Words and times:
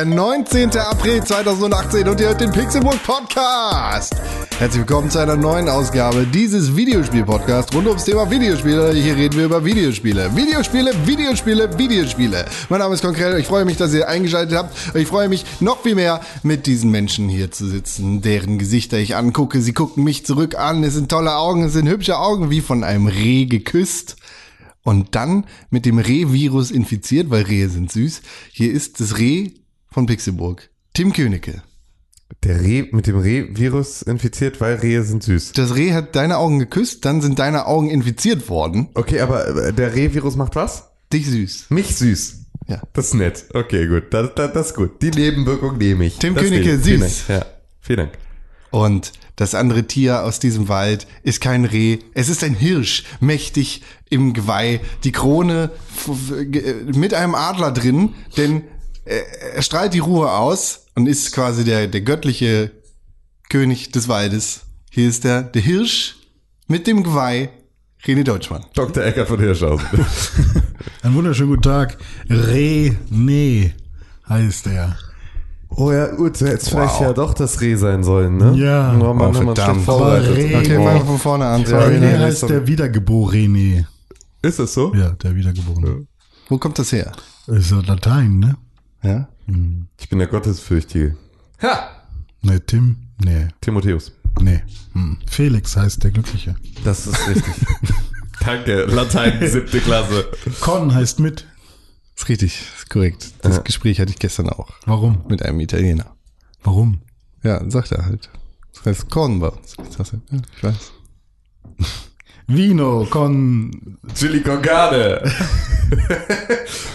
Der 0.00 0.06
19. 0.06 0.70
April 0.78 1.22
2018 1.22 2.08
und 2.08 2.18
ihr 2.20 2.28
hört 2.28 2.40
den 2.40 2.50
Pixelburg 2.50 3.02
Podcast. 3.02 4.14
Herzlich 4.58 4.78
willkommen 4.78 5.10
zu 5.10 5.18
einer 5.18 5.36
neuen 5.36 5.68
Ausgabe 5.68 6.26
dieses 6.26 6.74
Videospiel-Podcasts 6.74 7.74
rund 7.74 7.86
ums 7.86 8.06
Thema 8.06 8.30
Videospiele. 8.30 8.94
Hier 8.94 9.14
reden 9.14 9.36
wir 9.36 9.44
über 9.44 9.62
Videospiele. 9.62 10.34
Videospiele, 10.34 10.92
Videospiele, 11.04 11.76
Videospiele. 11.76 12.46
Mein 12.70 12.78
Name 12.78 12.94
ist 12.94 13.02
Konkret. 13.02 13.38
Ich 13.38 13.46
freue 13.46 13.66
mich, 13.66 13.76
dass 13.76 13.92
ihr 13.92 14.08
eingeschaltet 14.08 14.56
habt. 14.56 14.74
Ich 14.96 15.06
freue 15.06 15.28
mich 15.28 15.44
noch 15.60 15.82
viel 15.82 15.96
mehr, 15.96 16.22
mit 16.42 16.64
diesen 16.64 16.90
Menschen 16.90 17.28
hier 17.28 17.50
zu 17.50 17.66
sitzen, 17.66 18.22
deren 18.22 18.58
Gesichter 18.58 18.96
ich 18.96 19.16
angucke. 19.16 19.60
Sie 19.60 19.74
gucken 19.74 20.02
mich 20.02 20.24
zurück 20.24 20.54
an. 20.54 20.82
Es 20.82 20.94
sind 20.94 21.10
tolle 21.10 21.36
Augen, 21.36 21.64
es 21.64 21.74
sind 21.74 21.86
hübsche 21.86 22.18
Augen, 22.18 22.48
wie 22.48 22.62
von 22.62 22.84
einem 22.84 23.06
Reh 23.06 23.44
geküsst 23.44 24.16
und 24.82 25.14
dann 25.14 25.44
mit 25.68 25.84
dem 25.84 25.98
Reh-Virus 25.98 26.70
infiziert, 26.70 27.28
weil 27.28 27.42
Rehe 27.42 27.68
sind 27.68 27.92
süß. 27.92 28.22
Hier 28.50 28.72
ist 28.72 28.98
das 29.00 29.18
Reh 29.18 29.50
von 29.90 30.06
Pixelburg. 30.06 30.70
Tim 30.94 31.12
Königke. 31.12 31.62
Der 32.44 32.60
Reh 32.60 32.84
mit 32.92 33.06
dem 33.06 33.18
Reh-Virus 33.18 34.02
infiziert, 34.02 34.60
weil 34.60 34.76
Rehe 34.76 35.02
sind 35.02 35.22
süß. 35.22 35.52
Das 35.52 35.74
Reh 35.74 35.92
hat 35.92 36.14
deine 36.14 36.38
Augen 36.38 36.60
geküsst, 36.60 37.04
dann 37.04 37.20
sind 37.20 37.38
deine 37.38 37.66
Augen 37.66 37.90
infiziert 37.90 38.48
worden. 38.48 38.88
Okay, 38.94 39.20
aber 39.20 39.48
äh, 39.48 39.72
der 39.72 39.94
Reh-Virus 39.94 40.36
macht 40.36 40.54
was? 40.54 40.90
Dich 41.12 41.26
süß. 41.26 41.66
Mich 41.70 41.96
süß. 41.96 42.36
Ja. 42.68 42.80
Das 42.92 43.06
ist 43.06 43.14
nett. 43.14 43.46
Okay, 43.52 43.88
gut. 43.88 44.14
Das, 44.14 44.30
das, 44.36 44.52
das 44.52 44.66
ist 44.68 44.74
gut. 44.74 45.02
Die 45.02 45.10
Nebenwirkung 45.10 45.76
nehme 45.76 46.06
ich. 46.06 46.18
Tim 46.18 46.34
das 46.34 46.44
Königke, 46.44 46.76
ich. 46.76 46.82
Vielen 46.82 47.02
süß. 47.02 47.26
Dank. 47.26 47.40
Ja. 47.40 47.46
Vielen 47.80 47.98
Dank. 47.98 48.12
Und 48.70 49.12
das 49.34 49.56
andere 49.56 49.84
Tier 49.84 50.22
aus 50.22 50.38
diesem 50.38 50.68
Wald 50.68 51.08
ist 51.24 51.40
kein 51.40 51.64
Reh, 51.64 51.98
es 52.14 52.28
ist 52.28 52.44
ein 52.44 52.54
Hirsch, 52.54 53.04
mächtig 53.18 53.82
im 54.08 54.32
Geweih, 54.32 54.80
die 55.02 55.12
Krone 55.12 55.70
mit 56.94 57.14
einem 57.14 57.34
Adler 57.34 57.72
drin, 57.72 58.14
denn 58.36 58.62
er, 59.04 59.54
er 59.56 59.62
strahlt 59.62 59.94
die 59.94 59.98
Ruhe 59.98 60.30
aus 60.30 60.86
und 60.94 61.06
ist 61.06 61.32
quasi 61.32 61.64
der, 61.64 61.86
der 61.88 62.00
göttliche 62.02 62.70
König 63.48 63.92
des 63.92 64.08
Waldes. 64.08 64.60
Hier 64.90 65.08
ist 65.08 65.24
der, 65.24 65.42
der 65.42 65.62
Hirsch 65.62 66.16
mit 66.66 66.86
dem 66.86 67.02
Geweih, 67.02 67.50
René 68.04 68.22
Deutschmann. 68.24 68.64
Dr. 68.74 69.02
Ecker 69.04 69.26
von 69.26 69.38
Hirschhausen. 69.40 69.86
Einen 71.02 71.14
wunderschönen 71.14 71.50
guten 71.50 71.62
Tag. 71.62 71.98
René 72.28 73.72
heißt 74.28 74.66
er. 74.68 74.96
oh 75.68 75.92
ja, 75.92 76.06
gut, 76.14 76.40
jetzt 76.40 76.68
vielleicht 76.70 76.94
Wow. 76.94 77.00
ja 77.00 77.12
doch 77.12 77.34
das 77.34 77.60
Reh 77.60 77.74
sein 77.76 78.02
sollen, 78.02 78.36
ne? 78.36 78.54
Ja. 78.56 78.96
Oh, 78.98 79.12
Mann, 79.14 79.30
Oh, 79.36 79.54
verdammt. 79.54 79.88
Aber 79.88 80.20
Reh- 80.20 80.56
Okay, 80.56 80.74
fangen 80.76 80.98
wir 81.00 81.04
von 81.04 81.18
vorne 81.18 81.46
an. 81.46 81.62
Ja. 81.64 81.80
René 81.86 82.18
heißt 82.18 82.48
der 82.48 82.66
Wiedergeborene. 82.66 83.86
Ist 84.42 84.58
es 84.58 84.72
so? 84.74 84.94
Ja, 84.94 85.10
der 85.10 85.34
Wiedergeborene. 85.34 86.06
Wo 86.48 86.58
kommt 86.58 86.78
das 86.78 86.92
her? 86.92 87.12
Ist 87.46 87.70
ja 87.70 87.80
Latein, 87.86 88.38
ne? 88.38 88.56
Ja? 89.02 89.28
Ich 89.98 90.08
bin 90.08 90.18
der 90.18 90.28
Gottesfürchtige. 90.28 91.16
Ha! 91.62 91.90
Ne, 92.42 92.64
Tim? 92.64 92.96
Nee, 93.22 93.48
Timotheus. 93.60 94.12
nee. 94.40 94.62
Hm. 94.92 95.18
Felix 95.26 95.76
heißt 95.76 96.02
der 96.04 96.10
Glückliche. 96.10 96.56
Das 96.84 97.06
ist 97.06 97.28
richtig. 97.28 97.54
Danke. 98.40 98.84
Latein, 98.84 99.46
siebte 99.48 99.80
Klasse. 99.80 100.28
Con 100.60 100.94
heißt 100.94 101.20
mit. 101.20 101.46
Ist 102.16 102.28
richtig, 102.28 102.62
ist 102.76 102.90
korrekt. 102.90 103.32
Das 103.42 103.62
Gespräch 103.64 104.00
hatte 104.00 104.10
ich 104.10 104.18
gestern 104.18 104.48
auch 104.48 104.70
Warum? 104.86 105.24
mit 105.28 105.42
einem 105.42 105.60
Italiener. 105.60 106.16
Warum? 106.62 107.00
Ja, 107.42 107.62
sagt 107.70 107.92
er 107.92 108.06
halt. 108.06 108.30
Das 108.74 108.84
heißt 108.86 109.10
Korn 109.10 109.40
bei 109.40 109.48
uns. 109.48 109.74
Ich, 109.90 109.98
ja, 109.98 110.04
ich 110.56 110.62
weiß. 110.62 110.92
Vino 112.50 113.06
con. 113.08 113.70
Chili 114.14 114.42
con 114.42 114.60
carne. 114.60 115.20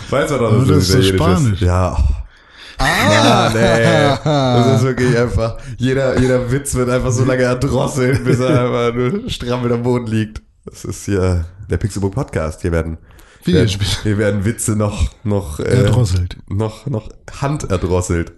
Weiß 0.10 0.30
man 0.32 0.40
doch, 0.40 0.60
dass 0.60 0.68
das 0.68 0.78
ist 0.78 0.88
so 0.88 1.00
Italienisch 1.00 1.60
Spanisch. 1.60 1.62
Ja. 1.62 1.98
Ah, 2.78 3.50
nee. 3.54 4.18
Das 4.24 4.78
ist 4.78 4.84
wirklich 4.84 5.18
einfach, 5.18 5.58
jeder, 5.78 6.20
jeder 6.20 6.52
Witz 6.52 6.76
wird 6.76 6.90
einfach 6.90 7.12
so 7.12 7.24
lange 7.24 7.44
erdrosselt, 7.44 8.24
bis 8.26 8.40
er 8.40 8.66
einfach 8.66 8.94
nur 8.94 9.30
stramm 9.30 9.72
am 9.72 9.84
Boden 9.84 10.08
liegt. 10.08 10.42
Das 10.66 10.84
ist 10.84 11.06
hier 11.06 11.46
der 11.70 11.78
Pixelbook 11.78 12.14
Podcast. 12.14 12.62
Hier 12.62 12.72
werden, 12.72 12.98
werden, 13.48 13.70
Videospiel. 13.70 13.88
hier 14.04 14.18
werden 14.18 14.46
Witze 14.46 14.76
noch, 14.76 15.10
noch, 15.24 15.60
äh, 15.60 15.64
Erdrosselt. 15.64 16.38
noch, 16.50 16.86
noch 16.88 17.10
handerdrosselt. 17.42 18.34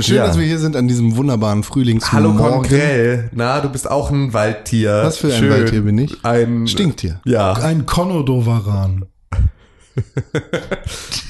Schön, 0.00 0.16
Ja. 0.16 0.26
dass 0.26 0.38
wir 0.38 0.44
hier 0.46 0.58
sind 0.58 0.74
an 0.74 0.88
diesem 0.88 1.16
wunderbaren 1.16 1.62
Frühlingsmorgen. 1.62 2.38
Hallo 2.38 2.50
Konkrell. 2.52 3.30
Na, 3.32 3.60
du 3.60 3.68
bist 3.68 3.88
auch 3.88 4.10
ein 4.10 4.32
Waldtier. 4.32 5.02
Was 5.04 5.18
für 5.18 5.32
ein 5.32 5.38
Schön. 5.38 5.50
Waldtier 5.50 5.82
bin 5.82 5.98
ich? 5.98 6.24
Ein 6.24 6.66
Stinktier. 6.66 7.20
Ja. 7.24 7.52
Ein 7.52 7.86
Konodowaran. 7.86 9.04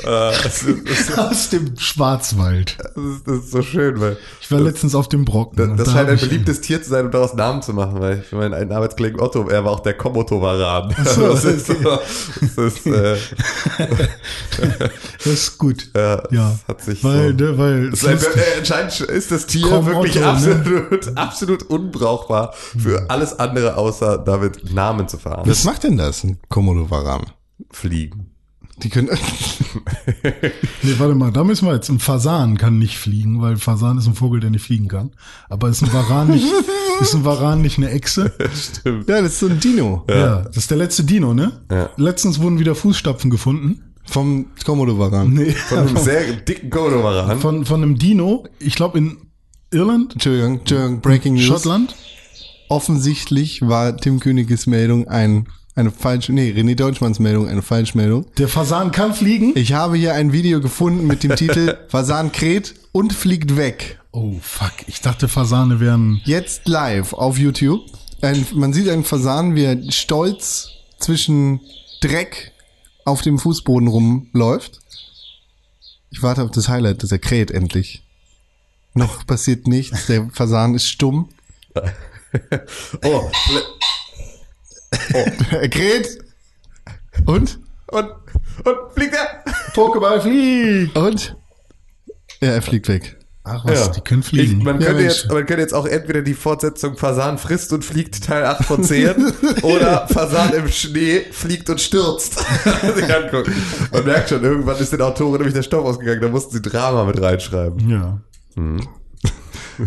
Äh, 0.05 0.33
das, 0.43 0.65
ist, 0.65 0.89
das, 0.89 1.01
ist, 1.01 1.19
Aus 1.19 1.49
dem 1.51 1.79
Schwarzwald. 1.79 2.77
das 3.27 3.35
ist 3.45 3.51
so 3.53 3.63
schön, 3.63 4.01
weil 4.01 4.17
Ich 4.41 4.51
war 4.51 4.59
letztens 4.59 4.97
auf 4.97 5.09
dem 5.09 5.25
Brocken. 5.25 5.57
Das, 5.57 5.77
das 5.77 5.87
da 5.87 5.93
scheint 5.93 6.09
ein 6.11 6.19
beliebtes 6.19 6.61
Tier 6.61 6.83
zu 6.83 6.91
sein, 6.91 7.05
um 7.07 7.13
daraus 7.13 7.35
Namen 7.35 7.63
zu 7.63 7.73
machen, 7.73 8.01
weil 8.01 8.25
ich 8.27 8.33
meine, 8.33 8.57
ein 8.57 8.73
Arbeitskollegen 8.73 9.21
Otto, 9.21 9.49
er 9.49 9.65
war 9.65 9.71
auch 9.71 9.79
der 9.81 9.95
Komoto-Varan. 9.95 10.93
so, 11.05 11.29
das 11.33 11.45
ist, 11.45 11.67
so, 11.69 11.75
das 12.41 12.59
ist, 12.59 12.87
äh, 12.87 13.17
Das 15.19 15.27
ist 15.27 15.59
gut. 15.59 15.89
ja, 15.95 16.23
Ja. 16.31 16.51
das 16.51 16.67
hat 16.67 16.81
sich 16.83 17.05
weil, 17.05 17.39
so. 17.39 17.45
ne, 17.45 17.59
weil 17.59 17.91
Das 17.91 18.03
ist 18.03 18.27
ein, 18.27 18.35
äh, 18.39 18.59
anscheinend 18.59 19.01
ist 19.01 19.31
das 19.31 19.47
Tier 19.47 19.69
Komodo, 19.69 19.87
wirklich 19.87 20.17
ne? 20.17 20.27
absolut, 20.27 21.17
absolut 21.17 21.63
unbrauchbar 21.65 22.55
für 22.55 23.09
alles 23.09 23.39
andere, 23.39 23.77
außer 23.77 24.19
damit 24.19 24.73
Namen 24.75 25.07
zu 25.07 25.19
fahren. 25.19 25.43
Was 25.49 25.63
macht 25.65 25.85
denn 25.85 25.97
das, 25.97 26.25
ein 26.25 26.39
Komodo-Varan? 26.49 27.27
Fliegen. 27.71 28.22
Die 28.83 28.89
können. 28.89 29.09
Nee, 30.83 30.95
warte 30.99 31.15
mal, 31.15 31.31
da 31.31 31.45
müssen 31.45 31.67
wir 31.67 31.75
jetzt. 31.75 31.89
Ein 31.89 31.99
Fasan 32.01 32.59
kann 32.59 32.79
nicht 32.79 32.99
fliegen, 32.99 33.41
weil 33.41 33.57
Fasan 33.57 33.99
ist 33.99 34.07
ein 34.07 34.15
Vogel, 34.15 34.41
der 34.41 34.51
nicht 34.51 34.65
fliegen 34.65 34.89
kann. 34.89 35.13
Aber 35.49 35.69
ist 35.69 35.83
ein 35.83 35.93
Varan 35.93 36.29
nicht, 36.29 36.45
ist 37.01 37.15
ein 37.15 37.25
Varan 37.25 37.63
nicht 37.63 37.79
eine 37.79 37.91
Echse? 37.91 38.33
Stimmt. 38.55 39.09
ja, 39.09 39.23
das 39.23 39.35
ist 39.35 39.41
so 39.41 39.47
ein 39.47 39.61
Dino. 39.61 40.05
Ja. 40.09 40.43
das 40.43 40.57
ist 40.57 40.71
der 40.71 40.79
letzte 40.79 41.05
Dino, 41.05 41.33
ne? 41.35 41.61
Ja. 41.71 41.91
Letztens 41.97 42.41
wurden 42.41 42.59
wieder 42.59 42.75
Fußstapfen 42.75 43.31
gefunden. 43.31 43.95
Vom 44.05 44.47
Komodo-Varan. 44.65 45.33
Nee. 45.33 45.53
Von 45.53 45.79
einem 45.79 45.97
sehr 45.99 46.33
dicken 46.33 46.71
Komodo-Varan. 46.71 47.39
Von, 47.39 47.65
von 47.65 47.83
einem 47.83 47.99
Dino, 47.99 48.45
ich 48.59 48.75
glaube 48.75 48.99
in 48.99 49.19
Irland, 49.71 50.15
Entschuldigung, 50.15 50.59
Entschuldigung, 50.61 51.01
Breaking 51.01 51.35
News. 51.35 51.45
Schottland. 51.45 51.95
Offensichtlich 52.69 53.63
war 53.63 53.97
Tim 53.97 54.19
Königes 54.19 54.67
Meldung 54.67 55.07
ein, 55.07 55.47
eine 55.75 55.91
falsche, 55.91 56.33
nee, 56.33 56.51
René 56.51 56.75
Deutschmanns 56.75 57.19
Meldung 57.19 57.49
eine 57.49 57.63
Falschmeldung. 57.63 58.27
Der 58.37 58.49
Fasan 58.49 58.93
kann 58.93 59.15
fliegen. 59.15 59.53
Ich 59.55 59.73
habe 59.73 59.97
hier 59.97 60.15
ein 60.15 60.33
Video 60.33 60.61
gefunden 60.61 61.07
mit 61.07 61.23
dem 61.23 61.35
Titel 61.37 61.79
Fasan 61.89 62.33
kräht 62.33 62.75
und 62.93 63.13
fliegt 63.13 63.57
weg. 63.57 63.99
Oh, 64.11 64.37
fuck. 64.43 64.73
Ich 64.87 65.01
dachte, 65.01 65.29
Fasane 65.29 65.81
wären. 65.81 66.21
Jetzt 66.25 66.69
live 66.69 67.15
auf 67.15 67.39
YouTube. 67.39 67.81
Ein, 68.21 68.47
man 68.55 68.73
sieht 68.73 68.89
einen 68.89 69.05
Fasan, 69.05 69.55
wie 69.55 69.65
er 69.65 69.91
stolz 69.91 70.69
zwischen 70.99 71.61
Dreck 72.03 72.53
auf 73.05 73.23
dem 73.23 73.39
Fußboden 73.39 73.89
rumläuft. 73.89 74.81
Ich 76.11 76.23
warte 76.23 76.43
auf 76.43 76.51
das 76.51 76.69
Highlight, 76.69 77.03
dass 77.03 77.11
er 77.11 77.19
kräht 77.19 77.51
endlich. 77.51 78.03
Noch 78.95 79.27
passiert 79.27 79.67
nichts, 79.67 80.07
der 80.07 80.29
Fasan 80.33 80.75
ist 80.75 80.89
stumm. 80.89 81.31
Oh, 83.05 83.31
Er 85.51 85.69
kräht. 85.69 86.19
Und? 87.27 87.59
und, 87.89 88.07
und 88.65 88.77
fliegt 88.95 89.15
er? 89.15 89.45
Pokéball 89.75 90.21
fliegt. 90.21 90.97
Und? 90.97 91.37
Ja, 92.41 92.49
er 92.53 92.63
fliegt 92.63 92.89
weg. 92.89 93.19
Ach 93.45 93.65
was, 93.65 93.87
Ja. 93.87 93.89
die 93.89 94.01
können 94.03 94.23
fliegen. 94.23 94.59
Ich, 94.59 94.65
man, 94.65 94.81
Ja, 94.81 94.87
könnte 94.89 95.03
jetzt, 95.03 95.27
man 95.29 95.45
könnte 95.47 95.63
jetzt 95.63 95.75
auch 95.75 95.87
entweder 95.87 96.23
die 96.23 96.35
Fortsetzung 96.35 96.97
Fasan 96.97 97.39
frisst 97.39 97.73
und 97.73 97.85
fliegt 97.85 98.23
Teil 98.25 98.45
8 98.45 98.65
von 98.65 98.85
10 98.85 99.33
oder 99.63 100.07
Fasan 100.07 100.53
im 100.55 100.69
Schnee 100.69 101.23
fliegt 101.33 101.69
und 101.69 101.81
stürzt. 101.81 102.39
sich 102.95 103.13
angucken. 103.15 103.53
Man 103.93 104.05
merkt 104.05 104.29
schon, 104.29 104.45
irgendwann 104.45 104.77
ist 104.77 104.93
den 104.93 105.03
Autoren 105.03 105.33
nämlich 105.39 105.55
der 105.55 105.65
Stoff 105.65 105.85
ausgegangen, 105.85 106.21
da 106.21 106.29
mussten 106.29 106.53
sie 106.53 106.63
Drama 106.63 107.05
mit 107.05 107.21
reinschreiben. 107.21 107.89
Ja. 107.91 108.21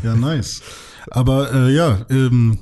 Ja, 0.03 0.15
nice. 0.15 0.61
Aber 1.11 1.53
äh, 1.53 1.69
ja, 1.73 2.05
ähm, 2.09 2.59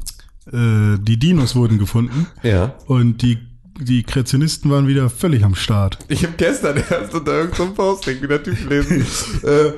äh, 0.52 0.98
die 1.00 1.18
Dinos 1.20 1.56
wurden 1.56 1.80
gefunden 1.80 2.28
Ja. 2.44 2.76
und 2.88 3.22
die, 3.22 3.38
die 3.80 4.04
Kreationisten 4.04 4.70
waren 4.72 4.88
wieder 4.88 5.10
völlig 5.10 5.44
am 5.44 5.56
Start. 5.56 5.98
Ich 6.08 6.24
habe 6.24 6.34
gestern 6.38 6.78
erst 6.90 7.14
unter 7.14 7.34
irgendeinem 7.34 7.74
Posting 7.74 8.22
wieder 8.22 8.42
Typ 8.44 8.58
gelesen. 8.68 9.06
äh, 9.44 9.48
äh, 9.68 9.74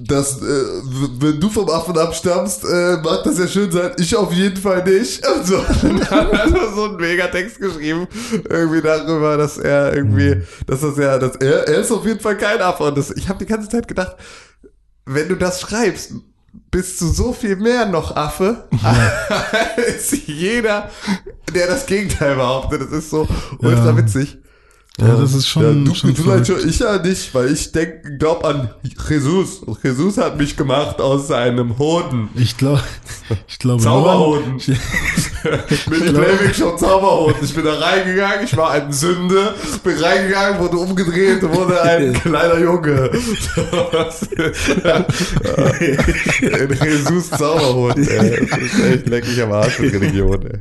das, 0.00 0.40
äh, 0.40 0.44
wenn 1.20 1.40
du 1.40 1.48
vom 1.48 1.68
Affen 1.68 1.96
abstammst, 1.98 2.64
äh, 2.64 2.96
mag 3.02 3.22
das 3.24 3.38
ja 3.38 3.46
schön 3.48 3.70
sein. 3.70 3.92
Ich 3.98 4.14
auf 4.16 4.32
jeden 4.32 4.56
Fall 4.56 4.84
nicht. 4.84 5.26
Und 5.36 5.46
so. 5.46 5.56
Und 5.58 6.00
dann 6.00 6.30
hat 6.30 6.52
er 6.54 6.74
so 6.74 6.84
einen 6.84 6.96
Megatext 6.96 7.58
geschrieben, 7.60 8.06
irgendwie 8.48 8.80
darüber, 8.82 9.36
dass 9.36 9.58
er 9.58 9.94
irgendwie, 9.94 10.42
dass 10.66 10.80
das 10.80 10.96
ja, 10.98 11.18
dass 11.18 11.36
er, 11.36 11.66
er 11.68 11.78
ist 11.80 11.90
auf 11.90 12.04
jeden 12.06 12.20
Fall 12.20 12.36
kein 12.36 12.60
Affe. 12.60 12.84
Und 12.84 12.98
das, 12.98 13.10
ich 13.10 13.28
habe 13.28 13.38
die 13.44 13.50
ganze 13.50 13.68
Zeit 13.68 13.88
gedacht, 13.88 14.16
wenn 15.06 15.28
du 15.28 15.36
das 15.36 15.60
schreibst, 15.60 16.12
bist 16.70 17.00
du 17.00 17.06
so 17.08 17.32
viel 17.32 17.56
mehr 17.56 17.86
noch 17.86 18.16
Affe 18.16 18.68
als 19.76 20.26
jeder, 20.26 20.90
der 21.54 21.66
das 21.66 21.86
Gegenteil 21.86 22.36
behauptet. 22.36 22.82
Das 22.82 22.90
ist 22.90 23.10
so 23.10 23.26
ultra 23.58 23.86
Ja. 23.90 23.96
witzig. 23.96 24.38
Ja, 25.00 25.14
das 25.14 25.32
ist 25.32 25.46
schon, 25.48 25.62
ja, 25.62 25.72
du, 25.72 25.94
schon 25.94 26.12
du 26.12 26.22
verrückt. 26.22 26.48
schon, 26.48 26.68
ich 26.68 26.80
ja 26.80 26.98
nicht, 26.98 27.32
weil 27.32 27.52
ich 27.52 27.70
denk, 27.70 28.18
glaub 28.18 28.44
an 28.44 28.68
Jesus. 29.08 29.60
Jesus 29.82 30.18
hat 30.18 30.36
mich 30.36 30.56
gemacht 30.56 31.00
aus 31.00 31.28
seinem 31.28 31.78
Hoden. 31.78 32.30
Ich 32.34 32.56
glaube, 32.56 32.82
ich 33.46 33.58
glaube, 33.60 33.80
Zauberhoden. 33.82 34.60
Ich, 35.70 35.86
Mit 35.86 36.00
Playback 36.00 36.52
schon 36.52 36.76
Zauberhoden. 36.76 37.36
Ich 37.42 37.54
bin 37.54 37.64
da 37.64 37.74
reingegangen, 37.74 38.44
ich 38.44 38.56
war 38.56 38.72
ein 38.72 38.92
Sünde, 38.92 39.54
bin 39.84 39.96
reingegangen, 39.96 40.58
wurde 40.58 40.78
umgedreht, 40.78 41.40
wurde 41.42 41.80
ein 41.80 42.12
kleiner 42.14 42.58
Junge. 42.58 43.08
Jesus 46.84 47.30
Zauberhund, 47.30 47.98
ey. 47.98 48.46
Das 48.46 48.58
ist 48.58 48.84
echt 48.84 49.08
leckig 49.08 49.40
am 49.42 49.52
Arsch 49.52 49.78
mit 49.78 49.94
Religion, 49.94 50.42
ey. 50.44 50.58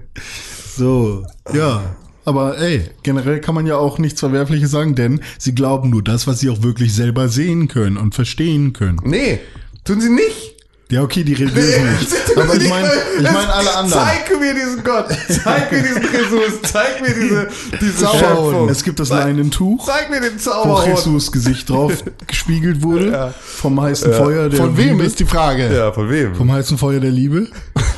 so, 0.78 1.24
ja. 1.54 1.82
Aber 2.28 2.60
ey, 2.60 2.82
generell 3.04 3.40
kann 3.40 3.56
man 3.56 3.66
ja 3.66 3.78
auch 3.78 4.00
nichts 4.00 4.20
Verwerfliches 4.20 4.70
sagen, 4.70 4.96
denn 4.96 5.22
sie 5.40 5.56
glauben 5.56 5.90
nur 5.90 6.04
das, 6.04 6.28
was 6.28 6.42
sie 6.42 6.50
auch 6.50 6.62
wirklich 6.62 6.94
selber 6.94 7.30
sehen 7.30 7.70
können 7.70 7.96
und 7.96 8.16
verstehen 8.16 8.74
können. 8.74 9.00
Nee, 9.06 9.40
tun 9.86 10.02
sie 10.02 10.10
nicht. 10.10 10.57
Ja, 10.90 11.02
okay, 11.02 11.24
die 11.26 11.34
Religiösen 11.34 11.84
nicht. 12.00 12.38
Aber 12.38 12.56
ich 12.56 12.70
meine, 12.70 12.90
ich 13.18 13.24
meine 13.24 13.54
alle 13.54 13.76
anderen. 13.76 14.04
Zeig 14.06 14.40
mir 14.40 14.54
diesen 14.54 14.82
Gott, 14.86 15.08
zeig 15.44 15.70
mir 15.70 15.82
diesen 15.82 16.02
Jesus, 16.02 16.62
zeig 16.72 17.02
mir 17.02 17.14
diese, 17.14 17.50
diese 17.82 18.08
Schöpfung. 18.08 18.70
es 18.70 18.84
gibt 18.86 18.98
das 19.02 19.10
Leinentuch, 19.10 19.86
Zeig 19.86 20.10
mir 20.10 20.22
den 20.22 20.36
wo 20.36 20.40
Zauberhund. 20.40 20.96
Jesus 20.96 21.30
Gesicht 21.34 21.70
drauf 21.70 21.92
gespiegelt 22.26 22.82
wurde. 22.84 23.12
Ja. 23.12 23.34
Vom 23.38 23.82
heißen 23.82 24.14
Feuer 24.14 24.48
der 24.48 24.60
Von 24.60 24.78
wem 24.78 24.92
Liebe. 24.92 25.04
ist 25.04 25.20
die 25.20 25.26
Frage? 25.26 25.76
Ja, 25.76 25.92
von 25.92 26.10
wem? 26.10 26.34
Vom 26.36 26.50
heißen 26.54 26.78
Feuer 26.78 27.02
der 27.02 27.12
Liebe? 27.12 27.48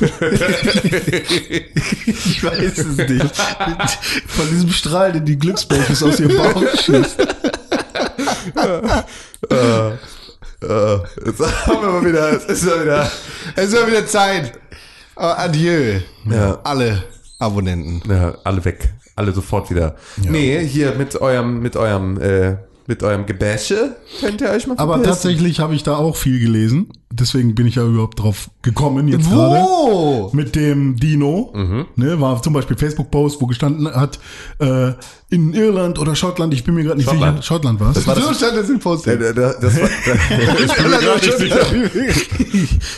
ich 2.06 2.42
weiß 2.42 2.78
es 2.78 2.96
nicht. 2.96 3.36
Von 4.26 4.50
diesem 4.50 4.70
Strahl, 4.70 5.12
der 5.12 5.20
die 5.20 5.38
Glücksbällchen 5.38 5.96
aus 6.08 6.18
ihrem 6.18 6.36
Bauch 6.36 6.64
schießt. 6.84 7.18
Äh, 10.62 10.94
jetzt 11.26 11.66
haben 11.66 11.82
wir 11.82 11.90
mal 11.90 12.04
wieder, 12.04 12.32
es 12.32 12.44
ist 12.44 12.64
ja 12.64 12.82
wieder, 12.82 13.10
Es 13.56 13.66
ist 13.66 13.74
ja 13.74 13.86
wieder 13.86 14.06
Zeit. 14.06 14.52
Oh, 15.16 15.22
adieu. 15.22 16.00
Ja. 16.24 16.58
Alle 16.64 17.02
Abonnenten. 17.38 18.02
ja, 18.10 18.34
alle 18.44 18.64
weg, 18.64 18.92
alle 19.16 19.32
sofort 19.32 19.70
wieder. 19.70 19.96
Nee, 20.16 20.64
hier 20.64 20.94
mit 20.94 21.20
eurem, 21.20 21.60
mit 21.60 21.76
eurem, 21.76 22.20
äh, 22.20 22.56
mit 22.90 23.02
eurem 23.04 23.24
Gebäsche 23.24 23.94
könnt 24.20 24.40
ihr 24.40 24.50
euch 24.50 24.66
mal 24.66 24.74
Aber 24.76 24.94
verpissen. 24.94 25.12
tatsächlich 25.12 25.60
habe 25.60 25.74
ich 25.76 25.84
da 25.84 25.96
auch 25.96 26.16
viel 26.16 26.40
gelesen. 26.40 26.88
Deswegen 27.12 27.54
bin 27.54 27.66
ich 27.66 27.76
ja 27.76 27.84
überhaupt 27.86 28.18
drauf 28.20 28.50
gekommen 28.62 29.06
jetzt 29.08 29.30
gerade. 29.30 29.60
Wo? 29.64 30.30
Mit 30.32 30.54
dem 30.56 30.96
Dino, 30.96 31.52
ne, 31.96 32.20
war 32.20 32.42
zum 32.42 32.52
Beispiel 32.52 32.76
Facebook-Post, 32.76 33.40
wo 33.40 33.46
gestanden 33.46 33.92
hat, 33.94 34.18
äh, 34.58 34.92
in 35.30 35.54
Irland 35.54 35.98
oder 36.00 36.14
Schottland, 36.16 36.52
ich 36.54 36.64
bin 36.64 36.74
mir 36.74 36.82
gerade 36.84 36.96
nicht 36.98 37.08
Schottland. 37.08 37.36
sicher, 37.38 37.42
Schottland 37.46 37.80
war 37.80 37.90
es. 37.96 38.06
war 38.06 38.14
das- 38.16 38.24
So 38.26 38.34
stand 38.34 38.56
es 38.58 38.68
im 38.70 38.78
Post. 38.80 39.06
da- 39.06 39.14
da- 39.16 39.32
das, 39.32 39.80
war, 39.80 39.88
da, 40.06 40.64
ich 40.64 40.72
bin 40.74 40.90
mir 40.90 40.98
gar 41.00 41.14
nicht 41.14 41.38
sicher. 41.38 41.66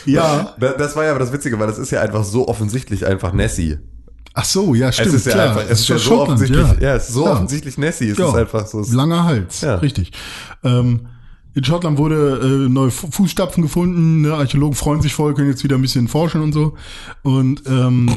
Ja, 0.06 0.54
Da- 0.58 0.72
Das 0.72 0.96
war 0.96 1.04
ja 1.04 1.10
aber 1.10 1.20
das 1.20 1.32
Witzige, 1.32 1.58
weil 1.58 1.66
das 1.66 1.78
ist 1.78 1.90
ja 1.90 2.00
einfach 2.00 2.24
so 2.24 2.48
offensichtlich 2.48 3.06
einfach 3.06 3.32
Nessie. 3.32 3.78
Ach 4.34 4.44
so, 4.44 4.74
ja, 4.74 4.90
stimmt, 4.92 5.08
es 5.08 5.14
ist 5.14 5.26
ja 5.26 5.32
klar. 5.32 5.48
einfach, 5.50 5.64
es 5.70 5.80
ist 5.80 5.88
ja 5.88 5.98
so 5.98 6.20
offensichtlich, 6.22 6.60
ja. 6.60 6.76
ja. 6.80 6.94
es 6.96 7.08
ist 7.08 7.14
so 7.14 7.24
Ja. 7.26 7.32
offensichtlich 7.32 7.78
Nessie. 7.78 8.08
Es 8.10 8.18
Ja, 8.18 8.28
ist 8.28 8.34
einfach 8.34 8.66
so. 8.66 8.82
Langer 8.92 9.24
Hals, 9.24 9.60
Ja. 9.60 9.76
richtig. 9.76 10.12
Ähm, 10.64 11.08
in 11.54 11.64
Schottland 11.64 11.98
wurde 11.98 12.40
äh, 12.42 12.68
neue 12.70 12.90
Fu- 12.90 13.10
Fußstapfen 13.10 13.62
gefunden. 13.62 14.22
Ne? 14.22 14.32
Archäologen 14.32 14.74
freuen 14.74 15.02
sich 15.02 15.12
voll, 15.12 15.34
können 15.34 15.48
jetzt 15.50 15.62
wieder 15.62 15.76
ein 15.76 15.82
bisschen 15.82 16.08
forschen 16.08 16.40
und 16.40 16.52
so. 16.52 16.74
Und 17.22 17.62
ähm, 17.66 18.10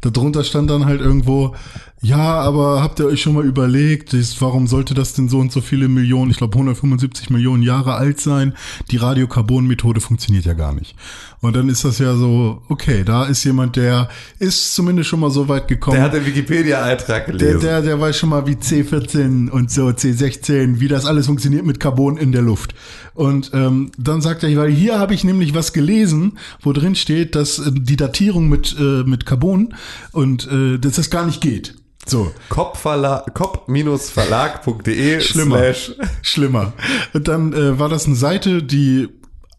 darunter 0.00 0.42
stand 0.42 0.70
dann 0.70 0.86
halt 0.86 1.00
irgendwo, 1.00 1.54
ja, 2.02 2.40
aber 2.40 2.82
habt 2.82 2.98
ihr 2.98 3.06
euch 3.06 3.20
schon 3.20 3.34
mal 3.34 3.44
überlegt, 3.44 4.14
warum 4.40 4.66
sollte 4.66 4.94
das 4.94 5.12
denn 5.12 5.28
so 5.28 5.38
und 5.38 5.52
so 5.52 5.60
viele 5.60 5.86
Millionen, 5.88 6.30
ich 6.30 6.38
glaube 6.38 6.54
175 6.54 7.28
Millionen 7.28 7.62
Jahre 7.62 7.94
alt 7.94 8.20
sein? 8.20 8.54
Die 8.90 8.96
Radiokarbon-Methode 8.96 10.00
funktioniert 10.00 10.46
ja 10.46 10.54
gar 10.54 10.72
nicht. 10.72 10.94
Und 11.42 11.56
dann 11.56 11.68
ist 11.68 11.84
das 11.84 11.98
ja 11.98 12.14
so, 12.16 12.62
okay, 12.68 13.04
da 13.04 13.24
ist 13.24 13.44
jemand, 13.44 13.76
der 13.76 14.08
ist 14.38 14.74
zumindest 14.74 15.08
schon 15.10 15.20
mal 15.20 15.30
so 15.30 15.48
weit 15.48 15.68
gekommen. 15.68 15.96
Der 15.96 16.04
hat 16.04 16.14
den 16.14 16.24
Wikipedia-Eintrag 16.24 17.26
Der, 17.26 17.34
gelesen. 17.36 17.60
der, 17.60 17.82
der 17.82 18.00
weiß 18.00 18.16
schon 18.16 18.30
mal, 18.30 18.46
wie 18.46 18.54
C14 18.54 19.50
und 19.50 19.70
so, 19.70 19.88
C16, 19.88 20.80
wie 20.80 20.88
das 20.88 21.04
alles 21.04 21.26
funktioniert 21.26 21.66
mit 21.66 21.80
Carbon 21.80 22.16
in 22.16 22.32
der 22.32 22.42
Luft. 22.42 22.74
Und 23.14 23.50
ähm, 23.52 23.90
dann 23.98 24.22
sagt 24.22 24.42
er, 24.42 24.56
weil 24.56 24.70
hier 24.70 24.98
habe 24.98 25.12
ich 25.12 25.24
nämlich 25.24 25.54
was 25.54 25.72
gelesen, 25.74 26.38
wo 26.62 26.72
drin 26.72 26.94
steht, 26.94 27.34
dass 27.34 27.58
äh, 27.58 27.70
die 27.74 27.96
Datierung 27.96 28.48
mit, 28.48 28.74
äh, 28.78 29.02
mit 29.04 29.26
Carbon 29.26 29.74
und 30.12 30.46
äh, 30.50 30.78
dass 30.78 30.96
das 30.96 31.10
gar 31.10 31.26
nicht 31.26 31.40
geht. 31.40 31.74
So, 32.10 32.32
Kopf-Verla- 32.48 33.30
Kopf-verlag.de 33.32 35.20
schlimmer. 35.20 35.56
slash 35.58 35.92
Schlimmer. 36.22 36.72
Und 37.12 37.28
dann 37.28 37.52
äh, 37.52 37.78
war 37.78 37.88
das 37.88 38.06
eine 38.06 38.16
Seite, 38.16 38.62
die 38.62 39.08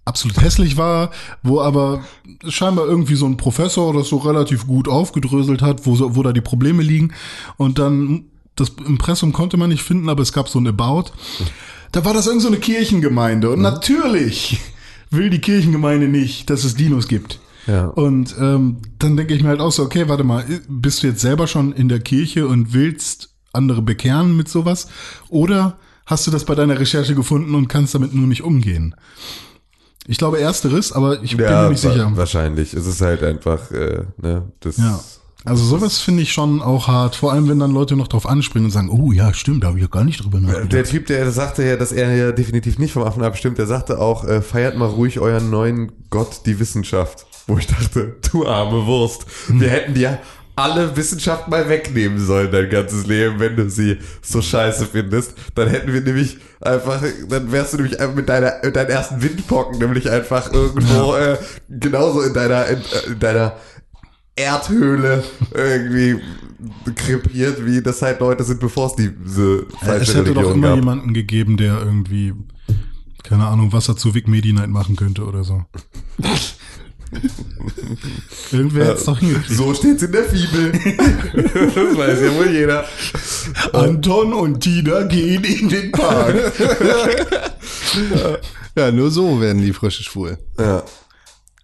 absolut 0.03 0.41
hässlich 0.41 0.75
war, 0.77 1.11
wo 1.43 1.61
aber 1.61 2.03
scheinbar 2.47 2.87
irgendwie 2.87 3.15
so 3.15 3.25
ein 3.25 3.37
Professor 3.37 3.93
das 3.93 4.09
so 4.09 4.17
relativ 4.17 4.67
gut 4.67 4.87
aufgedröselt 4.87 5.61
hat, 5.61 5.85
wo, 5.85 5.95
so, 5.95 6.15
wo 6.15 6.23
da 6.23 6.33
die 6.33 6.41
Probleme 6.41 6.83
liegen. 6.83 7.13
Und 7.57 7.79
dann, 7.79 8.25
das 8.55 8.73
Impressum 8.85 9.31
konnte 9.31 9.57
man 9.57 9.69
nicht 9.69 9.83
finden, 9.83 10.09
aber 10.09 10.21
es 10.23 10.33
gab 10.33 10.49
so 10.49 10.59
ein 10.59 10.67
About. 10.67 11.11
Da 11.93 12.03
war 12.03 12.13
das 12.13 12.27
irgend 12.27 12.41
so 12.41 12.47
eine 12.49 12.57
Kirchengemeinde. 12.57 13.49
Und 13.49 13.61
natürlich 13.61 14.59
will 15.09 15.29
die 15.29 15.39
Kirchengemeinde 15.39 16.07
nicht, 16.07 16.49
dass 16.49 16.63
es 16.63 16.75
Dinos 16.75 17.07
gibt. 17.07 17.39
Ja. 17.67 17.87
Und 17.87 18.35
ähm, 18.39 18.77
dann 18.99 19.17
denke 19.17 19.33
ich 19.33 19.43
mir 19.43 19.49
halt 19.49 19.59
auch 19.59 19.71
so, 19.71 19.83
okay, 19.83 20.07
warte 20.07 20.23
mal, 20.23 20.43
bist 20.67 21.03
du 21.03 21.07
jetzt 21.07 21.21
selber 21.21 21.47
schon 21.47 21.73
in 21.73 21.89
der 21.89 21.99
Kirche 21.99 22.47
und 22.47 22.73
willst 22.73 23.29
andere 23.53 23.81
bekehren 23.81 24.35
mit 24.35 24.49
sowas? 24.49 24.87
Oder 25.29 25.77
hast 26.05 26.27
du 26.27 26.31
das 26.31 26.45
bei 26.45 26.55
deiner 26.55 26.79
Recherche 26.79 27.15
gefunden 27.15 27.55
und 27.55 27.67
kannst 27.67 27.95
damit 27.95 28.13
nur 28.13 28.27
nicht 28.27 28.43
umgehen? 28.43 28.95
Ich 30.07 30.17
glaube 30.17 30.39
ersteres, 30.39 30.91
aber 30.91 31.21
ich 31.21 31.37
bin 31.37 31.45
mir 31.45 31.69
nicht 31.69 31.79
sicher. 31.79 32.11
Wahrscheinlich. 32.15 32.73
Es 32.73 32.87
ist 32.87 33.01
halt 33.01 33.23
einfach, 33.23 33.71
äh, 33.71 34.05
ne, 34.17 34.51
das. 34.59 34.77
Ja. 34.77 34.99
Also 35.43 35.63
sowas 35.63 35.99
finde 35.99 36.21
ich 36.21 36.31
schon 36.31 36.61
auch 36.61 36.87
hart, 36.87 37.15
vor 37.15 37.31
allem 37.31 37.49
wenn 37.49 37.57
dann 37.57 37.71
Leute 37.71 37.95
noch 37.95 38.07
drauf 38.07 38.27
anspringen 38.27 38.65
und 38.65 38.71
sagen, 38.71 38.89
oh 38.89 39.11
ja, 39.11 39.33
stimmt, 39.33 39.63
da 39.63 39.69
habe 39.69 39.79
ich 39.79 39.83
ja 39.83 39.89
gar 39.89 40.03
nicht 40.03 40.23
drüber 40.23 40.39
nachgedacht. 40.39 40.71
Der 40.71 40.83
Typ, 40.83 41.07
der 41.07 41.31
sagte 41.31 41.63
ja, 41.63 41.77
dass 41.77 41.91
er 41.91 42.15
ja 42.15 42.31
definitiv 42.31 42.77
nicht 42.77 42.93
vom 42.93 43.01
Affen 43.03 43.23
abstimmt, 43.23 43.57
der 43.57 43.65
sagte 43.65 43.99
auch, 43.99 44.23
äh, 44.23 44.43
feiert 44.43 44.77
mal 44.77 44.85
ruhig 44.85 45.19
euren 45.19 45.49
neuen 45.49 45.91
Gott, 46.11 46.41
die 46.45 46.59
Wissenschaft. 46.59 47.25
Wo 47.51 47.57
ich 47.57 47.67
dachte, 47.67 48.15
du 48.31 48.47
arme 48.47 48.85
Wurst, 48.85 49.25
wir 49.49 49.69
hätten 49.69 49.93
dir 49.93 50.19
alle 50.55 50.95
Wissenschaft 50.95 51.49
mal 51.49 51.67
wegnehmen 51.67 52.17
sollen 52.17 52.49
dein 52.49 52.69
ganzes 52.69 53.05
Leben, 53.07 53.41
wenn 53.41 53.57
du 53.57 53.69
sie 53.69 53.97
so 54.21 54.41
scheiße 54.41 54.85
findest. 54.85 55.33
Dann 55.55 55.67
hätten 55.67 55.91
wir 55.91 55.99
nämlich 55.99 56.37
einfach, 56.61 57.03
dann 57.27 57.51
wärst 57.51 57.73
du 57.73 57.77
nämlich 57.77 57.99
einfach 57.99 58.15
mit 58.15 58.29
deiner, 58.29 58.53
mit 58.63 58.73
deinen 58.73 58.89
ersten 58.89 59.21
Windpocken 59.21 59.79
nämlich 59.79 60.09
einfach 60.09 60.53
irgendwo 60.53 61.13
äh, 61.15 61.37
genauso 61.69 62.21
in 62.21 62.33
deiner, 62.33 62.67
in, 62.67 62.77
äh, 62.77 63.11
in 63.11 63.19
deiner 63.19 63.57
Erdhöhle 64.37 65.25
irgendwie 65.53 66.21
krepiert, 66.95 67.65
wie 67.65 67.81
das 67.81 68.01
halt 68.01 68.21
Leute 68.21 68.45
sind, 68.45 68.61
bevor 68.61 68.87
es 68.87 68.95
diese 68.95 69.65
falsche 69.83 70.11
es 70.11 70.15
hätte 70.15 70.33
doch 70.33 70.43
Religion 70.43 70.53
immer 70.53 70.67
gab. 70.69 70.75
jemanden 70.77 71.13
gegeben, 71.13 71.57
der 71.57 71.79
irgendwie, 71.79 72.33
keine 73.23 73.47
Ahnung, 73.47 73.73
Wasser 73.73 73.97
zu 73.97 74.13
Vic 74.13 74.29
Medi 74.29 74.53
Night 74.53 74.69
machen 74.69 74.95
könnte 74.95 75.25
oder 75.25 75.43
so. 75.43 75.65
Irgendwer 78.51 78.85
hätte 78.85 78.97
es 78.97 79.05
doch 79.05 79.19
hingekriegt. 79.19 79.51
So 79.51 79.73
steht's 79.73 80.03
in 80.03 80.11
der 80.11 80.23
Fibel. 80.23 80.71
das 81.33 81.97
weiß 81.97 82.21
ja 82.21 82.35
wohl 82.35 82.49
jeder. 82.51 82.85
Anton 83.73 84.33
und 84.33 84.59
Tina 84.61 85.03
gehen 85.03 85.43
in 85.43 85.69
den 85.69 85.91
Park. 85.91 86.35
Ja, 88.73 88.89
nur 88.89 89.11
so 89.11 89.41
werden 89.41 89.61
die 89.61 89.73
Frösche 89.73 90.01
schwul. 90.01 90.37
Ja. 90.57 90.83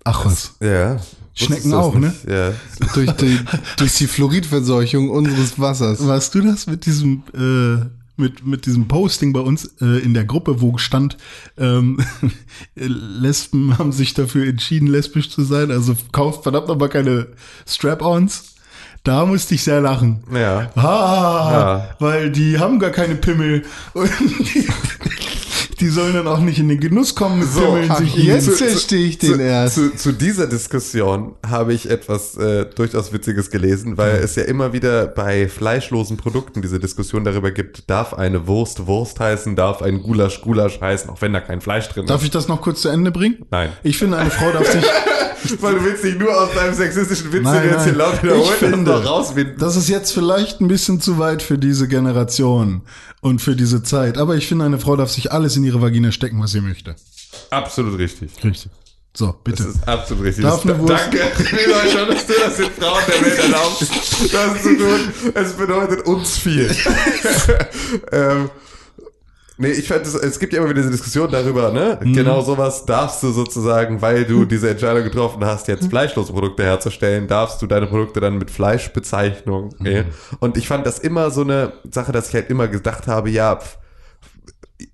Ach 0.03 0.25
was. 0.25 0.55
ja. 0.59 0.99
Schnecken 1.33 1.73
auch, 1.73 1.93
ne? 1.93 2.07
nicht? 2.07 2.29
Ja. 2.29 2.53
Durch 2.93 3.11
die, 3.11 3.39
durch 3.77 3.93
die 3.93 4.07
Fluoridverseuchung 4.07 5.09
unseres 5.09 5.57
Wassers. 5.57 6.05
Warst 6.05 6.35
du 6.35 6.41
das 6.41 6.67
mit 6.67 6.85
diesem 6.85 7.23
äh, 7.33 7.85
mit 8.17 8.45
mit 8.45 8.65
diesem 8.65 8.87
Posting 8.87 9.31
bei 9.33 9.39
uns 9.39 9.65
äh, 9.81 9.99
in 9.99 10.13
der 10.13 10.25
Gruppe, 10.25 10.61
wo 10.61 10.77
stand, 10.77 11.17
ähm, 11.57 11.99
Lesben 12.75 13.77
haben 13.77 13.91
sich 13.91 14.13
dafür 14.13 14.47
entschieden, 14.47 14.87
lesbisch 14.87 15.29
zu 15.29 15.43
sein, 15.43 15.71
also 15.71 15.95
kauft 16.11 16.43
verdammt 16.43 16.67
nochmal 16.67 16.89
keine 16.89 17.27
Strap-ons. 17.67 18.53
Da 19.03 19.25
musste 19.25 19.55
ich 19.55 19.63
sehr 19.63 19.79
lachen. 19.79 20.21
Ja. 20.33 20.69
Ah, 20.75 21.51
Ja. 21.51 21.95
weil 21.99 22.29
die 22.31 22.59
haben 22.59 22.77
gar 22.79 22.89
keine 22.89 23.15
Pimmel 23.15 23.63
und 23.93 24.09
die, 24.53 24.67
die 25.79 25.89
sollen 25.89 26.13
dann 26.13 26.27
auch 26.27 26.39
nicht 26.39 26.59
in 26.59 26.67
den 26.67 26.79
Genuss 26.79 27.15
kommen 27.15 27.39
mit 27.39 27.49
So, 27.49 27.77
sich 27.97 28.15
jetzt 28.15 28.49
verstehe 28.49 29.07
ich 29.07 29.17
den 29.17 29.35
zu, 29.35 29.41
erst. 29.41 29.75
Zu, 29.75 29.95
zu 29.95 30.11
dieser 30.11 30.47
Diskussion 30.47 31.35
habe 31.47 31.73
ich 31.73 31.89
etwas 31.89 32.35
äh, 32.37 32.65
durchaus 32.65 33.13
Witziges 33.13 33.49
gelesen, 33.51 33.97
weil 33.97 34.15
es 34.15 34.35
ja 34.35 34.43
immer 34.43 34.73
wieder 34.73 35.07
bei 35.07 35.47
fleischlosen 35.47 36.17
Produkten 36.17 36.61
diese 36.61 36.79
Diskussion 36.79 37.23
darüber 37.23 37.51
gibt, 37.51 37.89
darf 37.89 38.13
eine 38.13 38.47
Wurst 38.47 38.87
Wurst 38.87 39.19
heißen, 39.19 39.55
darf 39.55 39.81
ein 39.81 40.01
Gulasch 40.01 40.41
Gulasch 40.41 40.81
heißen, 40.81 41.09
auch 41.09 41.21
wenn 41.21 41.33
da 41.33 41.41
kein 41.41 41.61
Fleisch 41.61 41.87
drin 41.89 42.05
Darf 42.07 42.21
ist. 42.21 42.25
ich 42.25 42.31
das 42.31 42.47
noch 42.47 42.61
kurz 42.61 42.81
zu 42.81 42.89
Ende 42.89 43.11
bringen? 43.11 43.45
Nein. 43.51 43.69
Ich 43.83 43.97
finde, 43.97 44.17
eine 44.17 44.31
Frau 44.31 44.51
darf 44.51 44.67
sich, 44.71 44.83
Weil 45.61 45.75
du 45.75 45.83
willst 45.83 46.03
dich 46.03 46.17
nur 46.17 46.35
aus 46.35 46.53
deinem 46.53 46.73
sexistischen 46.73 47.31
Witz, 47.31 47.43
Nein, 47.43 47.63
den 47.63 47.71
jetzt 47.71 47.83
hier 47.83 47.93
laut 47.93 48.17
finde, 48.59 48.91
noch 48.91 49.05
rauswinden. 49.05 49.57
Das 49.57 49.75
ist 49.75 49.89
jetzt 49.89 50.11
vielleicht 50.11 50.61
ein 50.61 50.67
bisschen 50.67 51.01
zu 51.01 51.17
weit 51.19 51.41
für 51.41 51.57
diese 51.57 51.87
Generation 51.87 52.81
und 53.21 53.41
für 53.41 53.55
diese 53.55 53.83
Zeit. 53.83 54.17
Aber 54.17 54.35
ich 54.35 54.47
finde, 54.47 54.65
eine 54.65 54.79
Frau 54.79 54.95
darf 54.95 55.11
sich 55.11 55.31
alles 55.31 55.55
in 55.55 55.63
ihre 55.63 55.81
Vagina 55.81 56.11
stecken, 56.11 56.41
was 56.41 56.51
sie 56.51 56.61
möchte. 56.61 56.95
Absolut 57.49 57.97
richtig. 57.97 58.31
Richtig. 58.43 58.71
So, 59.17 59.33
bitte. 59.43 59.63
Das 59.63 59.73
ist 59.75 59.87
absolut 59.87 60.25
richtig. 60.25 60.43
Darf 60.43 60.63
eine 60.63 60.77
Wurst- 60.79 60.89
danke, 60.89 61.17
schon, 61.91 62.07
dass 62.07 62.27
du 62.27 62.33
das 62.39 62.57
den 62.57 62.69
Frauen 62.79 63.01
der 63.07 63.25
Welt 63.25 63.39
erlaubst, 63.39 63.91
das 64.31 64.61
zu 64.61 64.77
tun. 64.77 64.99
Es 65.33 65.53
bedeutet 65.53 66.05
uns 66.05 66.37
viel. 66.37 66.69
ähm, 68.11 68.49
nee, 69.57 69.69
ich 69.71 69.87
fand, 69.87 70.05
es, 70.05 70.13
es 70.15 70.39
gibt 70.39 70.53
ja 70.53 70.59
immer 70.59 70.69
wieder 70.69 70.81
diese 70.81 70.91
Diskussion 70.91 71.31
darüber, 71.31 71.71
ne? 71.71 71.99
Mhm. 72.03 72.13
Genau 72.13 72.41
sowas 72.41 72.85
darfst 72.85 73.21
du 73.23 73.31
sozusagen, 73.31 74.01
weil 74.01 74.25
du 74.25 74.45
diese 74.45 74.69
Entscheidung 74.69 75.03
getroffen 75.03 75.43
hast, 75.45 75.67
Mhm. 75.67 75.73
jetzt 75.75 75.89
fleischlose 75.89 76.31
Produkte 76.33 76.63
herzustellen, 76.63 77.27
darfst 77.27 77.61
du 77.61 77.67
deine 77.67 77.87
Produkte 77.87 78.19
dann 78.19 78.37
mit 78.37 78.51
Fleischbezeichnung. 78.51 79.73
Mhm. 79.79 79.85
äh. 79.85 80.03
Und 80.39 80.57
ich 80.57 80.67
fand 80.67 80.85
das 80.85 80.99
immer 80.99 81.31
so 81.31 81.41
eine 81.41 81.73
Sache, 81.91 82.11
dass 82.11 82.29
ich 82.29 82.35
halt 82.35 82.49
immer 82.49 82.67
gedacht 82.67 83.07
habe, 83.07 83.29
ja, 83.29 83.59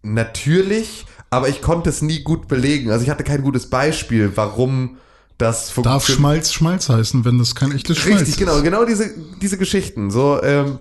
natürlich, 0.01 1.05
aber 1.29 1.49
ich 1.49 1.61
konnte 1.61 1.89
es 1.89 2.01
nie 2.01 2.23
gut 2.23 2.47
belegen. 2.47 2.91
Also 2.91 3.03
ich 3.03 3.09
hatte 3.09 3.23
kein 3.23 3.41
gutes 3.41 3.69
Beispiel, 3.69 4.31
warum 4.35 4.97
das 5.37 5.73
Darf. 5.81 6.05
Schmalz 6.07 6.53
Schmalz 6.53 6.89
heißen, 6.89 7.25
wenn 7.25 7.39
das 7.39 7.55
kein 7.55 7.71
echtes 7.73 7.97
Schmalz 7.97 8.19
Richtig, 8.21 8.35
ist? 8.35 8.39
genau, 8.39 8.61
genau 8.61 8.85
diese, 8.85 9.09
diese 9.41 9.57
Geschichten. 9.57 10.11
So, 10.11 10.41
ähm, 10.43 10.79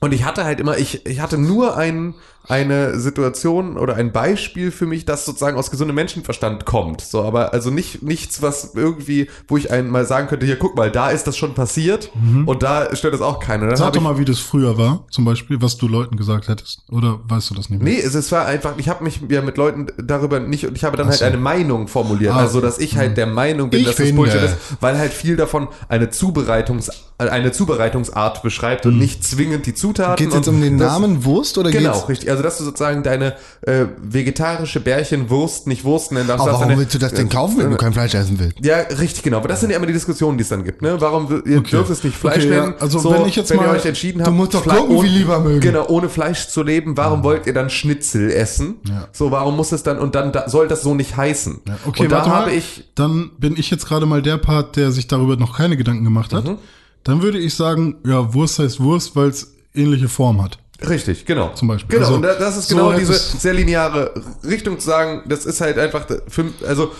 und 0.00 0.12
ich 0.12 0.24
hatte 0.24 0.44
halt 0.44 0.58
immer, 0.60 0.78
ich, 0.78 1.06
ich 1.06 1.20
hatte 1.20 1.38
nur 1.38 1.76
ein, 1.76 2.14
eine 2.46 2.98
Situation 3.00 3.76
oder 3.78 3.96
ein 3.96 4.12
Beispiel 4.12 4.70
für 4.70 4.86
mich, 4.86 5.04
das 5.04 5.24
sozusagen 5.24 5.56
aus 5.56 5.70
gesundem 5.70 5.94
Menschenverstand 5.96 6.64
kommt. 6.66 7.00
So, 7.00 7.22
aber 7.22 7.52
also 7.52 7.70
nicht 7.70 8.02
nichts, 8.02 8.42
was 8.42 8.72
irgendwie, 8.74 9.28
wo 9.48 9.56
ich 9.56 9.70
einen 9.70 9.88
mal 9.88 10.04
sagen 10.04 10.28
könnte, 10.28 10.44
hier 10.46 10.58
guck 10.58 10.76
mal, 10.76 10.90
da 10.90 11.10
ist 11.10 11.26
das 11.26 11.36
schon 11.36 11.54
passiert 11.54 12.10
und 12.46 12.62
da 12.62 12.94
stört 12.94 13.14
das 13.14 13.20
auch 13.22 13.40
keiner. 13.40 13.66
Dann 13.68 13.76
Sag 13.76 13.92
doch 13.94 14.00
mal, 14.02 14.18
wie 14.18 14.24
das 14.24 14.38
früher 14.40 14.76
war, 14.78 15.04
zum 15.10 15.24
Beispiel, 15.24 15.62
was 15.62 15.76
du 15.78 15.88
Leuten 15.88 16.16
gesagt 16.16 16.48
hättest. 16.48 16.82
Oder 16.90 17.20
weißt 17.28 17.50
du 17.50 17.54
das 17.54 17.70
nicht 17.70 17.82
mehr? 17.82 17.94
Nee, 17.94 18.00
es, 18.00 18.14
es 18.14 18.30
war 18.32 18.46
einfach, 18.46 18.74
ich 18.76 18.88
habe 18.88 19.02
mich 19.04 19.20
ja 19.28 19.40
mit 19.42 19.56
Leuten 19.56 19.86
darüber 20.02 20.40
nicht 20.40 20.66
und 20.66 20.76
ich 20.76 20.84
habe 20.84 20.96
dann 20.96 21.08
halt 21.08 21.18
so. 21.18 21.24
eine 21.24 21.36
Meinung 21.38 21.88
formuliert. 21.88 22.34
Ah, 22.34 22.38
also, 22.40 22.60
dass 22.60 22.78
ich 22.78 22.96
halt 22.96 23.16
der 23.16 23.26
Meinung 23.26 23.70
bin, 23.70 23.80
Ich 23.80 23.86
dass 23.86 23.96
das 23.96 24.06
finde- 24.06 24.20
Bullshit 24.22 24.42
ist, 24.42 24.56
weil 24.80 24.98
halt 24.98 25.12
viel 25.12 25.36
davon 25.36 25.68
eine 25.88 26.10
Zubereitungs, 26.10 26.90
eine 27.18 27.52
Zubereitungsart 27.52 28.42
beschreibt 28.42 28.86
und 28.86 28.98
nicht 28.98 29.24
zwingend 29.24 29.66
die 29.66 29.74
Zutaten. 29.74 30.16
Geht 30.16 30.28
es 30.28 30.34
jetzt 30.34 30.48
um 30.48 30.60
den 30.60 30.78
das- 30.78 30.92
Namen 30.92 31.24
Wurst 31.24 31.58
oder 31.58 31.70
Genau, 31.70 31.92
geht's? 31.92 32.08
richtig. 32.08 32.28
Also, 32.34 32.42
dass 32.42 32.58
du 32.58 32.64
sozusagen 32.64 33.02
deine 33.02 33.34
äh, 33.62 33.86
vegetarische 34.02 34.80
Bärchenwurst 34.80 35.66
nicht 35.66 35.84
Wurst 35.84 36.12
nennen 36.12 36.28
darfst. 36.28 36.42
Aber 36.42 36.52
warum 36.52 36.68
deine- 36.68 36.80
willst 36.80 36.94
du 36.94 36.98
das 36.98 37.12
denn 37.14 37.28
kaufen, 37.28 37.58
wenn 37.58 37.70
du 37.70 37.76
kein 37.76 37.92
Fleisch 37.92 38.14
essen 38.14 38.38
willst? 38.38 38.56
ja, 38.64 38.76
richtig, 38.98 39.22
genau. 39.22 39.38
Aber 39.38 39.48
das 39.48 39.60
sind 39.60 39.70
ja 39.70 39.76
immer 39.76 39.86
die 39.86 39.92
Diskussionen, 39.92 40.38
die 40.38 40.42
es 40.42 40.48
dann 40.48 40.64
gibt. 40.64 40.82
Ne? 40.82 41.00
Warum 41.00 41.42
ihr 41.46 41.60
dürft 41.60 41.90
es 41.90 42.04
nicht 42.04 42.16
Fleisch 42.16 42.44
Okay, 42.44 42.54
ja. 42.54 42.60
nennen? 42.62 42.74
Also, 42.80 43.04
wenn 43.12 43.26
ich 43.26 43.36
jetzt 43.36 43.50
wenn 43.50 43.58
ihr 43.60 43.66
mal- 43.66 43.76
euch 43.76 43.84
entschieden 43.86 44.18
Du 44.20 44.26
habt, 44.26 44.36
musst 44.36 44.54
doch 44.54 44.64
Fle- 44.66 44.76
gucken, 44.78 44.96
ohne- 44.96 45.08
wie 45.08 45.12
lieber 45.12 45.40
mögen. 45.40 45.60
Genau, 45.60 45.86
ohne 45.88 46.08
Fleisch 46.08 46.48
zu 46.48 46.62
leben. 46.62 46.96
Warum 46.96 47.22
wollt 47.24 47.46
ihr 47.46 47.54
dann 47.54 47.70
Schnitzel 47.70 48.30
essen? 48.30 48.76
Ja. 48.88 49.08
So, 49.12 49.30
warum 49.30 49.56
muss 49.56 49.72
es 49.72 49.82
dann 49.82 49.98
und 49.98 50.14
dann 50.14 50.32
da, 50.32 50.48
soll 50.48 50.68
das 50.68 50.82
so 50.82 50.94
nicht 50.94 51.16
heißen? 51.16 51.60
Okay, 51.86 52.04
und 52.04 52.12
da 52.12 52.26
habe 52.26 52.52
ich 52.52 52.84
Dann 52.94 53.30
bin 53.38 53.54
ich 53.56 53.70
jetzt 53.70 53.86
gerade 53.86 54.06
mal 54.06 54.22
der 54.22 54.38
Part, 54.38 54.76
der 54.76 54.90
sich 54.92 55.06
darüber 55.06 55.36
noch 55.36 55.56
keine 55.56 55.76
Gedanken 55.76 56.04
gemacht 56.04 56.32
hat. 56.32 56.44
Mhm. 56.44 56.58
Dann 57.04 57.22
würde 57.22 57.38
ich 57.38 57.54
sagen, 57.54 57.96
ja, 58.06 58.32
Wurst 58.34 58.58
heißt 58.58 58.80
Wurst, 58.80 59.14
weil 59.16 59.28
es 59.28 59.54
ähnliche 59.74 60.08
Form 60.08 60.42
hat. 60.42 60.58
Richtig, 60.88 61.24
genau. 61.24 61.50
Zum 61.54 61.68
Beispiel. 61.68 61.90
Genau, 61.98 62.06
Also, 62.06 62.16
und 62.16 62.22
da- 62.22 62.34
das 62.34 62.56
ist 62.56 62.68
so 62.68 62.76
genau 62.76 62.90
hätte 62.90 63.00
diese 63.00 63.12
es- 63.14 63.32
sehr 63.40 63.54
lineare 63.54 64.12
Richtung 64.42 64.78
zu 64.78 64.86
sagen, 64.86 65.22
das 65.26 65.46
ist 65.46 65.60
halt 65.60 65.78
einfach, 65.78 66.06
für, 66.28 66.46
also 66.66 66.92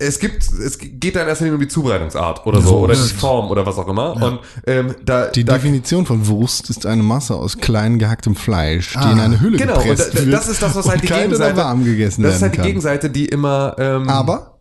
es 0.00 0.20
gibt, 0.20 0.42
es 0.44 0.78
geht 0.78 1.16
da 1.16 1.22
in 1.22 1.28
erster 1.28 1.44
Linie 1.44 1.56
um 1.56 1.60
die 1.60 1.68
Zubereitungsart 1.68 2.46
oder 2.46 2.60
so, 2.60 2.78
oder 2.78 2.94
die 2.94 3.00
Wurst. 3.00 3.12
Form 3.16 3.50
oder 3.50 3.66
was 3.66 3.78
auch 3.78 3.88
immer. 3.88 4.14
Und 4.22 4.40
ähm, 4.66 4.94
da, 5.04 5.26
Die 5.26 5.44
da 5.44 5.54
Definition 5.54 6.06
von 6.06 6.26
Wurst 6.28 6.70
ist 6.70 6.86
eine 6.86 7.02
Masse 7.02 7.34
aus 7.34 7.58
klein 7.58 7.98
gehacktem 7.98 8.36
Fleisch, 8.36 8.92
die 8.94 9.10
in 9.10 9.18
eine 9.18 9.40
Hülle 9.40 9.56
Genau, 9.58 9.74
gepresst 9.78 10.14
da, 10.14 10.18
wird 10.20 10.32
das 10.32 10.48
ist 10.48 10.62
das, 10.62 10.74
was 10.76 10.88
halt 10.88 11.02
die 11.02 11.06
Gegenseite. 11.08 11.56
warm 11.56 11.84
gegessen 11.84 12.22
das 12.22 12.36
ist 12.36 12.42
halt 12.42 12.56
die. 12.56 12.60
Gegenseite, 12.62 13.10
die 13.10 13.26
immer 13.26 13.74
ähm, 13.78 14.08
Aber 14.08 14.58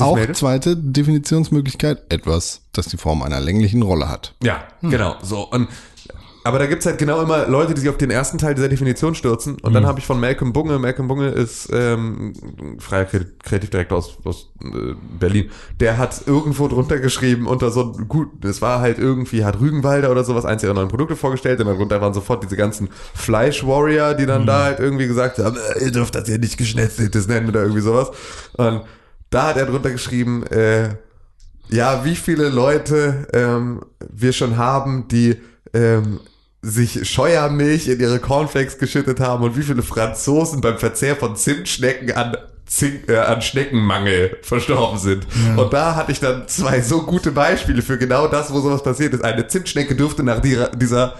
auch 0.00 0.14
meldet. 0.16 0.36
zweite 0.38 0.74
Definitionsmöglichkeit, 0.76 2.10
etwas, 2.10 2.62
das 2.72 2.86
die 2.86 2.96
Form 2.96 3.22
einer 3.22 3.40
länglichen 3.40 3.82
Rolle 3.82 4.08
hat. 4.08 4.34
Ja, 4.42 4.62
genau. 4.82 5.16
So. 5.22 5.42
Und, 5.50 5.68
aber 6.44 6.58
da 6.58 6.66
gibt's 6.66 6.86
halt 6.86 6.98
genau 6.98 7.22
immer 7.22 7.46
Leute, 7.46 7.74
die 7.74 7.80
sich 7.80 7.88
auf 7.88 7.98
den 7.98 8.10
ersten 8.10 8.38
Teil 8.38 8.54
dieser 8.54 8.68
Definition 8.68 9.14
stürzen. 9.14 9.58
Und 9.60 9.74
dann 9.74 9.86
habe 9.86 10.00
ich 10.00 10.06
von 10.06 10.18
Malcolm 10.18 10.52
Bunge, 10.52 10.78
Malcolm 10.78 11.06
Bunge 11.06 11.28
ist 11.28 11.68
ähm, 11.72 12.32
freier 12.78 13.04
Kre- 13.04 13.26
Kreativdirektor 13.42 13.98
aus, 13.98 14.18
aus 14.24 14.52
äh, 14.64 14.94
Berlin, 15.18 15.50
der 15.78 15.98
hat 15.98 16.22
irgendwo 16.26 16.68
drunter 16.68 16.98
geschrieben, 16.98 17.46
unter 17.46 17.70
so 17.70 17.92
gut, 17.92 18.44
es 18.44 18.60
war 18.60 18.80
halt 18.80 18.98
irgendwie, 18.98 19.44
hat 19.44 19.60
Rügenwalder 19.60 20.10
oder 20.10 20.24
sowas 20.24 20.44
eins 20.44 20.62
ihrer 20.62 20.74
neuen 20.74 20.88
Produkte 20.88 21.16
vorgestellt 21.16 21.60
und 21.60 21.66
darunter 21.66 22.00
waren 22.00 22.14
sofort 22.14 22.42
diese 22.42 22.56
ganzen 22.56 22.88
Fleisch-Warrior, 23.14 24.14
die 24.14 24.26
dann 24.26 24.44
da 24.46 24.64
halt 24.64 24.80
irgendwie 24.80 25.06
gesagt 25.06 25.38
haben, 25.38 25.56
äh, 25.56 25.84
ihr 25.84 25.92
dürft 25.92 26.14
das 26.14 26.26
hier 26.26 26.38
nicht 26.38 26.56
geschnetzeltes 26.58 27.28
nennen 27.28 27.48
oder 27.48 27.62
irgendwie 27.62 27.82
sowas. 27.82 28.10
Und 28.54 28.82
da 29.30 29.48
hat 29.48 29.56
er 29.56 29.66
drunter 29.66 29.90
geschrieben, 29.90 30.42
äh, 30.48 30.96
ja, 31.68 32.04
wie 32.04 32.16
viele 32.16 32.48
Leute 32.50 33.28
ähm, 33.32 33.80
wir 34.12 34.32
schon 34.32 34.58
haben, 34.58 35.08
die 35.08 35.36
ähm, 35.72 36.20
sich 36.62 37.10
Scheuermilch 37.10 37.88
in 37.88 37.98
ihre 37.98 38.20
Cornflakes 38.20 38.78
geschüttet 38.78 39.18
haben 39.18 39.42
und 39.42 39.56
wie 39.56 39.62
viele 39.62 39.82
Franzosen 39.82 40.60
beim 40.60 40.78
Verzehr 40.78 41.16
von 41.16 41.34
Zimtschnecken 41.34 42.12
an, 42.12 42.36
Zink, 42.66 43.08
äh, 43.08 43.18
an 43.18 43.42
Schneckenmangel 43.42 44.38
verstorben 44.42 44.98
sind. 44.98 45.26
Und 45.56 45.72
da 45.72 45.96
hatte 45.96 46.12
ich 46.12 46.20
dann 46.20 46.46
zwei 46.46 46.80
so 46.80 47.02
gute 47.02 47.32
Beispiele 47.32 47.82
für 47.82 47.98
genau 47.98 48.28
das, 48.28 48.52
wo 48.52 48.60
sowas 48.60 48.84
passiert 48.84 49.12
ist. 49.12 49.24
Eine 49.24 49.48
Zimtschnecke 49.48 49.96
dürfte 49.96 50.22
nach 50.22 50.40
dieser, 50.40 50.68
dieser 50.68 51.16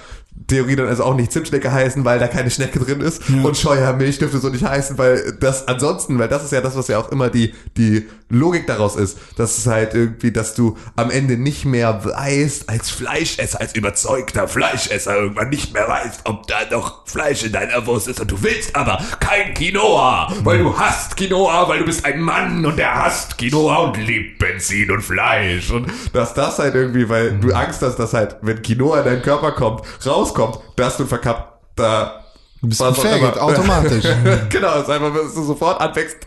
Theorie 0.47 0.77
dann 0.77 0.89
also 0.89 1.05
auch 1.05 1.15
nicht 1.15 1.33
Zimtschnecke 1.33 1.73
heißen, 1.73 2.05
weil 2.05 2.19
da 2.19 2.29
keine 2.29 2.51
Schnecke 2.51 2.79
drin 2.79 3.01
ist. 3.01 3.23
Und 3.31 3.57
Scheuermilch 3.57 4.19
dürfte 4.19 4.39
so 4.39 4.49
nicht 4.49 4.65
heißen, 4.65 4.99
weil 4.99 5.37
das 5.41 5.69
ansonsten, 5.69 6.19
weil 6.19 6.29
das 6.29 6.45
ist 6.45 6.53
ja 6.53 6.61
das, 6.61 6.77
was 6.77 6.89
ja 6.89 6.99
auch 6.99 7.11
immer 7.11 7.31
die, 7.31 7.55
die 7.77 8.09
Logik 8.29 8.67
daraus 8.67 8.97
ist, 8.97 9.19
dass 9.37 9.59
es 9.59 9.67
halt 9.67 9.95
irgendwie, 9.95 10.33
dass 10.33 10.55
du 10.55 10.77
am 10.97 11.11
Ende 11.11 11.37
nicht 11.37 11.65
mehr 11.65 12.05
weißt, 12.05 12.69
als 12.69 12.91
Fleischesser, 12.91 13.61
als 13.61 13.75
überzeugter 13.75 14.49
Fleischesser 14.49 15.17
irgendwann 15.17 15.51
nicht 15.51 15.75
mehr 15.75 15.87
weißt, 15.87 16.23
ob 16.25 16.47
da 16.47 16.57
noch 16.71 17.07
Fleisch 17.07 17.45
in 17.45 17.53
deiner 17.53 17.87
Wurst 17.87 18.09
ist 18.09 18.21
und 18.21 18.31
du 18.31 18.43
willst 18.43 18.75
aber 18.75 19.03
kein 19.21 19.53
Quinoa, 19.55 20.33
weil 20.45 20.59
du 20.59 20.77
hast 20.79 21.17
Quinoa, 21.17 21.69
weil 21.69 21.81
du 21.81 21.85
bist 21.85 22.05
ein 22.05 22.21
Mann 22.21 22.65
und 22.65 22.79
der 22.79 22.95
hasst 22.95 23.37
Quinoa 23.37 23.77
und 23.85 23.99
liebt 23.99 24.39
Benzin 24.39 24.91
und 24.91 25.03
Fleisch 25.03 25.71
und 25.71 25.91
dass 26.13 26.33
das 26.33 26.59
halt 26.59 26.75
irgendwie, 26.75 27.09
weil 27.09 27.39
du 27.39 27.53
Angst 27.53 27.83
hast, 27.83 27.97
dass 27.97 28.15
halt, 28.15 28.37
wenn 28.41 28.63
Quinoa 28.63 29.01
in 29.01 29.05
deinen 29.05 29.23
Körper 29.23 29.53
kommt, 29.53 29.83
rauskommt, 30.39 30.59
dass 30.77 30.97
du 30.97 31.05
ein 31.05 31.09
verkappter 31.09 32.19
Du 32.61 32.69
bist 32.69 32.81
gefährdet, 32.81 33.35
immer. 33.35 33.43
automatisch. 33.43 34.05
genau, 34.49 34.75
es 34.77 34.83
ist 34.83 34.91
einfach, 34.91 35.13
dass 35.13 35.35
du 35.35 35.43
sofort 35.43 35.81
anfängst, 35.81 36.19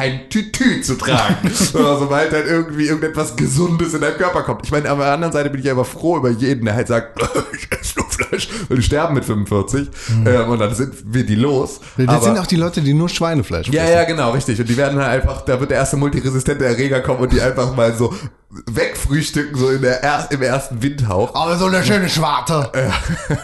ein 0.00 0.28
Tütü 0.30 0.80
zu 0.82 0.96
tragen. 0.96 1.36
Oder 1.74 1.98
sobald 1.98 2.32
halt 2.32 2.46
irgendwie 2.46 2.86
irgendetwas 2.86 3.36
Gesundes 3.36 3.94
in 3.94 4.00
deinen 4.00 4.16
Körper 4.16 4.42
kommt. 4.42 4.62
Ich 4.64 4.72
meine, 4.72 4.90
auf 4.90 4.98
der 4.98 5.12
anderen 5.12 5.32
Seite 5.32 5.50
bin 5.50 5.60
ich 5.60 5.68
einfach 5.70 5.86
froh 5.86 6.16
über 6.16 6.30
jeden, 6.30 6.64
der 6.64 6.74
halt 6.74 6.88
sagt, 6.88 7.20
ich 7.52 7.68
esse 7.70 7.98
nur 7.98 8.10
Fleisch, 8.10 8.48
weil 8.68 8.78
die 8.78 8.82
sterben 8.82 9.14
mit 9.14 9.24
45. 9.24 9.88
Ähm, 10.26 10.48
und 10.50 10.58
dann 10.58 10.74
sind 10.74 10.94
wir 11.04 11.24
die 11.24 11.34
los. 11.36 11.80
Das 11.96 12.08
Aber- 12.08 12.24
sind 12.24 12.38
auch 12.38 12.46
die 12.46 12.56
Leute, 12.56 12.80
die 12.80 12.94
nur 12.94 13.08
Schweinefleisch 13.08 13.68
ja, 13.68 13.82
fressen. 13.82 13.94
ja, 13.96 14.04
genau, 14.04 14.30
richtig. 14.30 14.58
Und 14.60 14.68
die 14.68 14.76
werden 14.76 14.98
halt 14.98 15.22
einfach, 15.22 15.42
da 15.42 15.60
wird 15.60 15.70
der 15.70 15.78
erste 15.78 15.96
multiresistente 15.96 16.64
Erreger 16.64 17.00
kommen 17.00 17.20
und 17.20 17.32
die 17.32 17.40
einfach 17.40 17.74
mal 17.76 17.94
so 17.94 18.14
wegfrühstücken, 18.68 19.56
so 19.58 19.70
in 19.70 19.82
der 19.82 20.02
er, 20.02 20.26
im 20.30 20.42
ersten 20.42 20.82
Windhauch. 20.82 21.34
Aber 21.34 21.56
so 21.56 21.66
eine 21.66 21.84
schöne 21.84 22.08
Schwarte. 22.08 22.70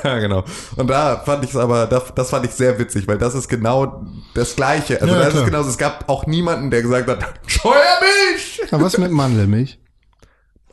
Ja, 0.03 0.19
genau. 0.19 0.45
Und 0.77 0.89
da 0.89 1.23
fand 1.25 1.45
ich 1.45 1.51
es 1.51 1.57
aber, 1.57 1.87
das, 1.87 2.03
das 2.15 2.31
fand 2.31 2.45
ich 2.47 2.53
sehr 2.53 2.79
witzig, 2.79 3.07
weil 3.07 3.19
das 3.19 3.35
ist 3.35 3.49
genau 3.49 4.05
das 4.35 4.57
Gleiche. 4.57 5.01
Also 5.01 5.15
Ja, 5.15 5.21
das 5.21 5.31
klar. 5.31 5.43
ist 5.45 5.51
genauso, 5.51 5.69
es 5.71 5.79
gab 5.79 6.09
auch 6.09 6.27
niemanden, 6.27 6.46
der 6.71 6.83
gesagt 6.83 7.09
hat, 7.09 7.41
Scheuermilch! 7.47 8.63
Aber 8.71 8.85
was 8.85 8.99
mit 8.99 9.11
Mandelmilch? 9.11 9.79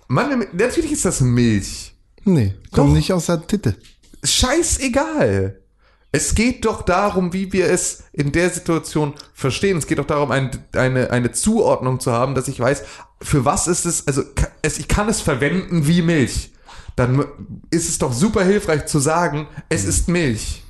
Mann, 0.08 0.46
natürlich 0.54 0.92
ist 0.92 1.06
das 1.06 1.22
Milch. 1.22 1.96
Nee, 2.26 2.54
kommt 2.72 2.90
Doch. 2.90 2.96
nicht 2.96 3.14
aus 3.14 3.26
der 3.26 3.46
Titte. 3.46 3.76
Scheißegal. 4.24 5.60
Es 6.12 6.36
geht 6.36 6.66
doch 6.66 6.84
darum, 6.84 7.34
wie 7.34 7.52
wir 7.52 7.70
es 7.72 8.04
in 8.14 8.32
der 8.32 8.52
Situation 8.52 9.16
verstehen. 9.34 9.78
Es 9.78 9.88
geht 9.88 9.98
doch 9.98 10.06
darum, 10.06 10.30
ein, 10.30 10.52
eine, 10.74 11.10
eine 11.10 11.32
Zuordnung 11.32 12.00
zu 12.00 12.12
haben, 12.12 12.36
dass 12.36 12.48
ich 12.48 12.60
weiß, 12.60 12.84
für 13.20 13.46
was 13.46 13.68
ist 13.68 13.86
es, 13.86 14.08
also 14.08 14.22
es, 14.62 14.78
ich 14.78 14.88
kann 14.88 15.10
es 15.10 15.22
verwenden 15.22 15.88
wie 15.88 16.04
Milch. 16.04 16.52
Dann 16.96 17.26
ist 17.72 17.90
es 17.90 17.98
doch 17.98 18.14
super 18.14 18.44
hilfreich 18.44 18.86
zu 18.86 19.00
sagen, 19.00 19.48
es 19.70 19.86
ist 19.86 20.08
Milch. 20.08 20.64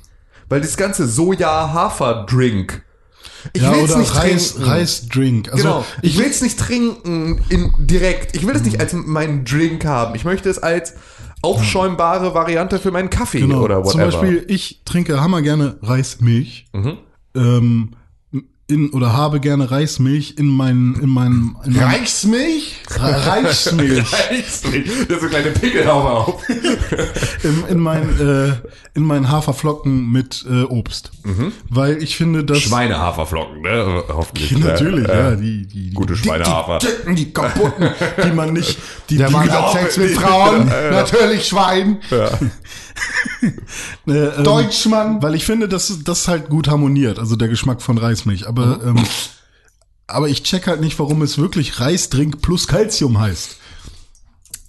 Weil 0.48 0.62
das 0.62 0.78
ganze 0.78 1.06
Soja-Hafer-Drink, 1.06 2.82
ich 3.52 3.62
ja, 3.62 3.72
will 3.72 3.84
es 3.84 3.96
nicht 3.96 4.14
Reis, 4.14 4.52
trinken. 4.54 4.70
Reisdrink. 4.70 5.52
Also, 5.52 5.62
genau. 5.62 5.84
Ich 6.02 6.18
will 6.18 6.26
es 6.26 6.40
nicht 6.42 6.58
trinken 6.58 7.40
in, 7.48 7.72
direkt. 7.78 8.36
Ich 8.36 8.46
will 8.46 8.54
es 8.56 8.62
nicht 8.62 8.80
als 8.80 8.92
meinen 8.92 9.44
Drink 9.44 9.84
haben. 9.84 10.14
Ich 10.14 10.24
möchte 10.24 10.48
es 10.48 10.58
als 10.58 10.94
aufschäumbare 11.42 12.34
Variante 12.34 12.78
für 12.78 12.90
meinen 12.90 13.10
Kaffee 13.10 13.40
Genau. 13.40 13.60
oder 13.62 13.82
Zum 13.84 14.00
whatever. 14.00 14.20
Beispiel, 14.22 14.44
ich 14.48 14.80
trinke 14.84 15.20
hammer 15.20 15.42
gerne 15.42 15.76
Reismilch. 15.82 16.66
Mhm. 16.72 16.96
Ähm, 17.36 17.90
in 18.66 18.90
oder 18.90 19.12
habe 19.12 19.40
gerne 19.40 19.70
Reismilch 19.70 20.36
in 20.38 20.48
meinen 20.48 20.94
in 21.00 21.10
meinem 21.10 21.56
in 21.64 21.72
meinem- 21.74 21.84
Reichsmilch? 21.86 22.76
Re- 22.98 23.26
Reismilch 23.26 24.04
Der 25.10 25.20
so 25.20 25.26
kleine 25.28 25.50
Pickel 25.50 25.86
auf. 25.88 26.42
in, 26.48 27.64
in 27.68 27.78
meinen 27.78 28.18
äh, 28.18 28.54
in 28.94 29.02
meinen 29.04 29.30
Haferflocken 29.30 30.10
mit 30.10 30.46
äh, 30.48 30.62
Obst, 30.62 31.10
weil 31.68 32.02
ich 32.02 32.16
finde, 32.16 32.44
dass 32.44 32.60
Schweinehaferflocken, 32.60 33.60
ne? 33.60 34.02
Hoffentlich. 34.08 34.52
Ja, 34.52 34.58
natürlich, 34.58 35.08
Äh, 35.08 35.14
ja, 35.18 35.30
die, 35.36 35.66
die, 35.66 35.90
die 35.90 35.94
Gute 35.94 36.16
Schweinehafer. 36.16 36.78
Die, 36.78 36.86
dicken, 36.86 37.16
die 37.16 37.32
kaputten, 37.32 37.90
die 38.24 38.32
man 38.32 38.52
nicht, 38.52 38.78
die, 39.10 39.16
Der 39.18 39.28
die 39.28 39.34
Sex 39.78 39.96
mit 39.98 40.10
die- 40.10 40.14
Frauen. 40.14 40.68
Ja, 40.68 40.84
ja. 40.84 40.90
Natürlich 40.92 41.46
Schwein. 41.48 41.98
Äh, 43.42 43.46
ähm, 44.10 44.44
Deutschmann. 44.44 45.22
Weil 45.22 45.34
ich 45.34 45.44
finde, 45.44 45.68
dass 45.68 46.02
das 46.04 46.28
halt 46.28 46.48
gut 46.48 46.68
harmoniert, 46.68 47.18
also 47.18 47.36
der 47.36 47.48
Geschmack 47.48 47.82
von 47.82 47.98
Reismilch. 47.98 48.46
Aber, 48.48 48.78
Mhm. 48.78 48.98
ähm, 48.98 49.04
aber 50.06 50.28
ich 50.28 50.42
check 50.42 50.66
halt 50.66 50.80
nicht, 50.80 50.98
warum 50.98 51.22
es 51.22 51.38
wirklich 51.38 51.80
Reisdrink 51.80 52.42
plus 52.42 52.66
Calcium 52.68 53.18
heißt. 53.18 53.56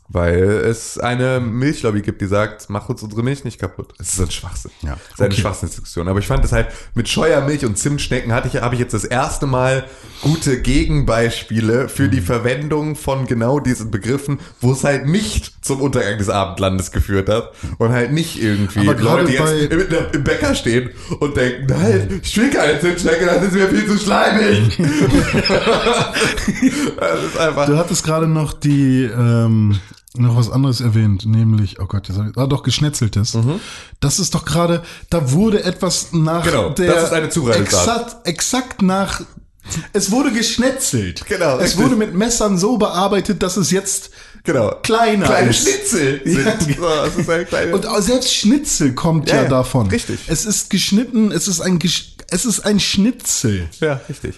Weil 0.07 0.43
es 0.43 0.99
eine 0.99 1.39
Milchlobby 1.39 2.03
gibt, 2.03 2.21
die 2.21 2.27
sagt, 2.27 2.69
mach 2.69 2.89
uns 2.89 3.01
unsere 3.01 3.23
Milch 3.23 3.43
nicht 3.43 3.59
kaputt. 3.59 3.91
Das 3.97 4.13
ist 4.13 4.21
ein 4.21 4.29
Schwachsinn. 4.29 4.69
Ja, 4.83 4.91
Das 4.91 4.99
ist 5.15 5.19
eine 5.19 5.29
okay. 5.31 5.41
Schwachsinnsdiskussion. 5.41 6.07
Aber 6.07 6.19
ich 6.19 6.27
fand 6.27 6.43
das 6.43 6.51
halt, 6.51 6.67
mit 6.93 7.09
Scheuermilch 7.09 7.65
und 7.65 7.75
Zimtschnecken 7.77 8.31
hatte 8.31 8.47
ich, 8.47 8.61
habe 8.61 8.75
ich 8.75 8.81
jetzt 8.81 8.93
das 8.93 9.03
erste 9.03 9.47
Mal 9.47 9.85
gute 10.21 10.61
Gegenbeispiele 10.61 11.89
für 11.89 12.03
Mhm. 12.03 12.11
die 12.11 12.21
Verwendung 12.21 12.95
von 12.95 13.25
genau 13.25 13.59
diesen 13.59 13.89
Begriffen, 13.89 14.39
wo 14.61 14.73
es 14.73 14.83
halt 14.83 15.07
nicht 15.07 15.53
zum 15.65 15.81
Untergang 15.81 16.19
des 16.19 16.29
Abendlandes 16.29 16.91
geführt 16.91 17.27
hat 17.27 17.53
und 17.79 17.91
halt 17.91 18.11
nicht 18.11 18.39
irgendwie 18.41 18.87
Aber 18.87 18.93
Leute, 19.01 19.25
die 19.25 19.33
jetzt 19.33 19.71
im, 19.73 19.81
im 20.13 20.23
Bäcker 20.23 20.53
stehen 20.53 20.91
und 21.19 21.35
denken, 21.35 21.65
nein, 21.67 22.21
ich 22.23 22.37
will 22.37 22.51
keine 22.51 22.79
Zimtschnecke, 22.79 23.25
das 23.25 23.41
ist 23.45 23.53
mir 23.53 23.67
viel 23.69 23.87
zu 23.87 23.97
schleimig. 23.97 24.77
das 26.99 27.23
ist 27.23 27.37
einfach, 27.39 27.65
Du 27.65 27.77
hattest 27.77 28.03
gerade 28.03 28.27
noch 28.27 28.53
die, 28.53 29.05
ähm, 29.05 29.79
noch 30.17 30.35
was 30.35 30.49
anderes 30.49 30.81
erwähnt, 30.81 31.25
nämlich, 31.25 31.79
oh 31.79 31.85
Gott, 31.85 32.07
jetzt 32.07 32.17
ich, 32.31 32.37
ah, 32.37 32.47
doch, 32.47 32.63
Geschnetzeltes. 32.63 33.37
Das 33.99 34.19
ist 34.19 34.33
doch 34.35 34.45
gerade, 34.45 34.83
da 35.09 35.31
wurde 35.31 35.63
etwas 35.63 36.09
nach 36.13 36.43
Mhm. 36.45 36.49
Genau, 36.49 36.69
der, 36.69 36.93
das 36.93 37.03
ist 37.05 37.13
eine 37.13 37.29
Zubereitungsart. 37.29 37.87
exakt, 38.07 38.27
exakt 38.27 38.81
nach, 38.81 39.21
es 39.93 40.11
wurde 40.11 40.31
geschnetzelt. 40.31 41.25
Genau, 41.25 41.57
Es 41.57 41.63
richtig. 41.71 41.83
wurde 41.83 41.95
mit 41.95 42.13
Messern 42.13 42.57
so 42.57 42.77
bearbeitet, 42.77 43.41
dass 43.41 43.57
es 43.57 43.71
jetzt 43.71 44.11
genau. 44.43 44.75
kleiner 44.83 45.25
Kleine 45.25 45.49
ist. 45.49 45.61
Schnitzel 45.63 46.21
Ja. 46.25 46.57
sind. 46.59 46.77
So, 46.77 47.21
ist 47.21 47.29
ein 47.29 47.45
kleine 47.47 47.73
Und 47.75 47.87
selbst 48.03 48.33
Schnitzel 48.33 48.93
kommt 48.93 49.29
ja, 49.29 49.43
Ja, 49.43 49.47
davon. 49.49 49.87
richtig. 49.87 50.19
Es 50.27 50.45
ist 50.45 50.69
geschnitten, 50.69 51.31
es 51.31 51.47
ist 51.47 51.61
ein, 51.61 51.79
es 52.29 52.45
ist 52.45 52.59
ein 52.65 52.79
Schnitzel. 52.79 53.67
Ja, 53.79 54.01
richtig. 54.07 54.35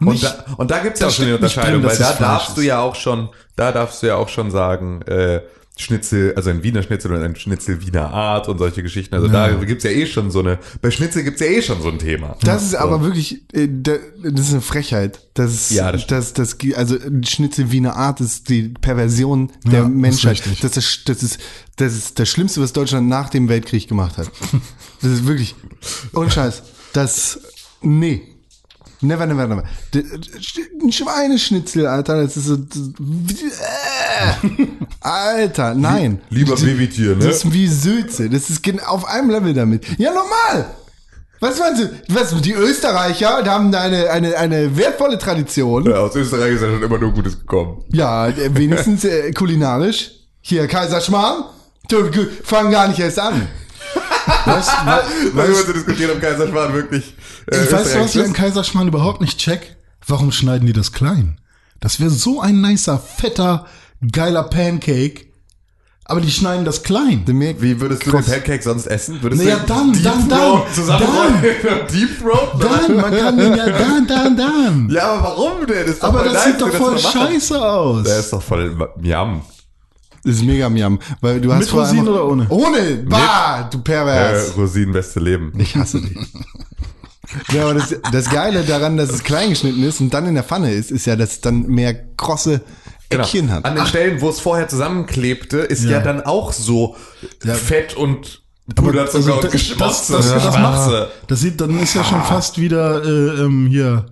Und 0.00 0.22
da, 0.22 0.44
und 0.56 0.70
da 0.70 0.78
gibt's 0.80 1.00
ja 1.00 1.06
da 1.06 1.10
auch 1.10 1.14
schon 1.16 1.26
die 1.26 1.32
Unterscheidung, 1.32 1.82
drin, 1.82 1.90
weil 1.90 1.96
da 1.98 2.10
es 2.12 2.18
darfst 2.18 2.56
du 2.56 2.60
ist. 2.62 2.66
ja 2.66 2.80
auch 2.80 2.94
schon, 2.94 3.28
da 3.56 3.70
darfst 3.72 4.02
du 4.02 4.06
ja 4.08 4.16
auch 4.16 4.28
schon 4.28 4.50
sagen, 4.50 5.02
äh, 5.02 5.40
Schnitzel, 5.76 6.34
also 6.36 6.50
ein 6.50 6.62
Wiener 6.62 6.82
Schnitzel 6.82 7.10
und 7.12 7.22
ein 7.22 7.34
Schnitzel 7.36 7.80
Wiener 7.80 8.10
Art 8.12 8.48
und 8.48 8.58
solche 8.58 8.82
Geschichten. 8.82 9.14
Also 9.14 9.28
da 9.28 9.50
gibt's 9.54 9.84
ja 9.84 9.90
eh 9.90 10.04
schon 10.06 10.30
so 10.30 10.40
eine, 10.40 10.58
bei 10.82 10.90
Schnitzel 10.90 11.22
gibt's 11.22 11.40
ja 11.40 11.46
eh 11.46 11.62
schon 11.62 11.80
so 11.80 11.88
ein 11.88 11.98
Thema. 11.98 12.36
Das 12.42 12.62
ist 12.64 12.74
aber 12.74 13.02
wirklich, 13.02 13.42
äh, 13.54 13.66
da- 13.70 13.96
das 14.22 14.48
ist 14.48 14.52
eine 14.52 14.60
Frechheit. 14.60 15.20
Das 15.32 15.52
ist, 15.52 15.70
Ja, 15.70 15.90
das 15.90 16.06
das, 16.06 16.32
das, 16.34 16.58
also 16.74 16.96
Schnitzel 17.26 17.70
wie 17.72 17.78
eine 17.78 17.96
Art 17.96 18.20
ist 18.20 18.50
die 18.50 18.68
Perversion 18.80 19.52
der 19.64 19.80
Ja, 19.80 19.86
ist 19.86 19.90
Menschheit. 19.94 20.32
richtig. 20.32 20.60
Das 20.60 20.76
ist, 20.76 21.08
das 21.08 21.22
ist, 21.22 21.38
das 21.76 21.94
ist 21.94 22.18
das 22.18 22.28
Schlimmste, 22.28 22.60
was 22.60 22.74
Deutschland 22.74 23.08
nach 23.08 23.30
dem 23.30 23.48
Weltkrieg 23.48 23.88
gemacht 23.88 24.18
hat. 24.18 24.30
Das 25.00 25.10
ist 25.10 25.26
wirklich, 25.26 25.54
ohne 26.12 26.30
Scheiß. 26.30 26.62
Das, 26.92 27.40
nee. 27.80 28.22
Never, 29.02 29.26
never, 29.26 29.46
never. 29.46 29.64
Ein 29.94 30.92
Schweineschnitzel, 30.92 31.86
Alter, 31.86 32.22
das 32.22 32.36
ist 32.36 32.46
so, 32.46 32.54
äh, 32.54 34.66
Alter, 35.00 35.74
nein. 35.74 36.20
Lieber 36.28 36.56
Babytier, 36.56 37.16
ne? 37.16 37.24
Das 37.24 37.44
ist 37.44 37.52
wie 37.52 37.66
Sülze. 37.66 38.28
Das 38.28 38.50
ist 38.50 38.62
auf 38.86 39.06
einem 39.06 39.30
Level 39.30 39.54
damit. 39.54 39.86
Ja, 39.98 40.12
normal. 40.12 40.74
Was 41.40 41.58
meinst 41.58 41.82
du? 41.82 41.90
Was, 42.08 42.38
die 42.42 42.52
Österreicher 42.52 43.42
die 43.42 43.48
haben 43.48 43.72
da 43.72 43.80
eine, 43.80 44.10
eine, 44.10 44.36
eine 44.36 44.76
wertvolle 44.76 45.16
Tradition. 45.16 45.86
Ja, 45.86 46.00
aus 46.00 46.14
Österreich 46.14 46.52
ist 46.52 46.60
ja 46.60 46.68
schon 46.68 46.82
immer 46.82 46.98
nur 46.98 47.12
Gutes 47.12 47.38
gekommen. 47.38 47.82
Ja, 47.88 48.28
äh, 48.28 48.54
wenigstens 48.54 49.04
äh, 49.04 49.32
kulinarisch. 49.32 50.10
Hier, 50.42 50.66
Kaiserschmarrn. 50.66 51.44
Du, 51.88 52.02
du, 52.10 52.26
fang 52.44 52.70
gar 52.70 52.88
nicht 52.88 53.00
erst 53.00 53.18
an. 53.18 53.48
Weißt, 54.46 54.70
wir 54.84 55.36
weißt, 55.36 55.66
uns 55.68 55.72
diskutieren, 55.72 56.12
ob 56.12 56.20
Kaiserschmarrn 56.20 56.74
wirklich 56.74 57.14
äh, 57.50 57.64
Ich 57.64 57.72
weiß, 57.72 57.98
was 57.98 58.14
ich 58.14 58.24
an. 58.24 58.32
Kaiserschmarrn 58.32 58.88
überhaupt 58.88 59.20
nicht 59.20 59.38
check. 59.38 59.76
Warum 60.06 60.32
schneiden 60.32 60.66
die 60.66 60.72
das 60.72 60.92
klein? 60.92 61.40
Das 61.80 62.00
wäre 62.00 62.10
so 62.10 62.40
ein 62.40 62.60
nicer, 62.60 62.98
fetter, 62.98 63.66
geiler 64.12 64.44
Pancake. 64.44 65.26
Aber 66.04 66.20
die 66.20 66.30
schneiden 66.30 66.64
das 66.64 66.82
klein. 66.82 67.22
Wie 67.24 67.80
würdest 67.80 68.04
du 68.04 68.10
den 68.10 68.24
Pancake 68.24 68.62
sonst 68.62 68.86
essen? 68.86 69.22
Würdest 69.22 69.44
Naja, 69.44 69.60
dann, 69.64 69.92
Deep 69.92 70.02
dann, 70.02 70.28
Throat 70.28 70.64
dann, 70.66 70.74
zusammenrollen? 70.74 71.42
Deep 71.92 72.18
Throat? 72.18 72.50
Dann, 72.60 72.96
man 72.96 73.16
kann 73.16 73.36
den 73.38 73.56
ja 73.56 73.66
dann, 73.66 74.06
dann, 74.08 74.36
dann. 74.36 74.90
Ja, 74.90 75.12
aber 75.12 75.22
warum 75.22 75.66
denn? 75.68 75.86
Das 75.86 76.02
Aber 76.02 76.24
das 76.24 76.32
nice, 76.32 76.44
sieht 76.46 76.60
doch 76.60 76.72
voll 76.72 76.94
das 76.94 77.12
scheiße 77.12 77.62
aus. 77.62 78.02
Der 78.02 78.18
ist 78.18 78.32
doch 78.32 78.42
voll 78.42 78.76
Miam. 79.00 79.42
Das 80.24 80.34
ist 80.36 80.42
mega 80.44 80.68
miam. 80.68 80.98
Weil 81.20 81.40
du 81.40 81.52
hast 81.52 81.66
Mit 81.66 81.72
Rosinen 81.74 82.08
oder 82.08 82.26
ohne? 82.26 82.46
Ohne. 82.48 83.04
Bah, 83.08 83.68
du 83.70 83.78
Äh, 83.78 83.82
Pervers. 83.82 84.56
Rosinen, 84.56 84.92
beste 84.92 85.20
Leben. 85.20 85.52
Ich 85.58 85.76
hasse 85.76 86.00
dich. 86.00 86.16
Ja, 87.52 87.62
aber 87.62 87.74
das, 87.74 87.94
das 88.10 88.28
Geile 88.28 88.64
daran, 88.64 88.96
dass 88.96 89.10
es 89.10 89.22
klein 89.22 89.50
geschnitten 89.50 89.84
ist 89.84 90.00
und 90.00 90.12
dann 90.12 90.26
in 90.26 90.34
der 90.34 90.42
Pfanne 90.42 90.72
ist, 90.72 90.90
ist 90.90 91.06
ja, 91.06 91.14
dass 91.14 91.30
es 91.34 91.40
dann 91.40 91.62
mehr 91.68 91.94
krosse 92.16 92.60
Eckchen 93.08 93.52
hat. 93.52 93.62
Genau. 93.62 93.68
An 93.70 93.76
den 93.76 93.86
Stellen, 93.86 94.20
wo 94.20 94.30
es 94.30 94.40
vorher 94.40 94.66
zusammenklebte, 94.66 95.58
ist 95.58 95.84
ja, 95.84 95.90
Ja. 95.92 96.00
dann 96.00 96.22
auch 96.22 96.52
so 96.52 96.96
Fett 97.40 97.94
und 97.96 98.42
Puderzucker 98.74 99.16
Also 99.18 99.34
und 99.34 99.44
das- 99.44 99.52
Geschmatze. 99.52 100.12
das- 100.14 100.28
das- 100.32 100.42
das 100.44 100.54
Schmatze. 100.56 101.08
Das 101.28 101.40
sieht, 101.40 101.60
dann 101.60 101.78
ist 101.78 101.94
ja 101.94 102.02
schon 102.02 102.20
fast 102.24 102.60
wieder 102.60 103.04
äh, 103.04 103.42
ähm, 103.44 103.68
hier. 103.68 104.06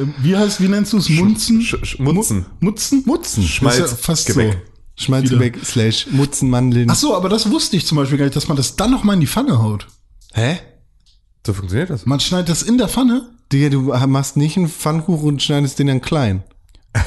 Ähm, 0.00 0.14
Wie 0.18 0.36
heißt, 0.36 0.60
wie 0.60 0.66
nennst 0.66 0.92
du 0.92 0.96
es? 0.98 1.08
Munzen? 1.08 1.60
Sch- 1.60 1.80
Sch- 1.84 2.02
Mutzen. 2.02 2.46
Mu- 2.58 2.70
Mutzen? 2.70 3.02
Mutzen. 3.06 3.42
Schmalz, 3.44 3.78
ja 3.78 3.86
fast 3.86 4.26
Gebäck. 4.26 4.52
so. 4.54 4.58
Schmalzgebäck 4.96 5.58
slash 5.64 6.06
Mutzenmandeln. 6.10 6.90
Ach 6.90 6.94
so, 6.94 7.14
aber 7.16 7.28
das 7.28 7.50
wusste 7.50 7.76
ich 7.76 7.86
zum 7.86 7.96
Beispiel 7.98 8.18
gar 8.18 8.24
nicht, 8.24 8.36
dass 8.36 8.48
man 8.48 8.56
das 8.56 8.76
dann 8.76 8.90
noch 8.90 9.04
mal 9.04 9.14
in 9.14 9.20
die 9.20 9.26
Pfanne 9.26 9.62
haut. 9.62 9.86
Hä? 10.32 10.58
So 11.46 11.52
funktioniert 11.52 11.90
das. 11.90 12.06
Man 12.06 12.18
schneidet 12.20 12.48
das 12.48 12.62
in 12.62 12.78
der 12.78 12.88
Pfanne. 12.88 13.28
Digga, 13.52 13.68
du 13.68 13.80
machst 14.08 14.36
nicht 14.36 14.56
einen 14.56 14.68
Pfannkuchen 14.68 15.28
und 15.28 15.42
schneidest 15.42 15.78
den 15.78 15.86
dann 15.86 16.00
klein. 16.00 16.42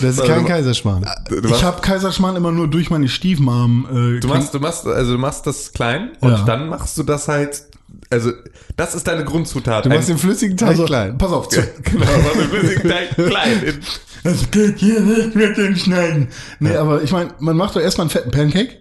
Das 0.00 0.18
ist 0.18 0.24
kein 0.24 0.44
Kaiserschmarrn. 0.44 1.04
Du, 1.28 1.48
ich 1.48 1.64
habe 1.64 1.80
Kaiserschmarrn 1.80 2.36
immer 2.36 2.52
nur 2.52 2.68
durch 2.68 2.90
meine 2.90 3.08
Stiefmom. 3.08 4.16
Äh, 4.16 4.20
du 4.20 4.28
machst, 4.28 4.54
du 4.54 4.60
machst, 4.60 4.86
also 4.86 5.12
du 5.12 5.18
machst 5.18 5.46
das 5.46 5.72
klein 5.72 6.12
und 6.20 6.30
Ja. 6.30 6.42
dann 6.44 6.68
machst 6.68 6.96
du 6.96 7.02
das 7.02 7.26
halt, 7.26 7.64
also 8.08 8.30
das 8.76 8.94
ist 8.94 9.08
deine 9.08 9.24
Grundzutat. 9.24 9.84
Du 9.84 9.88
machst 9.88 10.02
Ein- 10.08 10.14
den 10.14 10.18
flüssigen 10.18 10.56
Teig 10.56 10.68
also, 10.70 10.84
klein. 10.84 11.18
Pass 11.18 11.32
auf. 11.32 11.48
Zu, 11.48 11.60
genau, 11.82 12.04
machst 12.04 12.36
den 12.36 12.48
flüssigen 12.50 12.88
Teig 12.90 13.14
klein. 13.16 13.62
In, 13.64 13.80
das 14.26 14.50
geht 14.50 14.78
hier 14.78 15.00
nicht 15.00 15.34
mit 15.34 15.56
dem 15.56 15.76
Schneiden. 15.76 16.28
Nee, 16.60 16.76
aber 16.76 17.02
ich 17.02 17.12
meine, 17.12 17.30
man 17.38 17.56
macht 17.56 17.74
doch 17.76 17.80
erstmal 17.80 18.04
einen 18.04 18.10
fetten 18.10 18.30
Pancake. 18.30 18.78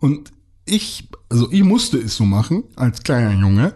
Und 0.00 0.30
ich, 0.64 1.08
also 1.28 1.48
ich 1.50 1.62
musste 1.62 1.98
es 1.98 2.16
so 2.16 2.24
machen, 2.24 2.64
als 2.76 3.02
kleiner 3.02 3.32
Junge. 3.32 3.74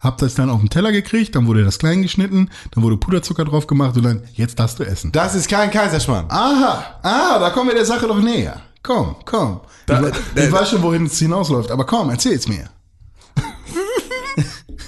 Hab 0.00 0.18
das 0.18 0.34
dann 0.34 0.48
auf 0.48 0.60
den 0.60 0.68
Teller 0.70 0.92
gekriegt, 0.92 1.34
dann 1.34 1.48
wurde 1.48 1.64
das 1.64 1.78
klein 1.80 2.02
geschnitten, 2.02 2.50
dann 2.70 2.84
wurde 2.84 2.96
Puderzucker 2.96 3.44
drauf 3.44 3.66
gemacht 3.66 3.96
und 3.96 4.04
dann, 4.04 4.22
jetzt 4.34 4.58
darfst 4.60 4.78
du 4.78 4.84
essen. 4.84 5.10
Das 5.10 5.34
ist 5.34 5.48
kein 5.48 5.72
Kaiserschmarrn. 5.72 6.26
Aha, 6.30 7.00
ah, 7.02 7.38
da 7.40 7.50
kommen 7.50 7.68
wir 7.70 7.74
der 7.74 7.84
Sache 7.84 8.06
doch 8.06 8.20
näher. 8.20 8.60
Komm, 8.84 9.16
komm. 9.24 9.60
Da- 9.86 10.00
ich, 10.08 10.14
da- 10.36 10.44
ich 10.44 10.52
weiß 10.52 10.70
schon, 10.70 10.82
wohin 10.82 11.06
es 11.06 11.18
hinausläuft, 11.18 11.72
aber 11.72 11.84
komm, 11.84 12.10
erzähl's 12.10 12.46
mir. 12.46 12.70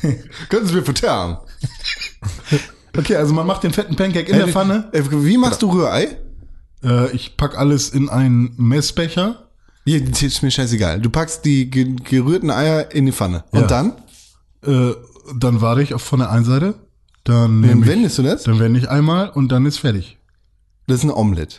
Können 0.48 0.66
Sie 0.66 0.74
mir 0.74 0.84
verterren. 0.84 1.38
Okay, 2.96 3.16
also 3.16 3.32
man 3.34 3.46
macht 3.46 3.62
den 3.62 3.72
fetten 3.72 3.96
Pancake 3.96 4.30
in 4.30 4.36
der 4.38 4.48
Pfanne. 4.48 4.88
Wie 4.92 5.36
machst 5.36 5.62
du 5.62 5.70
Rührei? 5.70 6.16
Äh, 6.82 7.10
ich 7.12 7.36
pack 7.36 7.56
alles 7.58 7.90
in 7.90 8.08
einen 8.08 8.52
Messbecher. 8.56 9.48
Hier, 9.84 10.04
das 10.04 10.22
ist 10.22 10.42
mir 10.42 10.50
scheißegal. 10.50 11.00
Du 11.00 11.08
packst 11.10 11.44
die 11.44 11.70
ge 11.70 11.94
gerührten 12.04 12.50
Eier 12.50 12.92
in 12.92 13.06
die 13.06 13.12
Pfanne. 13.12 13.44
Und 13.50 13.62
Ja. 13.62 13.66
dann? 13.66 13.92
Äh, 14.64 14.94
dann 15.36 15.60
warte 15.60 15.82
ich 15.82 15.94
auf 15.94 16.02
von 16.02 16.18
der 16.20 16.30
einen 16.30 16.44
Seite. 16.44 16.74
Dann, 17.24 17.62
Dann 17.62 17.82
ich, 17.82 17.86
wendest 17.86 18.18
du 18.18 18.22
das? 18.22 18.42
dann 18.44 18.58
wende 18.58 18.78
ich 18.80 18.88
einmal 18.90 19.28
und 19.30 19.52
dann 19.52 19.66
ist 19.66 19.78
fertig. 19.78 20.18
Das 20.86 20.98
ist 20.98 21.04
ein 21.04 21.10
Omelette. 21.10 21.56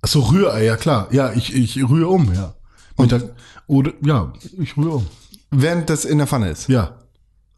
Ach 0.00 0.08
so, 0.08 0.20
Rührei, 0.20 0.64
ja 0.64 0.76
klar. 0.76 1.08
Ja, 1.10 1.32
ich, 1.32 1.54
ich 1.54 1.76
rühre 1.88 2.08
um, 2.08 2.32
ja. 2.32 2.54
Mit 2.98 3.10
der, 3.12 3.30
oder, 3.66 3.92
ja, 4.04 4.32
ich 4.58 4.76
rühre 4.76 4.96
um. 4.96 5.06
Während 5.50 5.90
das 5.90 6.04
in 6.04 6.18
der 6.18 6.26
Pfanne 6.26 6.50
ist. 6.50 6.68
Ja, 6.68 6.96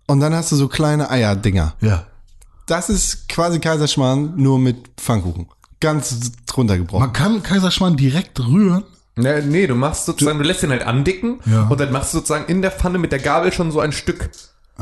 Und 0.07 0.21
dann 0.21 0.35
hast 0.35 0.53
du 0.53 0.57
so 0.57 0.69
kleine 0.69 1.11
Eierdinger. 1.11 1.75
ja. 1.81 2.07
Das 2.67 2.89
ist 2.89 3.29
quasi 3.29 3.61
Kaiserschmarrn, 3.61 4.35
nur 4.37 4.59
mit 4.59 4.89
Pfannkuchen. 4.97 5.49
Ganz 5.81 6.33
runtergebrochen. 6.57 7.01
Man 7.07 7.13
kann 7.13 7.43
Kaiserschmarrn 7.43 7.97
direkt 7.97 8.41
rühren. 8.41 8.85
nee, 9.17 9.43
nee, 9.43 9.67
du 9.67 9.75
machst 9.75 10.07
sozusagen, 10.07 10.39
du 10.39 10.45
lässt 10.45 10.63
den 10.63 10.71
halt 10.71 10.83
andicken 10.87 11.41
Ja. 11.47 11.65
und 11.69 11.79
dann 11.79 11.93
machst 11.93 12.15
du 12.15 12.19
sozusagen 12.19 12.47
in 12.47 12.63
der 12.63 12.71
Pfanne 12.71 12.99
mit 12.99 13.13
der 13.13 13.19
Gabel 13.19 13.53
schon 13.53 13.71
so 13.71 13.81
ein 13.81 13.93
Stück 13.93 14.31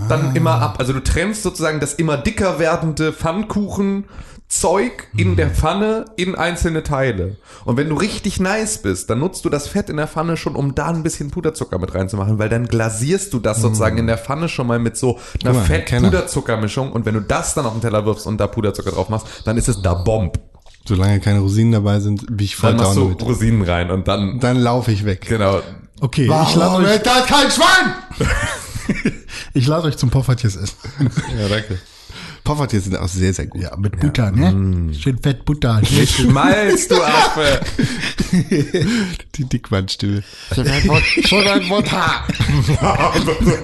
dann 0.08 0.34
immer 0.34 0.52
ab. 0.62 0.76
Also 0.78 0.94
du 0.94 1.00
trennst 1.02 1.42
sozusagen 1.42 1.78
das 1.80 1.92
immer 1.94 2.16
dicker 2.16 2.58
werdende 2.58 3.12
Pfannkuchen 3.12 4.04
Zeug 4.52 5.08
in 5.16 5.36
der 5.36 5.50
Pfanne 5.50 6.04
in 6.16 6.34
einzelne 6.34 6.82
Teile. 6.82 7.36
Und 7.64 7.76
wenn 7.78 7.88
du 7.88 7.94
richtig 7.96 8.38
nice 8.38 8.78
bist, 8.78 9.08
dann 9.08 9.20
nutzt 9.20 9.44
du 9.44 9.48
das 9.48 9.66
Fett 9.66 9.88
in 9.88 9.96
der 9.96 10.06
Pfanne 10.06 10.36
schon, 10.36 10.56
um 10.56 10.74
da 10.74 10.88
ein 10.88 11.02
bisschen 11.02 11.30
Puderzucker 11.30 11.78
mit 11.78 11.94
reinzumachen, 11.94 12.38
weil 12.38 12.48
dann 12.50 12.66
glasierst 12.66 13.32
du 13.32 13.38
das 13.38 13.62
sozusagen 13.62 13.96
in 13.98 14.06
der 14.06 14.18
Pfanne 14.18 14.48
schon 14.48 14.66
mal 14.66 14.78
mit 14.78 14.96
so 14.96 15.18
einer 15.42 15.52
Kenner. 15.54 15.64
Fett-Puderzuckermischung 15.64 16.92
und 16.92 17.06
wenn 17.06 17.14
du 17.14 17.20
das 17.22 17.54
dann 17.54 17.64
auf 17.64 17.72
den 17.72 17.80
Teller 17.80 18.04
wirfst 18.04 18.26
und 18.26 18.38
da 18.38 18.46
Puderzucker 18.46 18.90
drauf 18.90 19.08
machst, 19.08 19.26
dann 19.46 19.56
ist 19.56 19.68
es 19.68 19.80
da 19.80 19.94
Bomb. 19.94 20.38
Solange 20.86 21.20
keine 21.20 21.38
Rosinen 21.38 21.72
dabei 21.72 22.00
sind, 22.00 22.26
bin 22.26 22.44
ich 22.44 22.56
voll 22.56 22.70
Dann 22.74 22.78
machst 22.78 22.96
du. 22.96 23.12
Rosinen 23.22 23.62
rein 23.62 23.90
und 23.90 24.06
dann, 24.06 24.38
Dann 24.38 24.58
laufe 24.58 24.92
ich 24.92 25.04
weg. 25.04 25.24
genau, 25.28 25.60
Okay, 26.00 26.24
ich 26.24 26.54
lade 26.56 26.84
euch, 26.84 27.00
da 27.02 27.20
kein 27.20 27.48
Schwein? 27.50 27.94
ich 29.54 29.66
lade 29.68 29.86
euch 29.86 29.96
zum 29.96 30.10
Poffertjes 30.10 30.56
essen. 30.56 30.76
ja, 31.38 31.48
danke. 31.48 31.78
Poffertjes 32.44 32.84
sind 32.84 32.96
auch 32.96 33.06
sehr, 33.08 33.32
sehr 33.32 33.46
gut. 33.46 33.62
Ja, 33.62 33.76
mit 33.76 34.00
Butter, 34.00 34.32
ne? 34.32 34.92
Schön 34.94 35.18
fett 35.18 35.44
Butter. 35.44 35.80
Schmalz, 36.06 36.88
du 36.88 36.96
Affe. 37.00 37.60
Die 39.34 39.44
Dickmannstimme. 39.44 40.22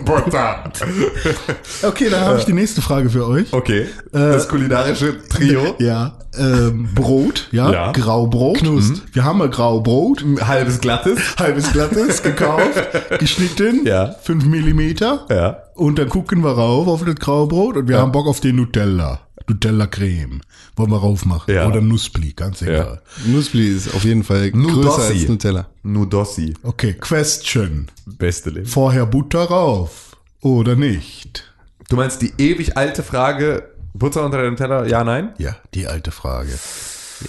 Butter. 0.04 0.72
Okay, 1.82 2.08
dann 2.10 2.24
habe 2.24 2.38
ich 2.38 2.44
die 2.44 2.52
nächste 2.52 2.82
Frage 2.82 3.10
für 3.10 3.26
euch. 3.26 3.52
Okay, 3.52 3.86
das 4.12 4.48
kulinarische 4.48 5.18
Trio. 5.28 5.76
Ja, 5.78 6.17
ähm, 6.38 6.88
Brot, 6.94 7.48
ja, 7.52 7.70
Ja. 7.72 7.92
Graubrot. 7.92 8.58
Knust. 8.58 9.02
Wir 9.12 9.24
haben 9.24 9.42
ein 9.42 9.50
Graubrot, 9.50 10.24
Halbes 10.40 10.80
glattes. 10.80 11.18
halbes 11.38 11.72
glattes, 11.72 12.22
gekauft, 12.22 13.18
geschnitten, 13.18 13.80
Ja. 13.86 14.12
5 14.22 14.44
Millimeter. 14.46 15.26
Ja. 15.30 15.62
Und 15.74 15.98
dann 15.98 16.08
gucken 16.08 16.42
wir 16.42 16.50
rauf 16.52 16.86
auf 16.88 17.04
das 17.04 17.16
Graubrot 17.16 17.76
und 17.76 17.88
wir 17.88 17.98
haben 17.98 18.12
Bock 18.12 18.26
auf 18.26 18.40
den 18.40 18.56
Nutella. 18.56 19.20
Nutella-Creme. 19.48 20.40
Wollen 20.76 20.90
wir 20.90 20.98
rauf 20.98 21.24
machen. 21.24 21.54
Ja. 21.54 21.66
Oder 21.66 21.80
Nussbli, 21.80 22.32
ganz 22.34 22.60
egal. 22.62 23.00
Nussbli 23.26 23.68
ist 23.74 23.94
auf 23.94 24.04
jeden 24.04 24.22
Fall 24.22 24.50
größer 24.50 24.66
Nudossi. 24.74 25.12
als 25.12 25.28
Nutella. 25.28 25.66
Nudossi. 25.82 26.54
Okay, 26.62 26.92
Question. 26.94 27.88
Beste 28.06 28.50
Leben. 28.50 28.66
Vorher 28.66 29.06
Butter 29.06 29.44
rauf 29.44 30.16
oder 30.42 30.76
nicht? 30.76 31.44
Du 31.88 31.96
meinst 31.96 32.20
die 32.20 32.32
ewig 32.36 32.76
alte 32.76 33.02
Frage, 33.02 33.70
Butter 33.98 34.24
unter 34.24 34.42
dem 34.42 34.56
Teller, 34.56 34.86
ja, 34.86 35.04
nein? 35.04 35.30
Ja, 35.38 35.56
die 35.74 35.86
alte 35.86 36.10
Frage. 36.10 36.50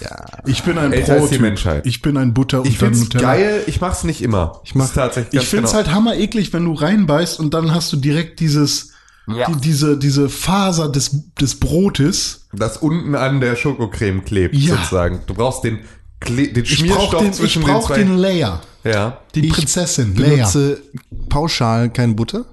Ja. 0.00 0.24
Ich 0.46 0.62
bin 0.62 0.78
ein 0.78 0.92
Älter 0.92 1.16
Pro-Typ. 1.16 1.40
Menschheit. 1.40 1.84
Ich 1.84 2.00
bin 2.00 2.16
ein 2.16 2.32
Butter 2.32 2.60
Ich 2.64 2.74
unter 2.74 2.78
find's 2.86 3.00
Nutella. 3.00 3.22
geil, 3.34 3.62
ich 3.66 3.80
mach's 3.80 4.04
nicht 4.04 4.22
immer. 4.22 4.60
Ich 4.64 4.74
mach- 4.76 4.92
tatsächlich 4.92 5.42
Ich 5.42 5.48
find's 5.48 5.72
genau. 5.72 5.82
halt 5.84 5.92
hammer 5.94 6.14
eklig, 6.16 6.52
wenn 6.52 6.64
du 6.64 6.74
reinbeißt 6.74 7.40
und 7.40 7.54
dann 7.54 7.74
hast 7.74 7.92
du 7.92 7.96
direkt 7.96 8.38
dieses, 8.38 8.92
die, 9.26 9.56
diese, 9.60 9.98
diese 9.98 10.28
Faser 10.28 10.88
des, 10.88 11.32
des 11.40 11.58
Brotes. 11.58 12.46
das 12.52 12.76
unten 12.76 13.16
an 13.16 13.40
der 13.40 13.56
Schokocreme 13.56 14.24
klebt, 14.24 14.54
Ja. 14.54 14.76
sozusagen. 14.76 15.22
Du 15.26 15.34
brauchst 15.34 15.64
den, 15.64 15.80
Kle 16.20 16.48
den 16.52 16.64
Ich 16.64 16.76
Schmierstoff 16.78 17.10
brauch 17.10 17.18
den, 17.20 17.30
ich 17.30 17.36
zwischen 17.36 17.62
brauch 17.62 17.90
den 17.90 18.08
den 18.08 18.16
zwei. 18.18 18.20
Layer. 18.28 18.60
ja. 18.84 19.18
Die 19.34 19.46
Ich 19.46 19.52
Prinzessin, 19.52 20.14
Layer. 20.14 20.30
benutze 20.36 20.82
pauschal 21.28 21.90
keine 21.90 22.14
Butter 22.14 22.44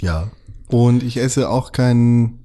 Ja. 0.00 0.30
und 0.68 1.02
ich 1.04 1.16
esse 1.18 1.48
auch 1.48 1.70
keinen 1.72 2.41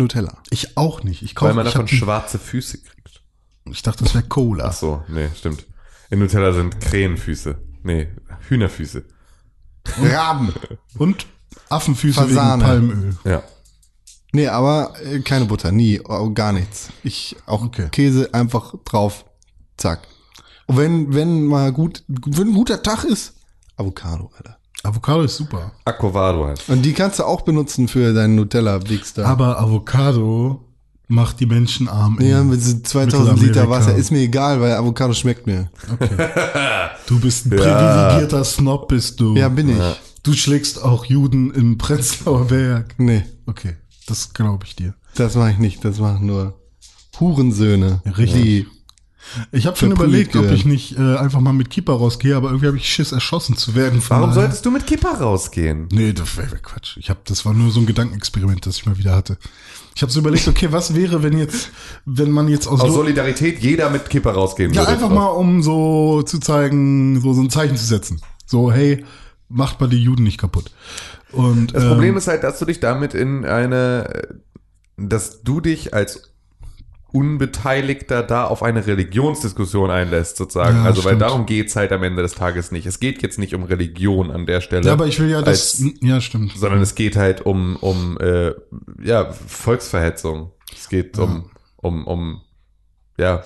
Nutella. 0.00 0.38
Ich 0.50 0.76
auch 0.76 1.02
nicht. 1.02 1.22
Ich 1.22 1.34
Weil 1.36 1.48
kauf, 1.50 1.54
man 1.56 1.64
davon 1.64 1.88
schwarze 1.88 2.38
Füße 2.38 2.78
kriegt. 2.82 3.22
ich 3.70 3.82
dachte, 3.82 4.04
das 4.04 4.14
wäre 4.14 4.24
Cola. 4.24 4.66
Ach 4.68 4.72
so, 4.72 5.04
nee, 5.08 5.28
stimmt. 5.36 5.66
In 6.10 6.18
Nutella 6.18 6.52
sind 6.52 6.80
Krähenfüße. 6.80 7.56
Nee, 7.82 8.08
Hühnerfüße. 8.48 9.04
Raben. 10.02 10.52
Und 10.98 11.26
Affenfüße 11.68 12.20
Fasane. 12.20 12.62
wegen 12.62 12.88
Palmöl. 12.88 13.16
Ja. 13.24 13.42
Nee, 14.32 14.46
aber 14.48 14.94
äh, 15.04 15.20
keine 15.20 15.46
Butter, 15.46 15.72
nie, 15.72 16.00
oh, 16.04 16.30
gar 16.30 16.52
nichts. 16.52 16.90
Ich 17.02 17.36
auch 17.46 17.62
Okay. 17.64 17.88
Käse 17.90 18.32
einfach 18.32 18.74
drauf, 18.84 19.24
zack. 19.76 20.06
Und 20.66 20.76
wenn 20.76 21.14
wenn 21.14 21.46
mal 21.46 21.72
gut, 21.72 22.04
wenn 22.06 22.48
ein 22.48 22.54
guter 22.54 22.82
Tag 22.82 23.04
ist, 23.04 23.34
Avocado, 23.76 24.30
Alter. 24.36 24.58
Avocado 24.82 25.22
ist 25.22 25.36
super. 25.36 25.72
Aquavado 25.84 26.46
heißt. 26.46 26.68
Und 26.70 26.82
die 26.82 26.92
kannst 26.92 27.18
du 27.18 27.24
auch 27.24 27.42
benutzen 27.42 27.86
für 27.88 28.12
deinen 28.14 28.34
Nutella-Wix 28.36 29.14
da. 29.14 29.24
Aber 29.26 29.60
Avocado 29.60 30.64
macht 31.08 31.40
die 31.40 31.46
Menschen 31.46 31.88
arm. 31.88 32.18
ja, 32.20 32.42
mit 32.42 32.62
so 32.62 32.78
2000 32.78 33.42
Liter. 33.42 33.68
Wasser 33.68 33.94
ist 33.94 34.10
mir 34.10 34.20
egal, 34.20 34.60
weil 34.60 34.72
Avocado 34.72 35.12
schmeckt 35.12 35.46
mir. 35.46 35.70
Du 37.06 37.18
bist 37.18 37.46
ein 37.46 37.50
privilegierter 37.50 38.44
Snob, 38.44 38.86
bist 38.86 39.18
du. 39.18 39.34
Ja, 39.34 39.48
bin 39.48 39.68
ich. 39.70 39.76
Du 40.22 40.32
schlägst 40.32 40.80
auch 40.80 41.04
Juden 41.06 41.50
im 41.52 41.76
Prenzlauer 41.76 42.44
Berg. 42.46 42.94
Nee, 42.98 43.24
Okay, 43.46 43.74
das 44.06 44.32
glaube 44.32 44.64
ich 44.64 44.76
dir. 44.76 44.94
das 45.16 45.34
mache 45.34 45.50
ich 45.50 45.58
nicht. 45.58 45.84
Das 45.84 45.98
machen 45.98 46.26
nur 46.26 46.54
Hurensöhne. 47.18 48.00
Richtig. 48.16 48.42
Die, 48.42 48.66
Ich 49.52 49.66
habe 49.66 49.76
schon 49.76 49.92
überlegt, 49.92 50.34
ob 50.36 50.50
ich 50.50 50.64
nicht 50.64 50.98
äh, 50.98 51.16
einfach 51.16 51.40
mal 51.40 51.52
mit 51.52 51.70
Kippa 51.70 51.92
rausgehe, 51.92 52.34
aber 52.36 52.48
irgendwie 52.48 52.66
habe 52.66 52.76
ich 52.76 52.88
Schiss, 52.88 53.12
erschossen 53.12 53.56
zu 53.56 53.74
werden. 53.74 54.00
von 54.00 54.16
Warum 54.16 54.30
daher- 54.30 54.42
solltest 54.42 54.66
du 54.66 54.70
mit 54.70 54.86
Kippa 54.86 55.10
rausgehen? 55.10 55.88
Nee, 55.92 56.12
das 56.12 56.36
wäre 56.36 56.56
Quatsch. 56.58 56.96
Ich 56.96 57.10
hab, 57.10 57.24
das 57.26 57.44
war 57.44 57.52
nur 57.54 57.70
so 57.70 57.80
ein 57.80 57.86
Gedankenexperiment, 57.86 58.66
das 58.66 58.76
ich 58.78 58.86
mal 58.86 58.98
wieder 58.98 59.14
hatte. 59.14 59.38
Ich 59.94 60.02
habe 60.02 60.10
so 60.12 60.20
überlegt, 60.20 60.48
okay, 60.48 60.68
was 60.70 60.94
wäre, 60.94 61.22
wenn 61.22 61.36
jetzt, 61.38 61.70
wenn 62.06 62.30
man 62.30 62.48
jetzt 62.48 62.66
aus, 62.66 62.80
Aus 62.80 62.92
Solidarität 62.94 63.60
jeder 63.60 63.90
mit 63.90 64.08
Kippa 64.08 64.30
rausgehen 64.30 64.72
ja 64.72 64.80
würde. 64.82 64.92
einfach 64.92 65.10
mal, 65.10 65.26
um 65.26 65.62
so 65.62 66.22
zu 66.22 66.38
zeigen, 66.38 67.20
so 67.20 67.32
so 67.32 67.42
ein 67.42 67.50
Zeichen 67.50 67.76
zu 67.76 67.84
setzen. 67.84 68.20
So, 68.46 68.72
hey, 68.72 69.04
macht 69.48 69.80
mal 69.80 69.88
die 69.88 70.02
Juden 70.02 70.22
nicht 70.24 70.38
kaputt. 70.38 70.70
Und 71.32 71.74
Das 71.74 71.82
ähm, 71.84 71.90
Problem 71.90 72.16
ist 72.16 72.26
halt, 72.28 72.42
dass 72.42 72.58
du 72.58 72.64
dich 72.64 72.80
damit 72.80 73.14
in 73.14 73.44
eine, 73.44 74.38
dass 74.96 75.42
du 75.42 75.60
dich 75.60 75.92
als 75.94 76.29
Unbeteiligter 77.12 78.22
da 78.22 78.44
auf 78.44 78.62
eine 78.62 78.86
Religionsdiskussion 78.86 79.90
einlässt, 79.90 80.36
sozusagen. 80.36 80.76
Ja, 80.78 80.84
also, 80.84 81.04
weil 81.04 81.10
stimmt. 81.10 81.22
darum 81.22 81.46
geht's 81.46 81.76
halt 81.76 81.92
am 81.92 82.02
Ende 82.02 82.22
des 82.22 82.34
Tages 82.34 82.72
nicht. 82.72 82.86
Es 82.86 83.00
geht 83.00 83.22
jetzt 83.22 83.38
nicht 83.38 83.54
um 83.54 83.64
Religion 83.64 84.30
an 84.30 84.46
der 84.46 84.60
Stelle. 84.60 84.86
ja, 84.86 84.92
aber 84.92 85.06
ich 85.06 85.18
will 85.18 85.30
ja 85.30 85.42
das, 85.42 85.80
als, 85.80 85.84
ja 86.00 86.20
stimmt. 86.20 86.52
sondern 86.56 86.80
es 86.80 86.94
geht 86.94 87.16
halt 87.16 87.42
um, 87.42 87.76
um 87.76 88.18
äh, 88.18 88.52
ja, 89.02 89.32
Volksverhetzung. 89.32 90.52
Es 90.72 90.88
geht 90.88 91.18
um, 91.18 91.50
um, 91.76 92.06
um 92.06 92.40
ja, 93.18 93.44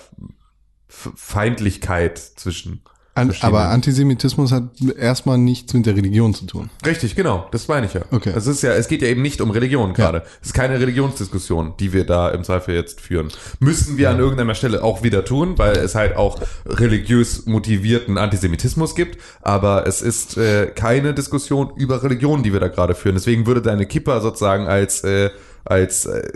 Feindlichkeit 0.88 2.18
zwischen. 2.18 2.82
An, 3.14 3.32
aber 3.42 3.68
Antisemitismus 3.68 4.50
hat 4.50 4.64
erstmal 4.98 5.38
nichts 5.38 5.72
mit 5.72 5.86
der 5.86 5.94
Religion 5.96 6.34
zu 6.34 6.46
tun. 6.46 6.70
Richtig, 6.84 7.14
genau, 7.14 7.46
das 7.52 7.68
meine 7.68 7.86
ich 7.86 7.94
ja. 7.94 8.02
Okay. 8.10 8.32
Es 8.34 8.48
ist 8.48 8.62
ja, 8.62 8.72
es 8.72 8.88
geht 8.88 9.02
ja 9.02 9.08
eben 9.08 9.22
nicht 9.22 9.40
um 9.40 9.50
Religion 9.50 9.94
gerade. 9.94 10.24
Es 10.40 10.48
ist 10.48 10.52
keine 10.54 10.80
Religionsdiskussion, 10.80 11.74
die 11.78 11.92
wir 11.92 12.04
da 12.04 12.30
im 12.30 12.42
Zweifel 12.42 12.74
jetzt 12.74 13.00
führen. 13.00 13.28
Müssten 13.60 13.98
wir 13.98 14.10
an 14.10 14.18
irgendeiner 14.18 14.56
Stelle 14.56 14.82
auch 14.82 15.04
wieder 15.04 15.24
tun, 15.24 15.56
weil 15.58 15.76
es 15.76 15.94
halt 15.94 16.16
auch 16.16 16.40
religiös 16.66 17.46
motivierten 17.46 18.18
Antisemitismus 18.18 18.96
gibt. 18.96 19.18
Aber 19.42 19.86
es 19.86 20.02
ist 20.02 20.36
äh, 20.36 20.66
keine 20.74 21.14
Diskussion 21.14 21.70
über 21.76 22.02
Religion, 22.02 22.42
die 22.42 22.52
wir 22.52 22.60
da 22.60 22.68
gerade 22.68 22.96
führen. 22.96 23.14
Deswegen 23.14 23.46
würde 23.46 23.62
deine 23.62 23.86
Kippa 23.86 24.20
sozusagen 24.20 24.66
als 24.66 25.04
äh, 25.04 25.30
als 25.64 26.06
äh, 26.06 26.32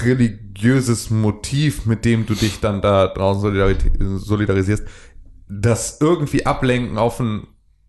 religiöses 0.00 1.10
Motiv, 1.10 1.86
mit 1.86 2.04
dem 2.04 2.26
du 2.26 2.34
dich 2.34 2.60
dann 2.60 2.80
da 2.80 3.06
draußen 3.06 4.18
solidarisierst, 4.18 4.84
das 5.50 5.98
irgendwie 6.00 6.46
ablenken 6.46 6.96
auf 6.98 7.20
ein 7.20 7.42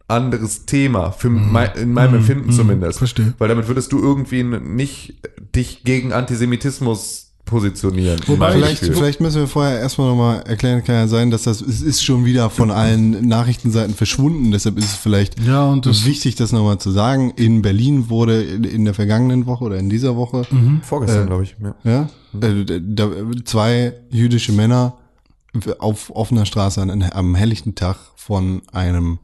anderes 0.07 0.65
Thema, 0.65 1.11
für 1.11 1.29
mei- 1.29 1.71
in 1.79 1.93
meinem 1.93 2.15
Empfinden 2.15 2.51
zumindest. 2.51 2.97
verstehe. 2.99 3.33
Weil 3.37 3.47
damit 3.47 3.67
würdest 3.69 3.91
du 3.93 3.99
irgendwie 4.01 4.43
nicht 4.43 5.15
dich 5.55 5.83
gegen 5.85 6.11
Antisemitismus 6.11 7.27
positionieren. 7.45 8.19
Wobei 8.27 8.53
Vielleicht, 8.53 8.79
vielleicht 8.85 9.19
müssen 9.19 9.39
wir 9.41 9.47
vorher 9.47 9.79
erstmal 9.79 10.09
nochmal 10.09 10.41
erklären, 10.47 10.83
kann 10.83 10.95
ja 10.95 11.07
sein, 11.07 11.31
dass 11.31 11.43
das, 11.43 11.59
es 11.61 11.81
ist 11.81 12.01
schon 12.03 12.23
wieder 12.23 12.49
von 12.49 12.71
allen 12.71 13.27
Nachrichtenseiten 13.27 13.93
verschwunden, 13.93 14.51
deshalb 14.51 14.77
ist 14.77 14.85
es 14.85 14.95
vielleicht 14.95 15.39
Ja, 15.45 15.65
und 15.69 15.85
das- 15.85 16.05
wichtig, 16.05 16.35
das 16.35 16.51
nochmal 16.53 16.77
zu 16.77 16.91
sagen. 16.91 17.31
In 17.35 17.61
Berlin 17.61 18.09
wurde 18.09 18.41
in, 18.43 18.85
der 18.85 18.93
vergangenen 18.93 19.45
Woche 19.47 19.63
oder 19.65 19.77
in 19.77 19.89
dieser 19.89 20.15
Woche, 20.15 20.43
Vorgestern, 20.83 21.27
glaube 21.27 21.43
ich. 21.43 21.55
Ja. 21.61 21.75
ja, 21.83 22.47
äh, 22.47 22.79
da, 22.81 23.09
zwei 23.43 23.93
jüdische 24.09 24.51
Männer 24.53 24.93
auf 25.79 26.09
offener 26.15 26.45
Straße 26.45 26.81
an, 26.81 27.03
am 27.11 27.35
helllichten 27.35 27.75
Tag 27.75 27.97
von 28.15 28.61
einem 28.71 29.19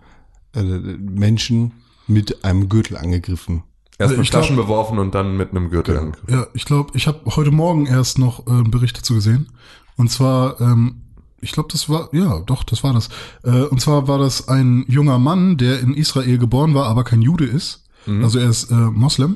äh, 0.56 0.62
Menschen 0.62 1.74
mit 2.08 2.44
einem 2.44 2.70
Gürtel 2.70 2.98
angegriffen. 2.98 3.64
Erst 4.00 4.16
mit 4.18 4.26
Ich 4.26 4.32
glaub- 4.32 4.44
Flaschen 4.44 4.56
beworfen 4.56 5.00
und 5.00 5.16
dann 5.16 5.38
mit 5.38 5.52
einem 5.52 5.70
Gürtel 5.70 5.98
angegriffen. 5.98 6.34
Ja, 6.34 6.48
ich 6.54 6.66
glaube, 6.66 6.92
ich 6.96 7.08
habe 7.08 7.22
heute 7.36 7.52
Morgen 7.52 7.86
erst 7.86 8.20
noch 8.20 8.46
äh, 8.48 8.52
einen 8.52 8.72
Bericht 8.72 8.98
dazu 8.98 9.16
gesehen. 9.16 9.48
Und 9.96 10.12
zwar, 10.12 10.60
ähm, 10.62 11.02
ich 11.42 11.52
glaube, 11.52 11.70
das 11.72 11.90
war, 11.90 12.10
ja, 12.14 12.40
doch, 12.42 12.64
das 12.64 12.84
war 12.84 12.94
das. 12.94 13.10
Äh, 13.44 13.64
und 13.64 13.82
zwar 13.82 14.08
war 14.08 14.20
das 14.20 14.48
ein 14.48 14.86
junger 14.88 15.18
Mann, 15.18 15.58
der 15.58 15.80
in 15.80 15.94
Israel 15.96 16.38
geboren 16.38 16.74
war, 16.76 16.86
aber 16.88 17.04
kein 17.04 17.22
Jude 17.22 17.46
ist. 17.46 17.84
Also 18.22 18.40
er 18.40 18.50
ist 18.50 18.72
äh, 18.72 18.74
Moslem. 18.76 19.36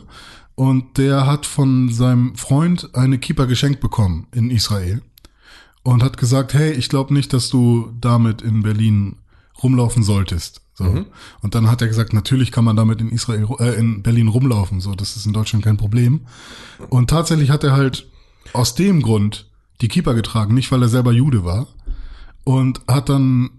Und 0.56 0.98
der 0.98 1.26
hat 1.26 1.46
von 1.46 1.90
seinem 1.92 2.36
Freund 2.36 2.92
eine 2.96 3.18
Kippa 3.20 3.44
geschenkt 3.44 3.82
bekommen 3.82 4.28
in 4.34 4.50
Israel. 4.50 5.02
Und 5.84 6.04
hat 6.04 6.18
gesagt, 6.18 6.54
hey, 6.54 6.72
ich 6.72 6.90
glaube 6.90 7.14
nicht, 7.14 7.34
dass 7.34 7.50
du 7.50 7.92
damit 8.00 8.42
in 8.42 8.62
Berlin 8.62 9.18
rumlaufen 9.64 10.04
solltest. 10.04 10.62
So. 10.74 10.84
Mhm. 10.86 11.06
Und 11.42 11.56
dann 11.56 11.70
hat 11.70 11.82
er 11.82 11.88
gesagt, 11.88 12.14
natürlich 12.14 12.52
kann 12.52 12.66
man 12.66 12.76
damit 12.76 13.02
in 13.02 13.10
Israel, 13.10 13.48
äh, 13.60 13.76
in 13.76 14.04
Berlin 14.04 14.28
rumlaufen. 14.28 14.80
So, 14.80 14.94
das 14.96 15.16
ist 15.16 15.26
in 15.26 15.34
Deutschland 15.34 15.64
kein 15.64 15.78
Problem. 15.78 16.22
Und 16.90 17.10
tatsächlich 17.10 17.50
hat 17.50 17.64
er 17.64 17.74
halt 17.74 18.08
aus 18.54 18.76
dem 18.76 19.02
Grund 19.02 19.50
die 19.82 19.88
Keeper 19.88 20.14
getragen, 20.14 20.54
nicht 20.54 20.72
weil 20.72 20.82
er 20.82 20.90
selber 20.90 21.12
Jude 21.12 21.44
war. 21.44 21.68
Und 22.44 22.82
hat 22.88 23.10
dann 23.10 23.52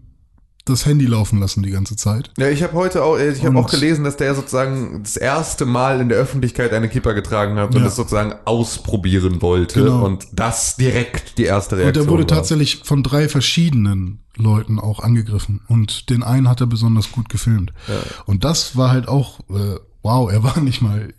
das 0.65 0.87
Handy 0.87 1.07
laufen 1.07 1.41
lassen 1.41 1.63
die 1.63 1.71
ganze 1.71 1.97
Zeit. 1.97 2.31
Ja, 2.39 2.49
ich 2.49 2.63
habe 2.63 2.75
heute 2.75 3.03
auch, 3.03 3.19
ich 3.19 3.41
habe 3.45 3.51
Und- 3.51 3.65
auch 3.65 3.71
gelesen, 3.71 4.05
dass 4.05 4.17
der 4.17 4.35
sozusagen 4.35 5.03
das 5.03 5.17
erste 5.17 5.67
Mal 5.67 6.01
in 6.01 6.09
der 6.09 6.19
Öffentlichkeit 6.19 6.73
eine 6.73 6.89
Kippa 6.89 7.13
getragen 7.13 7.57
hat 7.57 7.75
und 7.75 7.81
Ja. 7.81 7.89
es 7.89 7.97
sozusagen 7.97 8.35
ausprobieren 8.45 9.43
wollte 9.43 9.83
Genau. 9.83 10.05
und 10.05 10.27
das 10.33 10.77
direkt 10.77 11.37
die 11.39 11.45
erste 11.45 11.75
Und 11.75 11.81
Reaktion 11.83 12.07
er 12.07 12.11
wurde 12.11 12.23
war. 12.31 12.37
tatsächlich 12.39 12.83
von 12.85 13.03
drei 13.03 13.29
verschiedenen 13.29 14.21
Leuten 14.37 14.79
auch 14.79 15.01
angegriffen. 15.01 15.61
Und 15.69 16.09
den 16.11 16.23
einen 16.23 16.49
hat 16.49 16.61
er 16.61 16.67
besonders 16.69 17.11
gut 17.13 17.29
gefilmt. 17.29 17.73
Und 18.27 18.45
das 18.45 18.77
war 18.77 18.91
halt 18.91 19.09
auch, 19.09 19.41
äh, 19.51 19.79
wow, 20.03 20.31
er 20.31 20.43
war 20.45 20.61
nicht 20.61 20.81
mal. 20.81 21.13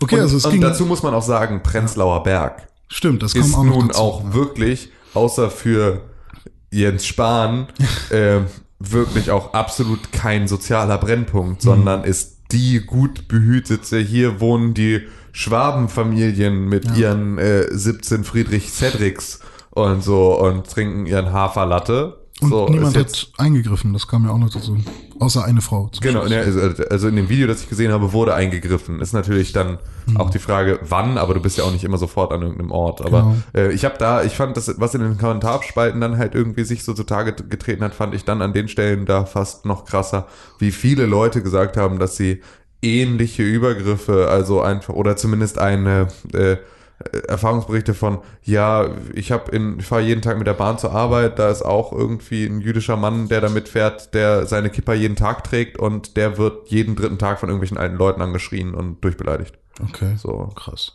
Okay, 0.00 0.14
und, 0.16 0.20
also 0.22 0.36
es 0.36 0.44
und 0.44 0.52
ging. 0.52 0.60
dazu 0.60 0.86
muss 0.86 1.02
man 1.02 1.12
auch 1.12 1.22
sagen, 1.22 1.62
Prenzlauer 1.62 2.22
Berg 2.22 2.68
stimmt, 2.88 3.22
das 3.22 3.34
ist 3.34 3.52
auch 3.54 3.64
nun 3.64 3.88
dazu. 3.88 4.00
auch 4.00 4.32
wirklich, 4.32 4.90
außer 5.14 5.50
für 5.50 6.02
Jens 6.70 7.04
Spahn, 7.06 7.66
äh, 8.10 8.40
wirklich 8.78 9.30
auch 9.30 9.54
absolut 9.54 10.12
kein 10.12 10.48
sozialer 10.48 10.98
Brennpunkt, 10.98 11.62
sondern 11.62 12.04
ist 12.04 12.36
die 12.52 12.80
gut 12.80 13.28
behütete, 13.28 13.98
hier 13.98 14.40
wohnen 14.40 14.74
die 14.74 15.06
Schwabenfamilien 15.32 16.68
mit 16.68 16.96
ihren 16.96 17.38
äh, 17.38 17.66
17 17.70 18.24
Friedrich 18.24 18.70
Cedrics 18.72 19.40
und 19.70 20.02
so 20.02 20.38
und 20.40 20.66
trinken 20.66 21.06
ihren 21.06 21.32
Haferlatte. 21.32 22.25
Und 22.42 22.50
so, 22.50 22.68
niemand 22.68 22.96
hat 22.96 23.28
eingegriffen, 23.38 23.94
das 23.94 24.06
kam 24.06 24.24
ja 24.26 24.30
auch 24.30 24.38
noch 24.38 24.50
dazu. 24.50 24.76
Außer 25.18 25.42
eine 25.44 25.62
Frau. 25.62 25.90
Genau, 26.02 26.26
ne, 26.26 26.40
also, 26.40 26.60
also 26.90 27.08
in 27.08 27.16
dem 27.16 27.30
Video, 27.30 27.46
das 27.46 27.62
ich 27.62 27.70
gesehen 27.70 27.90
habe, 27.90 28.12
wurde 28.12 28.34
eingegriffen. 28.34 29.00
Ist 29.00 29.14
natürlich 29.14 29.52
dann 29.52 29.78
Mhm. 30.04 30.18
auch 30.18 30.28
die 30.28 30.38
Frage, 30.38 30.78
wann, 30.86 31.16
aber 31.16 31.32
du 31.32 31.40
bist 31.40 31.56
ja 31.56 31.64
auch 31.64 31.72
nicht 31.72 31.82
immer 31.84 31.96
sofort 31.96 32.32
an 32.32 32.42
irgendeinem 32.42 32.70
Ort. 32.70 33.00
Aber 33.00 33.20
Genau. 33.22 33.36
äh, 33.68 33.72
ich 33.72 33.86
habe 33.86 33.96
da, 33.98 34.22
ich 34.22 34.34
fand 34.34 34.56
das, 34.56 34.72
was 34.78 34.94
in 34.94 35.00
den 35.00 35.16
Kommentarspalten 35.16 35.98
dann 36.00 36.18
halt 36.18 36.34
irgendwie 36.34 36.64
sich 36.64 36.84
so 36.84 36.92
zutage 36.92 37.32
getreten 37.32 37.82
hat, 37.82 37.94
fand 37.94 38.14
ich 38.14 38.24
dann 38.26 38.42
an 38.42 38.52
den 38.52 38.68
Stellen 38.68 39.06
da 39.06 39.24
fast 39.24 39.64
noch 39.64 39.86
krasser, 39.86 40.26
wie 40.58 40.70
viele 40.72 41.06
Leute 41.06 41.42
gesagt 41.42 41.78
haben, 41.78 41.98
dass 41.98 42.16
sie 42.16 42.42
ähnliche 42.82 43.42
Übergriffe, 43.42 44.28
also 44.28 44.60
einfach, 44.60 44.92
oder 44.94 45.16
zumindest 45.16 45.58
eine 45.58 46.08
äh, 46.34 46.58
Erfahrungsberichte 47.28 47.92
von, 47.92 48.18
ja, 48.42 48.88
ich 49.14 49.30
habe 49.30 49.50
in, 49.54 49.78
ich 49.78 49.86
fahre 49.86 50.02
jeden 50.02 50.22
Tag 50.22 50.38
mit 50.38 50.46
der 50.46 50.54
Bahn 50.54 50.78
zur 50.78 50.92
Arbeit, 50.92 51.38
da 51.38 51.50
ist 51.50 51.62
auch 51.62 51.92
irgendwie 51.92 52.46
ein 52.46 52.60
jüdischer 52.60 52.96
Mann, 52.96 53.28
der 53.28 53.42
da 53.42 53.50
mitfährt, 53.50 54.14
der 54.14 54.46
seine 54.46 54.70
Kippa 54.70 54.94
jeden 54.94 55.16
Tag 55.16 55.44
trägt 55.44 55.78
und 55.78 56.16
der 56.16 56.38
wird 56.38 56.70
jeden 56.70 56.96
dritten 56.96 57.18
Tag 57.18 57.38
von 57.38 57.50
irgendwelchen 57.50 57.76
alten 57.76 57.96
Leuten 57.96 58.22
angeschrien 58.22 58.74
und 58.74 59.02
durchbeleidigt. 59.04 59.58
Okay. 59.82 60.16
So. 60.16 60.50
Krass. 60.54 60.92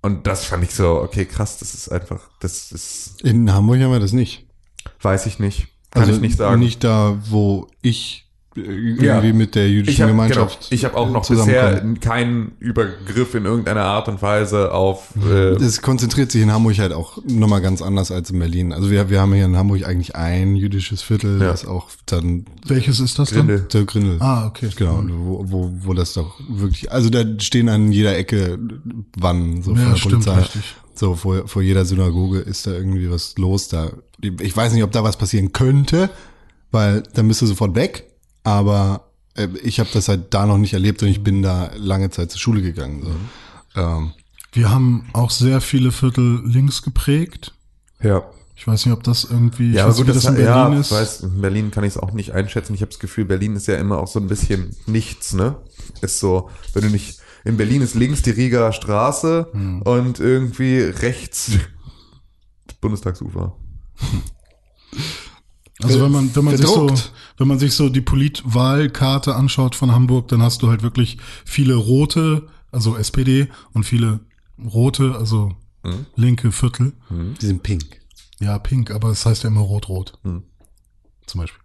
Und 0.00 0.26
das 0.26 0.44
fand 0.44 0.64
ich 0.64 0.74
so, 0.74 1.00
okay, 1.00 1.24
krass, 1.24 1.58
das 1.58 1.74
ist 1.74 1.88
einfach, 1.90 2.20
das 2.40 2.70
ist, 2.72 3.22
In 3.22 3.52
Hamburg 3.52 3.80
haben 3.80 3.92
wir 3.92 4.00
das 4.00 4.12
nicht. 4.12 4.46
weiß 5.00 5.26
ich 5.26 5.38
nicht. 5.38 5.68
Kann 5.90 6.02
also 6.02 6.14
ich 6.14 6.20
nicht 6.20 6.38
sagen. 6.38 6.60
Nicht 6.60 6.84
da, 6.84 7.18
wo 7.28 7.68
ich 7.82 8.22
äh, 8.22 8.31
irgendwie 8.54 9.04
Ja. 9.06 9.20
mit 9.32 9.54
der 9.54 9.68
jüdischen 9.70 9.92
ich 9.94 10.00
habe 10.02 10.12
genau, 10.12 10.22
Gemeinschaft. 10.24 10.66
ich 10.70 10.84
hab 10.84 10.94
auch 10.94 11.10
noch 11.10 11.22
zusammenkomme. 11.22 11.80
bisher 11.94 11.94
keinen 12.00 12.52
Übergriff 12.58 13.34
in 13.34 13.44
irgendeiner 13.44 13.84
Art 13.84 14.08
und 14.08 14.20
Weise 14.22 14.72
auf 14.72 15.08
äh, 15.24 15.54
Es 15.56 15.80
konzentriert 15.82 16.30
sich 16.32 16.42
in 16.42 16.52
Hamburg 16.52 16.78
halt 16.78 16.92
auch 16.92 17.18
nochmal 17.26 17.60
ganz 17.60 17.82
anders 17.82 18.10
als 18.10 18.30
in 18.30 18.38
Berlin. 18.38 18.72
Also 18.72 18.90
wir, 18.90 19.08
wir 19.10 19.20
haben 19.20 19.32
hier 19.34 19.44
in 19.46 19.56
Hamburg 19.56 19.86
eigentlich 19.86 20.14
ein 20.16 20.56
jüdisches 20.56 21.02
Viertel, 21.02 21.40
Ja. 21.40 21.48
das 21.48 21.66
auch 21.66 21.90
dann 22.06 22.44
Welches 22.66 23.00
ist 23.00 23.18
das 23.18 23.30
Grindel. 23.30 23.58
dann? 23.60 23.68
der 23.68 23.84
Grindel. 23.84 24.16
Ah, 24.20 24.46
okay. 24.46 24.68
Genau, 24.76 25.02
wo, 25.08 25.44
wo, 25.48 25.70
wo 25.80 25.94
das 25.94 26.12
doch 26.14 26.38
wirklich, 26.48 26.90
also 26.92 27.10
da 27.10 27.24
stehen 27.38 27.68
an 27.68 27.92
jeder 27.92 28.16
Ecke 28.16 28.58
Wannen, 29.16 29.62
so 29.62 29.74
von 29.74 29.82
Ja, 29.82 29.90
der 29.90 29.96
stimmt, 29.96 30.12
Polizei. 30.24 30.40
richtig. 30.40 30.74
So, 30.94 31.14
vor, 31.14 31.48
vor 31.48 31.62
jeder 31.62 31.84
Synagoge 31.86 32.38
ist 32.40 32.66
da 32.66 32.72
irgendwie 32.72 33.10
was 33.10 33.34
los. 33.38 33.68
Da, 33.68 33.90
ich 34.20 34.54
weiß 34.54 34.74
nicht, 34.74 34.82
ob 34.84 34.92
da 34.92 35.02
was 35.02 35.16
passieren 35.16 35.52
könnte, 35.52 36.10
weil 36.70 37.02
dann 37.14 37.28
bist 37.28 37.40
du 37.40 37.46
sofort 37.46 37.74
weg, 37.74 38.04
aber 38.44 39.08
äh, 39.34 39.48
ich 39.62 39.80
habe 39.80 39.90
das 39.92 40.08
halt 40.08 40.32
da 40.34 40.46
noch 40.46 40.58
nicht 40.58 40.72
erlebt 40.74 41.02
und 41.02 41.08
ich 41.08 41.22
bin 41.22 41.42
da 41.42 41.70
lange 41.76 42.10
Zeit 42.10 42.30
zur 42.30 42.40
Schule 42.40 42.62
gegangen. 42.62 43.02
So. 43.74 43.80
Ähm, 43.80 44.12
Wir 44.52 44.70
haben 44.70 45.06
auch 45.12 45.30
sehr 45.30 45.60
viele 45.60 45.92
Viertel 45.92 46.42
links 46.46 46.82
geprägt. 46.82 47.52
ja. 48.00 48.22
Ich 48.54 48.66
weiß 48.68 48.86
nicht, 48.86 48.92
ob 48.94 49.02
das 49.02 49.24
irgendwie, 49.24 49.70
ich 49.70 49.76
Ja, 49.76 49.88
weiß 49.88 49.96
gut, 49.96 50.08
das, 50.08 50.22
das 50.22 50.26
in 50.36 50.40
ja, 50.44 50.62
Berlin 50.68 50.74
ich 50.80 50.86
ist. 50.86 50.92
weiß, 50.92 51.20
in 51.22 51.40
Berlin 51.40 51.70
kann 51.72 51.82
ich 51.82 51.94
es 51.94 51.98
auch 51.98 52.12
nicht 52.12 52.30
einschätzen. 52.32 52.74
Ich 52.74 52.80
habe 52.82 52.90
das 52.92 53.00
Gefühl, 53.00 53.24
Berlin 53.24 53.56
ist 53.56 53.66
ja 53.66 53.74
immer 53.76 53.98
auch 53.98 54.06
so 54.06 54.20
ein 54.20 54.28
bisschen 54.28 54.76
nichts, 54.86 55.32
ne? 55.32 55.56
Ist 56.00 56.20
so, 56.20 56.48
wenn 56.72 56.82
du 56.82 56.90
nicht, 56.90 57.18
in 57.44 57.56
Berlin 57.56 57.82
ist 57.82 57.96
links 57.96 58.22
die 58.22 58.30
Rieger 58.30 58.70
Straße 58.72 59.48
Hm. 59.50 59.82
und 59.82 60.20
irgendwie 60.20 60.78
rechts 60.78 61.50
das 62.68 62.76
Bundestagsufer. 62.76 63.56
Also 65.84 66.00
wenn 66.00 66.12
man, 66.12 66.34
wenn 66.34 66.44
man 66.44 66.56
sich 66.56 66.66
so, 66.66 66.74
Verdruckt. 66.86 67.12
wenn 67.38 67.48
man 67.48 67.58
sich 67.58 67.74
so 67.74 67.88
die 67.88 68.00
Politwahlkarte 68.00 69.34
anschaut 69.34 69.74
von 69.74 69.92
Hamburg, 69.92 70.28
dann 70.28 70.42
hast 70.42 70.62
du 70.62 70.68
halt 70.68 70.82
wirklich 70.82 71.18
viele 71.44 71.74
rote, 71.74 72.48
also 72.70 72.96
SPD 72.96 73.48
und 73.72 73.84
viele 73.84 74.20
rote, 74.62 75.14
also 75.16 75.54
Mhm. 75.84 76.06
linke 76.14 76.52
Viertel. 76.52 76.92
die 77.10 77.46
sind 77.46 77.62
pink. 77.64 78.00
Ja, 78.38 78.58
pink, 78.58 78.90
aber 78.92 79.08
es 79.10 79.26
heißt 79.26 79.42
ja 79.42 79.48
immer 79.48 79.60
rot-rot. 79.62 80.18
Mhm. 80.22 80.44
Zum 81.26 81.40
Beispiel. 81.40 81.60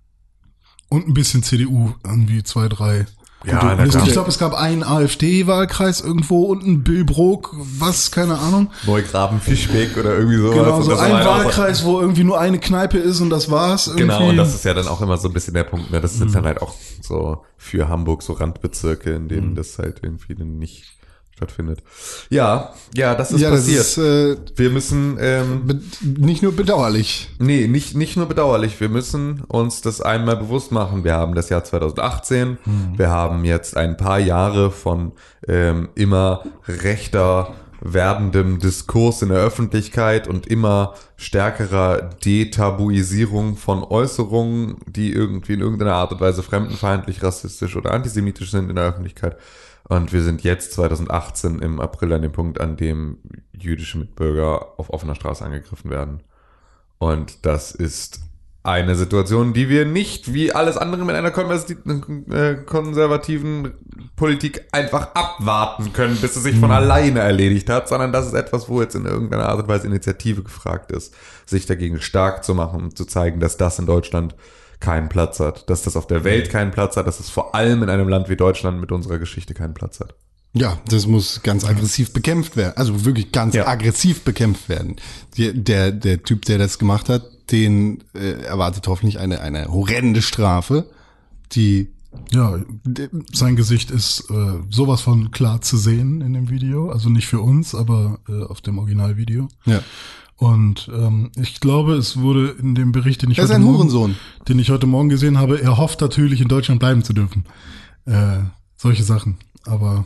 Und 0.90 1.08
ein 1.08 1.14
bisschen 1.14 1.44
CDU, 1.44 1.94
irgendwie 2.04 2.42
zwei, 2.44 2.68
drei. 2.68 3.06
Ja, 3.46 3.60
klar. 3.76 3.86
ich 4.06 4.12
glaube, 4.12 4.30
es 4.30 4.40
gab 4.40 4.54
einen 4.56 4.84
AfD-Wahlkreis 4.84 6.02
irgendwo 6.02 6.44
und 6.46 6.64
einen 6.64 6.84
Billbrook, 6.84 7.56
was, 7.58 8.12
keine 8.12 8.38
Ahnung. 8.40 8.72
Neugraben, 8.86 9.40
Fischbeck 9.40 9.96
oder 9.96 10.16
irgendwie 10.18 10.38
sowas. 10.38 10.56
Genau, 10.56 10.82
so 10.82 10.98
ein 10.98 11.14
Wahlkreis, 11.14 11.86
wo 11.86 12.00
irgendwie 12.02 12.24
nur 12.24 12.40
eine 12.40 12.60
Kneipe 12.60 12.98
ist 12.98 13.22
und 13.22 13.30
das 13.30 13.50
war's. 13.52 13.88
Irgendwie. 13.88 14.04
Genau, 14.04 14.30
und 14.30 14.38
das 14.38 14.56
ist 14.56 14.66
ja 14.66 14.74
dann 14.74 14.88
auch 14.88 15.02
immer 15.02 15.18
so 15.18 15.28
ein 15.30 15.34
bisschen 15.34 15.54
der 15.54 15.64
Punkt, 15.66 15.92
ne? 15.92 16.02
Das 16.02 16.16
Mhm. 16.16 16.18
sind 16.20 16.36
dann 16.36 16.46
halt 16.46 16.62
auch 16.62 16.74
so 17.02 17.44
für 17.58 17.88
Hamburg 17.88 18.24
so 18.24 18.34
Randbezirke, 18.34 19.12
in 19.12 19.24
Mhm. 19.24 19.28
denen 19.30 19.56
das 19.56 19.78
halt 19.78 20.00
irgendwie 20.02 20.36
dann 20.36 20.58
nicht 20.58 20.97
stattfindet. 21.38 21.84
Ja, 22.30 22.74
ja, 22.96 23.16
das 23.16 23.32
ist 23.32 23.42
ja, 23.42 23.52
das 23.52 23.62
passiert. 23.62 23.82
ist 23.82 23.98
äh, 23.98 24.38
Wir 24.56 24.72
müssen, 24.72 25.18
ähm, 25.20 25.82
nicht 26.02 26.42
nur 26.42 26.52
bedauerlich. 26.52 27.30
Nee, 27.40 27.68
nicht, 27.68 27.96
nicht 27.96 28.18
nur 28.18 28.26
bedauerlich. 28.26 28.80
Wir 28.82 28.90
müssen 28.90 29.44
uns 29.48 29.82
das 29.82 30.02
einmal 30.02 30.36
bewusst 30.36 30.72
machen. 30.72 31.04
Wir 31.04 31.14
haben 31.14 31.36
das 31.36 31.50
Jahr 31.50 31.64
2018. 31.64 32.58
Wir 32.98 33.10
haben 33.10 33.46
jetzt 33.46 33.78
ein 33.78 33.98
paar 33.98 34.20
Jahre 34.20 34.72
von 34.72 35.12
ähm, 35.48 35.90
immer 35.96 36.44
rechter 36.68 37.54
werdendem 37.82 38.58
Diskurs 38.60 39.22
in 39.22 39.30
der 39.30 39.38
Öffentlichkeit 39.38 40.28
und 40.28 40.48
immer 40.48 40.96
stärkerer 41.16 42.10
Detabuisierung 42.26 43.56
von 43.56 43.84
Äußerungen, 43.84 44.78
die 44.88 45.14
irgendwie 45.14 45.54
in 45.54 45.60
irgendeiner 45.60 45.94
Art 45.94 46.12
und 46.12 46.20
Weise 46.20 46.42
fremdenfeindlich, 46.42 47.22
rassistisch 47.22 47.76
oder 47.76 47.92
antisemitisch 47.92 48.52
sind 48.52 48.70
in 48.70 48.76
der 48.76 48.86
Öffentlichkeit. 48.86 49.38
Und 49.90 50.12
wir 50.12 50.22
sind 50.22 50.44
jetzt 50.44 50.74
2018 50.74 51.60
im 51.60 51.80
April 51.80 52.12
an 52.14 52.22
dem 52.22 52.32
Punkt, 52.32 52.60
an 52.60 52.76
dem 52.76 53.20
jüdische 53.54 53.98
Mitbürger 53.98 54.74
auf 54.78 54.90
offener 54.90 55.16
Straße 55.16 55.46
angegriffen 55.46 55.90
werden. 55.90 56.24
Und 56.98 57.46
das 57.46 57.72
ist 57.72 58.20
eine 58.64 58.96
Situation, 58.96 59.54
die 59.54 59.70
wir 59.70 59.86
nicht 59.86 60.34
wie 60.34 60.52
alles 60.52 60.76
andere 60.76 61.06
mit 61.06 61.16
einer 61.16 61.30
äh, 61.30 62.56
konservativen 62.66 63.72
Politik 64.18 64.66
einfach 64.74 65.16
abwarten 65.16 65.94
können, 65.94 66.18
bis 66.18 66.36
es 66.36 66.44
sich 66.44 66.58
von 66.58 66.72
alleine 66.72 67.22
erledigt 67.22 67.70
hat, 67.70 67.88
sondern 67.88 68.12
das 68.12 68.28
ist 68.28 68.34
etwas, 68.34 68.68
wo 68.68 68.82
jetzt 68.82 68.96
in 68.96 69.06
irgendeiner 69.06 69.48
Art 69.48 69.62
und 69.62 69.70
Weise 69.70 69.88
Initiative 69.88 70.44
gefragt 70.44 70.92
ist, 70.92 71.16
sich 71.46 71.66
dagegen 71.66 72.02
stark 72.02 72.44
zu 72.44 72.54
machen 72.56 72.84
und 72.84 72.98
zu 72.98 73.06
zeigen, 73.06 73.40
dass 73.40 73.56
das 73.56 73.80
in 73.80 73.86
Deutschland 73.86 74.36
keinen 74.80 75.10
Platz 75.10 75.40
hat, 75.40 75.70
dass 75.70 75.82
das 75.84 75.96
auf 75.96 76.08
der 76.08 76.24
Welt 76.24 76.50
keinen 76.50 76.72
Platz 76.72 76.98
hat, 76.98 77.08
dass 77.08 77.20
es 77.20 77.30
vor 77.30 77.56
allem 77.56 77.84
in 77.84 77.90
einem 77.90 78.08
Land 78.10 78.30
wie 78.30 78.36
Deutschland 78.36 78.80
mit 78.80 78.92
unserer 78.92 79.18
Geschichte 79.20 79.54
keinen 79.54 79.74
Platz 79.74 80.00
hat. 80.00 80.16
Ja, 80.54 80.80
das 80.88 81.06
muss 81.08 81.42
ganz 81.44 81.66
aggressiv 81.66 82.14
bekämpft 82.14 82.56
werden. 82.56 82.74
Also 82.78 83.06
wirklich 83.06 83.32
ganz 83.32 83.54
Ja. 83.54 83.68
aggressiv 83.68 84.22
bekämpft 84.24 84.70
werden. 84.70 84.96
Der, 85.38 85.54
der, 85.54 85.92
der 85.92 86.24
Typ, 86.24 86.46
der 86.46 86.58
das 86.58 86.80
gemacht 86.80 87.10
hat, 87.10 87.24
den 87.52 88.04
äh, 88.14 88.42
erwartet 88.44 88.88
hoffentlich 88.88 89.20
eine, 89.20 89.42
eine 89.42 89.68
horrende 89.68 90.22
Strafe, 90.22 90.90
die 91.54 91.90
Ja, 92.32 92.58
sein 93.34 93.56
Gesicht 93.56 93.92
ist 93.92 94.30
äh, 94.32 94.54
sowas 94.70 95.02
von 95.02 95.30
klar 95.32 95.62
zu 95.62 95.78
sehen 95.78 96.22
in 96.22 96.34
dem 96.34 96.50
Video. 96.50 96.90
Also 96.90 97.10
nicht 97.10 97.28
für 97.28 97.42
uns, 97.42 97.76
aber 97.76 98.20
äh, 98.28 98.44
auf 98.44 98.62
dem 98.62 98.80
Originalvideo. 98.80 99.48
ja. 99.66 99.82
Und 100.38 100.90
ähm, 100.94 101.32
ich 101.36 101.60
glaube, 101.60 101.96
es 101.96 102.20
wurde 102.22 102.56
in 102.60 102.76
dem 102.76 102.92
Bericht, 102.92 103.24
den 103.24 103.32
ich, 103.32 103.40
heute 103.40 103.58
Morgen, 103.58 103.78
Hurensohn. 103.78 104.16
den 104.48 104.60
ich 104.60 104.70
heute 104.70 104.86
Morgen 104.86 105.10
gesehen 105.10 105.40
habe, 105.40 105.60
er 105.62 105.78
hofft 105.78 106.00
natürlich 106.02 106.42
in 106.42 106.48
Deutschland 106.48 106.80
bleiben 106.80 107.04
zu 107.04 107.14
dürfen. 107.14 107.46
Äh, 108.06 108.40
solche 108.76 109.04
Sachen. 109.04 109.38
Aber 109.66 110.06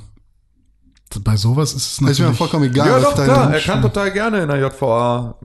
bei 1.23 1.35
sowas 1.35 1.73
ist 1.73 1.75
es 1.75 1.91
ist 1.93 2.01
mir 2.01 2.07
natürlich. 2.07 2.37
vollkommen 2.37 2.65
egal. 2.65 2.87
Ja, 2.87 2.99
doch, 3.01 3.13
klar. 3.13 3.53
Er 3.53 3.59
kann 3.59 3.81
total 3.81 4.11
gerne 4.11 4.41
in 4.41 4.47
der 4.47 4.59
JVA 4.59 5.35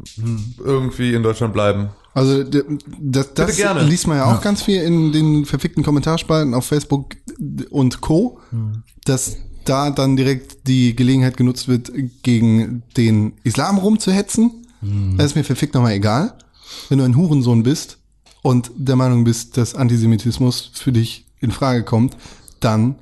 irgendwie 0.64 1.14
in 1.14 1.22
Deutschland 1.25 1.53
bleiben. 1.53 1.88
Also 2.14 2.44
das, 2.44 3.35
das 3.35 3.57
gerne. 3.57 3.83
liest 3.83 4.07
man 4.07 4.16
ja 4.16 4.35
auch 4.35 4.40
ganz 4.40 4.62
viel 4.62 4.81
in 4.81 5.12
den 5.12 5.44
verfickten 5.44 5.83
Kommentarspalten 5.83 6.55
auf 6.55 6.64
Facebook 6.64 7.16
und 7.68 8.01
Co., 8.01 8.40
dass 9.05 9.37
da 9.66 9.90
dann 9.90 10.16
direkt 10.16 10.66
die 10.66 10.96
Gelegenheit 10.96 11.37
genutzt 11.37 11.68
wird, 11.68 11.92
gegen 12.22 12.85
den 12.96 13.35
Islam 13.42 13.77
rumzuhetzen. 13.79 14.65
Das 14.80 15.26
ist 15.26 15.36
mir 15.36 15.44
verfickt 15.44 15.74
nochmal 15.74 15.92
egal. 15.92 16.34
Wenn 16.88 16.98
du 16.98 17.04
ein 17.04 17.16
Hurensohn 17.16 17.62
bist 17.62 17.98
und 18.42 18.70
der 18.76 18.96
Meinung 18.96 19.24
bist, 19.24 19.56
dass 19.56 19.74
Antisemitismus 19.74 20.70
für 20.74 20.92
dich 20.92 21.26
in 21.40 21.50
Frage 21.50 21.84
kommt, 21.84 22.16
dann 22.60 22.96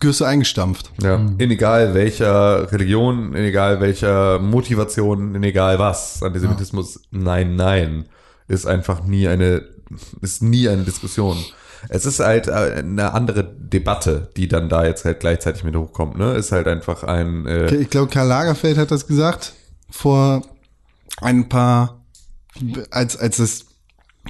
gehörst 0.00 0.20
du 0.20 0.24
eingestampft. 0.24 0.90
Ja, 1.02 1.16
in 1.16 1.50
egal 1.50 1.94
welcher 1.94 2.70
Religion, 2.72 3.34
in 3.34 3.44
egal 3.44 3.80
welcher 3.80 4.38
Motivation, 4.38 5.34
in 5.34 5.42
egal 5.42 5.78
was. 5.78 6.22
Antisemitismus, 6.22 7.00
nein, 7.10 7.56
nein, 7.56 8.06
ist 8.48 8.66
einfach 8.66 9.04
nie 9.04 9.28
eine, 9.28 9.62
ist 10.20 10.42
nie 10.42 10.68
eine 10.68 10.82
Diskussion. 10.82 11.36
Es 11.88 12.06
ist 12.06 12.20
halt 12.20 12.48
äh, 12.48 12.52
eine 12.52 13.12
andere 13.12 13.44
Debatte, 13.44 14.30
die 14.36 14.48
dann 14.48 14.68
da 14.68 14.86
jetzt 14.86 15.04
halt 15.04 15.20
gleichzeitig 15.20 15.64
mit 15.64 15.76
hochkommt, 15.76 16.16
ne? 16.16 16.34
Ist 16.34 16.50
halt 16.50 16.66
einfach 16.66 17.04
ein, 17.04 17.46
äh, 17.46 17.74
Ich 17.74 17.90
glaube, 17.90 18.10
Karl 18.10 18.26
Lagerfeld 18.26 18.78
hat 18.78 18.90
das 18.90 19.06
gesagt 19.06 19.52
vor 19.90 20.42
ein 21.20 21.48
paar, 21.48 22.04
als, 22.90 23.16
als 23.16 23.38
es 23.38 23.66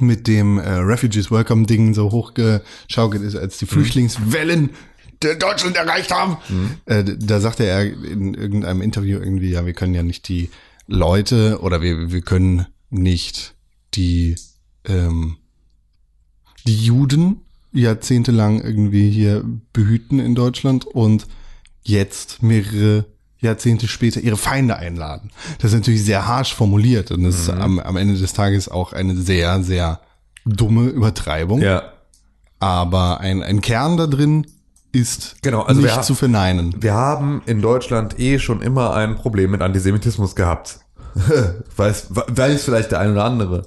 mit 0.01 0.27
dem 0.27 0.59
äh, 0.59 0.69
Refugees 0.69 1.31
Welcome 1.31 1.67
Ding 1.67 1.95
so 1.95 2.11
hochgeschaukelt 2.11 3.23
ist, 3.23 3.37
als 3.37 3.59
die 3.59 3.67
Flüchtlingswellen 3.67 4.71
der 5.23 5.37
Deutschland 5.37 5.77
erreicht 5.77 6.11
haben. 6.11 6.37
Äh, 6.87 7.05
da 7.05 7.41
sagte 7.41 7.65
er 7.65 7.83
in 7.85 8.35
irgendeinem 8.35 8.83
Interview 8.83 9.19
irgendwie, 9.19 9.51
ja, 9.51 9.65
wir 9.67 9.73
können 9.73 9.95
ja 9.95 10.03
nicht 10.03 10.29
die 10.29 10.51
Leute 10.87 11.61
oder 11.61 11.81
wir, 11.81 12.13
wir 12.13 12.21
können 12.23 12.67
nicht 12.91 13.55
die, 13.95 14.37
ähm, 14.85 15.39
die 16.67 16.77
Juden 16.77 17.41
jahrzehntelang 17.73 18.61
irgendwie 18.61 19.11
hier 19.11 19.45
behüten 19.73 20.19
in 20.21 20.35
Deutschland 20.35 20.85
und 20.85 21.27
jetzt 21.83 22.43
mehrere 22.43 23.07
Jahrzehnte 23.45 23.89
später 23.89 24.21
ihre 24.21 24.37
Feinde 24.37 24.77
einladen. 24.77 25.31
Das 25.59 25.73
ist 25.73 25.79
natürlich 25.79 26.05
sehr 26.05 26.27
harsch 26.27 26.55
formuliert 26.55 27.11
und 27.11 27.25
das 27.25 27.39
ist 27.39 27.51
am, 27.51 27.79
am 27.79 27.97
Ende 27.97 28.17
des 28.17 28.33
Tages 28.33 28.69
auch 28.69 28.93
eine 28.93 29.17
sehr, 29.17 29.63
sehr 29.63 30.01
dumme 30.45 30.89
Übertreibung. 30.89 31.63
ja, 31.63 31.83
Aber 32.59 33.21
ein, 33.21 33.43
ein 33.43 33.61
Kern 33.61 33.97
da 33.97 34.07
drin 34.07 34.47
ist 34.93 35.37
Genau, 35.43 35.63
also 35.63 35.83
wir 35.83 35.91
nicht 35.91 36.05
zu 36.05 36.15
verneinen. 36.15 36.75
wir 36.79 36.95
haben 36.95 37.43
in 37.47 37.61
Deutschland 37.61 38.19
eh 38.19 38.39
schon 38.39 38.63
immer 38.63 38.95
ein 38.95 39.17
Problem 39.17 39.51
mit 39.51 39.61
Antisemitismus 39.61 40.35
gehabt. 40.35 40.81
weiß, 41.77 42.09
weiß 42.11 42.65
vielleicht 42.65 42.93
der 42.93 43.01
eine 43.01 43.13
oder 43.13 43.25
andere. 43.25 43.67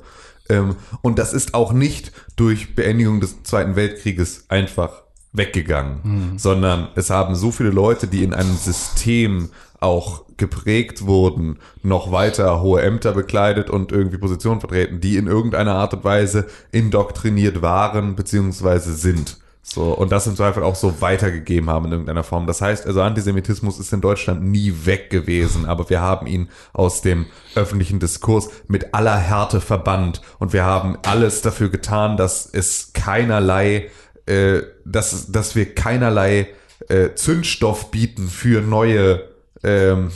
Ähm, 0.50 0.76
und 1.02 1.20
das 1.20 1.34
ist 1.34 1.54
auch 1.54 1.74
nicht 1.74 2.12
durch 2.36 2.76
Beendigung 2.76 3.20
des 3.20 3.44
Zweiten 3.44 3.76
Weltkrieges 3.76 4.46
einfach 4.50 5.04
weggegangen, 5.34 6.34
sondern 6.38 6.88
es 6.96 7.10
haben 7.10 7.36
so 7.36 7.52
viele 7.52 7.70
Leute, 7.70 8.08
die 8.08 8.24
in 8.24 8.34
einem 8.34 8.56
System 8.56 9.50
auch 9.80 10.26
geprägt 10.38 11.06
wurden, 11.06 11.60
noch 11.84 12.12
weiter 12.12 12.62
hohe 12.62 12.82
Ämter 12.82 13.14
bekleidet 13.14 13.70
und 13.70 13.92
irgendwie 13.92 14.18
Positionen 14.18 14.60
vertreten, 14.60 15.02
die 15.02 15.18
in 15.18 15.28
irgendeiner 15.28 15.76
Art 15.76 15.94
und 15.94 16.04
Weise 16.04 16.48
indoktriniert 16.72 17.62
waren 17.62 18.16
beziehungsweise 18.16 18.94
sind. 18.94 19.40
So, 19.70 19.92
und 19.92 20.14
das 20.14 20.26
im 20.28 20.36
Zweifel 20.38 20.64
auch 20.64 20.76
so 20.76 21.02
weitergegeben 21.02 21.70
haben 21.70 21.88
in 21.88 21.92
irgendeiner 21.92 22.24
Form. 22.24 22.48
Das 22.48 22.62
heißt, 22.62 22.88
also 22.88 23.02
Antisemitismus 23.02 23.80
ist 23.80 23.92
in 23.92 24.00
Deutschland 24.00 24.42
nie 24.42 24.74
weg 24.86 25.10
gewesen, 25.10 25.66
aber 25.66 25.90
wir 25.90 26.00
haben 26.00 26.26
ihn 26.26 26.48
aus 26.72 27.02
dem 27.02 27.26
öffentlichen 27.54 28.00
Diskurs 28.00 28.50
mit 28.70 28.94
aller 28.94 29.18
Härte 29.18 29.60
verbannt 29.60 30.22
und 30.40 30.54
wir 30.54 30.64
haben 30.64 30.98
alles 31.06 31.42
dafür 31.42 31.68
getan, 31.68 32.16
dass 32.16 32.46
es 32.46 32.94
keinerlei, 32.94 33.90
äh, 34.26 34.62
dass, 34.86 35.34
dass 35.34 35.56
wir 35.58 35.76
keinerlei 35.76 36.48
äh, 36.88 37.14
Zündstoff 37.16 37.92
bieten 37.92 38.30
für 38.30 38.62
neue 38.62 39.37
ähm, 39.64 40.12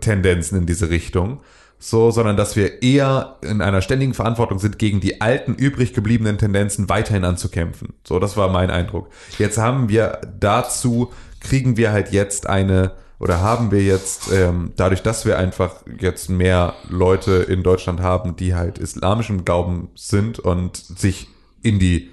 Tendenzen 0.00 0.58
in 0.58 0.66
diese 0.66 0.90
Richtung 0.90 1.40
so, 1.82 2.12
sondern 2.12 2.36
dass 2.36 2.54
wir 2.54 2.80
eher 2.80 3.38
in 3.42 3.60
einer 3.60 3.82
ständigen 3.82 4.14
Verantwortung 4.14 4.60
sind, 4.60 4.78
gegen 4.78 5.00
die 5.00 5.20
alten, 5.20 5.54
übrig 5.54 5.92
gebliebenen 5.92 6.38
Tendenzen 6.38 6.88
weiterhin 6.88 7.24
anzukämpfen. 7.24 7.94
So, 8.04 8.20
das 8.20 8.36
war 8.36 8.48
mein 8.50 8.70
Eindruck. 8.70 9.08
Jetzt 9.36 9.58
haben 9.58 9.88
wir 9.88 10.20
dazu, 10.38 11.12
kriegen 11.40 11.76
wir 11.76 11.90
halt 11.90 12.12
jetzt 12.12 12.48
eine, 12.48 12.92
oder 13.18 13.40
haben 13.40 13.72
wir 13.72 13.82
jetzt, 13.82 14.30
ähm, 14.32 14.72
dadurch, 14.76 15.02
dass 15.02 15.26
wir 15.26 15.38
einfach 15.38 15.74
jetzt 15.98 16.30
mehr 16.30 16.74
Leute 16.88 17.32
in 17.32 17.64
Deutschland 17.64 18.00
haben, 18.00 18.36
die 18.36 18.54
halt 18.54 18.78
islamischem 18.78 19.44
Glauben 19.44 19.88
sind 19.96 20.38
und 20.38 20.76
sich 20.76 21.26
in 21.62 21.80
die 21.80 22.10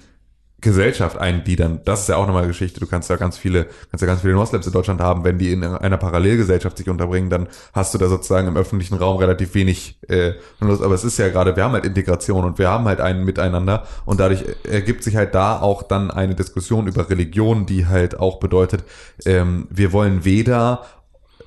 Gesellschaft 0.60 1.18
eingliedern. 1.18 1.80
Das 1.84 2.02
ist 2.02 2.08
ja 2.08 2.16
auch 2.16 2.26
nochmal 2.26 2.46
Geschichte. 2.46 2.80
Du 2.80 2.86
kannst 2.86 3.10
ja 3.10 3.16
ganz 3.16 3.38
viele, 3.38 3.66
kannst 3.90 4.02
ja 4.02 4.06
ganz 4.06 4.20
viele 4.20 4.34
Moslems 4.34 4.66
in 4.66 4.72
Deutschland 4.72 5.00
haben, 5.00 5.24
wenn 5.24 5.38
die 5.38 5.52
in 5.52 5.64
einer 5.64 5.96
Parallelgesellschaft 5.96 6.76
sich 6.76 6.88
unterbringen, 6.88 7.30
dann 7.30 7.48
hast 7.72 7.94
du 7.94 7.98
da 7.98 8.08
sozusagen 8.08 8.48
im 8.48 8.56
öffentlichen 8.56 8.94
Raum 8.94 9.18
relativ 9.18 9.54
wenig 9.54 9.98
äh. 10.08 10.32
Aber 10.60 10.94
es 10.94 11.04
ist 11.04 11.18
ja 11.18 11.28
gerade, 11.28 11.56
wir 11.56 11.64
haben 11.64 11.72
halt 11.72 11.84
Integration 11.84 12.44
und 12.44 12.58
wir 12.58 12.68
haben 12.68 12.84
halt 12.84 13.00
ein 13.00 13.24
Miteinander 13.24 13.86
und 14.04 14.20
dadurch 14.20 14.44
ergibt 14.64 15.02
sich 15.02 15.16
halt 15.16 15.34
da 15.34 15.60
auch 15.60 15.82
dann 15.82 16.10
eine 16.10 16.34
Diskussion 16.34 16.86
über 16.86 17.08
Religion, 17.08 17.66
die 17.66 17.86
halt 17.86 18.18
auch 18.18 18.40
bedeutet, 18.40 18.84
ähm, 19.24 19.66
wir 19.70 19.92
wollen 19.92 20.24
weder 20.24 20.84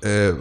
äh, 0.02 0.34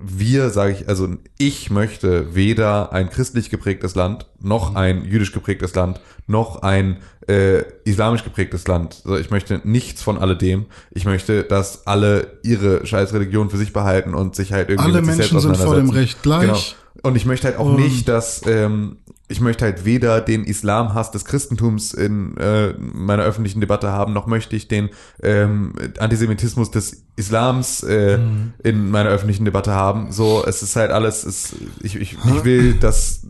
wir, 0.00 0.50
sage 0.50 0.72
ich, 0.72 0.88
also 0.88 1.08
ich 1.38 1.70
möchte 1.70 2.34
weder 2.34 2.92
ein 2.92 3.10
christlich 3.10 3.50
geprägtes 3.50 3.94
Land, 3.94 4.26
noch 4.40 4.74
ein 4.74 5.04
jüdisch 5.04 5.32
geprägtes 5.32 5.74
Land, 5.74 6.00
noch 6.28 6.62
ein 6.62 6.98
äh, 7.26 7.62
islamisch 7.84 8.22
geprägtes 8.24 8.66
Land. 8.68 9.02
Also 9.04 9.16
ich 9.16 9.30
möchte 9.30 9.60
nichts 9.64 10.02
von 10.02 10.16
alledem. 10.18 10.66
Ich 10.92 11.04
möchte, 11.04 11.42
dass 11.42 11.86
alle 11.86 12.38
ihre 12.42 12.86
scheiß 12.86 13.12
Religion 13.12 13.50
für 13.50 13.56
sich 13.58 13.72
behalten 13.72 14.14
und 14.14 14.36
sich 14.36 14.52
halt 14.52 14.68
irgendwie 14.70 14.90
Alle 14.92 15.02
mit 15.02 15.10
sich 15.16 15.18
Menschen 15.32 15.40
selbst 15.40 15.58
sind 15.58 15.66
vor 15.66 15.76
dem. 15.76 15.90
Recht 15.90 16.22
gleich. 16.22 16.42
Genau. 16.42 16.58
Und 17.02 17.16
ich 17.16 17.26
möchte 17.26 17.46
halt 17.48 17.58
auch 17.58 17.66
Und- 17.66 17.76
nicht, 17.80 18.08
dass 18.08 18.42
ähm, 18.46 18.98
ich 19.30 19.40
möchte 19.42 19.66
halt 19.66 19.84
weder 19.84 20.22
den 20.22 20.44
Islamhass 20.44 21.10
des 21.10 21.26
Christentums 21.26 21.92
in 21.92 22.36
äh, 22.38 22.72
meiner 22.78 23.24
öffentlichen 23.24 23.60
Debatte 23.60 23.92
haben, 23.92 24.14
noch 24.14 24.26
möchte 24.26 24.56
ich 24.56 24.68
den 24.68 24.88
ähm, 25.22 25.74
Antisemitismus 25.98 26.70
des 26.70 27.04
Islams 27.16 27.82
äh, 27.82 28.16
Mhm. 28.18 28.54
in 28.64 28.90
meiner 28.90 29.10
öffentlichen 29.10 29.44
Debatte 29.44 29.72
haben. 29.74 30.12
So, 30.12 30.42
es 30.46 30.62
ist 30.62 30.76
halt 30.76 30.90
alles, 30.90 31.24
es, 31.24 31.54
ich, 31.82 31.96
ich, 31.96 32.14
ich 32.24 32.44
will 32.44 32.74
das, 32.80 33.20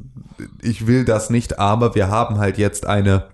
ich 0.63 0.87
will 0.87 1.05
das 1.05 1.31
nicht, 1.31 1.59
aber 1.59 1.97
wir 1.97 2.09
haben 2.09 2.39
halt 2.39 2.59
jetzt 2.59 2.87
eine 2.89 3.29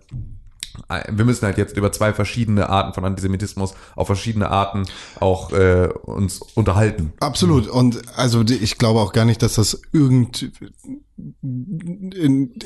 wir 1.08 1.24
müssen 1.24 1.46
halt 1.46 1.56
jetzt 1.56 1.76
über 1.76 1.92
zwei 1.92 2.12
verschiedene 2.12 2.68
Arten 2.68 2.94
von 2.94 3.04
Antisemitismus 3.04 3.74
auf 3.94 4.06
verschiedene 4.06 4.50
Arten 4.50 4.84
auch 5.20 5.52
äh, 5.52 5.88
uns 6.02 6.40
unterhalten. 6.54 7.12
Absolut. 7.20 7.68
Und 7.68 8.02
also 8.16 8.42
ich 8.42 8.78
glaube 8.78 9.00
auch 9.00 9.12
gar 9.12 9.24
nicht, 9.24 9.42
dass 9.42 9.54
das 9.54 9.80
irgend. 9.92 10.50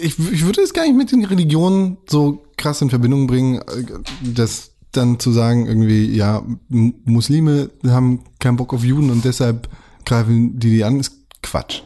Ich, 0.01 0.19
ich 0.19 0.45
würde 0.47 0.63
es 0.63 0.73
gar 0.73 0.85
nicht 0.85 0.97
mit 0.97 1.13
den 1.13 1.25
Religionen 1.25 1.99
so 2.09 2.45
krass 2.57 2.81
in 2.81 2.91
Verbindung 2.91 3.27
bringen, 3.27 3.61
äh, 3.61 3.85
dass 4.23 4.73
dann 4.93 5.21
zu 5.21 5.31
sagen, 5.31 5.67
irgendwie, 5.67 6.07
ja, 6.07 6.43
Muslime 6.69 7.71
haben 7.87 8.25
keinen 8.39 8.57
Bock 8.57 8.73
auf 8.73 8.85
Juden 8.85 9.11
und 9.11 9.23
deshalb 9.25 9.69
greifen 10.07 10.59
die 10.59 10.71
die 10.71 10.85
an, 10.85 10.99
ist 10.99 11.13
Quatsch. 11.43 11.83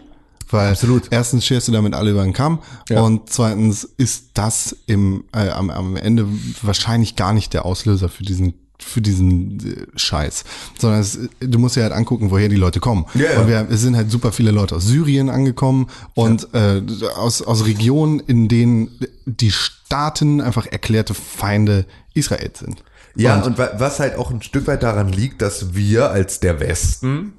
Weil 0.52 0.70
Absolut. 0.72 1.04
erstens 1.10 1.44
scherst 1.44 1.68
du 1.68 1.72
damit 1.72 1.94
alle 1.94 2.10
über 2.12 2.22
den 2.24 2.32
Kamm 2.32 2.60
Ja. 2.88 3.00
und 3.02 3.30
zweitens 3.30 3.84
ist 3.96 4.30
das 4.34 4.76
im, 4.86 5.24
äh, 5.34 5.48
am, 5.48 5.70
am 5.70 5.96
Ende 5.96 6.26
wahrscheinlich 6.62 7.16
gar 7.16 7.32
nicht 7.32 7.52
der 7.54 7.64
Auslöser 7.64 8.08
für 8.08 8.22
diesen 8.24 8.54
für 8.78 9.00
diesen 9.00 9.60
äh, 9.60 9.86
Scheiß, 9.96 10.42
sondern 10.76 11.00
es, 11.00 11.16
du 11.38 11.58
musst 11.60 11.76
dir 11.76 11.84
halt 11.84 11.92
angucken, 11.92 12.32
woher 12.32 12.48
die 12.48 12.56
Leute 12.56 12.80
kommen. 12.80 13.06
Ja, 13.14 13.32
ja. 13.34 13.40
Und 13.40 13.46
wir, 13.46 13.68
es 13.70 13.80
sind 13.80 13.94
halt 13.94 14.10
super 14.10 14.32
viele 14.32 14.50
Leute 14.50 14.74
aus 14.74 14.84
Syrien 14.86 15.30
angekommen 15.30 15.86
und 16.14 16.48
äh, 16.52 16.82
aus, 17.14 17.42
aus 17.42 17.64
Regionen, 17.64 18.18
in 18.18 18.48
denen 18.48 18.90
die 19.24 19.52
Staaten 19.52 20.40
einfach 20.40 20.66
erklärte 20.66 21.14
Feinde 21.14 21.86
Israels 22.14 22.58
sind. 22.58 22.82
Ja, 23.14 23.36
Und- 23.36 23.46
und, 23.46 23.58
wa- 23.58 23.70
was 23.78 24.00
halt 24.00 24.16
auch 24.16 24.32
ein 24.32 24.42
Stück 24.42 24.66
weit 24.66 24.82
daran 24.82 25.08
liegt, 25.12 25.42
dass 25.42 25.74
wir 25.74 26.10
als 26.10 26.40
der 26.40 26.58
Westen 26.58 27.34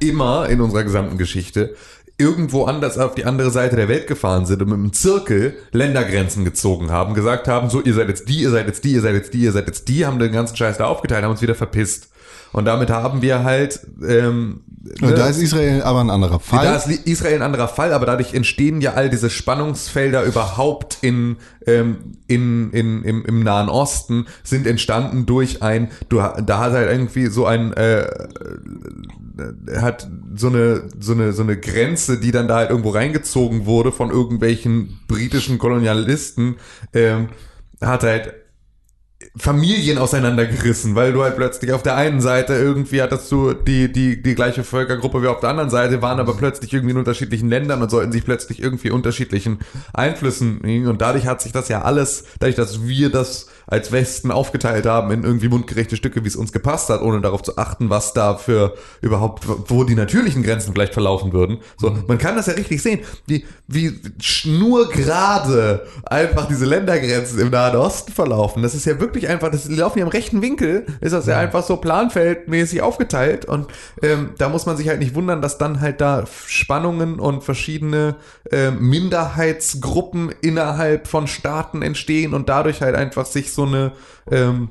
immer 0.00 0.48
in 0.48 0.60
unserer 0.60 0.84
gesamten 0.84 1.18
Geschichte 1.18 1.74
irgendwo 2.18 2.64
anders 2.64 2.98
auf 2.98 3.14
die 3.14 3.24
andere 3.24 3.50
Seite 3.52 3.76
der 3.76 3.88
Welt 3.88 4.08
gefahren 4.08 4.44
sind 4.44 4.60
und 4.60 4.68
mit 4.68 4.78
einem 4.78 4.92
Zirkel 4.92 5.56
Ländergrenzen 5.70 6.44
gezogen 6.44 6.90
haben, 6.90 7.14
gesagt 7.14 7.46
haben, 7.46 7.70
so, 7.70 7.80
ihr 7.80 7.94
seid 7.94 8.08
jetzt 8.08 8.28
die, 8.28 8.40
ihr 8.40 8.50
seid 8.50 8.66
jetzt 8.66 8.82
die, 8.82 8.92
ihr 8.92 9.00
seid 9.00 9.14
jetzt 9.14 9.32
die, 9.32 9.38
ihr 9.38 9.52
seid 9.52 9.66
jetzt 9.68 9.88
die, 9.88 10.04
haben 10.04 10.18
den 10.18 10.32
ganzen 10.32 10.56
Scheiß 10.56 10.78
da 10.78 10.86
aufgeteilt, 10.86 11.22
haben 11.22 11.30
uns 11.30 11.42
wieder 11.42 11.54
verpisst. 11.54 12.08
Und 12.52 12.64
damit 12.64 12.90
haben 12.90 13.22
wir 13.22 13.44
halt 13.44 13.80
ähm, 14.06 14.60
Und 15.02 15.16
da 15.16 15.28
ist 15.28 15.38
Israel 15.38 15.82
aber 15.82 16.00
ein 16.00 16.10
anderer 16.10 16.40
Fall. 16.40 16.64
da 16.64 16.76
ist 16.76 17.06
Israel 17.06 17.36
ein 17.36 17.42
anderer 17.42 17.68
Fall, 17.68 17.92
aber 17.92 18.06
dadurch 18.06 18.34
entstehen 18.34 18.80
ja 18.80 18.94
all 18.94 19.10
diese 19.10 19.30
Spannungsfelder 19.30 20.22
überhaupt 20.24 20.98
in, 21.02 21.36
ähm, 21.66 22.16
in, 22.26 22.70
in, 22.72 23.02
im, 23.02 23.24
im 23.24 23.42
Nahen 23.42 23.68
Osten, 23.68 24.26
sind 24.44 24.66
entstanden 24.66 25.26
durch 25.26 25.62
ein, 25.62 25.90
du, 26.08 26.16
da 26.18 26.58
hat 26.58 26.72
halt 26.72 26.90
irgendwie 26.90 27.26
so 27.26 27.46
ein, 27.46 27.72
äh, 27.74 28.02
äh, 28.02 29.80
hat 29.80 30.08
so 30.34 30.48
eine, 30.48 30.84
so 30.98 31.12
eine, 31.12 31.32
so 31.32 31.42
eine 31.42 31.56
Grenze, 31.58 32.18
die 32.18 32.30
dann 32.30 32.48
da 32.48 32.56
halt 32.56 32.70
irgendwo 32.70 32.90
reingezogen 32.90 33.66
wurde 33.66 33.92
von 33.92 34.10
irgendwelchen 34.10 35.00
britischen 35.06 35.58
Kolonialisten, 35.58 36.56
ähm, 36.94 37.28
hat 37.80 38.02
halt 38.02 38.34
Familien 39.36 39.98
auseinandergerissen, 39.98 40.94
weil 40.94 41.12
du 41.12 41.24
halt 41.24 41.34
plötzlich 41.34 41.72
auf 41.72 41.82
der 41.82 41.96
einen 41.96 42.20
Seite 42.20 42.54
irgendwie 42.54 43.02
hattest 43.02 43.30
du 43.32 43.52
die, 43.52 43.92
die, 43.92 44.22
die 44.22 44.34
gleiche 44.36 44.62
Völkergruppe 44.62 45.22
wie 45.22 45.26
auf 45.26 45.40
der 45.40 45.50
anderen 45.50 45.70
Seite, 45.70 46.00
waren 46.02 46.20
aber 46.20 46.36
plötzlich 46.36 46.72
irgendwie 46.72 46.92
in 46.92 46.98
unterschiedlichen 46.98 47.48
Ländern 47.48 47.82
und 47.82 47.90
sollten 47.90 48.12
sich 48.12 48.24
plötzlich 48.24 48.62
irgendwie 48.62 48.90
unterschiedlichen 48.90 49.58
Einflüssen 49.92 50.60
und 50.86 51.00
dadurch 51.00 51.26
hat 51.26 51.42
sich 51.42 51.50
das 51.50 51.68
ja 51.68 51.82
alles, 51.82 52.24
dadurch, 52.38 52.54
dass 52.54 52.86
wir 52.86 53.10
das 53.10 53.48
als 53.68 53.92
Westen 53.92 54.30
aufgeteilt 54.30 54.86
haben 54.86 55.10
in 55.10 55.22
irgendwie 55.22 55.48
mundgerechte 55.48 55.96
Stücke, 55.96 56.24
wie 56.24 56.28
es 56.28 56.36
uns 56.36 56.52
gepasst 56.52 56.88
hat, 56.88 57.02
ohne 57.02 57.20
darauf 57.20 57.42
zu 57.42 57.58
achten, 57.58 57.90
was 57.90 58.14
da 58.14 58.36
für 58.36 58.74
überhaupt, 59.02 59.44
wo 59.70 59.84
die 59.84 59.94
natürlichen 59.94 60.42
Grenzen 60.42 60.72
vielleicht 60.72 60.94
verlaufen 60.94 61.34
würden. 61.34 61.58
So, 61.76 61.94
man 62.06 62.16
kann 62.16 62.34
das 62.34 62.46
ja 62.46 62.54
richtig 62.54 62.82
sehen, 62.82 63.00
wie, 63.26 63.44
wie 63.66 64.00
schnurgerade 64.20 65.86
einfach 66.04 66.48
diese 66.48 66.64
Ländergrenzen 66.64 67.38
im 67.40 67.50
Nahen 67.50 67.76
Osten 67.76 68.12
verlaufen. 68.12 68.62
Das 68.62 68.74
ist 68.74 68.86
ja 68.86 68.98
wirklich 69.00 69.28
einfach, 69.28 69.50
das 69.50 69.68
laufen 69.68 69.98
ja 69.98 70.06
im 70.06 70.10
rechten 70.10 70.40
Winkel, 70.40 70.86
ist 71.02 71.12
das 71.12 71.26
ja, 71.26 71.38
einfach 71.38 71.62
so 71.62 71.76
planfeldmäßig 71.76 72.80
aufgeteilt 72.80 73.44
und 73.44 73.66
ähm, 74.02 74.30
da 74.38 74.48
muss 74.48 74.64
man 74.64 74.78
sich 74.78 74.88
halt 74.88 75.00
nicht 75.00 75.14
wundern, 75.14 75.42
dass 75.42 75.58
dann 75.58 75.82
halt 75.82 76.00
da 76.00 76.24
Spannungen 76.46 77.20
und 77.20 77.44
verschiedene 77.44 78.16
ähm, 78.50 78.80
Minderheitsgruppen 78.80 80.32
innerhalb 80.40 81.06
von 81.06 81.26
Staaten 81.26 81.82
entstehen 81.82 82.32
und 82.32 82.48
dadurch 82.48 82.80
halt 82.80 82.94
einfach 82.94 83.26
sich 83.26 83.52
so 83.52 83.57
eine 83.64 83.92
ähm, 84.30 84.70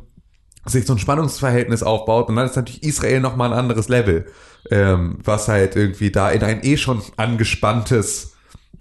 sich 0.66 0.86
so 0.86 0.94
ein 0.94 1.00
Spannungsverhältnis 1.00 1.84
aufbaut 1.84 2.30
und 2.30 2.36
dann 2.36 2.46
ist 2.46 2.56
natürlich 2.56 2.84
Israel 2.84 3.22
nochmal 3.22 3.52
ein 3.52 3.58
anderes 3.58 3.90
Level, 3.90 4.28
ähm, 4.70 5.18
was 5.24 5.48
halt 5.48 5.76
irgendwie 5.76 6.12
da 6.12 6.30
in 6.30 6.44
ein 6.44 6.64
eh 6.64 6.78
schon 6.78 7.02
angespanntes 7.16 8.36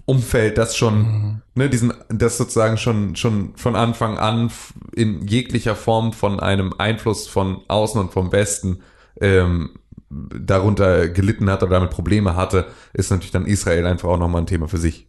Umfeld, 0.05 0.57
das 0.57 0.77
schon, 0.77 1.43
ne, 1.55 1.69
diesen, 1.69 1.93
das 2.09 2.39
sozusagen 2.39 2.77
schon, 2.77 3.17
schon 3.17 3.57
von 3.57 3.75
Anfang 3.75 4.19
an 4.19 4.51
in 4.95 5.27
jeglicher 5.27 5.75
Form 5.75 6.13
von 6.13 6.39
einem 6.39 6.73
Einfluss 6.79 7.27
von 7.27 7.63
außen 7.67 8.01
und 8.01 8.13
vom 8.13 8.31
Westen 8.31 8.83
ähm, 9.21 9.71
darunter 10.09 11.09
gelitten 11.09 11.51
hat 11.51 11.63
oder 11.63 11.73
damit 11.73 11.91
Probleme 11.91 12.37
hatte, 12.37 12.67
ist 12.93 13.11
natürlich 13.11 13.33
dann 13.33 13.47
Israel 13.47 13.87
einfach 13.87 14.09
auch 14.09 14.19
nochmal 14.19 14.43
ein 14.43 14.47
Thema 14.47 14.69
für 14.69 14.79
sich. 14.79 15.09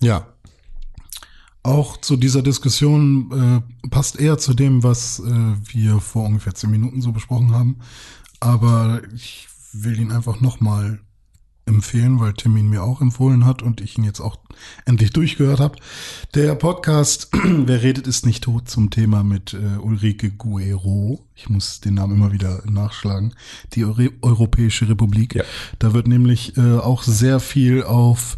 ja. 0.00 0.33
Auch 1.64 1.96
zu 1.96 2.16
dieser 2.16 2.42
Diskussion 2.42 3.62
äh, 3.82 3.88
passt 3.88 4.20
eher 4.20 4.36
zu 4.36 4.52
dem, 4.52 4.82
was 4.82 5.18
äh, 5.20 5.32
wir 5.64 5.98
vor 5.98 6.26
ungefähr 6.26 6.54
zehn 6.54 6.70
Minuten 6.70 7.00
so 7.00 7.10
besprochen 7.10 7.52
haben. 7.52 7.78
Aber 8.38 9.00
ich 9.14 9.48
will 9.72 9.98
ihn 9.98 10.12
einfach 10.12 10.42
nochmal 10.42 11.00
empfehlen, 11.66 12.20
weil 12.20 12.34
Tim 12.34 12.56
ihn 12.58 12.68
mir 12.68 12.82
auch 12.82 13.00
empfohlen 13.00 13.46
hat 13.46 13.62
und 13.62 13.80
ich 13.80 13.96
ihn 13.96 14.04
jetzt 14.04 14.20
auch 14.20 14.36
endlich 14.84 15.12
durchgehört 15.12 15.60
habe. 15.60 15.78
Der 16.34 16.54
Podcast 16.54 17.30
Wer 17.44 17.82
redet 17.82 18.06
ist 18.06 18.26
nicht 18.26 18.44
tot 18.44 18.68
zum 18.68 18.90
Thema 18.90 19.24
mit 19.24 19.54
äh, 19.54 19.78
Ulrike 19.78 20.32
Guerrero. 20.32 21.26
Ich 21.34 21.48
muss 21.48 21.80
den 21.80 21.94
Namen 21.94 22.16
immer 22.16 22.32
wieder 22.32 22.62
nachschlagen. 22.68 23.34
Die 23.72 23.84
Euro 23.84 24.08
Europäische 24.20 24.88
Republik. 24.88 25.34
Ja. 25.34 25.44
Da 25.78 25.94
wird 25.94 26.08
nämlich 26.08 26.58
äh, 26.58 26.78
auch 26.78 27.02
sehr 27.02 27.40
viel 27.40 27.82
auf 27.82 28.36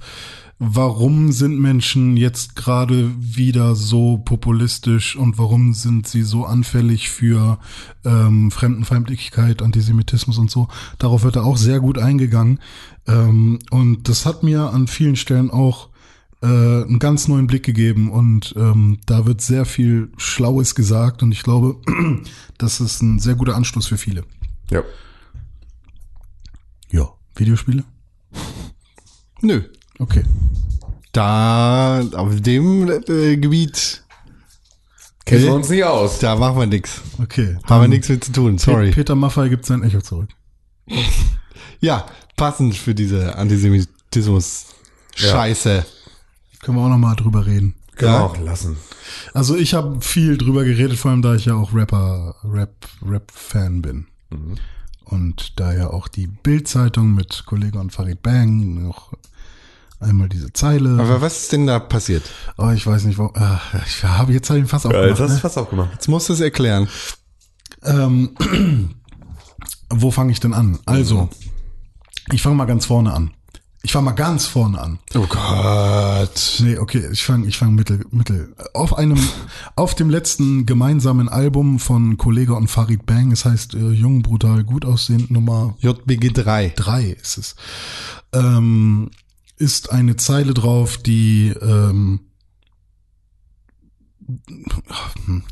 warum 0.59 1.33
sind 1.33 1.59
Menschen 1.59 2.17
jetzt 2.17 2.57
gerade 2.57 3.11
wieder 3.19 3.75
so 3.75 4.19
populistisch 4.19 5.17
und 5.17 5.39
warum 5.39 5.75
sind 5.75 6.09
sie 6.09 6.23
so 6.23 6.47
anfällig 6.47 7.11
für 7.11 7.59
ähm, 8.05 8.51
Fremdenfeindlichkeit, 8.51 9.61
Antisemitismus 9.61 10.39
und 10.39 10.51
so. 10.51 10.69
Darauf 10.99 11.25
wird 11.25 11.37
er 11.37 11.45
auch 11.45 11.59
sehr 11.59 11.81
gut 11.81 11.99
eingegangen. 11.99 12.61
Ähm, 13.07 13.59
und 13.71 14.09
das 14.09 14.25
hat 14.25 14.43
mir 14.43 14.71
an 14.71 14.87
vielen 14.87 15.17
Stellen 15.17 15.51
auch 15.51 15.91
äh, 16.43 16.47
einen 16.47 16.99
ganz 16.99 17.29
neuen 17.29 17.47
Blick 17.47 17.65
gegeben 17.65 18.11
und 18.11 18.55
ähm, 18.57 18.99
da 19.07 19.27
wird 19.27 19.41
sehr 19.41 19.65
viel 19.65 20.11
Schlaues 20.17 20.75
gesagt 20.75 21.23
und 21.23 21.33
ich 21.33 21.43
glaube, 21.43 21.77
das 22.59 22.81
ist 22.81 23.03
ein 23.03 23.19
sehr 23.19 23.35
guter 23.35 23.57
Anstoß 23.57 23.87
für 23.87 23.99
viele. 23.99 24.25
Ja. 24.71 24.83
Ja. 26.91 27.09
Videospiele? 27.35 27.85
Nö. 29.43 29.63
Okay. 29.99 30.23
Da, 31.13 32.03
auf 32.15 32.41
dem 32.41 32.89
äh, 33.09 33.37
Gebiet, 33.37 34.03
Kennen 35.25 35.43
wir 35.45 35.55
uns 35.55 35.69
nicht 35.71 35.85
aus. 35.85 36.19
da 36.21 36.37
machen 36.37 36.59
wir 36.59 36.67
nix. 36.67 37.01
Okay. 37.21 37.57
Haben 37.65 37.83
wir 37.83 37.89
nichts 37.89 38.09
mit 38.09 38.23
zu 38.25 38.33
tun, 38.33 38.59
sorry. 38.59 38.91
Peter 38.93 39.15
Maffay 39.15 39.49
gibt 39.49 39.65
sein 39.67 39.83
Echo 39.83 40.01
zurück. 40.01 40.29
Ja, 41.81 42.07
passend 42.37 42.77
für 42.77 42.95
diese 42.95 43.35
Antisemitismus-Scheiße. 43.37 45.85
Können 46.63 46.77
wir 46.79 46.85
auch 46.85 46.89
noch 46.91 46.99
mal 46.99 47.15
drüber 47.17 47.47
reden. 47.47 47.75
Können 47.97 48.13
Ja. 48.13 48.19
wir 48.21 48.25
auch 48.27 48.39
lassen. 48.39 48.77
Also 49.33 49.57
ich 49.57 49.73
habe 49.75 50.01
viel 50.03 50.37
drüber 50.39 50.65
geredet, 50.65 50.99
vor 50.99 51.11
allem 51.11 51.23
da 51.23 51.35
ich 51.35 51.47
ja 51.47 51.55
auch 51.55 51.73
Rapper, 51.75 52.37
Rap, 52.45 52.87
Rap-Fan 53.05 53.83
bin. 53.83 54.07
Und 55.05 55.59
da 55.59 55.73
ja 55.75 55.89
auch 55.91 56.07
die 56.09 56.27
Bild-Zeitung 56.27 57.15
mit 57.15 57.45
Kollege 57.47 57.79
und 57.79 57.93
Farid 57.93 58.23
Bang 58.23 58.83
noch 58.83 59.13
einmal 60.01 60.29
diese 60.29 60.53
Zeile. 60.53 60.91
Aber 61.01 61.21
was 61.21 61.43
ist 61.43 61.53
denn 61.53 61.67
da 61.67 61.79
passiert? 61.79 62.23
oh, 62.59 62.71
ich 62.71 62.87
weiß 62.87 63.05
nicht, 63.05 63.19
wo, 63.19 63.31
ah, 63.35 63.61
ich 63.87 64.05
habe 64.05 64.33
jetzt 64.33 64.51
halt 64.51 64.69
fast 64.69 64.85
Ja, 64.85 64.91
aufgemacht. 64.91 65.11
jetzt 65.11 65.21
hast 65.21 65.31
du 65.31 65.35
ne? 65.35 65.41
fast 65.41 65.59
aufgemacht. 65.59 65.93
Jetzt 65.93 66.09
musst 66.09 66.29
du 66.29 66.33
es 66.35 66.41
erklären. 66.41 66.89
ähm, 67.85 68.31
wo 69.91 70.11
fange 70.11 70.33
ich 70.33 70.41
denn 70.41 70.55
an? 70.55 70.79
Also, 70.87 71.29
ich 72.33 72.43
fange 72.43 72.57
mal 72.57 72.65
ganz 72.67 72.87
vorne 72.87 73.13
an. 73.13 73.31
Ich 73.83 73.93
fange 73.93 74.07
mal 74.07 74.13
ganz 74.13 74.47
vorne 74.47 74.81
an. 74.81 74.99
Oh 75.15 75.27
Gott. 75.29 76.57
Nee, 76.59 76.77
okay, 76.79 77.05
ich 77.13 77.23
fange 77.23 77.47
ich 77.47 77.57
fang 77.57 77.73
mittel, 77.77 78.05
mittel. 78.11 78.53
Auf 78.75 78.99
einem, 78.99 79.17
auf 79.77 79.95
dem 79.95 80.11
letzten 80.11 80.67
gemeinsamen 80.67 81.29
Album 81.29 81.79
von 81.79 82.17
Kollege 82.17 82.55
und 82.55 82.67
Farid 82.67 83.07
Bang, 83.07 83.31
es 83.31 83.45
heißt 83.45 83.75
äh, 83.75 83.91
Jung, 83.91 84.23
brutal, 84.23 84.65
gut 84.65 84.85
aussehend, 84.85 85.31
Nummer 85.31 85.77
JBG 85.79 86.31
3. 86.33 86.73
drei 86.75 87.05
ist 87.23 87.39
es, 87.39 87.57
ähm, 88.33 89.11
ist 89.57 89.91
eine 89.91 90.15
Zeile 90.17 90.55
drauf, 90.55 90.99
die, 90.99 91.49
ähm, 91.61 92.21
hm, 95.27 95.43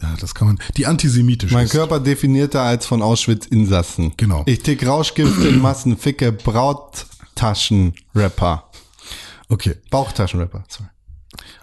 ja, 0.00 0.14
das 0.20 0.34
kann 0.34 0.46
man, 0.48 0.58
die 0.76 0.86
antisemitisch 0.86 1.52
Mein 1.52 1.64
ist. 1.66 1.72
Körper 1.72 2.00
definierter 2.00 2.62
als 2.62 2.86
von 2.86 3.02
Auschwitz 3.02 3.44
Insassen. 3.46 4.14
Genau. 4.16 4.42
Ich 4.46 4.60
tick 4.60 4.86
Rauschgift 4.86 5.44
in 5.44 5.60
Massen, 5.60 5.98
ficke 5.98 6.32
Brauttaschenrapper. 6.32 8.70
Okay. 9.48 9.74
Bauchtaschenrapper, 9.90 10.64
sorry. 10.68 10.88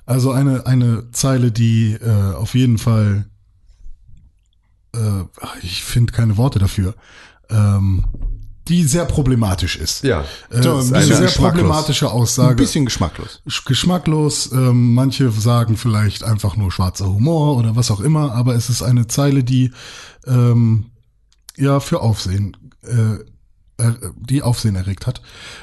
Also 0.05 0.31
eine, 0.31 0.65
eine 0.65 1.11
Zeile, 1.11 1.51
die 1.51 1.93
äh, 1.93 2.33
auf 2.33 2.55
jeden 2.55 2.77
Fall, 2.77 3.29
äh, 4.95 5.23
ich 5.61 5.83
finde 5.83 6.13
keine 6.13 6.37
Worte 6.37 6.59
dafür, 6.59 6.95
ähm, 7.49 8.05
die 8.69 8.83
sehr 8.83 9.05
problematisch 9.05 9.75
ist. 9.75 10.03
Ja. 10.03 10.23
Äh, 10.49 10.61
So, 10.61 10.77
ein 10.77 10.93
eine 10.93 11.05
sehr 11.05 11.27
problematische 11.29 12.07
Ein 12.07 12.13
Aussage. 12.13 12.55
bisschen 12.55 12.85
geschmacklos. 12.85 13.41
Sch- 13.47 13.65
geschmacklos. 13.65 14.51
Ähm, 14.51 14.93
manche 14.93 15.31
sagen 15.31 15.75
vielleicht 15.75 16.23
einfach 16.23 16.55
nur 16.55 16.71
schwarzer 16.71 17.07
Humor 17.07 17.57
oder 17.57 17.75
was 17.75 17.91
auch 17.91 17.99
immer, 17.99 18.33
aber 18.33 18.55
es 18.55 18.69
ist 18.69 18.81
eine 18.83 19.07
Zeile, 19.07 19.43
die 19.43 19.71
ähm, 20.27 20.85
ja 21.57 21.79
für 21.79 22.01
Aufsehen, 22.01 22.55
äh, 22.83 23.17
er- 23.77 23.97
die 24.17 24.41
Aufsehen 24.43 24.75
erregt 24.75 25.07
hat. 25.07 25.21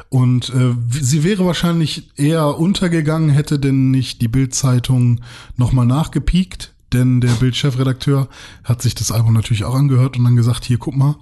Und 0.08 0.50
äh, 0.50 0.74
sie 0.90 1.22
wäre 1.22 1.46
wahrscheinlich 1.46 2.10
eher 2.18 2.58
untergegangen, 2.58 3.30
hätte 3.30 3.58
denn 3.58 3.90
nicht 3.90 4.20
die 4.20 4.28
Bild-Zeitung 4.28 5.20
nochmal 5.56 5.86
nachgepiekt. 5.86 6.72
Denn 6.92 7.20
der 7.20 7.32
Bild-Chefredakteur 7.32 8.28
hat 8.64 8.80
sich 8.80 8.94
das 8.94 9.10
Album 9.10 9.32
natürlich 9.34 9.64
auch 9.64 9.74
angehört 9.74 10.16
und 10.16 10.24
dann 10.24 10.36
gesagt, 10.36 10.64
hier, 10.64 10.78
guck 10.78 10.96
mal, 10.96 11.16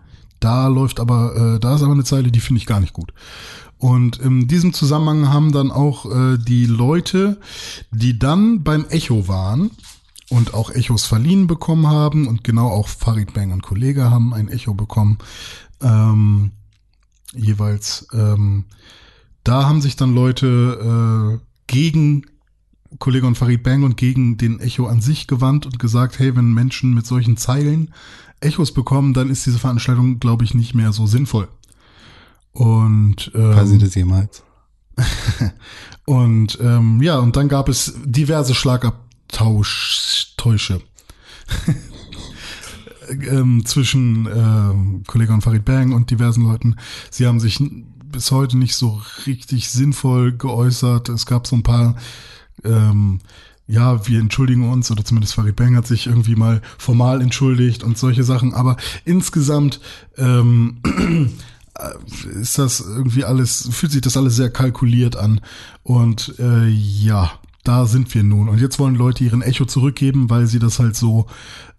da 0.44 0.68
läuft 0.68 1.00
aber, 1.00 1.54
äh, 1.54 1.60
da 1.60 1.74
ist 1.74 1.82
aber 1.82 1.92
eine 1.92 2.04
Zeile, 2.04 2.30
die 2.30 2.40
finde 2.40 2.58
ich 2.58 2.66
gar 2.66 2.80
nicht 2.80 2.92
gut. 2.92 3.12
Und 3.78 4.18
in 4.18 4.46
diesem 4.46 4.72
Zusammenhang 4.72 5.32
haben 5.32 5.52
dann 5.52 5.70
auch 5.70 6.06
äh, 6.10 6.38
die 6.38 6.66
Leute, 6.66 7.38
die 7.90 8.18
dann 8.18 8.62
beim 8.62 8.84
Echo 8.86 9.26
waren 9.26 9.70
und 10.30 10.54
auch 10.54 10.70
Echos 10.70 11.06
verliehen 11.06 11.46
bekommen 11.46 11.86
haben 11.86 12.26
und 12.26 12.44
genau 12.44 12.68
auch 12.68 12.88
Farid 12.88 13.34
Bang 13.34 13.52
und 13.52 13.62
Kollege 13.62 14.10
haben 14.10 14.34
ein 14.34 14.48
Echo 14.48 14.74
bekommen, 14.74 15.18
ähm, 15.80 16.52
jeweils. 17.34 18.06
Ähm, 18.12 18.64
da 19.44 19.66
haben 19.66 19.80
sich 19.80 19.96
dann 19.96 20.14
Leute 20.14 21.40
äh, 21.40 21.44
gegen 21.66 22.26
Kollege 22.98 23.26
und 23.26 23.36
Farid 23.36 23.62
Bang 23.62 23.82
und 23.82 23.96
gegen 23.96 24.36
den 24.36 24.60
Echo 24.60 24.86
an 24.86 25.00
sich 25.00 25.26
gewandt 25.26 25.66
und 25.66 25.78
gesagt, 25.78 26.18
hey, 26.18 26.36
wenn 26.36 26.52
Menschen 26.52 26.94
mit 26.94 27.06
solchen 27.06 27.36
Zeilen 27.36 27.92
Echos 28.44 28.72
bekommen, 28.72 29.14
dann 29.14 29.30
ist 29.30 29.46
diese 29.46 29.58
Veranstaltung, 29.58 30.20
glaube 30.20 30.44
ich, 30.44 30.54
nicht 30.54 30.74
mehr 30.74 30.92
so 30.92 31.06
sinnvoll. 31.06 31.48
Und 32.52 33.32
Passiert 33.32 33.80
ähm, 33.80 33.80
das 33.80 33.94
jemals? 33.94 34.42
und 36.06 36.58
ähm, 36.60 37.02
ja, 37.02 37.18
und 37.18 37.34
dann 37.36 37.48
gab 37.48 37.68
es 37.68 37.94
diverse 38.04 38.54
Schlagabtauschtäusche 38.54 40.80
ähm, 43.28 43.66
zwischen 43.66 44.26
ähm, 44.26 45.02
Kollege 45.06 45.32
und 45.32 45.42
Farid 45.42 45.64
Bang 45.64 45.92
und 45.92 46.10
diversen 46.10 46.44
Leuten. 46.44 46.76
Sie 47.10 47.26
haben 47.26 47.40
sich 47.40 47.58
bis 48.04 48.30
heute 48.30 48.56
nicht 48.56 48.76
so 48.76 49.02
richtig 49.26 49.70
sinnvoll 49.70 50.36
geäußert. 50.36 51.08
Es 51.08 51.26
gab 51.26 51.48
so 51.48 51.56
ein 51.56 51.64
paar, 51.64 51.96
ähm, 52.64 53.18
ja, 53.66 54.06
wir 54.06 54.20
entschuldigen 54.20 54.70
uns, 54.70 54.90
oder 54.90 55.04
zumindest 55.04 55.34
Farid 55.34 55.56
Bang 55.56 55.76
hat 55.76 55.86
sich 55.86 56.06
irgendwie 56.06 56.36
mal 56.36 56.60
formal 56.78 57.22
entschuldigt 57.22 57.82
und 57.82 57.96
solche 57.96 58.22
Sachen. 58.22 58.52
Aber 58.52 58.76
insgesamt 59.04 59.80
ähm, 60.18 60.80
ist 62.40 62.58
das 62.58 62.80
irgendwie 62.80 63.24
alles, 63.24 63.68
fühlt 63.72 63.92
sich 63.92 64.02
das 64.02 64.16
alles 64.16 64.36
sehr 64.36 64.50
kalkuliert 64.50 65.16
an. 65.16 65.40
Und 65.82 66.34
äh, 66.38 66.68
ja, 66.68 67.32
da 67.64 67.86
sind 67.86 68.14
wir 68.14 68.22
nun. 68.22 68.48
Und 68.48 68.60
jetzt 68.60 68.78
wollen 68.78 68.94
Leute 68.94 69.24
ihren 69.24 69.42
Echo 69.42 69.64
zurückgeben, 69.64 70.28
weil 70.28 70.46
sie 70.46 70.58
das 70.58 70.78
halt 70.78 70.94
so 70.94 71.26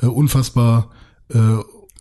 äh, 0.02 0.08
unfassbar 0.08 0.90
äh, 1.30 1.40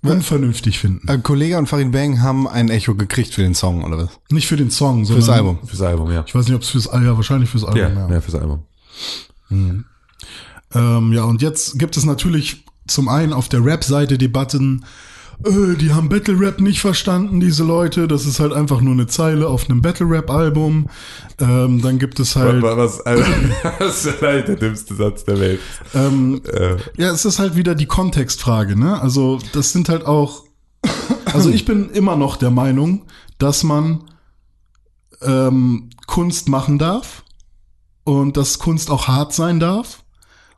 unvernünftig 0.02 0.78
finden. 0.78 1.06
Äh, 1.08 1.18
Kollege 1.18 1.58
und 1.58 1.66
Farid 1.68 1.92
Bang 1.92 2.22
haben 2.22 2.48
ein 2.48 2.70
Echo 2.70 2.94
gekriegt 2.94 3.34
für 3.34 3.42
den 3.42 3.54
Song, 3.54 3.84
oder 3.84 3.98
was? 3.98 4.20
Nicht 4.30 4.46
für 4.46 4.56
den 4.56 4.70
Song, 4.70 5.04
sondern 5.04 5.24
Fürs 5.24 5.36
Album. 5.36 5.58
Fürs 5.66 5.82
Album, 5.82 6.10
ja. 6.10 6.24
Ich 6.26 6.34
weiß 6.34 6.46
nicht, 6.46 6.54
ob 6.54 6.62
es 6.62 6.70
fürs 6.70 6.88
Album, 6.88 7.06
ja, 7.06 7.16
wahrscheinlich 7.16 7.50
fürs 7.50 7.64
Album. 7.64 7.80
Ja, 7.80 7.88
Ja, 7.88 8.10
ja, 8.10 8.20
fürs 8.20 8.34
Album. 8.34 8.62
Ähm, 10.74 11.12
ja, 11.12 11.24
und 11.24 11.42
jetzt 11.42 11.78
gibt 11.78 11.96
es 11.96 12.04
natürlich 12.04 12.64
zum 12.86 13.08
einen 13.08 13.32
auf 13.32 13.48
der 13.48 13.64
Rap-Seite 13.64 14.18
Debatten, 14.18 14.84
äh, 15.44 15.76
die 15.76 15.92
haben 15.92 16.08
Battle 16.08 16.38
Rap 16.38 16.60
nicht 16.60 16.80
verstanden, 16.80 17.40
diese 17.40 17.64
Leute. 17.64 18.06
Das 18.06 18.26
ist 18.26 18.40
halt 18.40 18.52
einfach 18.52 18.80
nur 18.80 18.92
eine 18.92 19.06
Zeile 19.06 19.48
auf 19.48 19.68
einem 19.68 19.82
Battle 19.82 20.08
Rap-Album. 20.08 20.88
Ähm, 21.40 21.82
dann 21.82 21.98
gibt 21.98 22.20
es 22.20 22.36
halt. 22.36 22.62
Was, 22.62 23.00
also, 23.00 23.24
das 23.78 24.04
ist 24.04 24.16
vielleicht 24.16 24.48
der 24.48 24.56
dümmste 24.56 24.94
Satz 24.94 25.24
der 25.24 25.40
Welt. 25.40 25.60
Ähm, 25.94 26.40
Äh, 26.52 26.76
Ja, 26.96 27.10
es 27.12 27.24
ist 27.24 27.38
halt 27.38 27.56
wieder 27.56 27.74
die 27.74 27.86
Kontextfrage, 27.86 28.78
ne? 28.78 29.00
Also, 29.00 29.38
das 29.52 29.72
sind 29.72 29.88
halt 29.88 30.06
auch. 30.06 30.44
Also, 31.32 31.50
ich 31.50 31.64
bin 31.64 31.90
immer 31.90 32.16
noch 32.16 32.36
der 32.36 32.50
Meinung, 32.50 33.02
dass 33.38 33.64
man 33.64 34.04
ähm, 35.22 35.90
Kunst 36.06 36.48
machen 36.48 36.78
darf 36.78 37.23
und 38.04 38.36
dass 38.36 38.58
Kunst 38.58 38.90
auch 38.90 39.08
hart 39.08 39.32
sein 39.32 39.60
darf 39.60 40.04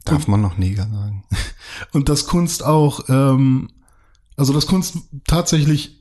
Darf 0.07 0.29
man 0.29 0.41
noch 0.41 0.57
Neger 0.57 0.89
sagen? 0.91 1.25
und 1.93 2.09
dass 2.09 2.27
Kunst 2.27 2.65
auch, 2.65 3.09
ähm, 3.09 3.69
also 4.37 4.53
dass 4.53 4.67
Kunst 4.67 4.97
tatsächlich 5.27 6.01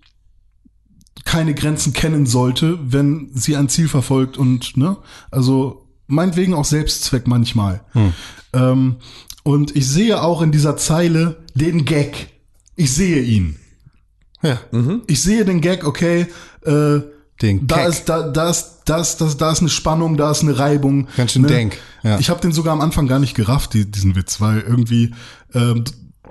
keine 1.25 1.55
Grenzen 1.55 1.91
kennen 1.91 2.27
sollte, 2.27 2.77
wenn 2.81 3.31
sie 3.33 3.55
ein 3.55 3.67
Ziel 3.67 3.87
verfolgt 3.87 4.37
und, 4.37 4.77
ne, 4.77 4.97
also 5.31 5.87
meinetwegen 6.07 6.53
auch 6.53 6.65
Selbstzweck 6.65 7.25
manchmal. 7.27 7.83
Ähm, 8.53 8.97
und 9.43 9.75
ich 9.75 9.87
sehe 9.87 10.21
auch 10.21 10.41
in 10.43 10.51
dieser 10.51 10.77
Zeile 10.77 11.43
den 11.55 11.85
Gag. 11.85 12.29
Ich 12.75 12.93
sehe 12.93 13.21
ihn. 13.21 13.57
Ja. 14.43 14.59
Ich 15.07 15.23
sehe 15.23 15.45
den 15.45 15.61
Gag, 15.61 15.83
okay, 15.83 16.27
äh, 16.63 16.99
Den 17.41 17.67
da 17.67 17.77
Gag. 17.77 17.89
ist, 17.89 18.05
da, 18.05 18.23
da 18.29 18.49
ist, 18.49 18.83
da 18.85 18.97
ist, 18.97 19.17
da 19.17 19.51
ist, 19.51 19.59
eine 19.59 19.69
Spannung, 19.69 20.15
da 20.15 20.31
ist 20.31 20.41
eine 20.41 20.57
Reibung. 20.57 21.07
Ganz 21.17 21.33
schön 21.33 21.43
denk, 21.43 21.77
ja. 22.01 22.17
Ich 22.19 22.29
habe 22.29 22.39
den 22.39 22.53
sogar 22.53 22.71
am 22.71 22.81
Anfang 22.81 23.07
gar 23.07 23.19
nicht 23.19 23.35
gerafft, 23.35 23.73
die, 23.73 23.89
diesen 23.89 24.15
Witz, 24.15 24.39
weil 24.39 24.61
irgendwie 24.61 25.13
ähm, 25.53 25.83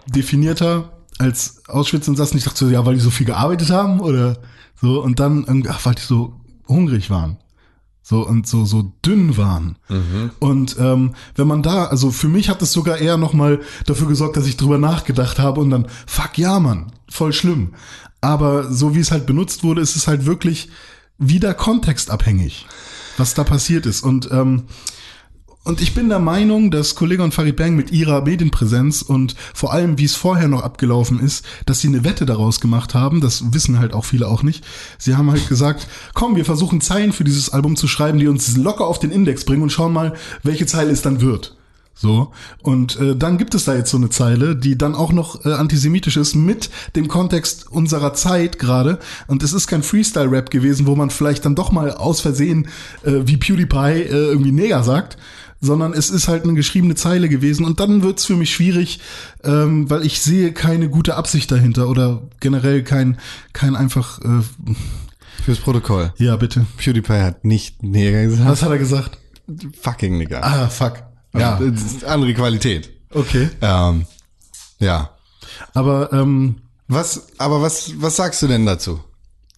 definierter 0.06 0.92
als 1.18 1.62
Auschwitz 1.68 2.08
und. 2.08 2.18
Ich 2.18 2.44
dachte 2.44 2.64
so, 2.64 2.70
ja, 2.70 2.86
weil 2.86 2.94
die 2.94 3.00
so 3.00 3.10
viel 3.10 3.26
gearbeitet 3.26 3.70
haben 3.70 4.00
oder 4.00 4.38
so. 4.80 5.02
Und 5.02 5.20
dann, 5.20 5.64
ach, 5.68 5.84
weil 5.84 5.94
die 5.94 6.02
so 6.02 6.40
hungrig 6.66 7.10
waren. 7.10 7.38
So 8.02 8.26
und 8.26 8.46
so, 8.46 8.66
so 8.66 8.92
dünn 9.04 9.36
waren. 9.38 9.76
Und 10.38 10.76
ähm, 10.78 11.14
wenn 11.36 11.46
man 11.46 11.62
da, 11.62 11.86
also 11.86 12.10
für 12.10 12.28
mich 12.28 12.50
hat 12.50 12.60
es 12.60 12.72
sogar 12.72 12.98
eher 12.98 13.16
nochmal 13.16 13.60
dafür 13.86 14.08
gesorgt, 14.08 14.36
dass 14.36 14.46
ich 14.46 14.58
drüber 14.58 14.76
nachgedacht 14.76 15.38
habe 15.38 15.60
und 15.60 15.70
dann, 15.70 15.86
fuck 16.06 16.36
ja, 16.36 16.60
Mann, 16.60 16.92
voll 17.08 17.32
schlimm. 17.32 17.72
Aber 18.20 18.70
so 18.70 18.94
wie 18.94 19.00
es 19.00 19.10
halt 19.10 19.24
benutzt 19.24 19.64
wurde, 19.64 19.80
ist 19.80 19.96
es 19.96 20.06
halt 20.06 20.26
wirklich 20.26 20.68
wieder 21.18 21.54
kontextabhängig, 21.54 22.66
was 23.16 23.34
da 23.34 23.44
passiert 23.44 23.86
ist. 23.86 24.02
Und 24.02 24.30
ähm, 24.30 24.64
und 25.66 25.80
ich 25.80 25.94
bin 25.94 26.10
der 26.10 26.18
Meinung, 26.18 26.70
dass 26.70 26.94
Kollege 26.94 27.22
und 27.22 27.32
Farid 27.32 27.56
Bang 27.56 27.74
mit 27.74 27.90
ihrer 27.90 28.20
Medienpräsenz 28.20 29.00
und 29.00 29.34
vor 29.54 29.72
allem, 29.72 29.96
wie 29.96 30.04
es 30.04 30.14
vorher 30.14 30.46
noch 30.46 30.62
abgelaufen 30.62 31.18
ist, 31.18 31.42
dass 31.64 31.80
sie 31.80 31.88
eine 31.88 32.04
Wette 32.04 32.26
daraus 32.26 32.60
gemacht 32.60 32.92
haben, 32.92 33.22
das 33.22 33.54
wissen 33.54 33.78
halt 33.78 33.94
auch 33.94 34.04
viele 34.04 34.28
auch 34.28 34.42
nicht. 34.42 34.62
Sie 34.98 35.16
haben 35.16 35.30
halt 35.30 35.48
gesagt, 35.48 35.88
komm, 36.12 36.36
wir 36.36 36.44
versuchen 36.44 36.82
Zeilen 36.82 37.14
für 37.14 37.24
dieses 37.24 37.48
Album 37.48 37.76
zu 37.76 37.88
schreiben, 37.88 38.18
die 38.18 38.28
uns 38.28 38.58
locker 38.58 38.86
auf 38.86 38.98
den 38.98 39.10
Index 39.10 39.46
bringen 39.46 39.62
und 39.62 39.72
schauen 39.72 39.94
mal, 39.94 40.12
welche 40.42 40.66
Zeile 40.66 40.90
es 40.90 41.00
dann 41.00 41.22
wird. 41.22 41.56
So. 41.94 42.32
Und 42.62 42.98
äh, 43.00 43.14
dann 43.16 43.38
gibt 43.38 43.54
es 43.54 43.64
da 43.64 43.74
jetzt 43.74 43.90
so 43.90 43.96
eine 43.96 44.10
Zeile, 44.10 44.56
die 44.56 44.76
dann 44.76 44.94
auch 44.94 45.12
noch 45.12 45.44
äh, 45.46 45.52
antisemitisch 45.52 46.16
ist 46.16 46.34
mit 46.34 46.68
dem 46.96 47.08
Kontext 47.08 47.70
unserer 47.70 48.14
Zeit 48.14 48.58
gerade. 48.58 48.98
Und 49.28 49.42
es 49.42 49.52
ist 49.52 49.68
kein 49.68 49.82
Freestyle-Rap 49.82 50.50
gewesen, 50.50 50.86
wo 50.86 50.96
man 50.96 51.10
vielleicht 51.10 51.44
dann 51.44 51.54
doch 51.54 51.70
mal 51.70 51.92
aus 51.92 52.20
Versehen 52.20 52.68
äh, 53.04 53.20
wie 53.24 53.36
PewDiePie 53.36 54.02
äh, 54.02 54.08
irgendwie 54.08 54.52
Neger 54.52 54.82
sagt, 54.82 55.16
sondern 55.60 55.92
es 55.92 56.10
ist 56.10 56.26
halt 56.26 56.42
eine 56.42 56.54
geschriebene 56.54 56.96
Zeile 56.96 57.28
gewesen. 57.28 57.64
Und 57.64 57.78
dann 57.78 58.02
wird's 58.02 58.26
für 58.26 58.36
mich 58.36 58.52
schwierig, 58.52 59.00
ähm, 59.44 59.88
weil 59.88 60.04
ich 60.04 60.20
sehe 60.20 60.52
keine 60.52 60.88
gute 60.88 61.14
Absicht 61.14 61.50
dahinter 61.50 61.88
oder 61.88 62.22
generell 62.40 62.82
kein, 62.82 63.18
kein 63.52 63.76
einfach, 63.76 64.20
äh, 64.20 64.42
Fürs 65.44 65.58
Protokoll. 65.58 66.12
ja, 66.18 66.36
bitte. 66.36 66.66
PewDiePie 66.76 67.20
hat 67.22 67.44
nicht 67.44 67.82
Neger 67.82 68.24
gesagt. 68.24 68.50
Was 68.50 68.62
hat 68.62 68.70
er 68.70 68.78
gesagt? 68.78 69.18
Fucking 69.80 70.18
Neger. 70.18 70.42
Ah, 70.42 70.68
fuck. 70.68 71.02
Ja, 71.36 71.58
Das 71.58 71.82
ist 71.82 72.04
andere 72.04 72.34
Qualität. 72.34 72.90
okay. 73.10 73.50
Ähm, 73.60 74.06
ja. 74.78 75.10
Aber 75.72 76.12
ähm, 76.12 76.56
Was, 76.88 77.26
aber 77.38 77.62
was, 77.62 77.92
was 78.00 78.16
sagst 78.16 78.42
du 78.42 78.46
denn 78.48 78.66
dazu? 78.66 79.00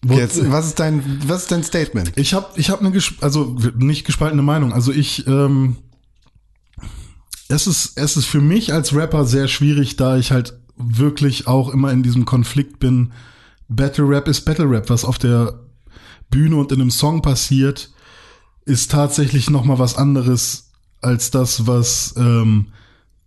Jetzt, 0.05 0.51
was 0.51 0.67
ist 0.67 0.79
dein, 0.79 1.21
was 1.27 1.43
ist 1.43 1.53
dein 1.53 1.65
Statement? 1.65 2.13
Ich 2.17 2.33
habe 2.35 2.47
ich 2.57 2.71
hab 2.71 2.81
eine, 2.81 2.93
also 3.21 3.57
nicht 3.77 4.05
gespaltene 4.07 4.43
Meinung. 4.43 4.73
Also 4.73 4.93
ich, 4.93 5.27
ähm, 5.27 5.77
es 7.49 7.67
ist, 7.67 7.99
es 7.99 8.17
ist 8.17 8.27
für 8.27 8.41
mich 8.41 8.73
als 8.73 8.95
Rapper 8.95 9.25
sehr 9.25 9.49
schwierig, 9.49 9.97
da 9.97 10.17
ich 10.17 10.31
halt 10.33 10.59
wirklich 10.77 11.47
auch 11.47 11.71
immer 11.71 11.91
in 11.93 12.03
diesem 12.03 12.25
Konflikt 12.25 12.79
bin. 12.79 13.13
Battle 13.69 14.09
Rap 14.09 14.29
ist 14.29 14.45
Battle 14.45 14.69
Rap. 14.71 14.91
Was 14.91 15.05
auf 15.05 15.19
der 15.19 15.61
Bühne 16.31 16.57
und 16.57 16.71
in 16.73 16.81
einem 16.81 16.91
Song 16.91 17.23
passiert, 17.23 17.91
ist 18.65 18.91
tatsächlich 18.91 19.49
noch 19.51 19.65
mal 19.65 19.79
was 19.79 19.97
anderes 19.97 20.66
als 21.07 21.31
das, 21.31 21.67
was 21.67 22.15
ähm, 22.17 22.67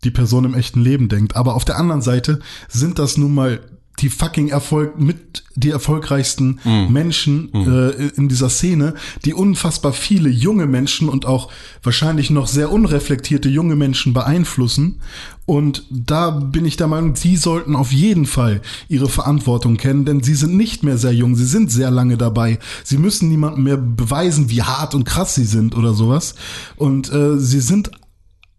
die 0.03 0.11
Person 0.11 0.45
im 0.45 0.53
echten 0.53 0.81
Leben 0.81 1.09
denkt. 1.09 1.35
Aber 1.35 1.55
auf 1.55 1.65
der 1.65 1.77
anderen 1.77 2.01
Seite 2.01 2.39
sind 2.67 2.99
das 2.99 3.17
nun 3.17 3.33
mal 3.33 3.61
die 4.01 4.09
fucking 4.09 4.49
Erfolg 4.49 4.99
mit 4.99 5.43
die 5.55 5.71
erfolgreichsten 5.71 6.59
Menschen 6.89 7.53
äh, 7.53 8.07
in 8.15 8.29
dieser 8.29 8.49
Szene, 8.49 8.93
die 9.25 9.33
unfassbar 9.33 9.93
viele 9.93 10.29
junge 10.29 10.67
Menschen 10.67 11.09
und 11.09 11.25
auch 11.25 11.51
wahrscheinlich 11.83 12.29
noch 12.29 12.47
sehr 12.47 12.71
unreflektierte 12.71 13.49
junge 13.49 13.75
Menschen 13.75 14.13
beeinflussen. 14.13 15.01
Und 15.45 15.83
da 15.89 16.29
bin 16.29 16.65
ich 16.65 16.77
der 16.77 16.87
Meinung, 16.87 17.15
sie 17.15 17.35
sollten 17.35 17.75
auf 17.75 17.91
jeden 17.91 18.25
Fall 18.25 18.61
ihre 18.87 19.09
Verantwortung 19.09 19.77
kennen, 19.77 20.05
denn 20.05 20.21
sie 20.21 20.35
sind 20.35 20.55
nicht 20.55 20.83
mehr 20.83 20.97
sehr 20.97 21.13
jung, 21.13 21.35
sie 21.35 21.45
sind 21.45 21.71
sehr 21.71 21.91
lange 21.91 22.17
dabei. 22.17 22.59
Sie 22.83 22.97
müssen 22.97 23.29
niemandem 23.29 23.63
mehr 23.63 23.77
beweisen, 23.77 24.49
wie 24.49 24.61
hart 24.61 24.95
und 24.95 25.05
krass 25.05 25.35
sie 25.35 25.45
sind 25.45 25.75
oder 25.75 25.93
sowas. 25.93 26.35
Und 26.75 27.11
äh, 27.11 27.37
sie 27.39 27.61
sind 27.61 27.91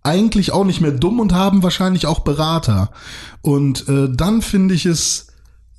eigentlich 0.02 0.52
auch 0.52 0.64
nicht 0.64 0.80
mehr 0.80 0.92
dumm 0.92 1.20
und 1.20 1.32
haben 1.32 1.62
wahrscheinlich 1.62 2.06
auch 2.06 2.20
Berater. 2.20 2.90
Und 3.42 3.88
äh, 3.88 4.08
dann 4.10 4.42
finde 4.42 4.74
ich 4.74 4.86
es 4.86 5.29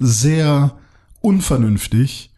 sehr 0.01 0.73
unvernünftig, 1.21 2.29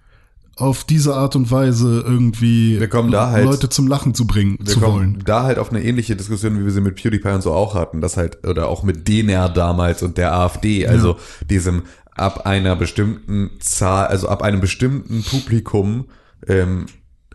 auf 0.55 0.83
diese 0.83 1.15
Art 1.15 1.35
und 1.35 1.49
Weise 1.49 2.03
irgendwie 2.05 2.79
Wir 2.79 2.87
kommen 2.87 3.09
da 3.09 3.31
halt- 3.31 3.45
Leute 3.45 3.69
zum 3.69 3.87
Lachen 3.87 4.13
zu 4.13 4.27
bringen 4.27 4.57
wir 4.59 4.67
zu 4.67 4.79
kommen 4.79 4.93
wollen. 4.93 5.23
da 5.25 5.43
halt 5.43 5.57
auf 5.57 5.71
eine 5.71 5.83
ähnliche 5.83 6.15
Diskussion, 6.15 6.59
wie 6.59 6.63
wir 6.65 6.71
sie 6.71 6.81
mit 6.81 6.95
PewDiePie 6.95 7.29
und 7.29 7.41
so 7.41 7.51
auch 7.53 7.73
hatten, 7.73 8.01
das 8.01 8.17
halt, 8.17 8.45
oder 8.45 8.67
auch 8.67 8.83
mit 8.83 9.07
DNR 9.07 9.49
damals 9.49 10.03
und 10.03 10.17
der 10.19 10.33
AfD, 10.33 10.85
also 10.85 11.17
diesem 11.49 11.81
ab 12.15 12.45
einer 12.45 12.75
bestimmten 12.75 13.49
Zahl, 13.59 14.05
also 14.05 14.27
ab 14.29 14.43
einem 14.43 14.61
bestimmten 14.61 15.23
Publikum, 15.23 16.05
ähm, 16.47 16.85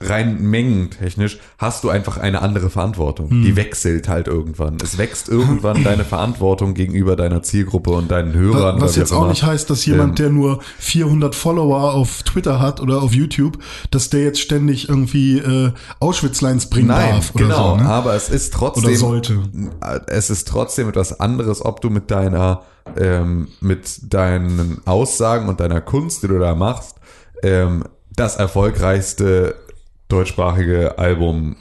rein 0.00 0.40
mengentechnisch 0.40 1.38
hast 1.58 1.84
du 1.84 1.90
einfach 1.90 2.16
eine 2.16 2.42
andere 2.42 2.70
Verantwortung. 2.70 3.30
Hm. 3.30 3.42
Die 3.42 3.56
wechselt 3.56 4.08
halt 4.08 4.28
irgendwann. 4.28 4.78
Es 4.82 4.98
wächst 4.98 5.28
irgendwann 5.28 5.84
deine 5.84 6.04
Verantwortung 6.04 6.74
gegenüber 6.74 7.16
deiner 7.16 7.42
Zielgruppe 7.42 7.90
und 7.90 8.10
deinen 8.10 8.34
Hörern. 8.34 8.80
Was 8.80 8.96
wie 8.96 9.00
jetzt 9.00 9.12
auch 9.12 9.18
auch 9.18 9.22
immer. 9.22 9.30
nicht 9.30 9.42
heißt, 9.42 9.68
dass 9.70 9.84
jemand, 9.86 10.10
Ähm, 10.10 10.14
der 10.16 10.30
nur 10.30 10.60
400 10.78 11.34
Follower 11.34 11.94
auf 11.94 12.22
Twitter 12.22 12.60
hat 12.60 12.80
oder 12.80 13.02
auf 13.02 13.14
YouTube, 13.14 13.58
dass 13.90 14.10
der 14.10 14.22
jetzt 14.22 14.40
ständig 14.40 14.88
irgendwie 14.88 15.38
äh, 15.38 15.72
Auschwitz-Lines 16.00 16.70
bringen 16.70 16.88
Nein, 16.88 17.14
darf 17.14 17.34
oder 17.34 17.44
genau. 17.44 17.70
so. 17.70 17.82
Ne? 17.82 17.88
Aber 17.88 18.14
es 18.14 18.28
ist 18.28 18.54
trotzdem. 18.54 18.84
Oder 18.84 18.96
sollte. 18.96 19.38
Es 20.06 20.30
ist 20.30 20.48
trotzdem 20.48 20.88
etwas 20.88 21.18
anderes, 21.20 21.64
ob 21.64 21.80
du 21.80 21.90
mit 21.90 22.10
deiner, 22.10 22.62
ähm, 22.96 23.48
mit 23.60 24.12
deinen 24.14 24.80
Aussagen 24.84 25.48
und 25.48 25.60
deiner 25.60 25.80
Kunst, 25.80 26.22
die 26.22 26.28
du 26.28 26.38
da 26.38 26.54
machst, 26.54 26.96
ähm, 27.42 27.84
das 28.14 28.36
erfolgreichste 28.36 29.54
deutschsprachige 30.08 30.98
Album 30.98 31.56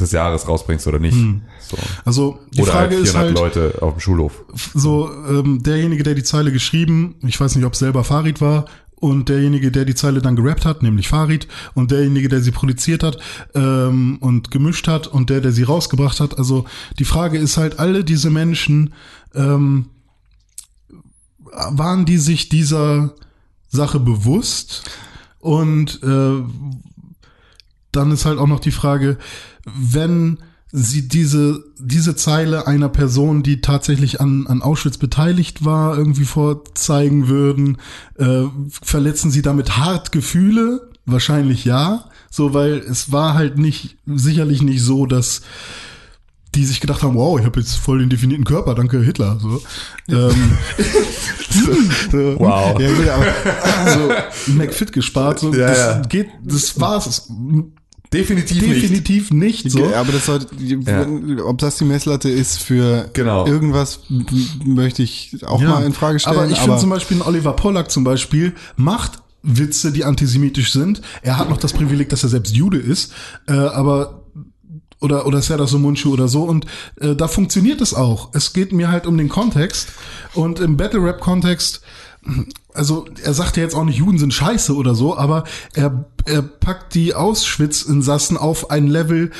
des 0.00 0.12
Jahres 0.12 0.48
rausbringst 0.48 0.86
oder 0.86 0.98
nicht. 0.98 1.16
So. 1.60 1.76
Also 2.04 2.34
Hm. 2.34 2.50
die 2.52 2.62
oder 2.62 2.72
Frage 2.72 2.96
halt 2.96 3.04
ist 3.04 3.12
400 3.12 3.42
halt, 3.42 3.56
Leute 3.56 3.82
auf 3.82 3.94
dem 3.94 4.00
Schulhof. 4.00 4.44
so 4.74 5.10
ähm, 5.28 5.62
derjenige, 5.62 6.02
der 6.02 6.14
die 6.14 6.22
Zeile 6.22 6.52
geschrieben, 6.52 7.16
ich 7.26 7.38
weiß 7.40 7.56
nicht, 7.56 7.64
ob 7.64 7.74
es 7.74 7.78
selber 7.78 8.04
Farid 8.04 8.40
war, 8.40 8.64
und 8.96 9.30
derjenige, 9.30 9.70
der 9.70 9.86
die 9.86 9.94
Zeile 9.94 10.20
dann 10.20 10.36
gerappt 10.36 10.66
hat, 10.66 10.82
nämlich 10.82 11.08
Farid, 11.08 11.48
und 11.74 11.90
derjenige, 11.90 12.28
der 12.28 12.42
sie 12.42 12.50
produziert 12.50 13.02
hat 13.02 13.16
ähm, 13.54 14.18
und 14.20 14.50
gemischt 14.50 14.88
hat 14.88 15.06
und 15.06 15.30
der, 15.30 15.40
der 15.40 15.52
sie 15.52 15.62
rausgebracht 15.62 16.20
hat. 16.20 16.38
Also 16.38 16.66
die 16.98 17.06
Frage 17.06 17.38
ist 17.38 17.56
halt, 17.56 17.78
alle 17.78 18.04
diese 18.04 18.28
Menschen, 18.28 18.92
ähm, 19.34 19.86
waren 21.70 22.04
die 22.04 22.18
sich 22.18 22.48
dieser 22.50 23.14
Sache 23.68 24.00
bewusst? 24.00 24.84
Und 25.38 26.02
äh, 26.02 26.42
dann 27.92 28.10
ist 28.12 28.24
halt 28.24 28.38
auch 28.38 28.46
noch 28.46 28.60
die 28.60 28.70
Frage, 28.70 29.18
wenn 29.64 30.38
sie 30.72 31.08
diese, 31.08 31.64
diese 31.78 32.14
Zeile 32.14 32.66
einer 32.66 32.88
Person, 32.88 33.42
die 33.42 33.60
tatsächlich 33.60 34.20
an, 34.20 34.46
an 34.46 34.62
Auschwitz 34.62 34.98
beteiligt 34.98 35.64
war, 35.64 35.98
irgendwie 35.98 36.24
vorzeigen 36.24 37.28
würden, 37.28 37.78
äh, 38.18 38.44
verletzen 38.70 39.30
sie 39.30 39.42
damit 39.42 39.76
hart 39.76 40.12
Gefühle? 40.12 40.90
Wahrscheinlich 41.06 41.64
ja. 41.64 42.04
So, 42.30 42.54
weil 42.54 42.74
es 42.74 43.10
war 43.10 43.34
halt 43.34 43.58
nicht, 43.58 43.98
sicherlich 44.06 44.62
nicht 44.62 44.82
so, 44.82 45.06
dass 45.06 45.42
die 46.54 46.64
sich 46.64 46.80
gedacht 46.80 47.02
haben, 47.02 47.14
wow, 47.14 47.38
ich 47.38 47.46
habe 47.46 47.60
jetzt 47.60 47.76
voll 47.76 48.00
den 48.00 48.08
definierten 48.08 48.44
Körper, 48.44 48.74
danke 48.74 49.00
Hitler. 49.00 49.38
So. 49.40 49.62
Ähm, 50.08 50.58
so. 52.10 52.40
Wow. 52.40 52.80
Ja, 52.80 53.14
aber 53.14 54.36
so 54.46 54.52
McFit 54.52 54.92
gespart, 54.92 55.40
so, 55.40 55.52
Ja, 55.52 55.66
das 55.66 55.78
ja. 55.78 56.00
geht, 56.02 56.28
das 56.44 56.78
war's 56.80 57.28
Definitiv, 58.12 58.60
nicht. 58.62 58.82
definitiv 58.82 59.30
nicht, 59.30 59.70
so. 59.70 59.94
Aber 59.94 60.10
das 60.10 60.26
sollte, 60.26 60.48
ob 61.44 61.58
das 61.58 61.76
die 61.76 61.84
Messlatte 61.84 62.28
ist 62.28 62.60
für 62.60 63.08
Genau. 63.12 63.46
irgendwas, 63.46 64.00
möchte 64.64 65.02
ich 65.04 65.36
auch 65.46 65.60
mal 65.60 65.84
in 65.84 65.92
Frage 65.92 66.18
stellen. 66.18 66.36
Aber 66.36 66.48
ich 66.50 66.58
finde 66.58 66.78
zum 66.78 66.90
Beispiel, 66.90 67.22
Oliver 67.22 67.52
Pollack 67.52 67.90
zum 67.90 68.02
Beispiel 68.02 68.54
macht 68.76 69.22
Witze, 69.42 69.92
die 69.92 70.04
antisemitisch 70.04 70.72
sind. 70.72 71.02
Er 71.22 71.38
hat 71.38 71.48
noch 71.48 71.56
das 71.58 71.72
Privileg, 71.72 72.08
dass 72.08 72.22
er 72.24 72.28
selbst 72.28 72.54
Jude 72.54 72.78
ist, 72.78 73.12
äh, 73.46 73.52
aber 73.52 74.24
oder 75.00 75.26
oder 75.26 75.40
Serdar 75.40 75.66
Somuncu 75.66 76.10
oder 76.12 76.28
so 76.28 76.42
und 76.42 76.66
äh, 77.00 77.14
da 77.16 77.26
funktioniert 77.26 77.80
es 77.80 77.94
auch. 77.94 78.30
Es 78.34 78.52
geht 78.52 78.72
mir 78.72 78.90
halt 78.90 79.06
um 79.06 79.16
den 79.16 79.28
Kontext 79.30 79.88
und 80.34 80.60
im 80.60 80.76
Battle 80.76 81.02
Rap 81.02 81.20
Kontext 81.20 81.80
also 82.74 83.06
er 83.22 83.34
sagt 83.34 83.56
ja 83.56 83.62
jetzt 83.62 83.74
auch 83.74 83.84
nicht, 83.84 83.98
Juden 83.98 84.18
sind 84.18 84.34
scheiße 84.34 84.74
oder 84.74 84.94
so, 84.94 85.16
aber 85.16 85.44
er, 85.74 86.06
er 86.24 86.42
packt 86.42 86.94
die 86.94 87.14
Auschwitz-Insassen 87.14 88.36
auf 88.36 88.70
ein 88.70 88.86
Level, 88.86 89.30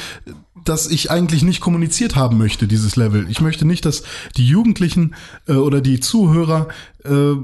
das 0.65 0.89
ich 0.89 1.11
eigentlich 1.11 1.43
nicht 1.43 1.61
kommuniziert 1.61 2.17
haben 2.17 2.39
möchte, 2.39 2.67
dieses 2.67 2.97
Level. 2.97 3.29
Ich 3.31 3.41
möchte 3.41 3.65
nicht, 3.65 3.85
dass 3.85 4.03
die 4.37 4.47
Jugendlichen 4.47 5.15
äh, 5.47 5.55
oder 5.55 5.81
die 5.81 6.01
Zuhörer 6.01 6.69
äh, 7.05 7.35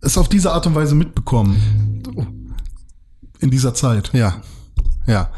es 0.00 0.18
auf 0.18 0.28
diese 0.28 0.52
Art 0.52 0.66
und 0.66 0.74
Weise 0.74 0.94
mitbekommen. 0.94 2.54
In 3.40 3.50
dieser 3.50 3.74
Zeit. 3.74 4.10
Ja, 4.12 4.40
ja. 5.06 5.30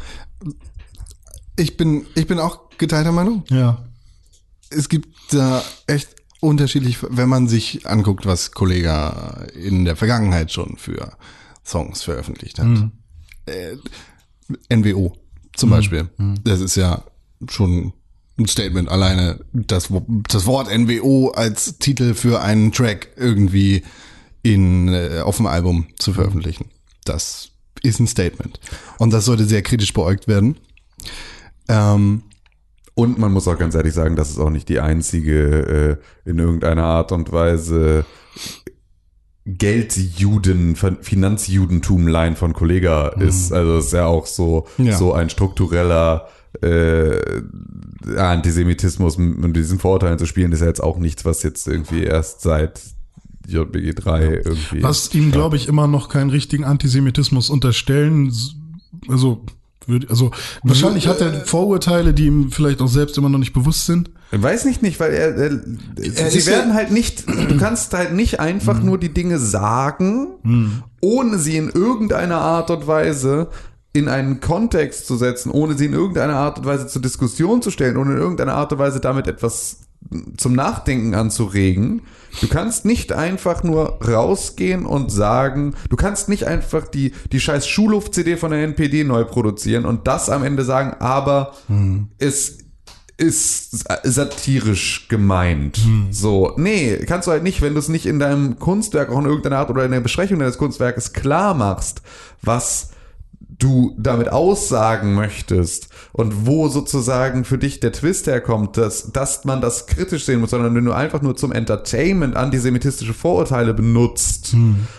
Ich 1.55 1.77
bin, 1.77 2.05
ich 2.15 2.27
bin 2.27 2.39
auch 2.39 2.69
geteilter 2.77 3.11
Meinung. 3.11 3.43
Ja. 3.49 3.83
Es 4.69 4.89
gibt 4.89 5.33
da 5.33 5.63
echt 5.87 6.14
unterschiedlich, 6.45 6.99
wenn 7.09 7.29
man 7.29 7.47
sich 7.47 7.87
anguckt, 7.87 8.25
was 8.25 8.51
Kollega 8.51 9.45
in 9.53 9.85
der 9.85 9.95
Vergangenheit 9.95 10.51
schon 10.51 10.77
für 10.77 11.13
Songs 11.65 12.03
veröffentlicht 12.03 12.59
hat. 12.59 12.67
Äh, 13.45 13.77
NWO 14.73 15.15
zum 15.55 15.69
Beispiel. 15.69 16.09
Das 16.43 16.61
ist 16.61 16.75
ja 16.75 17.03
schon 17.49 17.93
ein 18.37 18.47
Statement 18.47 18.89
alleine, 18.89 19.39
das, 19.53 19.89
das 20.29 20.45
Wort 20.45 20.67
NWO 20.75 21.29
als 21.29 21.77
Titel 21.77 22.13
für 22.13 22.41
einen 22.41 22.71
Track 22.71 23.09
irgendwie 23.15 23.83
in, 24.43 24.89
äh, 24.89 25.21
auf 25.23 25.37
dem 25.37 25.47
Album 25.47 25.87
zu 25.97 26.13
veröffentlichen. 26.13 26.65
Das 27.05 27.49
ist 27.81 27.99
ein 27.99 28.07
Statement. 28.07 28.59
Und 28.97 29.11
das 29.11 29.25
sollte 29.25 29.45
sehr 29.45 29.61
kritisch 29.61 29.93
beäugt 29.93 30.27
werden. 30.27 30.57
Ähm, 31.67 32.23
Und 32.95 33.17
man 33.19 33.31
muss 33.33 33.47
auch 33.47 33.57
ganz 33.57 33.75
ehrlich 33.75 33.93
sagen, 33.93 34.15
das 34.15 34.29
ist 34.29 34.39
auch 34.39 34.49
nicht 34.49 34.69
die 34.69 34.79
einzige 34.79 35.99
äh, 36.25 36.29
in 36.29 36.39
irgendeiner 36.39 36.83
Art 36.85 37.11
und 37.11 37.31
Weise 37.31 38.05
Geldjuden, 39.45 40.75
Fin- 40.75 40.97
Finanzjudentum-Line 41.01 42.35
von 42.35 42.53
Kollega 42.53 43.09
ist. 43.09 43.51
Also 43.51 43.77
es 43.77 43.87
ist 43.87 43.93
ja 43.93 44.05
auch 44.07 44.25
so, 44.25 44.65
Ja. 44.77 44.97
so 44.97 45.13
ein 45.13 45.29
struktureller 45.29 46.27
äh, 46.61 47.19
Antisemitismus 48.17 49.17
und 49.17 49.53
diesen 49.53 49.77
Vorurteilen 49.77 50.17
zu 50.17 50.25
spielen, 50.25 50.51
ist 50.51 50.61
ja 50.61 50.67
jetzt 50.67 50.81
auch 50.81 50.97
nichts, 50.97 51.25
was 51.25 51.43
jetzt 51.43 51.67
irgendwie 51.67 52.03
erst 52.03 52.41
seit 52.41 52.81
JBG 53.47 53.93
3 53.93 54.23
irgendwie. 54.45 54.81
Was 54.81 55.13
ihm, 55.13 55.31
glaube 55.31 55.57
ich, 55.57 55.67
immer 55.67 55.85
noch 55.87 56.09
keinen 56.09 56.31
richtigen 56.31 56.63
Antisemitismus 56.63 57.51
unterstellen. 57.51 58.33
Also, 59.07 59.45
also 60.09 60.31
wahrscheinlich 60.63 61.07
hat 61.07 61.21
er 61.21 61.45
Vorurteile, 61.45 62.13
die 62.13 62.25
ihm 62.25 62.51
vielleicht 62.51 62.81
auch 62.81 62.87
selbst 62.87 63.17
immer 63.17 63.29
noch 63.29 63.39
nicht 63.39 63.53
bewusst 63.53 63.85
sind. 63.85 64.11
Weiß 64.31 64.65
nicht, 64.65 64.81
nicht, 64.81 64.99
weil 64.99 65.13
er, 65.13 65.37
er, 65.37 65.51
sie 66.29 66.39
ist 66.39 66.47
werden 66.47 66.73
halt 66.73 66.91
nicht, 66.91 67.27
du 67.27 67.57
kannst 67.57 67.93
halt 67.93 68.13
nicht 68.13 68.39
einfach 68.39 68.81
nur 68.81 68.97
die 68.97 69.13
Dinge 69.13 69.39
sagen, 69.39 70.83
ohne 71.01 71.37
sie 71.37 71.57
in 71.57 71.69
irgendeiner 71.69 72.39
Art 72.39 72.71
und 72.71 72.87
Weise 72.87 73.49
in 73.93 74.09
einen 74.09 74.41
Kontext 74.41 75.07
zu 75.07 75.15
setzen, 75.15 75.51
ohne 75.51 75.77
sie 75.77 75.85
in 75.85 75.93
irgendeiner 75.93 76.35
Art 76.35 76.59
und 76.59 76.65
Weise 76.65 76.87
zur 76.87 77.01
Diskussion 77.01 77.61
zu 77.61 77.71
stellen, 77.71 77.95
ohne 77.95 78.13
in 78.13 78.17
irgendeiner 78.17 78.55
Art 78.55 78.73
und 78.73 78.79
Weise 78.79 78.99
damit 78.99 79.27
etwas 79.27 79.81
zum 80.37 80.53
Nachdenken 80.53 81.15
anzuregen. 81.15 82.01
Du 82.41 82.47
kannst 82.47 82.85
nicht 82.85 83.13
einfach 83.13 83.63
nur 83.63 84.01
rausgehen 84.03 84.85
und 84.85 85.11
sagen, 85.11 85.73
du 85.89 85.95
kannst 85.95 86.29
nicht 86.29 86.45
einfach 86.45 86.87
die, 86.87 87.13
die 87.31 87.39
scheiß 87.39 87.67
Schulhof-CD 87.67 88.37
von 88.37 88.51
der 88.51 88.63
NPD 88.63 89.03
neu 89.03 89.23
produzieren 89.23 89.85
und 89.85 90.07
das 90.07 90.29
am 90.29 90.43
Ende 90.43 90.63
sagen, 90.63 90.95
aber 90.99 91.53
es 92.17 92.57
ist 93.17 93.85
satirisch 94.03 95.07
gemeint. 95.07 95.79
So, 96.11 96.53
nee, 96.57 96.97
kannst 97.07 97.27
du 97.27 97.31
halt 97.31 97.43
nicht, 97.43 97.61
wenn 97.61 97.73
du 97.73 97.79
es 97.79 97.87
nicht 97.87 98.05
in 98.05 98.19
deinem 98.19 98.59
Kunstwerk 98.59 99.09
auch 99.09 99.19
in 99.19 99.25
irgendeiner 99.25 99.59
Art 99.59 99.69
oder 99.69 99.85
in 99.85 99.91
der 99.91 100.01
Besprechung 100.01 100.39
deines 100.39 100.57
Kunstwerkes 100.57 101.13
klar 101.13 101.53
machst, 101.53 102.01
was 102.41 102.89
du 103.59 103.95
damit 103.97 104.29
aussagen 104.29 105.13
möchtest 105.13 105.87
und 106.11 106.45
wo 106.45 106.67
sozusagen 106.67 107.45
für 107.45 107.57
dich 107.57 107.79
der 107.79 107.91
Twist 107.91 108.27
herkommt, 108.27 108.77
dass, 108.77 109.11
dass 109.11 109.45
man 109.45 109.61
das 109.61 109.87
kritisch 109.87 110.25
sehen 110.25 110.41
muss, 110.41 110.49
sondern 110.49 110.75
wenn 110.75 110.85
du 110.85 110.91
einfach 110.91 111.21
nur 111.21 111.35
zum 111.35 111.51
Entertainment 111.51 112.35
antisemitistische 112.35 113.13
Vorurteile 113.13 113.73
benutzt. 113.73 114.53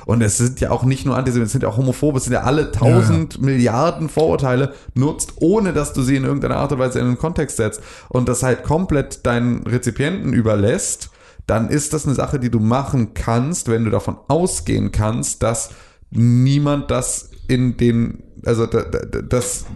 Und 0.06 0.22
es 0.22 0.38
sind 0.38 0.60
ja 0.60 0.70
auch 0.70 0.84
nicht 0.84 1.04
nur 1.04 1.16
antisemitisch, 1.16 1.48
es 1.48 1.52
sind 1.52 1.62
ja 1.62 1.68
auch 1.68 1.76
homophobe, 1.76 2.18
es 2.18 2.24
sind 2.24 2.32
ja 2.32 2.42
alle 2.42 2.72
tausend 2.72 3.40
Milliarden 3.42 4.08
Vorurteile 4.08 4.72
nutzt, 4.94 5.34
ohne 5.36 5.72
dass 5.72 5.92
du 5.92 6.02
sie 6.02 6.16
in 6.16 6.24
irgendeiner 6.24 6.56
Art 6.56 6.72
und 6.72 6.78
Weise 6.78 6.98
in 6.98 7.06
den 7.06 7.18
Kontext 7.18 7.58
setzt 7.58 7.80
und 8.08 8.28
das 8.28 8.42
halt 8.42 8.62
komplett 8.62 9.26
deinen 9.26 9.66
Rezipienten 9.66 10.32
überlässt, 10.32 11.10
dann 11.46 11.68
ist 11.68 11.92
das 11.92 12.06
eine 12.06 12.14
Sache, 12.14 12.40
die 12.40 12.50
du 12.50 12.58
machen 12.58 13.14
kannst, 13.14 13.68
wenn 13.68 13.84
du 13.84 13.90
davon 13.90 14.16
ausgehen 14.28 14.90
kannst, 14.90 15.42
dass 15.42 15.70
niemand 16.10 16.90
das 16.90 17.30
in 17.48 17.76
den, 17.76 18.22
also 18.44 18.66
da- 18.66 18.82
da- 18.84 19.22
das, 19.22 19.66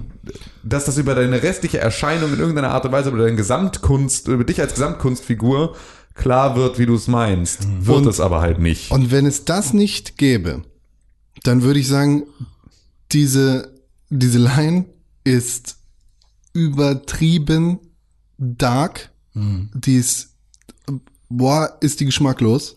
dass 0.62 0.85
das 0.85 0.99
über 0.99 1.14
deine 1.14 1.43
restliche 1.43 1.78
Erscheinung 1.78 2.33
in 2.33 2.39
irgendeiner 2.41 2.70
Art 2.70 2.85
und 2.85 2.93
Weise, 2.93 3.09
über 3.11 3.18
deine 3.18 3.37
Gesamtkunst, 3.37 4.28
über 4.28 4.45
dich 4.45 4.61
als 4.61 4.74
Gesamtkunstfigur 4.74 5.76
klar 6.14 6.57
wird, 6.57 6.78
wie 6.78 6.87
du 6.87 6.95
es 6.95 7.09
meinst. 7.09 7.66
Wird 7.87 7.99
Und- 7.99 8.07
es 8.09 8.20
aber 8.20 8.41
halt 8.41 8.59
nicht. 8.59 8.91
Und 8.91 9.11
wenn 9.11 9.26
es 9.26 9.45
das 9.45 9.72
nicht 9.72 10.18
gäbe, 10.18 10.62
dann 11.45 11.62
würde 11.62 11.81
ich 11.81 11.89
sagen, 11.89 12.24
diese, 13.12 13.74
diese 14.11 14.39
Line 14.39 14.87
ist 15.24 15.76
übertrieben 16.53 17.78
dark. 18.39 19.11
Die 19.35 19.95
ist, 19.97 20.35
boah, 21.28 21.78
ist 21.81 22.01
die 22.01 22.05
geschmacklos. 22.05 22.76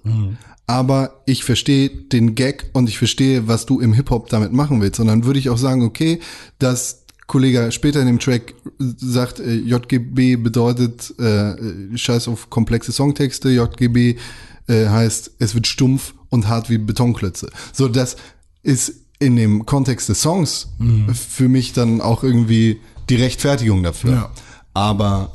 Aber 0.67 1.21
ich 1.25 1.43
verstehe 1.43 1.89
den 1.89 2.35
Gag 2.35 2.69
und 2.73 2.87
ich 2.87 2.97
verstehe, 2.97 3.47
was 3.47 3.65
du 3.65 3.79
im 3.79 3.93
Hip-Hop 3.93 4.29
damit 4.29 4.53
machen 4.53 4.81
willst. 4.81 4.99
Und 4.99 5.07
dann 5.07 5.25
würde 5.25 5.39
ich 5.39 5.49
auch 5.49 5.57
sagen, 5.57 5.83
okay, 5.83 6.19
dass 6.59 7.03
Kollege 7.27 7.71
später 7.71 7.99
in 7.99 8.07
dem 8.07 8.19
Track 8.19 8.53
sagt, 8.79 9.39
äh, 9.39 9.55
JGB 9.55 10.37
bedeutet 10.37 11.17
äh, 11.19 11.97
Scheiß 11.97 12.27
auf 12.27 12.49
komplexe 12.49 12.91
Songtexte, 12.91 13.49
JGB 13.49 14.17
äh, 14.67 14.87
heißt, 14.87 15.31
es 15.39 15.55
wird 15.55 15.67
stumpf 15.67 16.13
und 16.29 16.47
hart 16.47 16.69
wie 16.69 16.77
Betonklötze. 16.77 17.49
So, 17.71 17.87
das 17.87 18.17
ist 18.61 18.93
in 19.19 19.35
dem 19.35 19.65
Kontext 19.65 20.09
des 20.09 20.21
Songs 20.21 20.69
für 21.13 21.47
mich 21.47 21.71
dann 21.71 22.01
auch 22.01 22.23
irgendwie 22.23 22.81
die 23.09 23.15
Rechtfertigung 23.15 23.83
dafür. 23.83 24.11
Ja. 24.11 24.31
Aber 24.73 25.31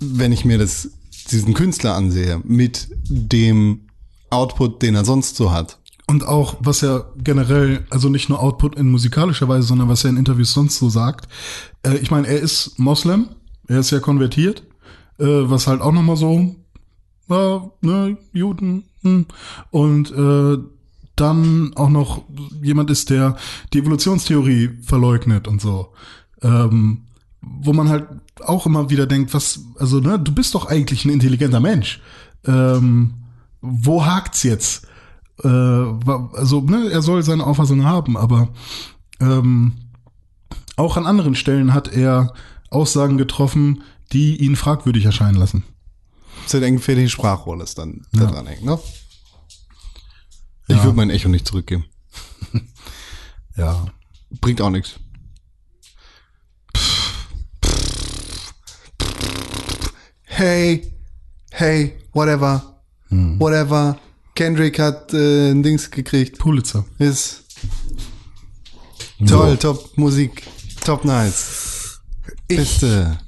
wenn 0.00 0.32
ich 0.32 0.44
mir 0.44 0.58
das, 0.58 0.90
diesen 1.30 1.54
Künstler 1.54 1.94
ansehe, 1.94 2.40
mit 2.44 2.88
dem 3.08 3.87
Output, 4.30 4.82
den 4.82 4.94
er 4.94 5.04
sonst 5.04 5.36
so 5.36 5.50
hat, 5.50 5.78
Und 6.06 6.26
auch, 6.26 6.56
was 6.60 6.82
er 6.82 7.12
generell, 7.18 7.86
also 7.90 8.08
nicht 8.08 8.28
nur 8.30 8.40
Output 8.40 8.76
in 8.76 8.90
musikalischer 8.90 9.48
Weise, 9.48 9.68
sondern 9.68 9.88
was 9.88 10.04
er 10.04 10.10
in 10.10 10.16
Interviews 10.16 10.52
sonst 10.52 10.78
so 10.78 10.88
sagt. 10.88 11.28
Äh, 11.82 11.96
ich 11.98 12.10
meine, 12.10 12.26
er 12.26 12.40
ist 12.40 12.78
Moslem, 12.78 13.28
er 13.66 13.80
ist 13.80 13.90
ja 13.90 14.00
konvertiert, 14.00 14.62
äh, 15.18 15.26
was 15.26 15.66
halt 15.66 15.82
auch 15.82 15.92
nochmal 15.92 16.16
so, 16.16 16.56
ja, 17.28 17.70
ne, 17.82 18.16
Juden, 18.32 18.84
hm. 19.02 19.26
und 19.70 20.10
äh, 20.10 20.58
dann 21.14 21.72
auch 21.74 21.90
noch 21.90 22.22
jemand 22.62 22.90
ist, 22.90 23.10
der 23.10 23.36
die 23.72 23.80
Evolutionstheorie 23.80 24.78
verleugnet 24.82 25.46
und 25.48 25.60
so. 25.60 25.92
Ähm, 26.40 27.02
wo 27.40 27.72
man 27.72 27.88
halt 27.88 28.06
auch 28.40 28.66
immer 28.66 28.90
wieder 28.90 29.06
denkt, 29.06 29.34
was, 29.34 29.60
also, 29.78 30.00
ne, 30.00 30.18
du 30.18 30.32
bist 30.32 30.54
doch 30.54 30.66
eigentlich 30.66 31.04
ein 31.04 31.10
intelligenter 31.10 31.60
Mensch. 31.60 32.00
Ähm, 32.46 33.14
wo 33.70 34.04
hakt's 34.06 34.42
jetzt? 34.42 34.86
Äh, 35.42 35.48
also, 35.48 36.60
ne, 36.62 36.90
er 36.90 37.02
soll 37.02 37.22
seine 37.22 37.46
Auffassung 37.46 37.84
haben, 37.84 38.16
aber 38.16 38.48
ähm, 39.20 39.72
auch 40.76 40.96
an 40.96 41.06
anderen 41.06 41.34
Stellen 41.34 41.74
hat 41.74 41.88
er 41.88 42.32
Aussagen 42.70 43.18
getroffen, 43.18 43.82
die 44.12 44.36
ihn 44.36 44.56
fragwürdig 44.56 45.04
erscheinen 45.04 45.36
lassen. 45.38 45.64
so 46.46 46.56
eine 46.58 46.72
gefährliche 46.72 47.10
Sprachrolle 47.10 47.64
ist 47.64 47.78
dann 47.78 48.06
da 48.12 48.22
Ja. 48.24 48.30
dran 48.30 48.46
hängt, 48.46 48.64
ne? 48.64 48.78
Ich 50.68 50.76
Ja. 50.76 50.84
würde 50.84 50.96
mein 50.96 51.10
Echo 51.10 51.28
nicht 51.28 51.46
zurückgeben. 51.46 51.84
Ja. 53.56 53.86
Bringt 54.40 54.60
auch 54.60 54.70
nichts. 54.70 55.00
Hey, 60.24 60.92
hey, 61.50 61.98
whatever, 62.12 62.77
whatever. 63.10 63.98
Kendrick 64.34 64.78
hat 64.78 65.12
äh, 65.14 65.50
ein 65.50 65.62
Dings 65.62 65.90
gekriegt. 65.90 66.38
Pulitzer. 66.38 66.84
Ist 66.98 67.44
toll, 69.26 69.56
top 69.56 69.96
Musik, 69.96 70.42
top 70.84 71.04
nice. 71.04 72.00
Beste. 72.46 73.18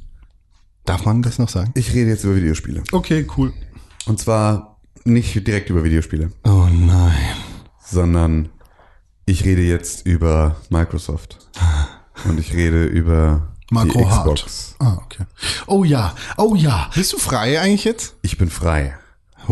Darf 0.85 1.05
man 1.05 1.22
das 1.22 1.39
noch 1.39 1.49
sagen? 1.49 1.72
Ich 1.74 1.93
rede 1.93 2.11
jetzt 2.11 2.24
über 2.24 2.37
Videospiele. 2.37 2.83
Okay, 2.93 3.26
cool. 3.37 3.53
Und 4.07 4.18
zwar 4.18 4.78
nicht 5.05 5.47
direkt 5.47 5.70
über 5.70 5.85
Videospiele, 5.85 6.31
Oh 6.45 6.68
nein. 6.70 7.37
sondern 7.85 8.49
ich 9.26 9.45
rede 9.45 9.62
jetzt 9.62 10.07
über 10.07 10.57
Microsoft. 10.70 11.39
Und 12.24 12.39
ich 12.39 12.53
rede 12.55 12.85
über 12.87 13.55
Marco 13.70 13.99
die 13.99 14.07
Hart. 14.07 14.35
Xbox. 14.35 14.74
Ah, 14.78 14.99
okay. 15.05 15.24
Oh 15.66 15.85
ja, 15.85 16.14
oh 16.37 16.55
ja. 16.55 16.91
Bist 16.95 17.12
du 17.12 17.18
frei 17.18 17.61
eigentlich 17.61 17.85
jetzt? 17.85 18.14
Ich 18.22 18.37
bin 18.39 18.51
frei. 18.51 18.97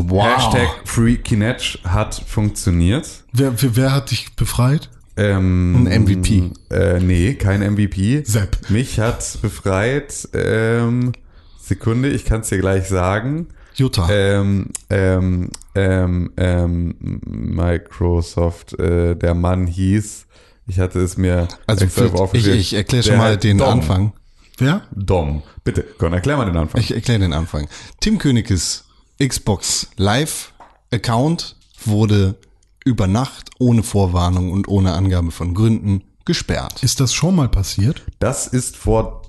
Wow. 0.06 0.24
Hashtag 0.24 0.68
FreeKinect 0.84 1.80
hat 1.84 2.22
funktioniert. 2.26 3.24
Wer, 3.32 3.60
wer, 3.60 3.76
wer 3.76 3.92
hat 3.92 4.10
dich 4.10 4.34
befreit? 4.36 4.88
Ähm, 5.16 5.86
Ein 5.88 6.02
MVP. 6.04 6.52
Äh, 6.70 7.00
nee, 7.00 7.34
kein 7.34 7.60
MVP. 7.60 8.22
Sepp. 8.24 8.70
Mich 8.70 9.00
hat 9.00 9.38
befreit, 9.42 10.28
ähm, 10.32 11.12
Sekunde, 11.60 12.10
ich 12.10 12.24
kann 12.24 12.42
es 12.42 12.48
dir 12.48 12.58
gleich 12.58 12.86
sagen. 12.86 13.48
Jutta. 13.74 14.08
Ähm, 14.10 14.68
ähm, 14.90 15.50
ähm, 15.74 16.32
ähm, 16.36 16.94
Microsoft, 17.24 18.78
äh, 18.78 19.16
der 19.16 19.34
Mann 19.34 19.66
hieß, 19.66 20.26
ich 20.68 20.78
hatte 20.78 21.00
es 21.00 21.16
mir 21.16 21.48
also 21.66 21.84
ich, 21.84 21.98
aufgeschrieben. 22.14 22.58
ich 22.58 22.74
erkläre 22.74 23.02
schon 23.02 23.16
mal 23.16 23.36
den 23.36 23.58
Dom. 23.58 23.68
Anfang. 23.68 24.12
Wer? 24.58 24.82
Dom. 24.94 25.42
Bitte, 25.64 25.82
Con, 25.82 26.12
erklär 26.12 26.36
mal 26.36 26.44
den 26.44 26.56
Anfang. 26.56 26.80
Ich 26.80 26.92
erkläre 26.94 27.20
den 27.20 27.32
Anfang. 27.32 27.68
Tim 28.00 28.18
Königes 28.18 28.84
Xbox 29.20 29.88
Live 29.96 30.52
Account 30.92 31.56
wurde 31.84 32.36
über 32.84 33.08
Nacht 33.08 33.50
ohne 33.58 33.82
Vorwarnung 33.82 34.52
und 34.52 34.68
ohne 34.68 34.92
Angabe 34.92 35.32
von 35.32 35.54
Gründen 35.54 36.04
gesperrt. 36.24 36.82
Ist 36.84 37.00
das 37.00 37.12
schon 37.12 37.34
mal 37.34 37.48
passiert? 37.48 38.02
Das 38.20 38.46
ist 38.46 38.76
vor 38.76 39.22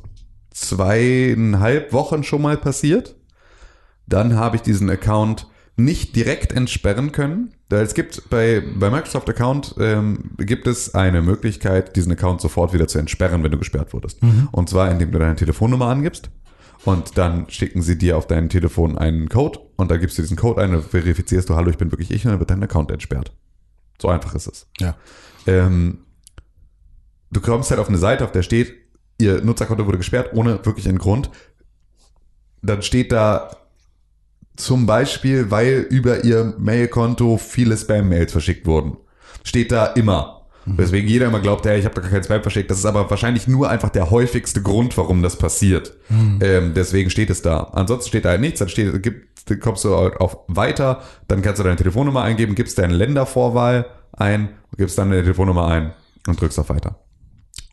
zweieinhalb 0.51 1.91
Wochen 1.91 2.23
schon 2.23 2.43
mal 2.43 2.57
passiert. 2.57 3.15
Dann 4.05 4.35
habe 4.35 4.57
ich 4.57 4.61
diesen 4.61 4.89
Account 4.91 5.47
nicht 5.75 6.15
direkt 6.15 6.51
entsperren 6.51 7.11
können. 7.11 7.53
Es 7.69 7.93
gibt 7.95 8.29
bei, 8.29 8.61
bei 8.61 8.91
Microsoft 8.91 9.29
Account 9.29 9.75
ähm, 9.79 10.31
gibt 10.37 10.67
es 10.67 10.93
eine 10.93 11.21
Möglichkeit, 11.23 11.95
diesen 11.95 12.11
Account 12.11 12.41
sofort 12.41 12.73
wieder 12.73 12.87
zu 12.87 12.99
entsperren, 12.99 13.43
wenn 13.43 13.51
du 13.51 13.57
gesperrt 13.57 13.93
wurdest. 13.93 14.19
Und 14.51 14.69
zwar, 14.69 14.91
indem 14.91 15.11
du 15.11 15.17
deine 15.17 15.35
Telefonnummer 15.35 15.87
angibst 15.87 16.29
und 16.85 17.17
dann 17.17 17.49
schicken 17.49 17.81
sie 17.81 17.97
dir 17.97 18.17
auf 18.17 18.27
dein 18.27 18.49
Telefon 18.49 18.97
einen 18.97 19.29
Code 19.29 19.59
und 19.79 19.89
da 19.89 19.97
gibst 19.97 20.17
du 20.17 20.21
diesen 20.21 20.37
Code 20.37 20.61
ein 20.61 20.81
verifizierst 20.81 21.49
du, 21.49 21.55
hallo, 21.55 21.69
ich 21.69 21.77
bin 21.77 21.91
wirklich 21.91 22.11
ich 22.11 22.25
und 22.25 22.31
dann 22.31 22.39
wird 22.39 22.49
dein 22.49 22.63
Account 22.63 22.91
entsperrt. 22.91 23.31
So 24.01 24.09
einfach 24.09 24.35
ist 24.35 24.47
es. 24.47 24.67
Ja. 24.79 24.95
Ähm, 25.47 25.99
du 27.31 27.39
kommst 27.41 27.69
halt 27.69 27.79
auf 27.79 27.87
eine 27.87 27.97
Seite, 27.97 28.25
auf 28.25 28.31
der 28.31 28.43
steht, 28.43 28.73
ihr 29.19 29.41
Nutzerkonto 29.41 29.85
wurde 29.85 29.97
gesperrt, 29.97 30.31
ohne 30.33 30.65
wirklich 30.65 30.87
einen 30.87 30.97
Grund. 30.97 31.29
Dann 32.61 32.81
steht 32.81 33.11
da 33.11 33.51
zum 34.57 34.85
Beispiel, 34.85 35.49
weil 35.49 35.87
über 35.89 36.25
ihr 36.25 36.53
Mailkonto 36.57 37.37
viele 37.37 37.77
Spam-Mails 37.77 38.33
verschickt 38.33 38.65
wurden. 38.65 38.97
Steht 39.43 39.71
da 39.71 39.85
immer. 39.85 40.39
Weswegen 40.77 41.09
jeder 41.09 41.27
immer 41.27 41.39
glaubt, 41.39 41.65
hey, 41.65 41.79
ich 41.79 41.85
habe 41.85 41.95
doch 41.95 42.01
gar 42.01 42.11
keinen 42.11 42.23
Spam 42.23 42.41
verschickt. 42.41 42.69
Das 42.69 42.77
ist 42.77 42.85
aber 42.85 43.09
wahrscheinlich 43.09 43.47
nur 43.47 43.69
einfach 43.69 43.89
der 43.89 44.11
häufigste 44.11 44.61
Grund, 44.61 44.97
warum 44.97 45.23
das 45.23 45.37
passiert. 45.37 45.95
Ähm, 46.41 46.73
deswegen 46.75 47.09
steht 47.09 47.29
es 47.29 47.41
da. 47.41 47.71
Ansonsten 47.73 48.09
steht 48.09 48.25
da 48.25 48.29
halt 48.29 48.41
nichts. 48.41 48.59
Dann 48.59 48.69
steht, 48.69 49.01
gibt, 49.01 49.38
dann 49.49 49.59
kommst 49.59 49.83
du 49.85 49.95
auf 49.95 50.37
Weiter, 50.47 51.01
dann 51.27 51.41
kannst 51.41 51.59
du 51.59 51.63
deine 51.63 51.75
Telefonnummer 51.75 52.21
eingeben, 52.23 52.55
gibst 52.55 52.77
deine 52.77 52.93
Ländervorwahl 52.93 53.85
ein, 54.13 54.49
gibst 54.77 54.97
dann 54.97 55.09
deine 55.09 55.21
Telefonnummer 55.23 55.67
ein 55.67 55.93
und 56.27 56.39
drückst 56.39 56.59
auf 56.59 56.69
Weiter. 56.69 56.95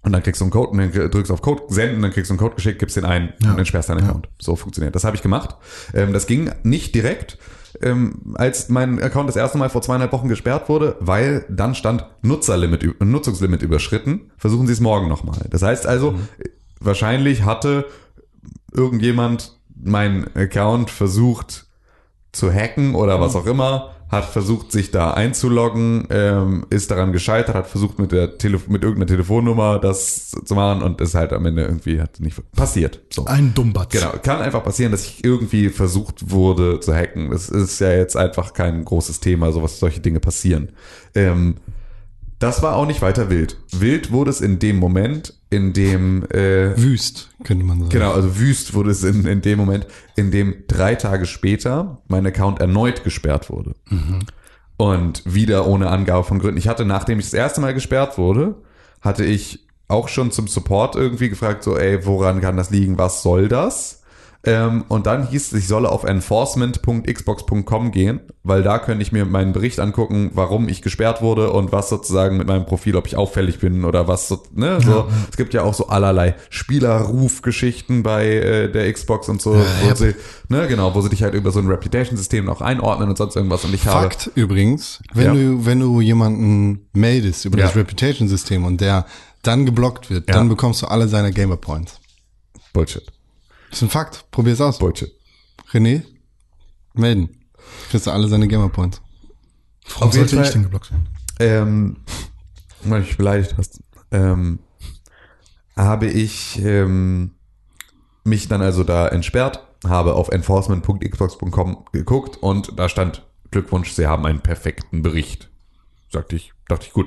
Und 0.02 0.12
dann 0.12 0.22
kriegst 0.22 0.40
du 0.40 0.44
einen 0.44 0.52
Code 0.52 0.68
und 0.70 0.78
dann 0.78 1.10
drückst 1.10 1.32
auf 1.32 1.42
Code 1.42 1.64
senden, 1.68 2.00
dann 2.02 2.12
kriegst 2.12 2.30
du 2.30 2.34
einen 2.34 2.38
Code 2.38 2.54
geschickt, 2.54 2.78
gibst 2.78 2.96
den 2.96 3.04
ein 3.04 3.32
Ja. 3.42 3.50
und 3.50 3.56
dann 3.56 3.66
sperrst 3.66 3.88
deinen 3.88 4.00
Ja. 4.04 4.08
Account. 4.10 4.28
So 4.40 4.54
funktioniert. 4.54 4.94
Das 4.94 5.02
habe 5.04 5.16
ich 5.16 5.22
gemacht. 5.22 5.56
Ähm, 5.94 6.12
das 6.12 6.28
ging 6.28 6.50
nicht 6.62 6.94
direkt, 6.94 7.38
ähm, 7.82 8.34
als 8.36 8.68
mein 8.68 9.02
Account 9.02 9.28
das 9.28 9.34
erste 9.36 9.58
Mal 9.58 9.68
vor 9.68 9.82
zweieinhalb 9.82 10.12
Wochen 10.12 10.28
gesperrt 10.28 10.68
wurde, 10.68 10.96
weil 11.00 11.44
dann 11.48 11.74
stand 11.74 12.06
Nutzerlimit, 12.22 13.02
Nutzungslimit 13.02 13.62
überschritten. 13.62 14.30
Versuchen 14.38 14.66
Sie 14.68 14.72
es 14.74 14.80
morgen 14.80 15.08
nochmal. 15.08 15.40
Das 15.50 15.62
heißt 15.62 15.86
also, 15.88 16.14
äh, 16.38 16.48
wahrscheinlich 16.80 17.42
hatte 17.44 17.86
irgendjemand 18.72 19.58
meinen 19.74 20.34
Account 20.36 20.90
versucht 20.90 21.65
zu 22.36 22.52
hacken 22.52 22.94
oder 22.94 23.20
was 23.20 23.34
auch 23.34 23.46
immer, 23.46 23.92
hat 24.08 24.26
versucht, 24.26 24.70
sich 24.70 24.92
da 24.92 25.12
einzuloggen, 25.12 26.06
ähm, 26.10 26.66
ist 26.70 26.90
daran 26.90 27.12
gescheitert, 27.12 27.56
hat 27.56 27.66
versucht 27.66 27.98
mit 27.98 28.12
der 28.12 28.38
Tele 28.38 28.60
mit 28.68 28.82
irgendeiner 28.82 29.08
Telefonnummer 29.08 29.80
das 29.80 30.30
zu 30.30 30.54
machen 30.54 30.82
und 30.82 31.00
ist 31.00 31.14
halt 31.14 31.32
am 31.32 31.44
Ende 31.44 31.62
irgendwie 31.62 32.00
hat 32.00 32.20
nicht 32.20 32.40
passiert. 32.52 33.00
So. 33.12 33.24
Ein 33.24 33.52
Dummbatz. 33.54 33.90
Genau, 33.90 34.12
kann 34.22 34.40
einfach 34.40 34.62
passieren, 34.62 34.92
dass 34.92 35.04
ich 35.04 35.24
irgendwie 35.24 35.70
versucht 35.70 36.30
wurde 36.30 36.78
zu 36.78 36.94
hacken. 36.94 37.30
Das 37.30 37.48
ist 37.48 37.80
ja 37.80 37.90
jetzt 37.90 38.16
einfach 38.16 38.52
kein 38.52 38.84
großes 38.84 39.18
Thema, 39.18 39.50
sowas, 39.50 39.80
solche 39.80 40.00
Dinge 40.00 40.20
passieren. 40.20 40.70
Ähm, 41.14 41.56
das 42.38 42.62
war 42.62 42.76
auch 42.76 42.86
nicht 42.86 43.02
weiter 43.02 43.30
wild. 43.30 43.56
Wild 43.72 44.12
wurde 44.12 44.30
es 44.30 44.40
in 44.40 44.58
dem 44.58 44.76
Moment, 44.76 45.34
in 45.50 45.72
dem 45.72 46.24
äh, 46.30 46.76
Wüst, 46.76 47.30
könnte 47.44 47.64
man 47.64 47.78
sagen. 47.78 47.90
Genau, 47.90 48.12
also 48.12 48.38
wüst 48.38 48.74
wurde 48.74 48.90
es 48.90 49.04
in, 49.04 49.26
in 49.26 49.42
dem 49.42 49.58
Moment, 49.58 49.86
in 50.16 50.30
dem 50.30 50.64
drei 50.66 50.96
Tage 50.96 51.26
später 51.26 52.02
mein 52.08 52.26
Account 52.26 52.60
erneut 52.60 53.04
gesperrt 53.04 53.48
wurde. 53.48 53.74
Und 54.76 55.22
wieder 55.24 55.66
ohne 55.66 55.88
Angabe 55.88 56.24
von 56.24 56.38
Gründen. 56.38 56.58
Ich 56.58 56.68
hatte, 56.68 56.84
nachdem 56.84 57.18
ich 57.18 57.26
das 57.26 57.34
erste 57.34 57.60
Mal 57.60 57.74
gesperrt 57.74 58.18
wurde, 58.18 58.56
hatte 59.00 59.24
ich 59.24 59.66
auch 59.88 60.08
schon 60.08 60.32
zum 60.32 60.48
Support 60.48 60.96
irgendwie 60.96 61.28
gefragt, 61.28 61.62
so, 61.62 61.76
ey, 61.76 62.04
woran 62.04 62.40
kann 62.40 62.56
das 62.56 62.70
liegen, 62.70 62.98
was 62.98 63.22
soll 63.22 63.48
das? 63.48 64.02
Ähm, 64.48 64.84
und 64.88 65.06
dann 65.06 65.26
hieß 65.28 65.52
es, 65.52 65.58
ich 65.58 65.66
solle 65.66 65.90
auf 65.90 66.04
enforcement.xbox.com 66.04 67.90
gehen, 67.90 68.20
weil 68.44 68.62
da 68.62 68.78
könnte 68.78 69.02
ich 69.02 69.10
mir 69.10 69.24
meinen 69.24 69.52
Bericht 69.52 69.80
angucken, 69.80 70.30
warum 70.34 70.68
ich 70.68 70.82
gesperrt 70.82 71.20
wurde 71.20 71.50
und 71.50 71.72
was 71.72 71.88
sozusagen 71.88 72.36
mit 72.36 72.46
meinem 72.46 72.64
Profil, 72.64 72.94
ob 72.96 73.06
ich 73.08 73.16
auffällig 73.16 73.58
bin 73.58 73.84
oder 73.84 74.06
was 74.06 74.28
so, 74.28 74.42
ne, 74.54 74.80
so. 74.80 75.08
Es 75.30 75.36
gibt 75.36 75.52
ja 75.52 75.62
auch 75.62 75.74
so 75.74 75.88
allerlei 75.88 76.36
Spielerrufgeschichten 76.50 78.02
bei 78.02 78.26
äh, 78.28 78.70
der 78.70 78.92
Xbox 78.92 79.28
und 79.28 79.42
so, 79.42 79.54
wo 79.82 79.94
sie, 79.94 80.14
ne, 80.48 80.66
genau, 80.68 80.94
wo 80.94 81.00
sie 81.00 81.08
dich 81.08 81.22
halt 81.22 81.34
über 81.34 81.50
so 81.50 81.58
ein 81.60 81.66
Reputation-System 81.66 82.48
auch 82.48 82.60
einordnen 82.60 83.08
und 83.08 83.18
sonst 83.18 83.36
irgendwas 83.36 83.64
und 83.64 83.74
ich 83.74 83.84
habe 83.86 84.02
Fakt 84.02 84.30
übrigens, 84.34 85.02
wenn 85.14 85.24
Ja. 85.26 85.32
du, 85.34 85.66
wenn 85.66 85.80
du 85.80 86.00
jemanden 86.00 86.88
meldest 86.92 87.44
über 87.44 87.56
das 87.58 87.74
Ja. 87.74 87.80
Reputation-System 87.80 88.64
und 88.64 88.80
der 88.80 89.06
dann 89.42 89.66
geblockt 89.66 90.10
wird, 90.10 90.28
Ja. 90.28 90.34
dann 90.36 90.48
bekommst 90.48 90.82
du 90.82 90.86
alle 90.86 91.08
seine 91.08 91.32
Gamer 91.32 91.56
Points. 91.56 91.98
Bullshit. 92.72 93.02
Das 93.70 93.78
ist 93.78 93.82
ein 93.82 93.90
Fakt. 93.90 94.30
Probier's 94.30 94.60
aus. 94.60 94.78
Bullshit. 94.78 95.12
René, 95.72 96.02
melden. 96.94 97.28
Kriegst 97.90 98.06
du 98.06 98.10
alle 98.10 98.28
seine 98.28 98.46
Gamer 98.48 98.68
Points. 98.68 99.00
Warum 99.94 100.08
Auf 100.08 100.14
jeden 100.14 100.28
sollte 100.28 100.36
ich 100.36 100.42
Fall- 100.48 100.52
denn 100.54 100.62
geblockt 100.64 100.90
werden? 100.90 101.08
ähm, 101.38 101.96
weil 102.84 103.02
ich 103.02 103.16
beleidigt 103.16 103.54
hast, 103.58 103.80
ähm, 104.10 104.60
habe 105.76 106.06
ich 106.06 106.58
ähm, 106.62 107.32
mich 108.24 108.48
dann 108.48 108.62
also 108.62 108.84
da 108.84 109.08
entsperrt, 109.08 109.60
habe 109.86 110.14
auf 110.14 110.28
enforcement.xbox.com 110.30 111.84
geguckt 111.92 112.36
und 112.38 112.78
da 112.78 112.88
stand 112.88 113.26
Glückwunsch, 113.50 113.90
Sie 113.92 114.06
haben 114.06 114.24
einen 114.26 114.40
perfekten 114.40 115.02
Bericht. 115.02 115.50
Sagte 116.10 116.36
ich, 116.36 116.52
dachte 116.68 116.86
ich, 116.86 116.92
gut, 116.92 117.06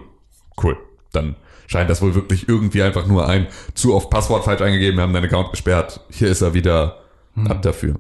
cool. 0.64 0.78
Dann 1.12 1.36
scheint 1.70 1.90
das 1.90 2.02
wohl 2.02 2.16
wirklich 2.16 2.50
irgendwie 2.50 2.82
einfach 2.82 3.06
nur 3.06 3.28
ein 3.30 3.48
zu 3.76 3.94
oft 3.96 4.10
Passwort 4.10 4.44
falsch 4.44 4.62
eingegeben, 4.62 4.98
wir 4.98 5.04
haben 5.04 5.14
deinen 5.14 5.26
Account 5.26 5.52
gesperrt. 5.52 6.04
Hier 6.10 6.28
ist 6.28 6.42
er 6.42 6.54
wieder 6.56 6.98
ab 7.48 7.62
dafür. 7.62 7.96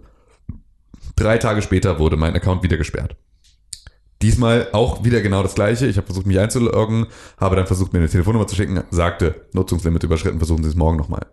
Drei 1.15 1.37
Tage 1.37 1.61
später 1.61 1.99
wurde 1.99 2.17
mein 2.17 2.35
Account 2.35 2.63
wieder 2.63 2.77
gesperrt. 2.77 3.15
Diesmal 4.23 4.67
auch 4.73 5.03
wieder 5.03 5.21
genau 5.21 5.43
das 5.43 5.53
gleiche. 5.53 5.85
Ich 5.85 5.97
habe 5.97 6.07
versucht, 6.07 6.25
mich 6.25 6.39
einzuloggen, 6.39 7.05
habe 7.37 7.55
dann 7.55 7.67
versucht, 7.67 7.93
mir 7.93 7.99
eine 7.99 8.09
Telefonnummer 8.09 8.47
zu 8.47 8.55
schicken, 8.55 8.83
sagte, 8.89 9.45
Nutzungslimit 9.53 10.03
überschritten, 10.03 10.39
versuchen 10.39 10.63
Sie 10.63 10.69
es 10.69 10.75
morgen 10.75 10.97
nochmal. 10.97 11.27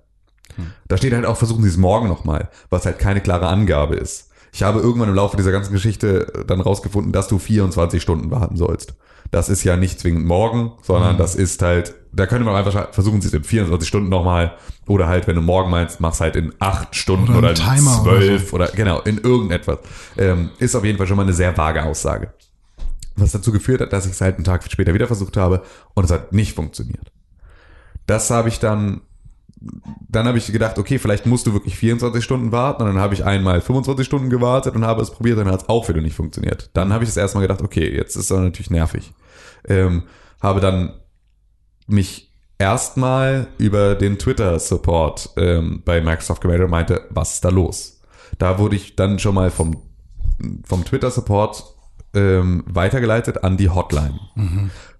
Da 0.89 0.97
steht 0.97 1.13
halt 1.15 1.27
auch, 1.27 1.37
versuchen 1.37 1.63
Sie 1.63 1.69
es 1.71 1.77
morgen 1.77 2.09
nochmal, 2.09 2.51
was 2.71 2.85
halt 2.85 2.99
keine 2.99 3.21
klare 3.21 3.49
Angabe 3.49 3.97
ist. 3.97 4.31
Ich 4.53 4.63
habe 4.63 4.81
irgendwann 4.81 5.09
im 5.09 5.15
Laufe 5.15 5.37
dieser 5.37 5.53
ganzen 5.53 5.73
Geschichte 5.73 6.45
dann 6.47 6.61
rausgefunden, 6.61 7.13
dass 7.13 7.29
du 7.29 7.39
24 7.39 8.01
Stunden 8.01 8.31
warten 8.31 8.57
sollst. 8.57 8.95
Das 9.31 9.49
ist 9.49 9.65
ja 9.65 9.77
nicht 9.77 9.99
zwingend 9.99 10.27
morgen, 10.27 10.73
sondern 10.83 11.19
das 11.19 11.35
ist 11.35 11.63
halt, 11.63 11.95
da 12.17 12.27
könnte 12.27 12.45
man 12.45 12.57
einfach 12.57 12.93
versuchen, 12.93 13.21
sie 13.21 13.29
es 13.29 13.35
in 13.35 13.45
24 13.45 13.87
Stunden 13.87 14.09
nochmal. 14.09 14.57
Oder 14.87 15.07
halt, 15.07 15.27
wenn 15.27 15.37
du 15.37 15.43
morgen 15.43 15.71
meinst, 15.71 16.01
mach's 16.01 16.21
halt 16.21 16.35
in 16.35 16.55
8 16.59 16.97
Stunden 16.97 17.29
Oder 17.29 17.39
oder, 17.39 17.49
in 17.51 17.55
Timer 17.57 18.03
oder 18.03 18.17
12 18.17 18.53
oder, 18.55 18.69
genau, 18.69 19.01
in 19.01 19.19
irgendetwas. 19.19 19.79
Ähm, 20.17 20.51
ist 20.59 20.75
auf 20.75 20.85
jeden 20.85 20.97
Fall 20.97 21.07
schon 21.07 21.17
mal 21.17 21.25
eine 21.25 21.35
sehr 21.35 21.57
vage 21.57 21.83
Aussage. 21.83 22.33
Was 23.17 23.33
dazu 23.33 23.53
geführt 23.53 23.83
hat, 23.83 23.93
dass 23.93 24.07
ich 24.07 24.13
es 24.13 24.21
halt 24.21 24.37
einen 24.37 24.45
Tag 24.45 24.65
später 24.71 24.95
wieder 24.95 25.07
versucht 25.07 25.37
habe 25.37 25.63
und 25.95 26.05
es 26.05 26.11
hat 26.11 26.33
nicht 26.33 26.55
funktioniert. 26.55 27.13
Das 28.07 28.31
habe 28.31 28.49
ich 28.49 28.61
dann, 28.61 29.03
dann 30.09 30.27
habe 30.27 30.39
ich 30.39 30.51
gedacht, 30.51 30.79
okay, 30.79 30.99
vielleicht 30.99 31.27
musst 31.27 31.47
du 31.47 31.53
wirklich 31.53 31.77
24 31.77 32.25
Stunden 32.25 32.51
warten. 32.51 32.83
Und 32.83 32.89
dann 32.95 32.99
habe 32.99 33.13
ich 33.13 33.25
einmal 33.25 33.61
25 33.61 34.07
Stunden 34.07 34.31
gewartet 34.31 34.75
und 34.75 34.87
habe 34.87 35.03
es 35.03 35.11
probiert, 35.11 35.39
dann 35.39 35.51
hat 35.51 35.63
es 35.63 35.69
auch 35.69 35.87
wieder 35.89 36.01
nicht 36.01 36.17
funktioniert. 36.17 36.71
Dann 36.73 36.95
habe 36.95 37.05
ich 37.05 37.11
es 37.11 37.17
erstmal 37.17 37.43
gedacht, 37.43 37.61
okay, 37.61 37.95
jetzt 37.95 38.17
ist 38.17 38.31
das 38.31 38.39
natürlich 38.39 38.71
nervig. 38.71 39.13
Ähm, 39.69 40.05
habe 40.41 40.61
dann 40.61 40.95
mich 41.87 42.33
erstmal 42.59 43.49
über 43.59 43.95
den 43.95 44.19
Twitter-Support 44.19 45.31
ähm, 45.37 45.83
bei 45.85 46.01
Microsoft 46.01 46.41
gemeldet 46.41 46.65
und 46.67 46.71
meinte, 46.71 47.07
was 47.11 47.35
ist 47.35 47.45
da 47.45 47.51
los? 47.51 48.01
Da 48.39 48.59
wurde 48.59 48.77
ich 48.77 48.97
dann 48.97 49.19
schon 49.19 49.35
mal 49.35 49.51
vom, 49.51 49.83
vom 50.65 50.85
Twitter-Support 50.85 51.65
ähm, 52.15 52.65
weitergeleitet 52.67 53.45
an 53.45 53.57
die 53.57 53.71
Hotline. 53.71 54.19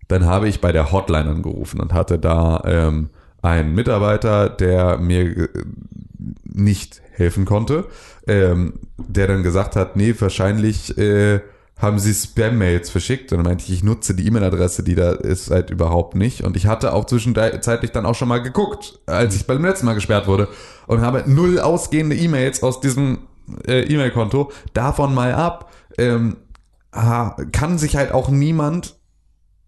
Dann 0.09 0.27
habe 0.27 0.49
ich 0.49 0.61
bei 0.61 0.73
der 0.73 0.93
Hotline 0.93 1.31
angerufen 1.31 1.81
und 1.81 1.93
hatte 1.93 2.19
da 2.19 2.63
ähm, 2.65 3.11
einen 3.43 3.75
Mitarbeiter, 3.75 4.49
der 4.49 4.99
mir 4.99 5.23
äh, 5.23 5.49
nicht 6.45 7.03
helfen 7.13 7.45
konnte, 7.45 7.87
ähm, 8.27 8.75
der 8.99 9.27
dann 9.27 9.43
gesagt 9.43 9.77
hat, 9.77 9.97
nee, 9.97 10.15
wahrscheinlich 10.19 10.97
äh, 10.99 11.41
haben 11.79 11.99
sie 11.99 12.15
Spam-Mails 12.15 12.91
verschickt. 12.91 13.33
Und 13.33 13.39
dann 13.39 13.47
meinte 13.47 13.65
ich, 13.65 13.73
ich 13.73 13.85
nutze 13.85 14.15
die 14.15 14.27
E-Mail-Adresse, 14.27 14.83
die 14.83 14.95
da 14.95 15.13
ist, 15.13 15.51
halt 15.51 15.71
überhaupt 15.71 16.15
nicht. 16.15 16.43
Und 16.43 16.57
ich 16.57 16.67
hatte 16.67 16.93
auch 16.93 17.05
zwischenzeitlich 17.05 17.93
dann 17.93 18.07
auch 18.07 18.15
schon 18.15 18.29
mal 18.29 18.43
geguckt, 18.43 18.99
als 19.07 19.37
ich 19.37 19.47
beim 19.47 19.65
letzten 19.65 19.87
Mal 19.87 19.95
gesperrt 19.95 20.27
wurde 20.27 20.49
und 20.87 21.03
habe 21.03 21.25
null 21.27 21.61
ausgehende 21.61 22.17
E-Mails 22.17 22.63
aus 22.63 22.81
diesem 22.81 23.27
äh, 23.67 23.83
E-Mail-Konto. 23.83 24.51
Davon 24.73 25.15
mal 25.15 25.35
ab, 25.35 25.71
ähm, 25.99 26.39
kann 27.53 27.77
sich 27.77 27.97
halt 27.97 28.13
auch 28.13 28.31
niemand 28.31 28.97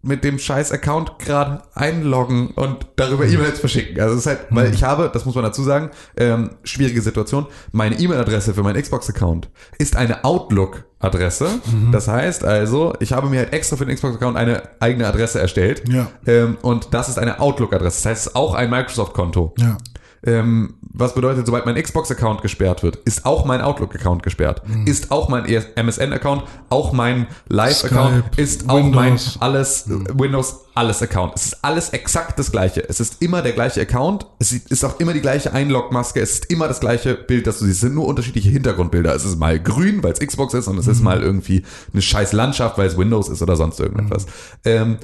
mit 0.01 0.23
dem 0.23 0.39
scheiß 0.39 0.71
Account 0.71 1.19
gerade 1.19 1.61
einloggen 1.73 2.51
und 2.51 2.87
darüber 2.95 3.25
E-Mails 3.25 3.59
verschicken. 3.59 3.99
Also 3.99 4.13
es 4.13 4.21
ist 4.21 4.27
halt, 4.27 4.39
weil 4.49 4.73
ich 4.73 4.83
habe, 4.83 5.09
das 5.13 5.25
muss 5.25 5.35
man 5.35 5.43
dazu 5.43 5.61
sagen, 5.61 5.89
ähm, 6.15 6.51
schwierige 6.63 7.01
Situation. 7.01 7.47
Meine 7.73 7.99
E-Mail-Adresse 7.99 8.53
für 8.53 8.63
meinen 8.63 8.81
Xbox-Account 8.81 9.49
ist 9.77 9.97
eine 9.97 10.23
Outlook-Adresse. 10.23 11.49
Das 11.91 12.07
heißt 12.07 12.45
also, 12.45 12.93
ich 13.01 13.11
habe 13.11 13.29
mir 13.29 13.39
halt 13.39 13.53
extra 13.53 13.75
für 13.75 13.85
den 13.85 13.95
Xbox-Account 13.95 14.37
eine 14.37 14.63
eigene 14.79 15.05
Adresse 15.05 15.41
erstellt. 15.41 15.83
Ja. 15.89 16.07
Ähm, 16.25 16.57
und 16.61 16.93
das 16.93 17.09
ist 17.09 17.19
eine 17.19 17.41
Outlook-Adresse. 17.41 17.97
Das 17.97 18.05
heißt, 18.05 18.21
es 18.21 18.27
ist 18.27 18.35
auch 18.37 18.53
ein 18.53 18.69
Microsoft-Konto. 18.69 19.53
Ja. 19.57 19.77
Ähm, 20.23 20.73
was 20.81 21.15
bedeutet, 21.15 21.45
sobald 21.45 21.65
mein 21.65 21.81
Xbox-Account 21.81 22.41
gesperrt 22.41 22.83
wird, 22.83 22.97
ist 22.97 23.25
auch 23.25 23.45
mein 23.45 23.61
Outlook-Account 23.61 24.21
gesperrt. 24.23 24.61
Mhm. 24.67 24.85
Ist 24.85 25.11
auch 25.11 25.29
mein 25.29 25.45
MSN-Account, 25.45 26.43
auch 26.69 26.91
mein 26.91 27.27
Live-Account, 27.47 28.37
ist 28.37 28.69
auch 28.69 28.81
mein 28.83 28.93
Windows. 29.13 29.35
Mhm. 29.35 29.41
alles, 29.41 29.87
äh, 29.87 30.19
Windows, 30.19 30.55
alles 30.75 31.01
Account. 31.01 31.33
Es 31.35 31.45
ist 31.47 31.63
alles 31.63 31.89
exakt 31.91 32.37
das 32.37 32.51
gleiche. 32.51 32.87
Es 32.87 32.99
ist 32.99 33.21
immer 33.21 33.41
der 33.41 33.53
gleiche 33.53 33.81
Account. 33.81 34.25
Es 34.39 34.51
ist 34.51 34.83
auch 34.83 34.99
immer 34.99 35.13
die 35.13 35.21
gleiche 35.21 35.53
Einlog-Maske. 35.53 36.19
Es 36.21 36.31
ist 36.31 36.45
immer 36.51 36.67
das 36.67 36.79
gleiche 36.79 37.15
Bild, 37.15 37.47
das 37.47 37.59
du 37.59 37.65
siehst. 37.65 37.75
Es 37.77 37.81
sind 37.81 37.95
nur 37.95 38.05
unterschiedliche 38.07 38.49
Hintergrundbilder. 38.49 39.13
Es 39.15 39.23
ist 39.25 39.39
mal 39.39 39.59
grün, 39.59 40.03
weil 40.03 40.11
es 40.13 40.19
Xbox 40.19 40.53
ist 40.53 40.67
und 40.67 40.77
es 40.77 40.85
Mhm. 40.85 40.91
ist 40.91 41.01
mal 41.01 41.21
irgendwie 41.21 41.63
eine 41.93 42.01
scheiß 42.01 42.33
Landschaft, 42.33 42.77
weil 42.77 42.87
es 42.87 42.97
Windows 42.97 43.29
ist 43.29 43.41
oder 43.41 43.55
sonst 43.55 43.79
irgendetwas. 43.79 44.25
Mhm. 44.25 44.29
Ähm, 44.65 44.97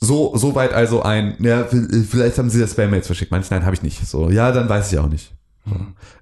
so, 0.00 0.34
so 0.36 0.54
weit 0.54 0.72
also 0.72 1.02
ein, 1.02 1.36
ja, 1.40 1.64
vielleicht 1.64 2.38
haben 2.38 2.48
sie 2.48 2.60
das 2.60 2.72
Spam-Mails 2.72 3.06
verschickt. 3.06 3.30
Meinst 3.30 3.50
nein, 3.50 3.64
habe 3.64 3.74
ich 3.74 3.82
nicht. 3.82 4.06
So, 4.06 4.30
ja, 4.30 4.50
dann 4.50 4.68
weiß 4.68 4.92
ich 4.92 4.98
auch 4.98 5.08
nicht. 5.08 5.34
So. 5.66 5.76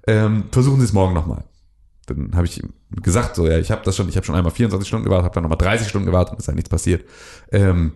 Ähm, 0.05 0.45
versuchen 0.51 0.79
Sie 0.79 0.85
es 0.85 0.93
morgen 0.93 1.13
nochmal. 1.13 1.45
Dann 2.05 2.31
habe 2.35 2.45
ich 2.45 2.61
gesagt, 2.91 3.35
so, 3.35 3.47
ja, 3.47 3.57
ich 3.57 3.71
habe 3.71 3.81
das 3.85 3.95
schon, 3.95 4.09
ich 4.09 4.17
habe 4.17 4.25
schon 4.25 4.35
einmal 4.35 4.51
24 4.51 4.87
Stunden 4.87 5.05
gewartet, 5.05 5.25
habe 5.25 5.35
dann 5.35 5.43
nochmal 5.43 5.57
30 5.57 5.87
Stunden 5.87 6.07
gewartet 6.07 6.33
und 6.33 6.39
ist 6.39 6.47
halt 6.47 6.55
nichts 6.55 6.69
passiert. 6.69 7.05
Ähm, 7.51 7.93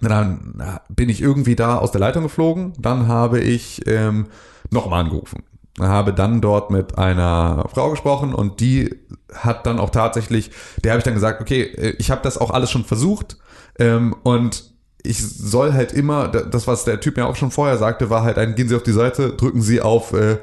dann 0.00 0.80
bin 0.88 1.08
ich 1.08 1.22
irgendwie 1.22 1.56
da 1.56 1.78
aus 1.78 1.90
der 1.90 2.00
Leitung 2.00 2.22
geflogen. 2.22 2.74
Dann 2.78 3.08
habe 3.08 3.40
ich 3.40 3.86
ähm, 3.86 4.26
nochmal 4.70 5.04
angerufen. 5.04 5.42
Habe 5.80 6.12
dann 6.12 6.40
dort 6.40 6.70
mit 6.70 6.98
einer 6.98 7.64
Frau 7.72 7.90
gesprochen 7.90 8.34
und 8.34 8.60
die 8.60 8.94
hat 9.32 9.66
dann 9.66 9.78
auch 9.78 9.90
tatsächlich, 9.90 10.50
der 10.84 10.92
habe 10.92 10.98
ich 10.98 11.04
dann 11.04 11.14
gesagt, 11.14 11.40
okay, 11.40 11.62
äh, 11.62 11.94
ich 11.98 12.10
habe 12.10 12.20
das 12.22 12.36
auch 12.36 12.50
alles 12.50 12.70
schon 12.70 12.84
versucht 12.84 13.38
ähm, 13.78 14.14
und 14.22 14.67
ich 15.02 15.18
soll 15.26 15.72
halt 15.72 15.92
immer, 15.92 16.28
das 16.28 16.66
was 16.66 16.84
der 16.84 17.00
Typ 17.00 17.16
mir 17.16 17.26
auch 17.26 17.36
schon 17.36 17.50
vorher 17.50 17.78
sagte, 17.78 18.10
war 18.10 18.22
halt 18.22 18.38
ein, 18.38 18.54
gehen 18.54 18.68
Sie 18.68 18.76
auf 18.76 18.82
die 18.82 18.92
Seite, 18.92 19.30
drücken 19.30 19.62
Sie 19.62 19.80
auf, 19.80 20.12
äh, 20.12 20.38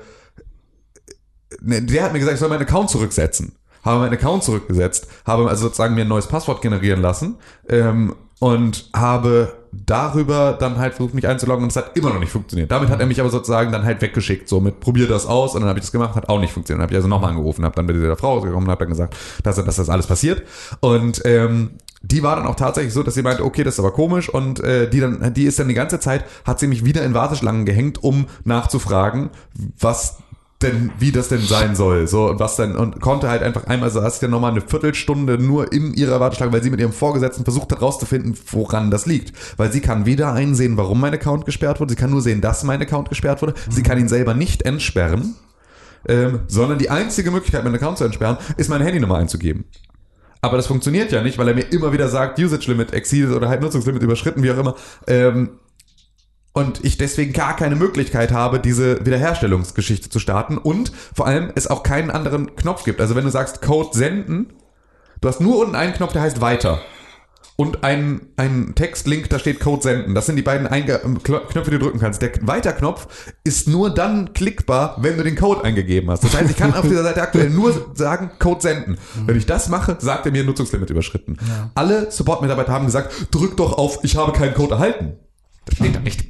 ne, 1.62 1.82
der 1.82 2.04
hat 2.04 2.14
mir 2.14 2.20
gesagt, 2.20 2.36
ich 2.36 2.40
soll 2.40 2.50
meinen 2.50 2.62
Account 2.62 2.90
zurücksetzen. 2.90 3.56
Habe 3.84 4.00
meinen 4.00 4.14
Account 4.14 4.44
zurückgesetzt, 4.44 5.08
habe 5.26 5.48
also 5.48 5.66
sozusagen 5.66 5.94
mir 5.94 6.02
ein 6.02 6.08
neues 6.08 6.26
Passwort 6.26 6.62
generieren 6.62 7.02
lassen 7.02 7.36
ähm, 7.70 8.16
und 8.40 8.90
habe 8.96 9.54
darüber 9.86 10.54
dann 10.60 10.78
halt 10.78 10.96
versucht, 10.96 11.14
mich 11.14 11.28
einzuloggen 11.28 11.64
und 11.64 11.70
es 11.70 11.76
hat 11.76 11.96
immer 11.96 12.10
noch 12.10 12.20
nicht 12.20 12.32
funktioniert. 12.32 12.72
Damit 12.72 12.90
hat 12.90 13.00
er 13.00 13.06
mich 13.06 13.20
aber 13.20 13.30
sozusagen 13.30 13.72
dann 13.72 13.84
halt 13.84 14.02
weggeschickt, 14.02 14.50
so 14.50 14.60
mit 14.60 14.80
probier 14.80 15.08
das 15.08 15.28
aus 15.28 15.54
und 15.54 15.62
dann 15.62 15.70
habe 15.70 15.78
ich 15.78 15.86
das 15.86 15.92
gemacht, 15.92 16.16
hat 16.16 16.30
auch 16.30 16.40
nicht 16.40 16.54
funktioniert. 16.54 16.80
Dann 16.80 16.84
habe 16.84 16.94
ich 16.94 16.98
also 16.98 17.08
nochmal 17.08 17.32
angerufen, 17.32 17.64
habe 17.64 17.76
dann 17.76 17.86
mit 17.86 17.96
dieser 17.96 18.16
Frau 18.16 18.36
rausgekommen 18.36 18.66
und 18.66 18.72
habe 18.72 18.86
dann 18.86 18.90
gesagt, 18.90 19.16
dass, 19.44 19.64
dass 19.64 19.76
das 19.76 19.90
alles 19.90 20.08
passiert 20.08 20.44
und 20.80 21.22
ähm, 21.26 21.72
die 22.12 22.24
war 22.24 22.36
dann 22.36 22.48
auch 22.48 22.56
tatsächlich 22.56 22.94
so, 22.94 23.04
dass 23.04 23.14
sie 23.14 23.24
meinte, 23.24 23.44
okay, 23.44 23.64
das 23.64 23.76
ist 23.76 23.80
aber 23.80 23.92
komisch 23.92 24.30
und 24.30 24.60
äh, 24.60 24.90
die 24.90 25.00
dann, 25.00 25.34
die 25.34 25.46
ist 25.46 25.60
dann 25.60 25.68
die 25.68 25.74
ganze 25.74 26.00
Zeit, 26.00 26.26
hat 26.46 26.60
sie 26.60 26.68
mich 26.68 26.86
wieder 26.86 27.04
in 27.04 27.14
Warteschlangen 27.14 27.66
gehängt, 27.66 28.04
um 28.04 28.28
nachzufragen, 28.44 29.30
was 29.80 30.18
denn, 30.62 30.92
wie 31.00 31.12
das 31.12 31.28
denn 31.28 31.42
sein 31.42 31.76
soll, 31.76 32.08
so 32.08 32.30
und 32.30 32.40
was 32.40 32.56
denn 32.56 32.76
und 32.76 33.02
konnte 33.02 33.30
halt 33.30 33.44
einfach 33.44 33.66
einmal 33.66 33.90
saß 33.90 34.20
dann 34.20 34.32
nochmal 34.32 34.52
eine 34.52 34.62
Viertelstunde 34.62 35.38
nur 35.38 35.74
in 35.74 35.94
ihrer 35.94 36.20
Warteschlange, 36.20 36.54
weil 36.54 36.64
sie 36.64 36.70
mit 36.70 36.80
ihrem 36.80 36.94
Vorgesetzten 36.94 37.44
versucht 37.44 37.72
hat 37.72 37.82
rauszufinden, 37.82 38.38
woran 38.52 38.90
das 38.90 39.06
liegt, 39.06 39.34
weil 39.58 39.72
sie 39.72 39.82
kann 39.82 40.06
weder 40.06 40.32
einsehen, 40.32 40.78
warum 40.78 41.02
mein 41.02 41.14
Account 41.14 41.46
gesperrt 41.46 41.80
wurde, 41.80 41.92
sie 41.92 41.98
kann 41.98 42.12
nur 42.12 42.22
sehen, 42.22 42.40
dass 42.40 42.64
mein 42.64 42.82
Account 42.82 43.10
gesperrt 43.10 43.42
wurde, 43.42 43.54
sie 43.70 43.84
kann 43.84 44.00
ihn 44.00 44.08
selber 44.08 44.34
nicht 44.34 44.62
entsperren, 44.62 45.36
ähm, 46.08 46.42
sondern 46.48 46.80
die 46.80 46.90
einzige 46.90 47.32
Möglichkeit, 47.32 47.64
meinen 47.64 47.76
Account 47.76 47.98
zu 47.98 48.06
entsperren, 48.06 48.38
ist 48.56 48.70
meine 48.70 48.86
Handynummer 48.86 49.18
einzugeben. 49.18 49.66
Aber 50.46 50.58
das 50.58 50.68
funktioniert 50.68 51.12
ja 51.12 51.24
nicht, 51.24 51.40
weil 51.40 51.48
er 51.48 51.56
mir 51.56 51.72
immer 51.72 51.92
wieder 51.92 52.08
sagt, 52.08 52.38
Usage 52.38 52.72
Limit 52.72 52.94
exceeded 52.94 53.36
oder 53.36 53.50
halt 53.50 53.62
Nutzungslimit 53.62 54.04
überschritten, 54.04 54.44
wie 54.44 54.52
auch 54.52 54.58
immer. 54.58 54.76
Ähm, 55.08 55.60
und 56.54 56.86
ich 56.86 57.00
deswegen 57.00 57.34
gar 57.34 57.56
keine 57.56 57.76
Möglichkeit 57.76 58.32
habe, 58.32 58.60
diese 58.60 59.04
Wiederherstellungsgeschichte 59.04 60.10
zu 60.10 60.20
starten 60.20 60.60
und 60.60 60.92
vor 61.16 61.26
allem 61.26 61.52
es 61.56 61.66
auch 61.66 61.82
keinen 61.82 62.12
anderen 62.12 62.56
Knopf 62.56 62.84
gibt. 62.84 63.02
Also 63.02 63.16
wenn 63.16 63.26
du 63.26 63.32
sagst 63.32 63.64
Code 63.64 63.90
senden, 63.92 64.54
du 65.20 65.28
hast 65.28 65.42
nur 65.42 65.58
unten 65.58 65.76
einen 65.76 65.94
Knopf, 65.94 66.14
der 66.14 66.22
heißt 66.22 66.42
weiter. 66.42 66.80
Und 67.58 67.86
ein, 67.86 68.20
ein 68.36 68.76
Textlink, 68.76 69.30
da 69.30 69.40
steht 69.40 69.62
Code 69.62 69.82
senden. 69.82 70.14
Das 70.14 70.26
sind 70.26 70.36
die 70.36 70.42
beiden 70.42 70.68
Einge 70.68 70.98
Kl- 71.24 71.48
Knöpfe, 71.48 71.72
die 71.72 71.78
du 71.78 71.86
drücken 71.86 72.00
kannst. 72.00 72.22
Der 72.22 72.32
Weiter-Knopf 72.42 73.08
ist 73.46 73.70
nur 73.70 73.94
dann 73.94 74.34
klickbar, 74.34 74.98
wenn 75.00 75.16
du 75.16 75.24
den 75.24 75.38
Code 75.38 75.64
eingegeben 75.64 76.12
hast. 76.12 76.24
Das 76.26 76.36
heißt, 76.36 76.50
ich 76.52 76.58
kann 76.58 76.74
auf 76.74 76.82
dieser 76.82 77.04
Seite 77.04 77.22
aktuell 77.22 77.50
nur 77.50 77.92
sagen, 77.94 78.32
Code 78.40 78.60
senden. 78.62 78.98
Wenn 79.26 79.38
ich 79.38 79.46
das 79.46 79.70
mache, 79.70 79.96
sagt 80.00 80.26
er 80.26 80.34
mir 80.34 80.44
Nutzungslimit 80.44 80.90
überschritten. 80.90 81.38
Alle 81.76 82.12
Support-Mitarbeiter 82.12 82.74
haben 82.74 82.88
gesagt, 82.88 83.28
drück 83.32 83.56
doch 83.56 83.78
auf, 83.78 84.00
ich 84.04 84.18
habe 84.18 84.34
keinen 84.34 84.54
Code 84.54 84.74
erhalten. 84.74 85.14
Das 85.64 85.78
steht 85.78 85.96
da 85.96 86.02
nicht. 86.02 86.26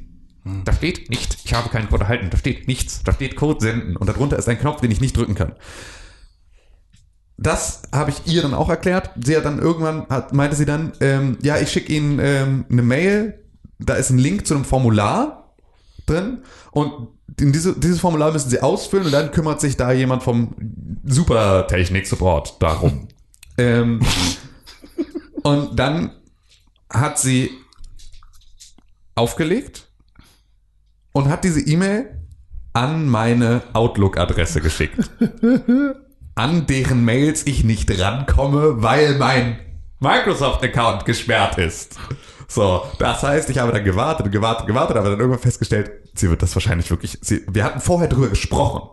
Da 0.64 0.72
steht 0.72 1.10
nicht, 1.10 1.38
ich 1.44 1.54
habe 1.54 1.70
keinen 1.70 1.88
Code 1.88 2.04
erhalten. 2.04 2.30
Da 2.30 2.38
steht 2.38 2.68
nichts. 2.68 3.02
Da 3.02 3.12
steht 3.12 3.34
Code 3.34 3.58
senden. 3.60 3.96
Und 3.96 4.08
darunter 4.08 4.38
ist 4.38 4.48
ein 4.48 4.60
Knopf, 4.60 4.80
den 4.80 4.92
ich 4.92 5.00
nicht 5.00 5.16
drücken 5.16 5.34
kann. 5.34 5.54
Das 7.38 7.82
habe 7.92 8.10
ich 8.10 8.26
ihr 8.26 8.42
dann 8.42 8.54
auch 8.54 8.70
erklärt. 8.70 9.10
Sie 9.22 9.36
hat 9.36 9.44
dann 9.44 9.58
irgendwann, 9.58 10.06
hat, 10.08 10.32
meinte 10.32 10.56
sie 10.56 10.64
dann, 10.64 10.92
ähm, 11.00 11.38
ja, 11.42 11.58
ich 11.58 11.70
schicke 11.70 11.92
Ihnen 11.92 12.18
ähm, 12.18 12.64
eine 12.70 12.82
Mail, 12.82 13.44
da 13.78 13.94
ist 13.94 14.10
ein 14.10 14.18
Link 14.18 14.46
zu 14.46 14.54
einem 14.54 14.64
Formular 14.64 15.54
drin 16.06 16.38
und 16.70 17.08
in 17.38 17.52
diese, 17.52 17.78
dieses 17.78 18.00
Formular 18.00 18.32
müssen 18.32 18.48
Sie 18.48 18.60
ausfüllen 18.60 19.06
und 19.06 19.12
dann 19.12 19.32
kümmert 19.32 19.60
sich 19.60 19.76
da 19.76 19.92
jemand 19.92 20.22
vom 20.22 20.54
Supertechnik-Support 21.04 22.62
darum. 22.62 23.08
ähm, 23.58 24.00
und 25.42 25.78
dann 25.78 26.12
hat 26.90 27.18
sie 27.18 27.50
aufgelegt 29.14 29.88
und 31.12 31.28
hat 31.28 31.44
diese 31.44 31.60
E-Mail 31.60 32.22
an 32.72 33.08
meine 33.08 33.62
Outlook-Adresse 33.72 34.60
geschickt. 34.60 35.10
an 36.36 36.66
deren 36.66 37.04
Mails 37.04 37.46
ich 37.46 37.64
nicht 37.64 37.98
rankomme, 37.98 38.82
weil 38.82 39.16
mein 39.16 39.58
Microsoft-Account 39.98 41.04
gesperrt 41.04 41.58
ist. 41.58 41.96
So, 42.46 42.82
das 42.98 43.22
heißt, 43.22 43.50
ich 43.50 43.58
habe 43.58 43.72
dann 43.72 43.82
gewartet 43.82 44.30
gewartet, 44.30 44.66
gewartet, 44.66 44.96
aber 44.96 45.10
dann 45.10 45.18
irgendwann 45.18 45.40
festgestellt, 45.40 45.90
sie 46.14 46.30
wird 46.30 46.42
das 46.42 46.54
wahrscheinlich 46.54 46.90
wirklich, 46.90 47.18
sie, 47.20 47.44
wir 47.50 47.64
hatten 47.64 47.80
vorher 47.80 48.08
drüber 48.08 48.28
gesprochen, 48.28 48.88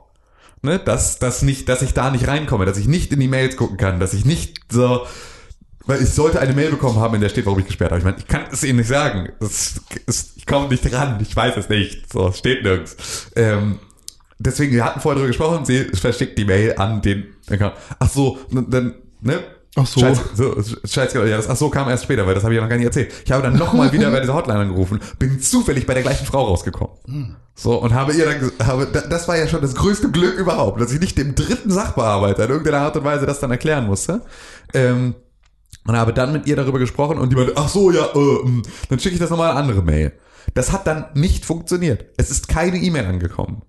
ne, 0.63 0.79
dass, 0.79 1.19
dass 1.19 1.43
nicht, 1.43 1.69
dass 1.69 1.81
ich 1.81 1.93
da 1.93 2.09
nicht 2.09 2.27
reinkomme, 2.27 2.65
dass 2.65 2.77
ich 2.77 2.87
nicht 2.87 3.11
in 3.11 3.19
die 3.19 3.27
Mails 3.27 3.57
gucken 3.57 3.77
kann, 3.77 3.99
dass 3.99 4.13
ich 4.13 4.25
nicht 4.25 4.59
so, 4.71 5.05
weil 5.85 6.01
ich 6.01 6.09
sollte 6.09 6.39
eine 6.39 6.53
Mail 6.53 6.71
bekommen 6.71 6.99
haben, 6.99 7.13
in 7.13 7.21
der 7.21 7.29
steht, 7.29 7.45
warum 7.45 7.59
ich 7.59 7.65
gesperrt 7.65 7.91
habe. 7.91 7.99
Ich 7.99 8.05
meine, 8.05 8.17
ich 8.17 8.27
kann 8.27 8.45
es 8.49 8.63
Ihnen 8.63 8.77
nicht 8.77 8.87
sagen. 8.87 9.33
Das 9.41 9.81
ist, 10.05 10.37
ich 10.37 10.45
komme 10.45 10.69
nicht 10.69 10.89
dran, 10.89 11.19
ich 11.21 11.35
weiß 11.35 11.57
es 11.57 11.67
nicht. 11.67 12.11
So, 12.11 12.29
es 12.29 12.39
steht 12.39 12.63
nirgends. 12.63 12.95
Ähm, 13.35 13.79
deswegen, 14.39 14.71
wir 14.73 14.83
hatten 14.85 14.99
vorher 14.99 15.15
drüber 15.17 15.27
gesprochen, 15.27 15.65
sie 15.65 15.83
verschickt 15.93 16.37
die 16.37 16.45
Mail 16.45 16.75
an 16.77 17.01
den 17.01 17.25
Account. 17.49 17.73
Ach 17.99 18.09
so, 18.09 18.37
dann, 18.51 18.95
ne? 19.21 19.39
Ach 19.75 19.87
so. 19.87 20.01
Scheiße, 20.01 20.21
so, 20.35 20.55
scheiße, 20.85 21.17
ja, 21.27 21.35
das, 21.37 21.49
ach 21.49 21.55
so, 21.55 21.69
kam 21.69 21.89
erst 21.89 22.03
später, 22.03 22.27
weil 22.27 22.35
das 22.35 22.43
habe 22.43 22.53
ich 22.53 22.57
ja 22.57 22.61
noch 22.61 22.69
gar 22.69 22.75
nicht 22.77 22.85
erzählt. 22.85 23.11
Ich 23.25 23.31
habe 23.31 23.41
dann 23.41 23.57
nochmal 23.57 23.91
wieder 23.91 24.11
bei 24.11 24.19
dieser 24.19 24.35
Hotline 24.35 24.59
angerufen, 24.59 24.99
bin 25.17 25.39
zufällig 25.41 25.87
bei 25.87 25.95
der 25.95 26.03
gleichen 26.03 26.27
Frau 26.27 26.43
rausgekommen. 26.45 27.35
So, 27.55 27.81
und 27.81 27.93
habe 27.93 28.13
ihr 28.13 28.25
dann, 28.25 28.67
habe, 28.67 28.87
da- 28.91 29.01
das 29.01 29.27
war 29.27 29.35
ja 29.37 29.47
schon 29.47 29.61
das 29.61 29.73
größte 29.73 30.11
Glück 30.11 30.35
überhaupt, 30.37 30.79
dass 30.79 30.91
ich 30.91 30.99
nicht 30.99 31.17
dem 31.17 31.33
dritten 31.33 31.71
Sachbearbeiter 31.71 32.43
in 32.45 32.49
irgendeiner 32.51 32.79
Art 32.81 32.97
und 32.97 33.03
Weise 33.03 33.25
das 33.25 33.39
dann 33.39 33.49
erklären 33.51 33.87
musste. 33.87 34.21
Ähm, 34.75 35.15
und 35.87 35.97
habe 35.97 36.13
dann 36.13 36.31
mit 36.33 36.45
ihr 36.47 36.55
darüber 36.55 36.79
gesprochen 36.79 37.17
und 37.17 37.29
die 37.31 37.35
meinte, 37.35 37.53
ach 37.55 37.67
so, 37.67 37.91
ja, 37.91 38.05
äh, 38.15 38.17
mm, 38.47 38.61
dann 38.89 38.99
schicke 38.99 39.15
ich 39.15 39.19
das 39.19 39.29
nochmal 39.31 39.49
eine 39.51 39.59
andere 39.59 39.81
Mail. 39.81 40.13
Das 40.53 40.71
hat 40.71 40.85
dann 40.87 41.05
nicht 41.15 41.45
funktioniert. 41.45 42.05
Es 42.17 42.29
ist 42.31 42.47
keine 42.47 42.77
E-Mail 42.77 43.05
angekommen. 43.05 43.63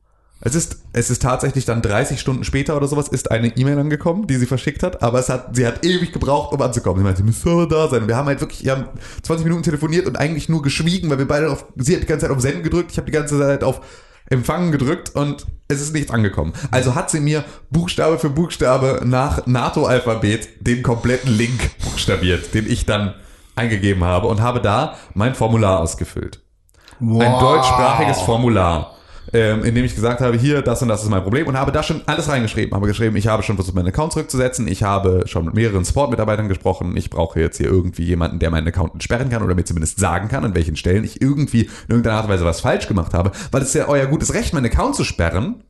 Es 0.45 0.55
ist, 0.55 0.85
es 0.93 1.11
ist 1.11 1.23
tatsächlich 1.23 1.65
dann 1.65 1.81
30 1.81 2.21
Stunden 2.21 2.45
später 2.45 2.77
oder 2.77 2.87
sowas 2.87 3.09
ist 3.09 3.31
eine 3.31 3.49
E-Mail 3.57 3.79
angekommen, 3.79 4.27
die 4.27 4.37
sie 4.37 4.47
verschickt 4.47 4.83
hat, 4.83 5.03
aber 5.03 5.19
es 5.19 5.31
hat, 5.31 5.57
sie 5.57 5.67
hat 5.67 5.85
ewig 5.85 6.13
gebraucht, 6.13 6.53
um 6.53 6.61
anzukommen. 6.61 6.99
Sie 6.99 7.05
meinte, 7.05 7.19
sie 7.19 7.25
müsste 7.25 7.51
aber 7.51 7.67
da 7.67 7.89
sein. 7.89 8.07
Wir 8.07 8.17
haben 8.17 8.27
halt 8.27 8.41
wirklich, 8.41 8.63
wir 8.63 8.73
haben 8.73 8.85
20 9.23 9.45
Minuten 9.45 9.63
telefoniert 9.63 10.07
und 10.07 10.17
eigentlich 10.17 10.51
nur 10.51 10.61
geschwiegen, 10.61 11.09
weil 11.09 11.19
wir 11.19 11.27
beide 11.27 11.51
auf, 11.51 11.65
sie 11.77 11.95
hat 11.95 12.03
die 12.03 12.07
ganze 12.07 12.27
Zeit 12.27 12.37
auf 12.37 12.43
Senden 12.43 12.63
gedrückt, 12.63 12.93
ich 12.93 12.99
habe 12.99 13.07
die 13.07 13.13
ganze 13.13 13.39
Zeit 13.39 13.65
auf 13.65 13.81
Empfangen 14.29 14.71
gedrückt 14.71 15.15
und 15.15 15.47
es 15.69 15.81
ist 15.81 15.95
nichts 15.95 16.11
angekommen. 16.11 16.53
Also 16.71 16.95
hat 16.95 17.11
sie 17.11 17.21
mir 17.21 17.45
Buchstabe 17.71 18.19
für 18.19 18.31
Buchstabe 18.31 19.03
nach 19.05 19.47
NATO-Alphabet 19.47 20.49
den 20.61 20.83
kompletten 20.83 21.35
Link 21.35 21.71
buchstabiert, 21.85 22.55
den 22.55 22.71
ich 22.71 22.87
dann 22.87 23.15
eingegeben 23.57 24.05
habe 24.05 24.27
und 24.29 24.43
habe 24.43 24.61
da 24.61 24.97
mein 25.15 25.35
Formular 25.35 25.81
ausgefüllt. 25.81 26.41
Ein 27.01 27.39
deutschsprachiges 27.41 28.21
Formular, 28.21 28.95
ähm, 29.33 29.65
in 29.65 29.75
dem 29.75 29.85
ich 29.85 29.95
gesagt 29.95 30.21
habe, 30.21 30.37
hier, 30.37 30.63
das 30.63 30.83
und 30.83 30.89
das 30.89 31.03
ist 31.03 31.09
mein 31.09 31.23
Problem 31.23 31.47
und 31.47 31.57
habe 31.57 31.73
da 31.73 31.83
schon 31.83 32.03
alles 32.07 32.29
reingeschrieben. 32.29 32.75
Habe 32.75 32.87
geschrieben, 32.87 33.17
ich 33.17 33.27
habe 33.27 33.43
schon 33.43 33.57
versucht, 33.57 33.75
meinen 33.75 33.89
Account 33.89 34.13
zurückzusetzen, 34.13 34.69
ich 34.69 34.83
habe 34.83 35.25
schon 35.27 35.47
mit 35.47 35.55
mehreren 35.55 35.85
Support-Mitarbeitern 35.85 36.49
gesprochen, 36.49 36.97
ich 36.97 37.11
brauche 37.11 37.41
jetzt 37.41 37.57
hier 37.57 37.67
irgendwie 37.67 38.05
jemanden, 38.05 38.39
der 38.39 38.51
meinen 38.51 38.69
Account 38.69 38.95
entsperren 38.95 39.31
kann 39.31 39.43
oder 39.43 39.55
mir 39.55 39.65
zumindest 39.65 39.99
sagen 39.99 40.29
kann, 40.29 40.45
an 40.45 40.55
welchen 40.55 40.77
Stellen 40.77 41.05
ich 41.05 41.21
irgendwie 41.21 41.63
in 41.63 41.71
irgendeiner 41.89 42.17
Art 42.17 42.25
und 42.27 42.33
Weise 42.33 42.45
was 42.45 42.61
falsch 42.61 42.89
gemacht 42.89 43.15
habe, 43.15 43.33
weil 43.51 43.63
es 43.63 43.69
ist 43.69 43.75
ja 43.75 43.89
euer 43.89 44.07
gutes 44.07 44.35
Recht, 44.35 44.53
meinen 44.55 44.67
Account 44.67 44.97
zu 44.97 45.05
sperren, 45.05 45.65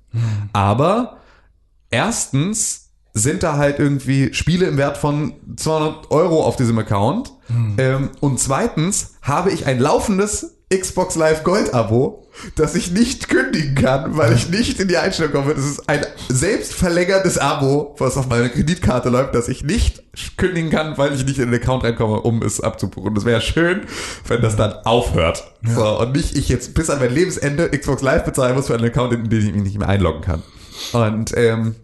aber 0.53 1.19
erstens 1.91 2.85
sind 3.15 3.45
da 3.45 3.57
halt 3.57 3.79
irgendwie 3.79 4.35
Spiele 4.35 4.67
im 4.67 4.77
Wert 4.77 4.99
von 4.99 5.35
200 5.57 6.11
Euro 6.11 6.45
auf 6.45 6.57
diesem 6.57 6.77
Account. 6.79 7.33
Ähm, 7.79 8.11
und 8.21 8.41
zweitens 8.41 9.15
habe 9.23 9.53
ich 9.53 9.67
ein 9.67 9.79
laufendes 9.79 10.54
Xbox 10.73 11.15
Live 11.15 11.45
Gold 11.45 11.75
Abo, 11.75 12.27
das 12.57 12.75
ich 12.75 12.91
nicht 12.91 13.29
kündigen 13.29 13.75
kann, 13.75 14.17
weil 14.17 14.33
ich 14.33 14.49
nicht 14.49 14.81
in 14.81 14.89
die 14.89 14.97
Einstellung 14.97 15.33
komme. 15.33 15.55
Das 15.55 15.65
ist 15.65 15.89
ein 15.89 16.05
selbstverlängertes 16.29 17.39
Abo, 17.39 17.95
was 17.99 18.17
auf 18.17 18.29
meiner 18.29 18.49
Kreditkarte 18.49 19.09
läuft, 19.09 19.35
das 19.35 19.49
ich 19.49 19.63
nicht 19.63 20.03
kündigen 20.37 20.71
kann, 20.71 20.99
weil 20.99 21.15
ich 21.15 21.25
nicht 21.25 21.39
in 21.39 21.51
den 21.51 21.61
Account 21.61 21.85
reinkomme, 21.85 22.21
um 22.23 22.43
es 22.43 22.61
abzubuchen. 22.61 23.15
Das 23.15 23.25
wäre 23.25 23.41
schön, 23.41 23.83
wenn 24.27 24.43
das 24.43 24.57
dann 24.57 24.73
aufhört. 24.85 25.45
So, 25.63 26.01
und 26.01 26.17
nicht 26.17 26.37
ich 26.37 26.49
jetzt 26.49 26.75
bis 26.75 26.91
an 26.91 26.99
mein 26.99 27.15
Lebensende 27.15 27.71
Xbox 27.71 28.03
Live 28.03 28.25
bezahlen 28.25 28.55
muss 28.57 28.67
für 28.67 28.75
einen 28.75 28.87
Account, 28.87 29.13
in 29.13 29.29
den 29.29 29.47
ich 29.47 29.55
mich 29.55 29.63
nicht 29.63 29.79
mehr 29.79 29.89
einloggen 29.89 30.23
kann. 30.23 30.43
Und 30.93 31.37
ähm, 31.37 31.77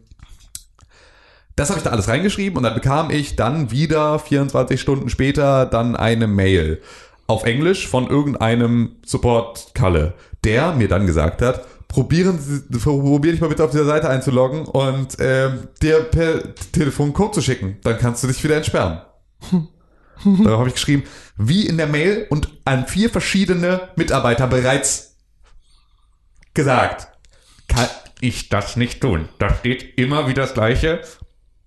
das 1.55 1.69
habe 1.69 1.79
ich 1.79 1.85
da 1.85 1.91
alles 1.91 2.09
reingeschrieben 2.09 2.57
und 2.57 2.63
dann 2.63 2.75
bekam 2.75 3.11
ich 3.11 3.37
dann 3.37 3.71
wieder 3.71 4.19
24 4.19 4.81
Stunden 4.81 5.11
später 5.11 5.67
dann 5.67 5.95
eine 5.95 6.27
Mail 6.27 6.81
auf 7.31 7.45
Englisch 7.45 7.87
von 7.87 8.09
irgendeinem 8.09 8.97
Support-Kalle, 9.07 10.15
der 10.43 10.73
mir 10.73 10.89
dann 10.89 11.07
gesagt 11.07 11.43
hat, 11.43 11.65
probieren 11.87 12.41
Sie, 12.41 12.63
probier 12.79 13.33
dich 13.33 13.41
mal 13.41 13.49
bitte 13.49 13.65
auf 13.65 13.71
dieser 13.71 13.85
Seite 13.85 14.09
einzuloggen 14.09 14.65
und 14.65 15.17
ähm, 15.21 15.69
dir 15.81 16.01
per 16.03 16.55
Telefon 16.73 17.13
Code 17.13 17.33
zu 17.33 17.41
schicken. 17.41 17.79
Dann 17.85 17.99
kannst 17.99 18.25
du 18.25 18.27
dich 18.27 18.43
wieder 18.43 18.57
entsperren. 18.57 19.01
Darauf 20.25 20.59
habe 20.59 20.69
ich 20.69 20.75
geschrieben, 20.75 21.05
wie 21.37 21.67
in 21.67 21.79
der 21.79 21.87
Mail 21.87 22.27
und 22.31 22.51
an 22.65 22.87
vier 22.87 23.09
verschiedene 23.11 23.89
Mitarbeiter 23.97 24.47
bereits 24.49 25.17
gesagt. 26.53 27.09
Kann 27.69 27.89
ich 28.21 28.49
das 28.49 28.77
nicht 28.77 29.01
tun? 29.01 29.29
Da 29.39 29.55
steht 29.55 29.97
immer 29.99 30.27
wieder 30.29 30.43
das 30.43 30.55
Gleiche. 30.55 31.01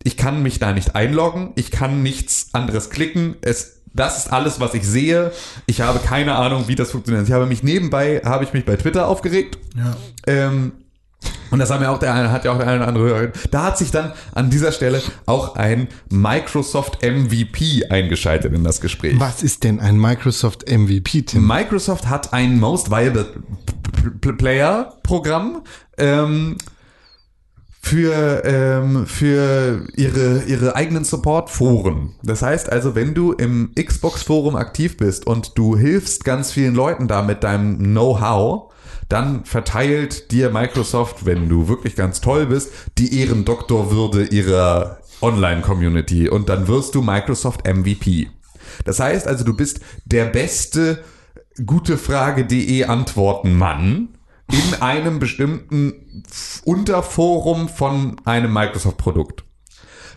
Ich 0.04 0.18
kann 0.18 0.44
mich 0.44 0.60
da 0.60 0.74
nicht 0.74 0.94
einloggen. 0.96 1.54
Ich 1.56 1.72
kann 1.72 2.04
nichts 2.04 2.50
anderes 2.52 2.90
klicken. 2.90 3.38
Es, 3.42 3.83
das 3.94 4.18
ist 4.18 4.34
alles, 4.34 4.60
was 4.60 4.74
ich 4.74 4.86
sehe. 4.86 5.32
Ich 5.66 5.82
habe 5.82 6.00
keine 6.00 6.36
Ahnung, 6.36 6.68
wie 6.68 6.76
das 6.76 6.92
funktioniert. 6.92 7.28
Ich 7.28 7.34
habe 7.34 7.46
mich 7.46 7.64
nebenbei, 7.64 8.22
habe 8.26 8.44
ich 8.44 8.54
mich 8.54 8.66
bei 8.66 8.76
Twitter 8.76 9.08
aufgeregt. 9.08 9.58
Ja. 9.78 9.96
Ähm, 10.28 10.74
und 11.52 11.60
das 11.60 11.70
haben 11.70 11.84
ja 11.84 11.92
auch 11.92 12.00
der 12.00 12.14
eine, 12.14 12.32
hat 12.32 12.46
ja 12.46 12.52
auch 12.52 12.58
der 12.58 12.68
eine 12.68 12.78
oder 12.78 12.88
andere 12.88 13.04
Hörer. 13.06 13.32
Da 13.52 13.64
hat 13.64 13.78
sich 13.78 13.92
dann 13.92 14.14
an 14.34 14.50
dieser 14.50 14.72
Stelle 14.72 15.02
auch 15.28 15.56
ein 15.56 15.88
Microsoft 16.10 17.04
MVP 17.04 17.86
eingeschaltet 17.90 18.54
in 18.54 18.64
das 18.64 18.82
Gespräch. 18.82 19.20
Was 19.20 19.44
ist 19.44 19.64
denn 19.64 19.80
ein 19.80 20.00
Microsoft 20.00 20.68
MVP, 20.68 21.22
Tim? 21.22 21.46
Microsoft 21.46 22.10
hat 22.10 22.34
ein 22.34 22.60
Most 22.60 22.90
Viable 22.90 23.28
Player 24.38 24.98
Programm 25.04 25.62
ähm, 25.98 26.58
für, 27.84 28.44
ähm, 28.46 29.06
für 29.06 29.86
ihre, 29.98 30.44
ihre 30.48 30.76
eigenen 30.76 31.04
Support-Foren. 31.04 32.16
Das 32.24 32.42
heißt 32.42 32.72
also, 32.72 32.96
wenn 32.96 33.14
du 33.14 33.34
im 33.34 33.72
Xbox-Forum 33.76 34.56
aktiv 34.56 34.96
bist 34.96 35.28
und 35.28 35.58
du 35.58 35.78
hilfst 35.78 36.24
ganz 36.24 36.54
vielen 36.54 36.76
Leuten 36.76 37.10
da 37.10 37.22
mit 37.22 37.44
deinem 37.44 37.78
Know-how, 37.78 38.72
dann 39.10 39.44
verteilt 39.44 40.32
dir 40.32 40.50
Microsoft, 40.50 41.26
wenn 41.26 41.50
du 41.50 41.68
wirklich 41.68 41.98
ganz 41.98 42.22
toll 42.22 42.46
bist, 42.46 42.72
die 42.98 43.20
Ehrendoktorwürde 43.20 44.28
ihrer 44.28 45.00
Online-Community 45.22 46.30
und 46.30 46.48
dann 46.48 46.70
wirst 46.70 46.96
du 46.96 47.02
Microsoft 47.02 47.68
MVP. 47.68 48.30
Das 48.86 49.02
heißt 49.02 49.28
also, 49.28 49.44
du 49.44 49.54
bist 49.54 49.82
der 50.06 50.26
beste 50.26 51.04
gutefrage.de 51.64 52.86
Antworten-Mann 52.86 54.08
in 54.52 54.82
einem 54.82 55.20
bestimmten 55.20 56.24
Unterforum 56.66 57.70
von 57.70 58.18
einem 58.26 58.54
Microsoft-Produkt. 58.54 59.44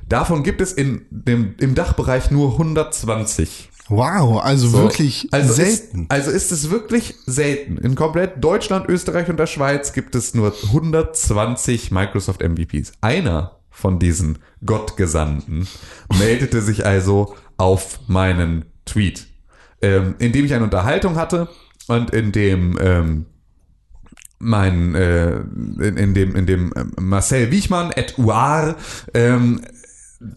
Davon 0.09 0.43
gibt 0.43 0.61
es 0.61 0.73
in 0.73 1.07
dem, 1.11 1.55
im 1.59 1.75
Dachbereich 1.75 2.31
nur 2.31 2.53
120 2.53 3.71
Wow, 3.89 4.43
also 4.43 4.73
wirklich 4.73 5.29
Also 5.31 5.53
selten. 5.53 6.03
Ist, 6.03 6.11
also 6.11 6.31
ist 6.31 6.51
es 6.51 6.71
wirklich 6.71 7.15
selten. 7.27 7.79
In 7.79 7.95
komplett 7.95 8.43
Deutschland, 8.43 8.89
Österreich 8.89 9.29
und 9.29 9.39
der 9.39 9.47
Schweiz 9.47 9.93
gibt 9.93 10.15
es 10.17 10.35
nur 10.35 10.53
120 10.67 11.93
Microsoft 11.93 12.43
MVPs. 12.43 12.93
Einer 13.01 13.61
von 13.71 13.99
diesen 13.99 14.39
Gottgesandten 14.65 15.69
meldete 16.19 16.63
sich 16.63 16.85
also 16.85 17.37
auf 17.59 18.01
meinen 18.09 18.65
Tweet, 18.87 19.27
ähm, 19.83 20.17
in 20.19 20.33
dem 20.33 20.45
ich 20.45 20.55
eine 20.55 20.65
Unterhaltung 20.65 21.15
hatte 21.17 21.49
und 21.87 22.11
in 22.11 22.33
dem 22.33 22.77
ähm, 22.81 23.27
mein 24.39 24.95
äh, 24.95 25.37
in, 25.37 25.97
in 25.97 26.15
dem 26.15 26.37
in 26.37 26.47
dem 26.47 26.73
ähm, 26.77 26.93
Marcel 27.01 27.51
Wiechmann 27.51 27.91
et 27.93 28.19
Uar 28.19 28.77
ähm, 29.15 29.63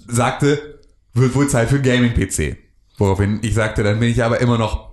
sagte, 0.08 0.80
wird 1.14 1.36
wohl 1.36 1.47
Zeit 1.47 1.70
für 1.70 1.76
einen 1.76 1.84
Gaming-PC. 1.84 2.58
Woraufhin 2.97 3.39
ich 3.41 3.54
sagte, 3.54 3.84
dann 3.84 4.00
bin 4.00 4.10
ich 4.10 4.24
aber 4.24 4.41
immer 4.41 4.58
noch 4.58 4.89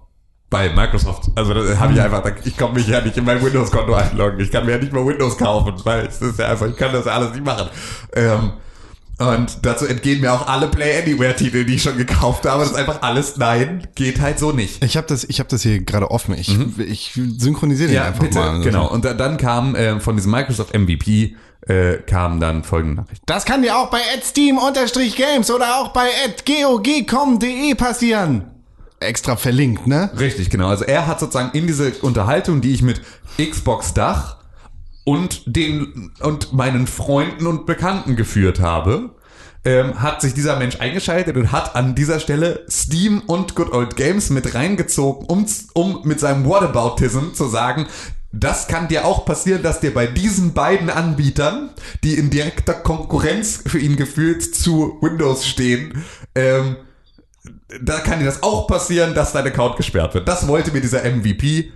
bei 0.49 0.69
Microsoft. 0.73 1.25
Also 1.35 1.55
da 1.55 1.79
habe 1.79 1.93
ich 1.93 2.01
einfach, 2.01 2.23
ich 2.45 2.57
komme 2.57 2.75
mich 2.75 2.87
ja 2.87 3.01
nicht 3.01 3.17
in 3.17 3.25
mein 3.25 3.43
Windows-Konto 3.43 3.95
einloggen. 3.95 4.41
Ich 4.41 4.51
kann 4.51 4.65
mir 4.65 4.73
ja 4.73 4.79
nicht 4.79 4.93
mal 4.93 5.05
Windows 5.05 5.37
kaufen, 5.37 5.75
weil 5.85 6.07
es 6.07 6.23
ist 6.23 6.39
ja 6.39 6.51
einfach, 6.51 6.69
ich 6.69 6.77
kann 6.77 6.93
das 6.93 7.07
ja 7.07 7.13
alles 7.13 7.33
nicht 7.33 7.45
machen. 7.45 7.69
Ähm, 8.15 8.53
und 9.19 9.59
dazu 9.63 9.87
entgehen 9.87 10.21
mir 10.21 10.33
auch 10.33 10.47
alle 10.47 10.69
Play 10.69 11.01
Anywhere-Titel, 11.03 11.65
die 11.65 11.77
ich 11.77 11.83
schon 11.83 11.97
gekauft 11.97 12.45
habe. 12.45 12.61
Das 12.63 12.73
ist 12.73 12.77
einfach 12.77 13.01
alles, 13.03 13.37
nein, 13.39 13.87
geht 13.95 14.21
halt 14.21 14.39
so 14.39 14.53
nicht. 14.53 14.85
Ich 14.85 14.97
habe 14.97 15.07
das, 15.07 15.25
ich 15.25 15.39
habe 15.39 15.49
das 15.49 15.63
hier 15.63 15.81
gerade 15.81 16.11
offen. 16.11 16.35
Ich, 16.37 16.55
ich 16.79 17.13
synchronisiere 17.39 17.89
den 17.89 17.97
Ja, 17.97 18.05
einfach 18.07 18.25
bitte, 18.25 18.39
mal. 18.39 18.61
genau. 18.61 18.91
Und 18.91 19.05
da, 19.07 19.15
dann 19.15 19.39
kam 19.39 19.75
äh, 19.75 20.01
von 20.01 20.17
diesem 20.17 20.33
Microsoft 20.33 20.75
MVP 20.79 21.35
äh, 21.67 21.95
kam 22.07 22.41
dann 22.41 22.63
folgende 22.63 23.03
Nachricht. 23.03 23.23
Das 23.27 23.45
kann 23.45 23.63
dir 23.63 23.77
auch 23.77 23.91
bei 23.91 24.01
@steam_games 24.23 25.51
oder 25.51 25.77
auch 25.81 25.89
bei 25.89 26.09
@gog.com.de 26.47 27.75
passieren. 27.75 28.45
Extra 29.01 29.37
verlinkt, 29.37 29.87
ne? 29.87 30.11
Richtig, 30.19 30.49
genau. 30.51 30.69
Also 30.69 30.85
er 30.85 31.07
hat 31.07 31.21
sozusagen 31.21 31.57
in 31.57 31.67
diese 31.67 31.93
Unterhaltung, 32.03 32.61
die 32.61 32.73
ich 32.73 32.83
mit 32.83 33.01
Xbox 33.39 33.93
Dach 33.95 34.37
und 35.07 35.43
den 35.47 36.11
und 36.21 36.53
meinen 36.53 36.89
Freunden 36.89 37.47
und 37.47 37.65
Bekannten 37.65 38.17
geführt 38.17 38.59
habe, 38.59 39.11
ähm, 39.65 40.03
hat 40.03 40.21
sich 40.21 40.35
dieser 40.35 40.57
Mensch 40.59 40.81
eingeschaltet 40.81 41.37
und 41.37 41.53
hat 41.53 41.77
an 41.77 41.95
dieser 41.95 42.19
Stelle 42.19 42.67
Steam 42.69 43.23
und 43.27 43.55
Good 43.55 43.73
Old 43.73 43.95
Games 43.95 44.31
mit 44.31 44.55
reingezogen, 44.55 45.27
um, 45.29 45.47
um 45.75 46.01
mit 46.03 46.19
seinem 46.19 46.45
Whataboutism 46.45 47.35
zu 47.35 47.47
sagen, 47.47 47.87
das 48.33 48.67
kann 48.67 48.89
dir 48.89 49.05
auch 49.05 49.25
passieren, 49.25 49.63
dass 49.63 49.79
dir 49.79 49.95
bei 49.95 50.09
diesen 50.09 50.55
beiden 50.55 50.91
Anbietern, 50.91 51.71
die 52.03 52.15
in 52.15 52.29
direkter 52.29 52.75
Konkurrenz 52.75 53.63
für 53.65 53.79
ihn 53.79 53.95
gefühlt 53.95 54.57
zu 54.57 54.99
Windows 55.01 55.47
stehen, 55.47 56.05
ähm, 56.35 56.77
da 57.81 58.01
kann 58.01 58.19
dir 58.19 58.25
das 58.25 58.43
auch 58.43 58.67
passieren, 58.67 59.15
dass 59.15 59.33
dein 59.33 59.47
Account 59.47 59.77
gesperrt 59.77 60.15
wird. 60.15 60.27
Das 60.27 60.49
wollte 60.49 60.73
mir 60.73 60.81
dieser 60.81 61.05
MVP 61.05 61.71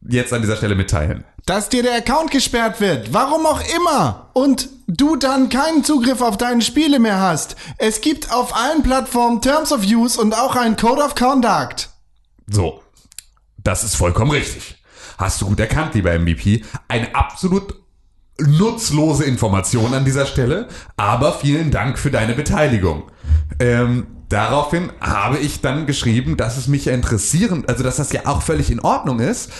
jetzt 0.00 0.32
an 0.32 0.42
dieser 0.42 0.56
Stelle 0.56 0.74
mitteilen. 0.74 1.24
Dass 1.46 1.68
dir 1.68 1.82
der 1.82 1.96
Account 1.96 2.30
gesperrt 2.30 2.80
wird, 2.80 3.12
warum 3.12 3.46
auch 3.46 3.62
immer, 3.76 4.30
und 4.34 4.68
du 4.86 5.16
dann 5.16 5.48
keinen 5.48 5.84
Zugriff 5.84 6.20
auf 6.20 6.36
deine 6.36 6.62
Spiele 6.62 6.98
mehr 6.98 7.20
hast. 7.20 7.56
Es 7.78 8.00
gibt 8.00 8.32
auf 8.32 8.56
allen 8.56 8.82
Plattformen 8.82 9.40
Terms 9.40 9.72
of 9.72 9.84
Use 9.84 10.20
und 10.20 10.34
auch 10.34 10.56
einen 10.56 10.76
Code 10.76 11.02
of 11.02 11.14
Conduct. 11.14 11.90
So, 12.46 12.82
das 13.58 13.84
ist 13.84 13.96
vollkommen 13.96 14.30
richtig. 14.30 14.82
Hast 15.18 15.40
du 15.40 15.46
gut 15.46 15.60
erkannt, 15.60 15.94
lieber 15.94 16.16
MVP. 16.18 16.64
Eine 16.86 17.14
absolut 17.14 17.74
nutzlose 18.40 19.24
Information 19.24 19.94
an 19.94 20.04
dieser 20.04 20.26
Stelle, 20.26 20.68
aber 20.96 21.32
vielen 21.32 21.70
Dank 21.70 21.98
für 21.98 22.10
deine 22.10 22.34
Beteiligung. 22.34 23.10
Ähm, 23.58 24.06
daraufhin 24.28 24.92
habe 25.00 25.38
ich 25.38 25.60
dann 25.60 25.86
geschrieben, 25.86 26.36
dass 26.36 26.56
es 26.56 26.68
mich 26.68 26.84
ja 26.84 26.92
interessieren, 26.92 27.64
also 27.66 27.82
dass 27.82 27.96
das 27.96 28.12
ja 28.12 28.26
auch 28.26 28.42
völlig 28.42 28.70
in 28.70 28.80
Ordnung 28.80 29.18
ist, 29.18 29.50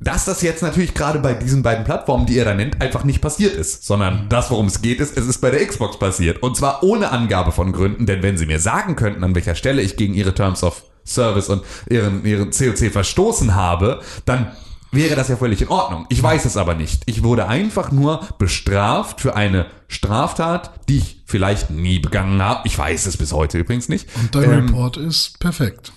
dass 0.00 0.24
das 0.24 0.42
jetzt 0.42 0.62
natürlich 0.62 0.94
gerade 0.94 1.18
bei 1.18 1.34
diesen 1.34 1.62
beiden 1.62 1.84
Plattformen, 1.84 2.26
die 2.26 2.36
ihr 2.36 2.44
da 2.44 2.54
nennt, 2.54 2.80
einfach 2.80 3.04
nicht 3.04 3.20
passiert 3.20 3.54
ist, 3.54 3.86
sondern 3.86 4.28
das, 4.28 4.50
worum 4.50 4.66
es 4.66 4.80
geht, 4.80 4.98
ist, 4.98 5.16
es 5.16 5.26
ist 5.26 5.40
bei 5.40 5.50
der 5.50 5.64
Xbox 5.66 5.98
passiert. 5.98 6.42
Und 6.42 6.56
zwar 6.56 6.82
ohne 6.82 7.10
Angabe 7.10 7.52
von 7.52 7.72
Gründen, 7.72 8.06
denn 8.06 8.22
wenn 8.22 8.38
sie 8.38 8.46
mir 8.46 8.60
sagen 8.60 8.96
könnten, 8.96 9.22
an 9.24 9.34
welcher 9.34 9.54
Stelle 9.54 9.82
ich 9.82 9.96
gegen 9.96 10.14
ihre 10.14 10.34
Terms 10.34 10.62
of 10.62 10.82
Service 11.04 11.48
und 11.48 11.62
ihren, 11.88 12.24
ihren 12.24 12.50
COC 12.50 12.90
verstoßen 12.90 13.54
habe, 13.54 14.00
dann 14.24 14.52
wäre 14.92 15.16
das 15.16 15.28
ja 15.28 15.36
völlig 15.36 15.62
in 15.62 15.68
Ordnung. 15.68 16.06
Ich 16.08 16.22
weiß 16.22 16.44
es 16.46 16.56
aber 16.56 16.74
nicht. 16.74 17.02
Ich 17.06 17.22
wurde 17.22 17.46
einfach 17.46 17.92
nur 17.92 18.20
bestraft 18.38 19.20
für 19.20 19.34
eine 19.36 19.66
Straftat, 19.88 20.72
die 20.88 20.98
ich 20.98 21.22
vielleicht 21.26 21.70
nie 21.70 21.98
begangen 21.98 22.42
habe. 22.42 22.66
Ich 22.66 22.76
weiß 22.76 23.06
es 23.06 23.16
bis 23.16 23.32
heute 23.32 23.58
übrigens 23.58 23.88
nicht. 23.88 24.08
Und 24.16 24.34
dein 24.34 24.44
Ähm, 24.44 24.66
Report 24.66 24.96
ist 24.96 25.38
perfekt. 25.40 25.92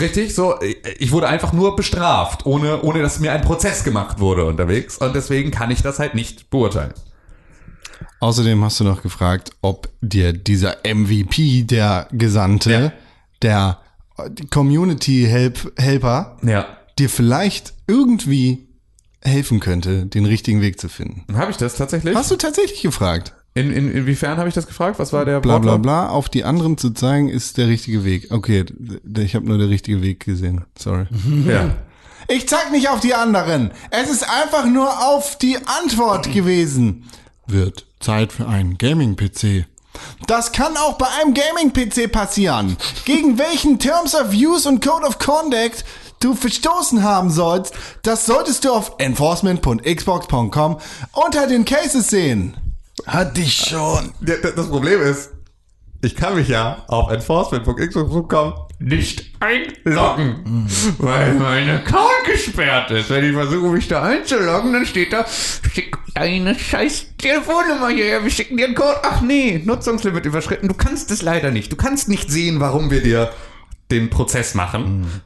Richtig, 0.00 0.34
so, 0.34 0.54
ich 0.98 1.10
wurde 1.12 1.26
einfach 1.28 1.52
nur 1.52 1.74
bestraft, 1.76 2.46
ohne, 2.46 2.82
ohne 2.82 3.02
dass 3.02 3.18
mir 3.18 3.32
ein 3.32 3.42
Prozess 3.42 3.82
gemacht 3.84 4.20
wurde 4.20 4.44
unterwegs. 4.44 4.98
Und 4.98 5.14
deswegen 5.14 5.50
kann 5.50 5.70
ich 5.70 5.82
das 5.82 5.98
halt 5.98 6.14
nicht 6.14 6.50
beurteilen. 6.50 6.94
Außerdem 8.20 8.62
hast 8.64 8.80
du 8.80 8.84
noch 8.84 9.02
gefragt, 9.02 9.50
ob 9.62 9.88
dir 10.00 10.32
dieser 10.32 10.76
MVP, 10.84 11.64
der 11.64 12.08
Gesandte, 12.12 12.70
Ja. 12.70 12.92
der 13.42 13.78
Community 14.50 15.26
Help 15.28 15.72
Helper, 15.78 16.38
Ja. 16.42 16.66
dir 16.98 17.08
vielleicht 17.10 17.74
irgendwie 17.86 18.68
helfen 19.20 19.60
könnte, 19.60 20.06
den 20.06 20.24
richtigen 20.24 20.60
Weg 20.62 20.80
zu 20.80 20.88
finden. 20.88 21.24
Habe 21.36 21.50
ich 21.50 21.56
das 21.56 21.74
tatsächlich? 21.76 22.14
Hast 22.14 22.30
du 22.30 22.36
tatsächlich 22.36 22.82
gefragt? 22.82 23.34
In, 23.56 23.72
in, 23.72 23.90
inwiefern 23.90 24.36
habe 24.36 24.50
ich 24.50 24.54
das 24.54 24.66
gefragt? 24.66 24.98
Was 24.98 25.14
war 25.14 25.24
der 25.24 25.40
Bla 25.40 25.56
bla 25.58 25.72
Wortlaut? 25.72 25.82
bla, 25.82 26.08
auf 26.10 26.28
die 26.28 26.44
anderen 26.44 26.76
zu 26.76 26.90
zeigen, 26.90 27.30
ist 27.30 27.56
der 27.56 27.68
richtige 27.68 28.04
Weg. 28.04 28.30
Okay, 28.30 28.66
ich 29.18 29.34
habe 29.34 29.46
nur 29.46 29.56
der 29.56 29.70
richtige 29.70 30.02
Weg 30.02 30.24
gesehen. 30.24 30.64
Sorry. 30.78 31.06
Ja. 31.46 31.74
Ich 32.28 32.48
zeig 32.48 32.70
nicht 32.72 32.88
auf 32.90 33.00
die 33.00 33.14
anderen. 33.14 33.70
Es 33.90 34.10
ist 34.10 34.28
einfach 34.28 34.66
nur 34.66 34.88
auf 35.08 35.38
die 35.38 35.56
Antwort 35.82 36.32
gewesen. 36.32 37.04
Wird 37.46 37.86
Zeit 38.00 38.32
für 38.32 38.46
einen 38.48 38.76
Gaming-PC. 38.78 39.64
Das 40.26 40.50
kann 40.52 40.76
auch 40.76 40.98
bei 40.98 41.06
einem 41.22 41.32
Gaming-PC 41.34 42.10
passieren. 42.12 42.76
Gegen 43.04 43.38
welchen 43.38 43.78
Terms 43.78 44.14
of 44.14 44.32
Use 44.34 44.68
und 44.68 44.84
Code 44.84 45.06
of 45.06 45.18
Conduct 45.18 45.84
du 46.20 46.34
verstoßen 46.34 47.02
haben 47.04 47.30
sollst, 47.30 47.72
das 48.02 48.26
solltest 48.26 48.64
du 48.64 48.72
auf 48.72 48.92
enforcement.xbox.com 48.98 50.78
unter 51.12 51.46
den 51.46 51.64
Cases 51.64 52.08
sehen. 52.08 52.54
Hat 53.06 53.36
dich 53.36 53.54
schon. 53.54 54.12
Das 54.20 54.68
Problem 54.68 55.00
ist, 55.00 55.30
ich 56.02 56.16
kann 56.16 56.34
mich 56.34 56.48
ja 56.48 56.84
auf 56.88 57.10
enforcement.xbox.com 57.10 58.54
nicht 58.78 59.32
einloggen, 59.40 60.68
weil 60.98 61.34
mein 61.34 61.70
Account 61.70 62.24
gesperrt 62.26 62.90
ist. 62.90 63.08
Wenn 63.08 63.24
ich 63.24 63.32
versuche, 63.32 63.68
mich 63.68 63.88
da 63.88 64.02
einzuloggen, 64.02 64.72
dann 64.74 64.84
steht 64.84 65.14
da, 65.14 65.24
schick 65.72 65.96
deine 66.14 66.54
scheiß 66.58 67.16
Telefonnummer 67.16 67.88
hierher, 67.88 68.22
wir 68.22 68.30
schicken 68.30 68.58
dir 68.58 68.66
einen 68.66 68.74
Code. 68.74 69.00
Ach 69.02 69.22
nee, 69.22 69.62
Nutzungslimit 69.64 70.26
überschritten. 70.26 70.68
Du 70.68 70.74
kannst 70.74 71.10
es 71.10 71.22
leider 71.22 71.50
nicht. 71.50 71.72
Du 71.72 71.76
kannst 71.76 72.08
nicht 72.08 72.30
sehen, 72.30 72.60
warum 72.60 72.90
wir 72.90 73.02
dir 73.02 73.32
den 73.90 74.10
Prozess 74.10 74.54
machen. 74.54 75.22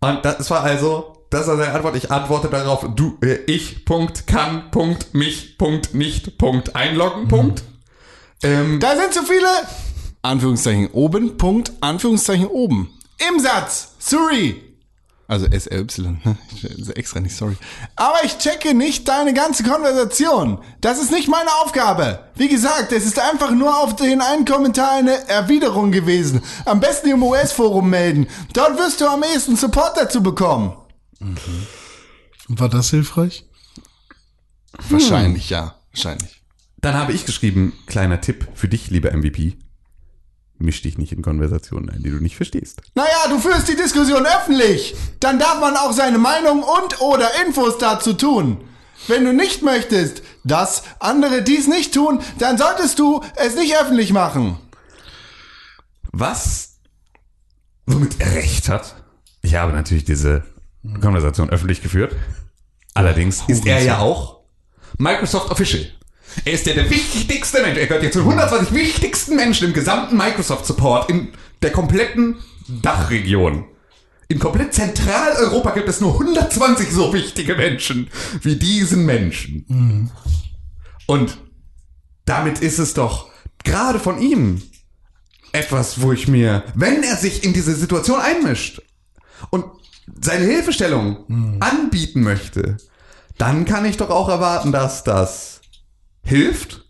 Und 0.00 0.24
das 0.24 0.50
war 0.50 0.62
also, 0.62 1.21
das 1.32 1.46
war 1.46 1.56
seine 1.56 1.72
Antwort. 1.72 1.96
Ich 1.96 2.10
antworte 2.10 2.48
darauf, 2.48 2.86
du, 2.94 3.18
äh, 3.22 3.38
ich, 3.46 3.84
Punkt, 3.84 4.26
kann, 4.26 4.70
Punkt, 4.70 5.14
mich, 5.14 5.56
Punkt, 5.58 5.94
nicht, 5.94 6.38
Punkt, 6.38 6.76
einloggen, 6.76 7.28
Punkt. 7.28 7.62
Ähm, 8.42 8.80
Da 8.80 8.96
sind 8.96 9.14
zu 9.14 9.22
viele 9.22 9.48
Anführungszeichen 10.22 10.88
oben, 10.92 11.38
Punkt, 11.38 11.72
Anführungszeichen 11.80 12.46
oben. 12.46 12.90
Im 13.28 13.40
Satz. 13.40 13.92
Sorry. 13.98 14.62
Also 15.28 15.46
SLY, 15.46 16.18
ne? 16.22 16.36
Extra 16.94 17.20
nicht 17.20 17.34
sorry. 17.34 17.56
Aber 17.96 18.22
ich 18.24 18.36
checke 18.36 18.74
nicht 18.74 19.08
deine 19.08 19.32
ganze 19.32 19.62
Konversation. 19.62 20.58
Das 20.82 21.00
ist 21.00 21.10
nicht 21.10 21.28
meine 21.28 21.48
Aufgabe. 21.64 22.18
Wie 22.34 22.48
gesagt, 22.48 22.92
es 22.92 23.06
ist 23.06 23.18
einfach 23.18 23.52
nur 23.52 23.78
auf 23.78 23.96
den 23.96 24.20
einen 24.20 24.44
Kommentar 24.44 24.92
eine 24.92 25.26
Erwiderung 25.28 25.90
gewesen. 25.90 26.42
Am 26.66 26.80
besten 26.80 27.08
im 27.08 27.22
US-Forum 27.22 27.88
melden. 27.88 28.26
Dort 28.52 28.76
wirst 28.78 29.00
du 29.00 29.06
am 29.06 29.22
ehesten 29.22 29.56
Support 29.56 29.96
dazu 29.96 30.22
bekommen. 30.22 30.76
War 32.48 32.68
das 32.68 32.90
hilfreich? 32.90 33.46
Wahrscheinlich, 34.88 35.50
ja. 35.50 35.76
Wahrscheinlich. 35.92 36.42
Dann 36.80 36.94
habe 36.94 37.12
ich 37.12 37.26
geschrieben, 37.26 37.72
kleiner 37.86 38.20
Tipp 38.20 38.48
für 38.54 38.68
dich, 38.68 38.90
lieber 38.90 39.12
MVP. 39.12 39.56
Misch 40.58 40.82
dich 40.82 40.98
nicht 40.98 41.12
in 41.12 41.22
Konversationen 41.22 41.90
ein, 41.90 42.02
die 42.02 42.10
du 42.10 42.16
nicht 42.16 42.36
verstehst. 42.36 42.82
Naja, 42.94 43.28
du 43.28 43.38
führst 43.38 43.68
die 43.68 43.76
Diskussion 43.76 44.26
öffentlich. 44.26 44.94
Dann 45.20 45.38
darf 45.38 45.60
man 45.60 45.76
auch 45.76 45.92
seine 45.92 46.18
Meinung 46.18 46.62
und 46.62 47.00
oder 47.00 47.28
Infos 47.46 47.78
dazu 47.78 48.12
tun. 48.14 48.64
Wenn 49.08 49.24
du 49.24 49.32
nicht 49.32 49.62
möchtest, 49.62 50.22
dass 50.44 50.84
andere 51.00 51.42
dies 51.42 51.66
nicht 51.66 51.94
tun, 51.94 52.20
dann 52.38 52.58
solltest 52.58 52.98
du 52.98 53.22
es 53.36 53.56
nicht 53.56 53.76
öffentlich 53.76 54.12
machen. 54.12 54.58
Was, 56.12 56.78
womit 57.86 58.20
er 58.20 58.32
recht 58.34 58.68
hat. 58.68 58.94
Ich 59.40 59.56
habe 59.56 59.72
natürlich 59.72 60.04
diese 60.04 60.44
Konversation 61.00 61.50
öffentlich 61.50 61.82
geführt. 61.82 62.16
Allerdings 62.94 63.42
ist 63.46 63.66
er 63.66 63.82
ja 63.82 63.98
auch 63.98 64.40
Microsoft 64.98 65.50
Official. 65.50 65.86
Er 66.44 66.52
ist 66.52 66.66
ja 66.66 66.74
der 66.74 66.90
wichtigste 66.90 67.62
Mensch. 67.62 67.78
Er 67.78 67.86
gehört 67.86 68.02
ja 68.04 68.10
zu 68.10 68.20
120 68.20 68.74
wichtigsten 68.74 69.36
Menschen 69.36 69.68
im 69.68 69.74
gesamten 69.74 70.16
Microsoft 70.16 70.66
Support 70.66 71.10
in 71.10 71.28
der 71.60 71.72
kompletten 71.72 72.36
Dachregion. 72.68 73.66
In 74.28 74.38
komplett 74.38 74.72
Zentraleuropa 74.72 75.72
gibt 75.72 75.88
es 75.88 76.00
nur 76.00 76.12
120 76.12 76.90
so 76.90 77.12
wichtige 77.12 77.54
Menschen 77.54 78.10
wie 78.40 78.56
diesen 78.56 79.04
Menschen. 79.04 80.10
Und 81.06 81.38
damit 82.24 82.60
ist 82.60 82.78
es 82.78 82.94
doch 82.94 83.28
gerade 83.62 84.00
von 84.00 84.20
ihm 84.20 84.62
etwas, 85.52 86.00
wo 86.00 86.12
ich 86.12 86.28
mir, 86.28 86.64
wenn 86.74 87.02
er 87.02 87.16
sich 87.16 87.44
in 87.44 87.52
diese 87.52 87.74
Situation 87.74 88.20
einmischt 88.20 88.80
und 89.50 89.64
seine 90.20 90.44
Hilfestellung 90.44 91.58
anbieten 91.60 92.22
möchte, 92.22 92.76
dann 93.38 93.64
kann 93.64 93.84
ich 93.84 93.96
doch 93.96 94.10
auch 94.10 94.28
erwarten, 94.28 94.72
dass 94.72 95.04
das 95.04 95.60
hilft 96.24 96.84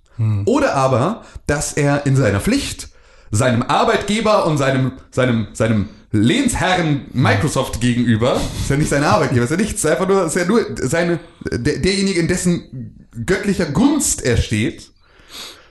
oder 0.45 0.75
aber, 0.75 1.25
dass 1.47 1.73
er 1.73 2.07
in 2.07 2.17
seiner 2.17 2.41
Pflicht 2.41 2.91
seinem 3.31 3.63
Arbeitgeber 3.63 4.47
und 4.47 4.59
seinem, 4.59 4.93
seinem, 5.11 5.49
seinem 5.55 5.89
Lehnsherren 6.13 7.07
Microsoft 7.13 7.81
gegenüber, 7.81 8.39
ist 8.61 8.69
ja 8.69 8.77
nicht 8.77 8.91
sein 8.91 9.03
Arbeitgeber, 9.03 9.45
ist 9.45 9.51
ja 9.51 9.57
nichts, 9.57 9.83
ist 9.83 9.91
einfach 9.91 10.07
nur, 10.07 10.27
ist 10.27 10.37
ja 10.37 10.45
nur 10.45 10.67
seine, 10.77 11.19
der, 11.51 11.79
derjenige, 11.79 12.21
in 12.21 12.29
dessen 12.29 13.09
göttlicher 13.25 13.67
Gunst 13.67 14.23
er 14.23 14.37
steht. 14.37 14.93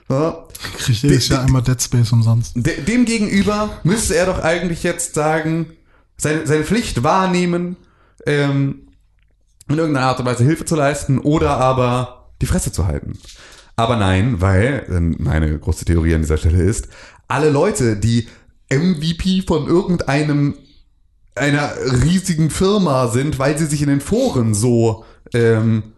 Ja, 0.08 0.44
Kriegt 0.78 1.02
jedes 1.02 1.28
Jahr 1.28 1.44
einmal 1.44 1.62
Dead 1.62 1.80
Space 1.80 2.12
umsonst. 2.12 2.52
De 2.56 2.82
dem 2.82 3.04
gegenüber 3.04 3.80
müsste 3.84 4.16
er 4.16 4.26
doch 4.26 4.40
eigentlich 4.40 4.82
jetzt 4.82 5.14
sagen, 5.14 5.72
seine, 6.16 6.46
seine 6.46 6.64
Pflicht 6.64 7.02
wahrnehmen, 7.02 7.76
ähm, 8.26 8.88
in 9.68 9.78
irgendeiner 9.78 10.06
Art 10.06 10.20
und 10.20 10.26
Weise 10.26 10.44
Hilfe 10.44 10.64
zu 10.64 10.76
leisten 10.76 11.18
oder 11.18 11.58
aber 11.58 12.30
die 12.40 12.46
Fresse 12.46 12.72
zu 12.72 12.86
halten. 12.86 13.18
Aber 13.76 13.96
nein, 13.96 14.40
weil, 14.40 14.86
meine 15.18 15.58
große 15.58 15.84
Theorie 15.84 16.14
an 16.14 16.20
dieser 16.20 16.36
Stelle 16.36 16.62
ist, 16.62 16.88
alle 17.28 17.50
Leute, 17.50 17.96
die 17.96 18.28
MVP 18.70 19.42
von 19.46 19.66
irgendeinem 19.66 20.54
einer 21.34 21.72
riesigen 22.02 22.50
Firma 22.50 23.08
sind, 23.08 23.38
weil 23.38 23.56
sie 23.56 23.66
sich 23.66 23.80
in 23.80 23.88
den 23.88 24.02
Foren 24.02 24.54
so 24.54 25.06
ähm, 25.32 25.94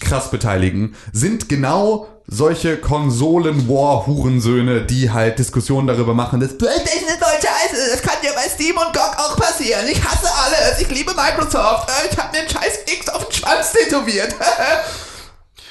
krass 0.00 0.30
beteiligen, 0.30 0.94
sind 1.12 1.48
genau 1.48 2.08
solche 2.26 2.76
Konsolen-War-Hurensöhne, 2.76 4.82
die 4.82 5.10
halt 5.10 5.38
Diskussionen 5.38 5.86
darüber 5.86 6.14
machen, 6.14 6.40
dass 6.40 6.56
PlayStation 6.56 7.08
ist 7.08 7.22
scheiße, 7.64 7.90
das 7.90 8.02
kann 8.02 8.16
ja 8.22 8.32
bei 8.32 8.48
Steam 8.48 8.76
und 8.76 8.92
GOG 8.92 9.18
auch 9.18 9.36
passieren. 9.36 9.86
Ich 9.88 10.02
hasse 10.02 10.28
alles, 10.44 10.80
ich 10.80 10.88
liebe 10.88 11.14
Microsoft, 11.14 11.88
äh, 11.90 12.08
ich 12.10 12.18
habe 12.18 12.32
mir 12.32 12.40
einen 12.40 12.50
scheiß 12.50 12.80
X 12.86 13.08
auf 13.08 13.28
den 13.28 13.32
Schwanz 13.32 13.72
tätowiert. 13.72 14.34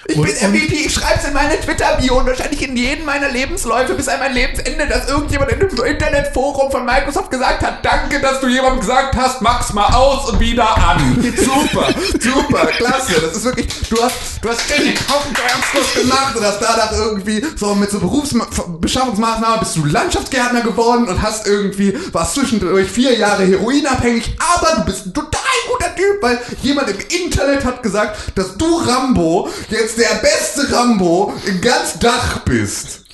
Ich 0.05 0.17
Und- 0.17 0.25
bin 0.25 0.35
MVP, 0.35 0.73
ich 0.87 0.93
schreib's 0.93 1.25
in 1.25 1.33
meine 1.33 1.57
Twitter-Bio 1.59 2.15
und 2.19 2.25
wahrscheinlich 2.27 2.61
in 2.61 2.75
jedem 2.75 3.05
meiner 3.05 3.29
Lebensläufe 3.29 3.93
bis 3.93 4.09
an 4.09 4.19
mein 4.19 4.33
Lebensende, 4.33 4.85
dass 4.85 5.07
irgendjemand 5.07 5.51
in 5.53 5.59
dem 5.59 5.83
Internetforum 5.85 6.69
von 6.71 6.83
Microsoft 6.85 7.31
gesagt 7.31 7.63
hat, 7.65 7.85
danke, 7.85 8.19
dass 8.19 8.41
du 8.41 8.47
jemandem 8.47 8.81
gesagt 8.81 9.15
hast, 9.15 9.41
mach's 9.41 9.71
mal 9.71 9.85
aus 9.93 10.29
und 10.29 10.41
wieder 10.41 10.75
an. 10.77 11.23
Super, 11.37 11.87
super, 12.19 12.65
klasse. 12.67 13.13
Das 13.21 13.37
ist 13.37 13.45
wirklich, 13.45 13.67
du 13.89 14.01
hast, 14.03 14.15
du 14.41 14.49
hast 14.49 14.69
den 14.69 14.93
Hauptbewerbskurs 15.09 15.93
gemacht 15.93 16.35
und 16.35 16.43
hast 16.45 16.59
danach 16.61 16.91
irgendwie 16.91 17.45
so 17.55 17.73
mit 17.73 17.89
so 17.89 17.99
Berufsbeschaffungsmaßnahmen 17.99 19.59
bist 19.61 19.75
du 19.77 19.85
Landschaftsgärtner 19.85 20.61
geworden 20.61 21.07
und 21.07 21.21
hast 21.21 21.47
irgendwie, 21.47 21.97
warst 22.11 22.35
zwischendurch 22.35 22.89
vier 22.89 23.17
Jahre 23.17 23.45
heroinabhängig, 23.45 24.35
aber 24.55 24.79
du 24.79 24.85
bist 24.85 25.05
ein 25.05 25.13
total 25.13 25.41
guter 25.71 25.95
Typ, 25.95 26.21
weil 26.21 26.39
jemand 26.61 26.89
im 26.89 26.97
Internet 27.25 27.63
hat 27.63 27.81
gesagt, 27.83 28.17
dass 28.35 28.57
du 28.57 28.77
Rambo 28.79 29.49
jetzt 29.69 29.92
der 29.95 30.15
beste 30.15 30.71
Rambo 30.71 31.33
in 31.45 31.61
ganz 31.61 31.99
Dach 31.99 32.39
bist. 32.39 33.05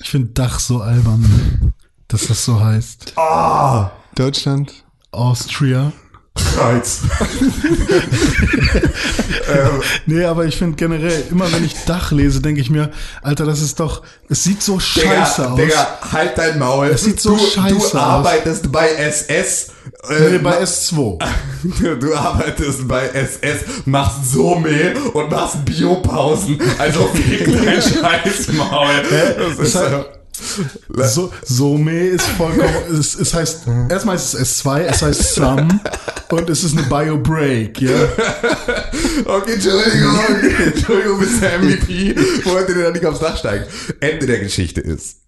Ich 0.00 0.10
finde 0.10 0.28
Dach 0.32 0.58
so 0.58 0.80
albern, 0.80 1.72
dass 2.08 2.26
das 2.26 2.44
so 2.44 2.60
heißt. 2.60 3.12
Ah, 3.16 3.90
Deutschland. 4.14 4.72
Austria. 5.10 5.92
Reiz. 6.58 7.00
Nee, 10.06 10.24
aber 10.24 10.44
ich 10.44 10.56
finde 10.56 10.76
generell, 10.76 11.24
immer 11.30 11.50
wenn 11.52 11.64
ich 11.64 11.74
Dach 11.86 12.12
lese, 12.12 12.40
denke 12.40 12.60
ich 12.60 12.70
mir, 12.70 12.90
Alter, 13.22 13.44
das 13.46 13.60
ist 13.60 13.80
doch, 13.80 14.02
es 14.28 14.44
sieht 14.44 14.62
so 14.62 14.78
scheiße 14.78 15.42
Digga, 15.42 15.52
aus. 15.52 15.56
Digga, 15.58 15.98
halt 16.12 16.36
dein 16.38 16.58
Maul. 16.58 16.88
Es 16.88 17.04
sieht 17.04 17.20
so 17.20 17.36
du, 17.36 17.38
scheiße 17.44 17.74
aus. 17.76 17.92
Du 17.92 17.98
arbeitest 17.98 18.70
bei 18.72 18.88
SS. 18.90 19.68
Äh, 20.08 20.30
Nee, 20.32 20.38
bei 20.38 20.62
S2. 20.62 21.18
Du 21.98 22.14
arbeitest 22.14 22.86
bei 22.86 23.08
SS, 23.08 23.64
machst 23.86 24.30
Somme 24.32 24.94
und 25.14 25.30
machst 25.30 25.64
Biopausen. 25.64 26.58
Also 26.78 27.06
fick 27.14 27.44
dein 27.46 27.80
Scheißmaul. 27.80 28.88
Das 29.38 29.58
ist 29.66 29.74
halt- 29.74 30.17
So, 31.08 31.32
Some 31.44 31.90
ist 31.92 32.26
vollkommen, 32.26 32.68
es, 32.98 33.14
es 33.14 33.32
heißt, 33.34 33.62
erstmal 33.88 34.16
ist 34.16 34.34
es 34.34 34.62
S2, 34.64 34.80
es 34.80 35.02
heißt 35.02 35.34
Some 35.34 35.80
und 36.30 36.50
es 36.50 36.64
ist 36.64 36.76
eine 36.76 36.86
Bio-Break, 36.86 37.80
ja. 37.80 37.90
Okay, 39.24 39.54
Entschuldigung, 39.54 40.18
Entschuldigung, 40.66 41.18
Mr. 41.20 41.58
MVP, 41.62 42.16
wollte 42.44 42.74
dir 42.74 42.84
da 42.84 42.90
nicht 42.90 43.04
aufs 43.06 43.20
Dach 43.20 43.36
steigen. 43.36 43.64
Ende 44.00 44.26
der 44.26 44.40
Geschichte 44.40 44.80
ist, 44.80 45.18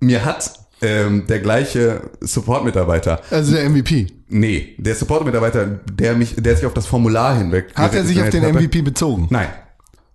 mir 0.00 0.24
hat 0.24 0.52
ähm, 0.80 1.26
der 1.28 1.40
gleiche 1.40 2.10
Support-Mitarbeiter, 2.20 3.20
Also 3.30 3.52
der 3.52 3.68
MVP. 3.70 4.08
nee, 4.28 4.74
der 4.78 4.94
Support-Mitarbeiter, 4.96 5.66
der 5.92 6.14
mich, 6.14 6.34
der 6.36 6.56
sich 6.56 6.66
auf 6.66 6.74
das 6.74 6.86
Formular 6.86 7.36
hinweg 7.38 7.66
Hat 7.74 7.94
er 7.94 8.04
sich 8.04 8.20
auf 8.20 8.30
den 8.30 8.42
hatte- 8.42 8.54
MVP 8.54 8.82
bezogen? 8.82 9.28
Nein. 9.30 9.48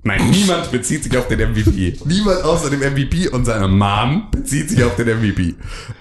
Nein, 0.04 0.30
niemand 0.30 0.72
bezieht 0.72 1.04
sich 1.04 1.18
auf 1.18 1.28
den 1.28 1.40
MVP. 1.52 1.98
Niemand 2.06 2.44
außer 2.44 2.70
dem 2.70 2.80
MVP 2.80 3.28
und 3.30 3.46
seiner 3.46 3.68
Mom 3.68 4.28
bezieht 4.32 4.70
sich 4.70 4.84
auf 4.84 4.96
den 4.96 5.08
MVP. 5.08 5.56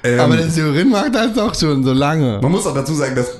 Ähm, 0.05 0.21
Aber 0.21 0.37
der 0.37 0.49
Severin 0.51 0.91
macht 0.91 1.15
das 1.15 1.33
doch 1.35 1.55
schon 1.59 1.83
so 1.83 1.93
lange. 1.93 2.39
man 2.41 2.53
muss 2.53 2.67
auch 2.67 2.75
dazu 2.75 2.95
sagen, 2.95 3.17
dass 3.17 3.31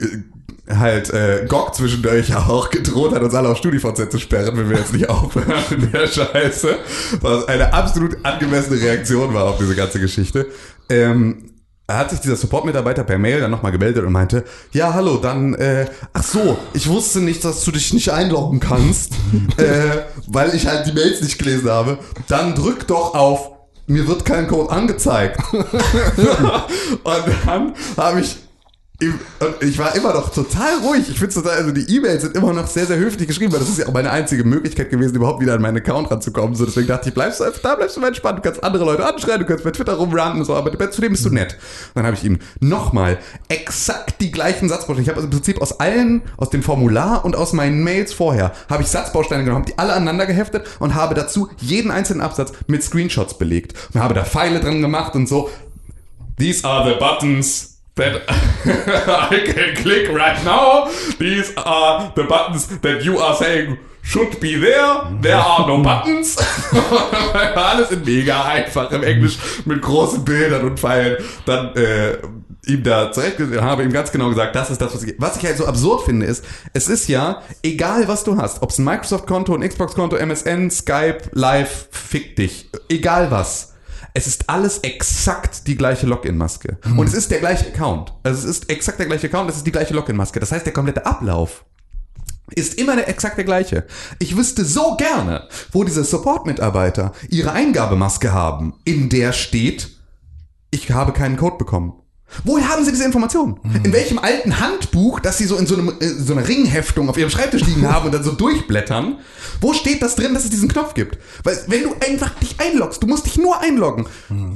äh, 0.00 0.74
halt 0.74 1.10
äh, 1.10 1.46
GOG 1.48 1.74
zwischendurch 1.74 2.34
auch 2.34 2.70
gedroht 2.70 3.14
hat, 3.14 3.22
uns 3.22 3.34
alle 3.34 3.48
auf 3.48 3.58
StudiVZ 3.58 4.10
zu 4.10 4.18
sperren, 4.18 4.56
wenn 4.56 4.68
wir 4.70 4.78
jetzt 4.78 4.92
nicht 4.92 5.08
aufhören 5.08 5.52
mit 5.78 5.92
der 5.92 6.06
Scheiße. 6.06 6.76
Was 7.20 7.46
eine 7.46 7.72
absolut 7.72 8.16
angemessene 8.24 8.80
Reaktion 8.80 9.32
war 9.34 9.44
auf 9.44 9.58
diese 9.58 9.74
ganze 9.76 10.00
Geschichte. 10.00 10.46
Ähm, 10.88 11.47
hat 11.96 12.10
sich 12.10 12.20
dieser 12.20 12.36
Support-Mitarbeiter 12.36 13.02
per 13.02 13.18
Mail 13.18 13.40
dann 13.40 13.50
nochmal 13.50 13.72
gemeldet 13.72 14.04
und 14.04 14.12
meinte, 14.12 14.44
ja, 14.72 14.92
hallo, 14.92 15.16
dann, 15.16 15.54
äh, 15.54 15.86
ach 16.12 16.22
so, 16.22 16.58
ich 16.74 16.86
wusste 16.88 17.20
nicht, 17.20 17.42
dass 17.44 17.64
du 17.64 17.72
dich 17.72 17.94
nicht 17.94 18.10
einloggen 18.10 18.60
kannst, 18.60 19.12
äh, 19.56 20.02
weil 20.26 20.54
ich 20.54 20.66
halt 20.66 20.86
die 20.86 20.92
Mails 20.92 21.22
nicht 21.22 21.38
gelesen 21.38 21.70
habe. 21.70 21.98
Dann 22.26 22.54
drück 22.54 22.86
doch 22.86 23.14
auf, 23.14 23.52
mir 23.86 24.06
wird 24.06 24.26
kein 24.26 24.48
Code 24.48 24.70
angezeigt. 24.70 25.40
und 25.52 27.24
dann 27.46 27.74
habe 27.96 28.20
ich 28.20 28.36
ich 29.60 29.78
war 29.78 29.94
immer 29.94 30.12
noch 30.12 30.30
total 30.30 30.78
ruhig. 30.82 31.08
Ich 31.08 31.20
finde 31.20 31.32
total, 31.32 31.56
also 31.58 31.70
die 31.70 31.88
E-Mails 31.96 32.22
sind 32.22 32.36
immer 32.36 32.52
noch 32.52 32.66
sehr, 32.66 32.84
sehr 32.84 32.96
höflich 32.96 33.28
geschrieben, 33.28 33.52
weil 33.52 33.60
das 33.60 33.68
ist 33.68 33.78
ja 33.78 33.86
auch 33.86 33.92
meine 33.92 34.10
einzige 34.10 34.42
Möglichkeit 34.42 34.90
gewesen, 34.90 35.14
überhaupt 35.14 35.40
wieder 35.40 35.54
an 35.54 35.62
meinen 35.62 35.76
Account 35.76 36.10
ranzukommen. 36.10 36.56
So, 36.56 36.66
deswegen 36.66 36.88
dachte 36.88 37.08
ich, 37.08 37.14
bleibst 37.14 37.38
du 37.38 37.44
einfach 37.44 37.60
da, 37.60 37.76
bleibst 37.76 37.96
du 37.96 38.00
mal 38.00 38.08
entspannt. 38.08 38.38
Du 38.38 38.42
kannst 38.42 38.64
andere 38.64 38.84
Leute 38.84 39.06
anschreien, 39.06 39.38
du 39.38 39.46
kannst 39.46 39.62
bei 39.62 39.70
Twitter 39.70 39.94
rumranten 39.94 40.40
und 40.40 40.46
so, 40.46 40.56
aber 40.56 40.90
zudem 40.90 41.12
bist 41.12 41.24
du 41.24 41.30
nett. 41.30 41.52
Und 41.52 41.96
dann 41.96 42.06
habe 42.06 42.16
ich 42.16 42.24
ihm 42.24 42.40
nochmal 42.58 43.18
exakt 43.48 44.20
die 44.20 44.32
gleichen 44.32 44.68
Satzbausteine. 44.68 45.02
Ich 45.02 45.08
habe 45.08 45.18
also 45.18 45.28
im 45.28 45.32
Prinzip 45.32 45.62
aus 45.62 45.78
allen, 45.78 46.22
aus 46.36 46.50
dem 46.50 46.64
Formular 46.64 47.24
und 47.24 47.36
aus 47.36 47.52
meinen 47.52 47.84
Mails 47.84 48.12
vorher, 48.12 48.52
habe 48.68 48.82
ich 48.82 48.88
Satzbausteine 48.88 49.44
genommen, 49.44 49.62
habe 49.62 49.70
die 49.70 49.78
alle 49.78 49.92
aneinander 49.92 50.26
geheftet 50.26 50.66
und 50.80 50.96
habe 50.96 51.14
dazu 51.14 51.48
jeden 51.58 51.92
einzelnen 51.92 52.20
Absatz 52.20 52.52
mit 52.66 52.82
Screenshots 52.82 53.38
belegt. 53.38 53.74
Und 53.94 54.02
habe 54.02 54.14
da 54.14 54.24
Pfeile 54.24 54.58
drin 54.58 54.82
gemacht 54.82 55.14
und 55.14 55.28
so. 55.28 55.50
These 56.36 56.66
are 56.66 56.88
the 56.88 56.98
buttons 56.98 57.67
that 57.98 58.22
I 59.30 59.52
can 59.52 59.74
click 59.76 60.08
right 60.08 60.42
now. 60.44 60.86
These 61.18 61.54
are 61.56 62.12
the 62.14 62.24
buttons 62.24 62.66
that 62.80 63.04
you 63.04 63.18
are 63.18 63.34
saying 63.34 63.78
should 64.02 64.40
be 64.40 64.56
there. 64.56 65.04
There 65.20 65.36
are 65.36 65.66
no 65.66 65.82
buttons. 65.82 66.36
Alles 67.54 67.90
in 67.90 68.04
mega 68.04 68.44
einfach 68.44 68.90
im 68.90 69.02
Englisch 69.02 69.38
mit 69.66 69.82
großen 69.82 70.24
Bildern 70.24 70.64
und 70.64 70.80
Pfeilen. 70.80 71.18
Dann 71.44 71.76
äh, 71.76 72.18
ihm 72.66 72.82
da 72.82 73.12
zurecht 73.12 73.38
habe 73.60 73.82
ihm 73.82 73.92
ganz 73.92 74.12
genau 74.12 74.28
gesagt, 74.28 74.54
das 74.54 74.70
ist 74.70 74.80
das, 74.80 74.94
was 74.94 75.02
ich. 75.02 75.14
Was 75.18 75.36
ich 75.36 75.44
halt 75.44 75.56
so 75.56 75.66
absurd 75.66 76.04
finde, 76.04 76.26
ist, 76.26 76.44
es 76.72 76.88
ist 76.88 77.08
ja 77.08 77.42
egal, 77.62 78.08
was 78.08 78.24
du 78.24 78.36
hast, 78.36 78.62
ob 78.62 78.70
es 78.70 78.78
ein 78.78 78.84
Microsoft-Konto, 78.84 79.54
ein 79.54 79.66
Xbox-Konto, 79.68 80.16
MSN, 80.16 80.70
Skype, 80.70 81.30
Live, 81.32 81.88
fick 81.90 82.36
dich, 82.36 82.70
egal 82.88 83.30
was. 83.30 83.74
Es 84.18 84.26
ist 84.26 84.50
alles 84.50 84.78
exakt 84.78 85.68
die 85.68 85.76
gleiche 85.76 86.08
Login-Maske. 86.08 86.78
Und 86.96 87.06
es 87.06 87.14
ist 87.14 87.30
der 87.30 87.38
gleiche 87.38 87.68
Account. 87.68 88.12
Also 88.24 88.48
es 88.48 88.56
ist 88.56 88.68
exakt 88.68 88.98
der 88.98 89.06
gleiche 89.06 89.28
Account, 89.28 89.48
es 89.48 89.58
ist 89.58 89.66
die 89.68 89.70
gleiche 89.70 89.94
Login-Maske. 89.94 90.40
Das 90.40 90.50
heißt, 90.50 90.66
der 90.66 90.72
komplette 90.72 91.06
Ablauf 91.06 91.64
ist 92.50 92.74
immer 92.80 92.96
der, 92.96 93.08
exakt 93.08 93.36
der 93.36 93.44
gleiche. 93.44 93.86
Ich 94.18 94.36
wüsste 94.36 94.64
so 94.64 94.96
gerne, 94.96 95.46
wo 95.70 95.84
diese 95.84 96.02
Support-Mitarbeiter 96.02 97.12
ihre 97.28 97.52
Eingabemaske 97.52 98.32
haben, 98.32 98.74
in 98.84 99.08
der 99.08 99.32
steht, 99.32 99.96
ich 100.72 100.90
habe 100.90 101.12
keinen 101.12 101.36
Code 101.36 101.56
bekommen. 101.56 101.92
Woher 102.44 102.68
haben 102.68 102.84
sie 102.84 102.90
diese 102.90 103.04
Informationen? 103.04 103.58
In 103.84 103.92
welchem 103.92 104.18
alten 104.18 104.60
Handbuch, 104.60 105.20
das 105.20 105.38
sie 105.38 105.46
so 105.46 105.56
in 105.56 105.66
so, 105.66 105.74
einem, 105.74 105.92
äh, 106.00 106.06
so 106.06 106.34
einer 106.34 106.46
Ringheftung 106.46 107.08
auf 107.08 107.16
ihrem 107.16 107.30
Schreibtisch 107.30 107.62
liegen 107.62 107.88
haben 107.88 108.06
und 108.06 108.14
dann 108.14 108.22
so 108.22 108.32
durchblättern, 108.32 109.18
wo 109.60 109.72
steht 109.72 110.02
das 110.02 110.14
drin, 110.14 110.34
dass 110.34 110.44
es 110.44 110.50
diesen 110.50 110.68
Knopf 110.68 110.94
gibt? 110.94 111.18
Weil 111.44 111.58
wenn 111.66 111.82
du 111.82 111.94
einfach 112.06 112.30
dich 112.38 112.60
einloggst, 112.60 113.02
du 113.02 113.06
musst 113.06 113.26
dich 113.26 113.38
nur 113.38 113.60
einloggen. 113.60 114.06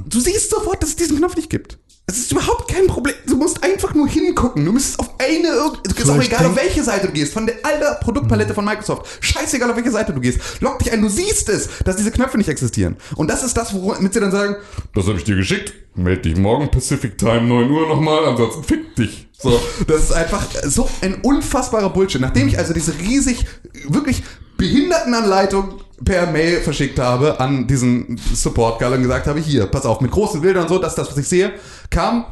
Du 0.07 0.21
siehst 0.21 0.51
sofort, 0.51 0.83
dass 0.83 0.91
es 0.91 0.97
diesen 0.97 1.17
Knopf 1.19 1.37
nicht 1.37 1.51
gibt. 1.51 1.79
Es 2.07 2.19
ist 2.19 2.33
überhaupt 2.33 2.69
kein 2.69 2.89
Problem. 2.89 3.15
Du 3.27 3.37
musst 3.37 3.63
einfach 3.63 3.95
nur 3.95 4.09
hingucken. 4.09 4.65
Du 4.65 4.73
müsstest 4.73 4.99
auf 4.99 5.09
eine, 5.19 5.49
irg- 5.49 5.79
es 5.87 5.97
ist 6.03 6.11
auch 6.11 6.21
egal, 6.21 6.47
auf 6.47 6.57
welche 6.57 6.83
Seite 6.83 7.07
du 7.07 7.13
gehst, 7.13 7.33
von 7.33 7.47
der 7.47 7.55
aller 7.65 7.95
Produktpalette 7.95 8.55
von 8.55 8.65
Microsoft. 8.65 9.07
Scheißegal, 9.25 9.71
auf 9.71 9.77
welche 9.77 9.93
Seite 9.93 10.13
du 10.13 10.21
gehst. 10.21 10.39
Log 10.61 10.81
dich 10.81 10.93
ein, 10.93 11.01
du 11.01 11.09
siehst 11.09 11.49
es, 11.49 11.69
dass 11.85 11.97
diese 11.97 12.11
Knöpfe 12.11 12.37
nicht 12.39 12.49
existieren. 12.49 12.97
Und 13.15 13.29
das 13.31 13.45
ist 13.45 13.57
das, 13.57 13.73
womit 13.73 14.13
sie 14.13 14.21
dann 14.21 14.33
sagen, 14.33 14.57
Das 14.95 15.07
habe 15.07 15.17
ich 15.19 15.25
dir 15.25 15.37
geschickt. 15.37 15.73
Meld 15.95 16.25
dich 16.25 16.37
morgen 16.37 16.71
Pacific 16.71 17.17
Time 17.19 17.43
9 17.43 17.71
Uhr 17.71 17.87
nochmal, 17.87 18.25
ansonsten 18.27 18.65
fick 18.65 18.97
dich. 18.97 19.29
So, 19.39 19.61
das 19.87 20.03
ist 20.05 20.13
einfach 20.13 20.45
so 20.65 20.89
ein 21.03 21.15
unfassbarer 21.23 21.91
Bullshit. 21.91 22.21
Nachdem 22.21 22.49
ich 22.49 22.59
also 22.59 22.73
diese 22.75 22.99
riesig, 22.99 23.45
wirklich 23.89 24.23
Behindertenanleitung 24.57 25.81
per 26.05 26.27
Mail 26.31 26.61
verschickt 26.61 26.99
habe 26.99 27.39
an 27.41 27.67
diesen 27.67 28.17
Support-Girl 28.17 28.95
und 28.95 29.03
gesagt 29.03 29.27
habe, 29.27 29.41
hier, 29.41 29.67
pass 29.67 29.87
auf, 29.87 30.01
mit 30.01 30.11
großen 30.11 30.41
Bildern 30.41 30.65
und 30.65 30.69
so, 30.69 30.79
das 30.79 30.93
ist 30.93 30.99
das, 30.99 31.11
was 31.11 31.19
ich 31.19 31.29
sehe, 31.29 31.53
kam 31.91 32.25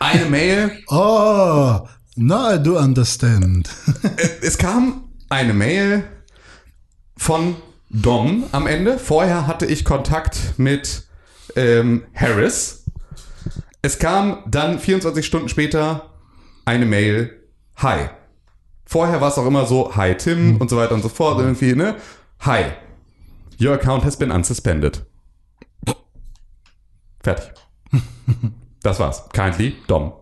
eine 0.00 0.26
Mail, 0.26 0.72
Oh, 0.88 1.80
now 2.16 2.54
I 2.54 2.62
do 2.62 2.78
understand. 2.78 3.68
es 4.40 4.58
kam 4.58 5.04
eine 5.28 5.54
Mail 5.54 6.04
von 7.16 7.56
Dom 7.90 8.44
am 8.52 8.66
Ende. 8.66 8.98
Vorher 8.98 9.46
hatte 9.46 9.66
ich 9.66 9.84
Kontakt 9.84 10.54
mit 10.56 11.04
ähm, 11.56 12.02
Harris. 12.14 12.84
Es 13.82 13.98
kam 13.98 14.38
dann 14.48 14.78
24 14.78 15.24
Stunden 15.24 15.48
später 15.48 16.10
eine 16.64 16.86
Mail. 16.86 17.40
Hi. 17.76 18.08
Vorher 18.86 19.20
war 19.20 19.28
es 19.28 19.38
auch 19.38 19.46
immer 19.46 19.66
so, 19.66 19.94
hi 19.96 20.14
Tim 20.16 20.56
und 20.58 20.70
so 20.70 20.76
weiter 20.76 20.94
und 20.94 21.02
so 21.02 21.08
fort. 21.08 21.38
Irgendwie, 21.38 21.74
ne? 21.74 21.96
Hi. 22.44 22.74
Your 23.58 23.72
account 23.72 24.04
has 24.04 24.18
been 24.18 24.30
unsuspended. 24.30 25.06
Fertig. 27.22 27.52
Das 28.82 29.00
war's. 29.00 29.22
Kindly, 29.32 29.76
Dom. 29.86 30.12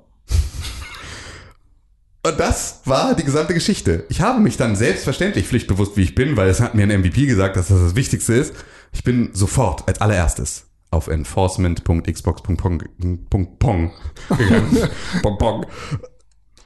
Und 2.24 2.38
das 2.38 2.82
war 2.84 3.16
die 3.16 3.24
gesamte 3.24 3.54
Geschichte. 3.54 4.06
Ich 4.08 4.20
habe 4.20 4.38
mich 4.38 4.56
dann 4.56 4.76
selbstverständlich 4.76 5.48
pflichtbewusst, 5.48 5.96
wie 5.96 6.02
ich 6.02 6.14
bin, 6.14 6.36
weil 6.36 6.48
es 6.48 6.60
hat 6.60 6.76
mir 6.76 6.84
ein 6.84 7.00
MVP 7.00 7.26
gesagt, 7.26 7.56
dass 7.56 7.66
das 7.66 7.80
das 7.80 7.96
Wichtigste 7.96 8.34
ist. 8.34 8.54
Ich 8.92 9.02
bin 9.02 9.30
sofort 9.34 9.88
als 9.88 10.00
allererstes 10.00 10.70
auf 10.92 11.08
enforcement.xbox.pong 11.08 12.78
gegangen, 12.78 13.26
Pong, 13.58 13.58
Pong, 15.38 15.66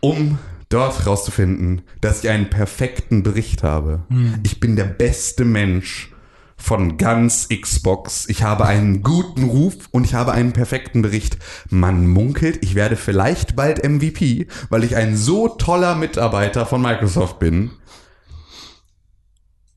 um 0.01 0.39
dort 0.69 1.07
rauszufinden, 1.07 1.83
dass 2.01 2.25
ich 2.25 2.31
einen 2.31 2.51
perfekten 2.51 3.23
Bericht 3.23 3.63
habe. 3.63 4.05
Ich 4.45 4.61
bin 4.61 4.77
der 4.77 4.85
beste 4.85 5.45
Mensch 5.45 6.11
von 6.57 6.97
ganz 6.97 7.49
Xbox. 7.49 8.29
Ich 8.29 8.43
habe 8.43 8.67
einen 8.67 9.03
guten 9.03 9.45
Ruf 9.45 9.89
und 9.93 10.05
ich 10.05 10.15
habe 10.15 10.33
einen 10.33 10.53
perfekten 10.53 11.03
Bericht. 11.03 11.39
Man 11.71 12.09
munkelt, 12.09 12.59
ich 12.63 12.75
werde 12.75 12.97
vielleicht 12.97 13.57
bald 13.57 13.85
MVP, 13.85 14.49
weil 14.71 14.85
ich 14.85 14.97
ein 14.97 15.17
so 15.17 15.49
toller 15.49 15.95
Mitarbeiter 15.95 16.67
von 16.67 16.83
Microsoft 16.83 17.39
bin. 17.39 17.71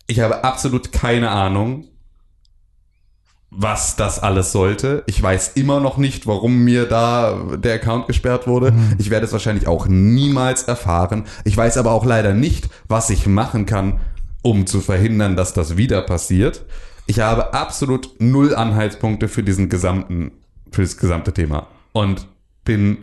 Ich 0.07 0.21
habe 0.21 0.43
absolut 0.43 0.91
keine 0.91 1.29
Ahnung, 1.29 1.87
was 3.51 3.95
das 3.95 4.19
alles 4.19 4.51
sollte. 4.51 5.03
Ich 5.07 5.21
weiß 5.21 5.53
immer 5.55 5.79
noch 5.79 5.97
nicht, 5.97 6.27
warum 6.27 6.59
mir 6.59 6.85
da 6.85 7.47
der 7.57 7.75
Account 7.75 8.07
gesperrt 8.07 8.47
wurde. 8.47 8.73
Ich 8.99 9.09
werde 9.09 9.25
es 9.25 9.31
wahrscheinlich 9.31 9.67
auch 9.67 9.87
niemals 9.87 10.63
erfahren. 10.63 11.25
Ich 11.45 11.57
weiß 11.57 11.77
aber 11.77 11.91
auch 11.91 12.05
leider 12.05 12.33
nicht, 12.33 12.69
was 12.87 13.09
ich 13.09 13.25
machen 13.25 13.65
kann, 13.65 13.99
um 14.43 14.67
zu 14.67 14.81
verhindern, 14.81 15.35
dass 15.35 15.53
das 15.53 15.77
wieder 15.77 16.01
passiert. 16.01 16.65
Ich 17.07 17.19
habe 17.19 17.53
absolut 17.53 18.11
null 18.19 18.53
Anhaltspunkte 18.53 19.27
für 19.27 19.41
diesen 19.41 19.67
gesamten, 19.67 20.31
für 20.71 20.83
das 20.83 20.97
gesamte 20.97 21.33
Thema 21.33 21.67
und 21.91 22.27
bin 22.63 22.99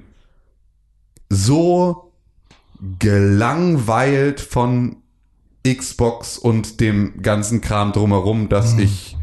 so 1.29 2.13
gelangweilt 3.01 4.41
von 4.41 4.97
Xbox 5.67 6.39
und 6.39 6.81
dem 6.81 7.21
ganzen 7.21 7.61
Kram 7.61 7.91
drumherum, 7.91 8.49
dass 8.49 8.79
ich 8.79 9.17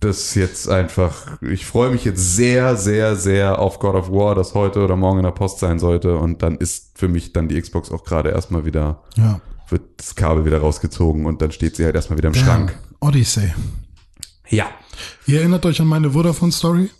das 0.00 0.34
jetzt 0.34 0.68
einfach, 0.68 1.38
ich 1.42 1.66
freue 1.66 1.90
mich 1.90 2.04
jetzt 2.04 2.34
sehr, 2.36 2.76
sehr, 2.76 3.16
sehr 3.16 3.58
auf 3.58 3.78
God 3.78 3.94
of 3.94 4.10
War, 4.10 4.34
das 4.34 4.54
heute 4.54 4.82
oder 4.82 4.96
morgen 4.96 5.18
in 5.18 5.24
der 5.24 5.30
Post 5.32 5.58
sein 5.58 5.78
sollte 5.78 6.16
und 6.16 6.42
dann 6.42 6.56
ist 6.56 6.98
für 6.98 7.08
mich 7.08 7.32
dann 7.32 7.48
die 7.48 7.60
Xbox 7.60 7.90
auch 7.90 8.04
gerade 8.04 8.30
erstmal 8.30 8.64
wieder, 8.64 9.02
Ja. 9.16 9.40
wird 9.68 9.82
das 9.98 10.14
Kabel 10.14 10.44
wieder 10.46 10.58
rausgezogen 10.60 11.26
und 11.26 11.42
dann 11.42 11.52
steht 11.52 11.76
sie 11.76 11.84
halt 11.84 11.94
erstmal 11.94 12.16
wieder 12.18 12.28
im 12.28 12.34
Schrank. 12.34 12.78
Odyssey. 13.00 13.52
Ja. 14.48 14.66
Ihr 15.26 15.40
erinnert 15.40 15.64
euch 15.66 15.80
an 15.80 15.86
meine 15.86 16.10
Vodafone-Story? 16.10 16.90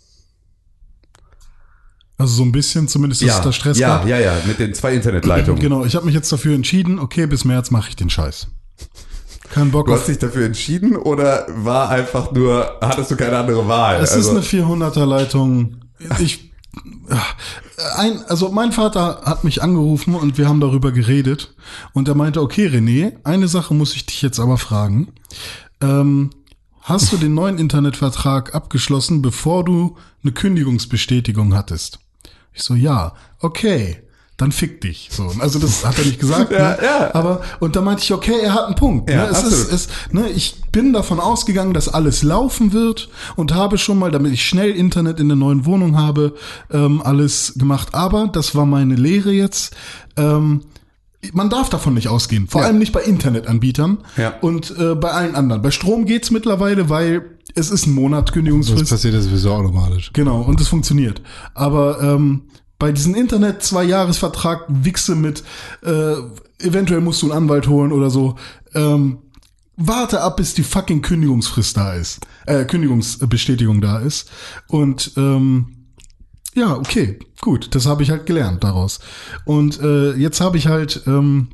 Also 2.17 2.35
so 2.35 2.43
ein 2.43 2.51
bisschen, 2.51 2.87
zumindest, 2.87 3.21
dass 3.23 3.29
Ja, 3.29 3.37
es 3.39 3.43
da 3.43 3.51
Stress 3.51 3.79
ja, 3.79 3.97
gab. 3.97 4.07
ja, 4.07 4.19
ja, 4.19 4.33
mit 4.45 4.59
den 4.59 4.73
zwei 4.75 4.93
Internetleitungen. 4.93 5.59
Genau, 5.61 5.85
ich 5.85 5.95
habe 5.95 6.05
mich 6.05 6.13
jetzt 6.13 6.31
dafür 6.31 6.53
entschieden, 6.53 6.99
okay, 6.99 7.25
bis 7.25 7.45
März 7.45 7.71
mache 7.71 7.89
ich 7.89 7.95
den 7.95 8.09
Scheiß. 8.11 8.47
Kein 9.53 9.71
Bock 9.71 9.87
Du 9.87 9.93
hast 9.93 10.07
dich 10.07 10.17
dafür 10.19 10.45
entschieden 10.45 10.95
oder 10.95 11.45
war 11.49 11.89
einfach 11.89 12.31
nur, 12.31 12.77
hattest 12.81 13.11
du 13.11 13.15
keine 13.17 13.37
andere 13.37 13.67
Wahl? 13.67 13.95
Es 14.01 14.11
Also- 14.13 14.29
ist 14.37 14.53
eine 14.55 14.63
400er 14.65 15.05
Leitung. 15.05 15.77
Ich, 16.19 16.51
ein, 17.97 18.21
also 18.27 18.49
mein 18.51 18.71
Vater 18.71 19.21
hat 19.25 19.43
mich 19.43 19.61
angerufen 19.61 20.15
und 20.15 20.37
wir 20.37 20.47
haben 20.47 20.61
darüber 20.61 20.91
geredet 20.91 21.53
und 21.93 22.07
er 22.07 22.15
meinte, 22.15 22.41
okay 22.41 22.67
René, 22.67 23.13
eine 23.23 23.47
Sache 23.47 23.73
muss 23.73 23.95
ich 23.95 24.05
dich 24.05 24.21
jetzt 24.21 24.39
aber 24.39 24.57
fragen. 24.57 25.13
Ähm, 25.81 26.29
hast 26.81 27.11
du 27.11 27.17
den 27.17 27.33
neuen 27.33 27.57
Internetvertrag 27.57 28.55
abgeschlossen, 28.55 29.21
bevor 29.21 29.65
du 29.65 29.97
eine 30.23 30.31
Kündigungsbestätigung 30.31 31.55
hattest? 31.55 31.99
Ich 32.53 32.63
so, 32.63 32.73
ja, 32.75 33.13
okay. 33.39 34.01
Dann 34.41 34.51
fick 34.51 34.81
dich. 34.81 35.07
So, 35.11 35.31
also 35.39 35.59
das 35.59 35.85
hat 35.85 35.99
er 35.99 36.05
nicht 36.05 36.19
gesagt. 36.19 36.51
Ja, 36.51 36.71
ne? 36.71 36.77
ja. 36.83 37.13
Aber 37.13 37.41
und 37.59 37.75
da 37.75 37.81
meinte 37.81 38.01
ich, 38.03 38.11
okay, 38.11 38.39
er 38.41 38.55
hat 38.55 38.65
einen 38.65 38.75
Punkt. 38.75 39.09
Ja, 39.09 39.17
ne? 39.25 39.29
Es 39.29 39.37
absolut. 39.43 39.53
ist, 39.53 39.71
es, 39.71 39.87
ne, 40.11 40.29
ich 40.29 40.55
bin 40.71 40.93
davon 40.93 41.19
ausgegangen, 41.19 41.73
dass 41.75 41.87
alles 41.87 42.23
laufen 42.23 42.73
wird 42.73 43.09
und 43.35 43.53
habe 43.53 43.77
schon 43.77 43.99
mal, 43.99 44.09
damit 44.09 44.33
ich 44.33 44.43
schnell 44.43 44.71
Internet 44.71 45.19
in 45.19 45.27
der 45.27 45.37
neuen 45.37 45.65
Wohnung 45.65 45.95
habe, 45.97 46.33
ähm, 46.71 47.01
alles 47.03 47.53
gemacht. 47.55 47.89
Aber 47.93 48.27
das 48.33 48.55
war 48.55 48.65
meine 48.65 48.95
Lehre 48.95 49.31
jetzt. 49.31 49.75
Ähm, 50.17 50.61
man 51.33 51.51
darf 51.51 51.69
davon 51.69 51.93
nicht 51.93 52.07
ausgehen. 52.07 52.47
Vor 52.47 52.61
Ja. 52.61 52.67
allem 52.67 52.79
nicht 52.79 52.93
bei 52.93 53.01
Internetanbietern 53.01 53.99
Ja. 54.17 54.33
und 54.41 54.75
äh, 54.79 54.95
bei 54.95 55.11
allen 55.11 55.35
anderen. 55.35 55.61
Bei 55.61 55.69
Strom 55.69 56.05
geht's 56.05 56.31
mittlerweile, 56.31 56.89
weil 56.89 57.37
es 57.53 57.69
ist 57.69 57.85
ein 57.85 57.93
Monat 57.93 58.29
Das 58.29 58.33
Kündigungsfrist. 58.33 58.89
passiert 58.89 59.13
ja 59.13 59.21
sowieso 59.21 59.51
automatisch. 59.53 60.09
Genau, 60.13 60.41
und 60.41 60.59
es 60.59 60.67
funktioniert. 60.67 61.21
Aber 61.53 62.01
ähm, 62.01 62.43
bei 62.81 62.91
diesem 62.91 63.13
Internet 63.13 63.61
Zwei-Jahres-Vertrag 63.61 64.65
Wichse 64.67 65.13
mit 65.13 65.43
äh, 65.83 66.15
eventuell 66.57 66.99
musst 66.99 67.21
du 67.21 67.27
einen 67.27 67.43
Anwalt 67.43 67.67
holen 67.67 67.91
oder 67.91 68.09
so. 68.09 68.37
Ähm, 68.73 69.19
warte 69.77 70.21
ab, 70.21 70.37
bis 70.37 70.55
die 70.55 70.63
fucking 70.63 71.03
Kündigungsfrist 71.03 71.77
da 71.77 71.93
ist. 71.93 72.21
Äh, 72.47 72.65
Kündigungsbestätigung 72.65 73.81
da 73.81 73.99
ist. 73.99 74.31
Und 74.67 75.11
ähm, 75.15 75.89
ja, 76.55 76.75
okay, 76.75 77.19
gut, 77.39 77.75
das 77.75 77.85
habe 77.85 78.01
ich 78.01 78.09
halt 78.09 78.25
gelernt 78.25 78.63
daraus. 78.63 78.99
Und 79.45 79.79
äh, 79.79 80.13
jetzt 80.13 80.41
habe 80.41 80.57
ich 80.57 80.65
halt 80.65 81.03
ähm, 81.05 81.49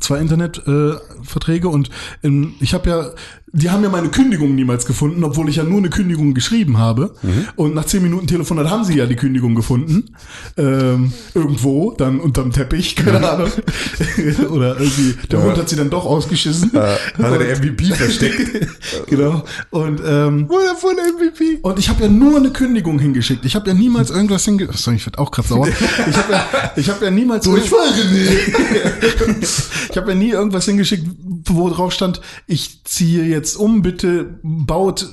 zwei 0.00 0.18
Internetverträge 0.18 0.98
äh, 0.98 1.24
Verträge 1.24 1.68
und 1.68 1.90
ähm, 2.22 2.54
ich 2.60 2.72
habe 2.72 2.88
ja, 2.88 3.10
die 3.54 3.70
haben 3.70 3.84
ja 3.84 3.88
meine 3.88 4.08
Kündigung 4.08 4.56
niemals 4.56 4.84
gefunden, 4.84 5.22
obwohl 5.22 5.48
ich 5.48 5.56
ja 5.56 5.62
nur 5.62 5.78
eine 5.78 5.88
Kündigung 5.88 6.34
geschrieben 6.34 6.78
habe. 6.78 7.14
Und 7.54 7.74
nach 7.74 7.84
zehn 7.84 8.02
Minuten 8.02 8.26
Telefonat 8.26 8.68
haben 8.68 8.84
sie 8.84 8.96
ja 8.96 9.06
die 9.06 9.14
Kündigung 9.14 9.54
gefunden. 9.54 10.16
Ähm, 10.56 11.12
irgendwo, 11.34 11.92
dann 11.92 12.18
unterm 12.18 12.50
Teppich, 12.50 12.96
keine 12.96 13.30
Ahnung. 13.30 13.52
Oder 14.50 14.80
irgendwie, 14.80 15.14
der 15.30 15.42
Hund 15.42 15.56
hat 15.56 15.68
sie 15.68 15.76
dann 15.76 15.88
doch 15.88 16.04
ausgeschissen. 16.04 16.72
Hat 16.72 16.98
er 17.16 17.38
der 17.38 17.56
MVP 17.56 17.94
versteckt? 17.94 18.66
genau. 19.06 19.44
Und 19.70 20.00
ähm, 20.04 20.48
von 20.80 20.96
MVP? 20.96 21.60
und 21.62 21.78
ich 21.78 21.88
habe 21.88 22.02
ja 22.02 22.08
nur 22.08 22.38
eine 22.38 22.50
Kündigung 22.50 22.98
hingeschickt. 22.98 23.44
Ich 23.44 23.54
habe 23.54 23.68
ja 23.68 23.74
niemals 23.74 24.10
irgendwas 24.10 24.44
hingeschickt. 24.44 24.78
Sorry, 24.78 24.96
ich 24.96 25.06
werd 25.06 25.18
auch 25.18 25.30
gerade 25.30 25.46
sauer. 25.46 25.68
Ich 25.68 26.16
habe 26.16 26.32
ja, 26.32 26.72
ich 26.74 26.90
hab 26.90 27.00
ja 27.00 27.10
niemals 27.10 27.46
ich 29.90 29.96
habe 29.96 30.10
ja 30.10 30.14
nie 30.16 30.30
irgendwas 30.30 30.64
hingeschickt, 30.64 31.06
wo 31.46 31.70
drauf 31.70 31.92
stand, 31.92 32.20
ich 32.48 32.82
ziehe 32.84 33.24
jetzt 33.24 33.43
um, 33.56 33.82
bitte 33.82 34.38
baut 34.42 35.06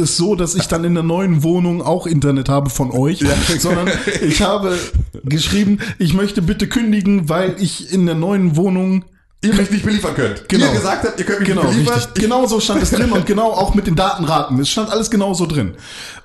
es 0.00 0.16
so, 0.16 0.34
dass 0.34 0.54
ich 0.54 0.66
dann 0.68 0.84
in 0.84 0.94
der 0.94 1.02
neuen 1.02 1.42
Wohnung 1.42 1.82
auch 1.82 2.06
Internet 2.06 2.48
habe 2.48 2.70
von 2.70 2.90
euch, 2.90 3.20
sondern 3.58 3.88
ich 4.22 4.42
habe 4.42 4.78
geschrieben, 5.24 5.78
ich 5.98 6.14
möchte 6.14 6.42
bitte 6.42 6.68
kündigen, 6.68 7.28
weil 7.28 7.56
ich 7.58 7.92
in 7.92 8.06
der 8.06 8.14
neuen 8.14 8.56
Wohnung 8.56 9.04
Ihr 9.40 9.54
mich 9.54 9.70
nicht 9.70 9.84
beliefern 9.84 10.14
könnt. 10.16 10.48
Genau. 10.48 10.66
Ihr 10.66 10.72
gesagt 10.72 11.04
habt, 11.06 11.18
ihr 11.20 11.24
könnt 11.24 11.40
mich 11.40 11.48
Genau, 11.48 11.62
nicht 11.62 11.74
beliefern. 11.74 11.94
richtig. 11.94 12.22
Genau 12.22 12.46
so 12.46 12.58
stand 12.58 12.82
es 12.82 12.90
drin 12.90 13.12
und 13.12 13.24
genau 13.24 13.52
auch 13.52 13.72
mit 13.74 13.86
den 13.86 13.94
Datenraten. 13.94 14.58
Es 14.58 14.68
stand 14.68 14.90
alles 14.90 15.10
genau 15.10 15.32
so 15.32 15.46
drin. 15.46 15.76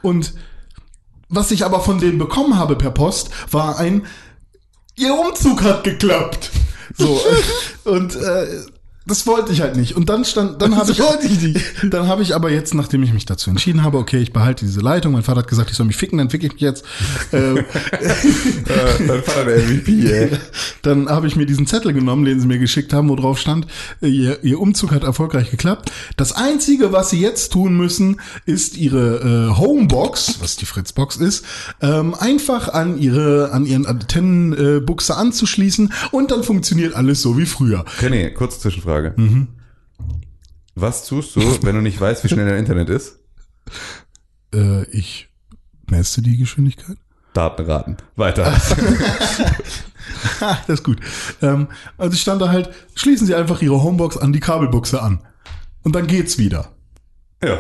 Und 0.01 0.33
was 1.29 1.51
ich 1.51 1.63
aber 1.63 1.79
von 1.79 1.99
denen 1.99 2.17
bekommen 2.17 2.57
habe 2.57 2.75
per 2.75 2.89
Post, 2.89 3.29
war 3.51 3.77
ein, 3.77 4.07
ihr 4.95 5.13
Umzug 5.13 5.61
hat 5.61 5.83
geklappt. 5.83 6.49
So. 6.97 7.21
und 7.83 8.15
äh, 8.15 8.47
das 9.05 9.27
wollte 9.27 9.51
ich 9.51 9.61
halt 9.61 9.75
nicht. 9.75 9.95
Und 9.95 10.09
dann 10.09 10.23
stand, 10.23 10.61
dann 10.61 10.77
habe 10.77 10.91
ich, 10.91 10.99
ich 10.99 11.61
dann 11.89 12.07
habe 12.07 12.21
ich 12.21 12.35
aber 12.35 12.49
jetzt, 12.51 12.73
nachdem 12.73 13.03
ich 13.03 13.13
mich 13.13 13.25
dazu 13.25 13.49
entschieden 13.49 13.83
habe, 13.83 13.97
okay, 13.97 14.19
ich 14.19 14.31
behalte 14.31 14.65
diese 14.65 14.79
Leitung. 14.79 15.11
Mein 15.11 15.23
Vater 15.23 15.39
hat 15.39 15.47
gesagt, 15.47 15.69
ich 15.71 15.75
soll 15.75 15.85
mich 15.85 15.97
ficken, 15.97 16.17
dann 16.17 16.29
fick 16.29 16.43
ich 16.43 16.53
mich 16.53 16.61
jetzt. 16.61 16.85
Äh, 17.31 17.53
Äh, 17.53 17.63
Dann 19.07 19.23
fand 19.23 19.37
er 19.37 19.45
der 19.45 19.57
MVP, 19.63 20.11
ey. 20.11 20.29
dann 20.81 21.09
habe 21.09 21.27
ich 21.27 21.35
mir 21.35 21.45
diesen 21.45 21.67
Zettel 21.67 21.93
genommen, 21.93 22.25
den 22.25 22.39
sie 22.39 22.47
mir 22.47 22.59
geschickt 22.59 22.93
haben, 22.93 23.09
wo 23.09 23.15
drauf 23.15 23.39
stand, 23.39 23.67
äh, 24.01 24.07
ihr, 24.07 24.43
ihr 24.43 24.59
Umzug 24.59 24.91
hat 24.91 25.03
erfolgreich 25.03 25.51
geklappt. 25.51 25.91
Das 26.17 26.31
Einzige, 26.31 26.91
was 26.91 27.09
sie 27.09 27.19
jetzt 27.19 27.51
tun 27.51 27.75
müssen, 27.75 28.19
ist 28.45 28.77
ihre 28.77 29.49
äh, 29.51 29.57
Homebox, 29.57 30.37
was 30.41 30.55
die 30.57 30.65
Fritzbox 30.65 31.17
ist, 31.17 31.45
ähm, 31.81 32.13
einfach 32.13 32.69
an 32.69 32.99
ihre 32.99 33.51
an 33.51 33.65
ihren 33.65 33.85
Antennenbuchse 33.85 35.13
äh, 35.13 35.15
anzuschließen 35.15 35.93
und 36.11 36.31
dann 36.31 36.43
funktioniert 36.43 36.93
alles 36.95 37.21
so 37.21 37.37
wie 37.37 37.45
früher. 37.45 37.85
René, 38.01 38.31
kurze 38.31 38.59
Zwischenfrage. 38.59 38.92
Mhm. 39.17 39.47
Was 40.75 41.05
tust 41.05 41.35
du, 41.35 41.41
wenn 41.63 41.75
du 41.75 41.81
nicht 41.81 41.99
weißt, 42.01 42.23
wie 42.23 42.29
schnell 42.29 42.47
dein 42.47 42.59
Internet 42.59 42.89
ist? 42.89 43.19
Äh, 44.53 44.83
ich 44.91 45.29
messe 45.89 46.21
die 46.21 46.37
Geschwindigkeit. 46.37 46.97
Datenraten. 47.33 47.97
Weiter. 48.15 48.55
Das 50.67 50.79
ist 50.79 50.83
gut. 50.83 50.99
Ähm, 51.41 51.67
also 51.97 52.13
ich 52.13 52.21
stand 52.21 52.41
da 52.41 52.49
halt, 52.49 52.69
schließen 52.93 53.25
Sie 53.25 53.33
einfach 53.33 53.61
Ihre 53.61 53.81
Homebox 53.81 54.17
an 54.17 54.31
die 54.33 54.39
Kabelbuchse 54.39 55.01
an. 55.01 55.21
Und 55.83 55.95
dann 55.95 56.05
geht's 56.07 56.37
wieder. 56.37 56.71
ja. 57.43 57.57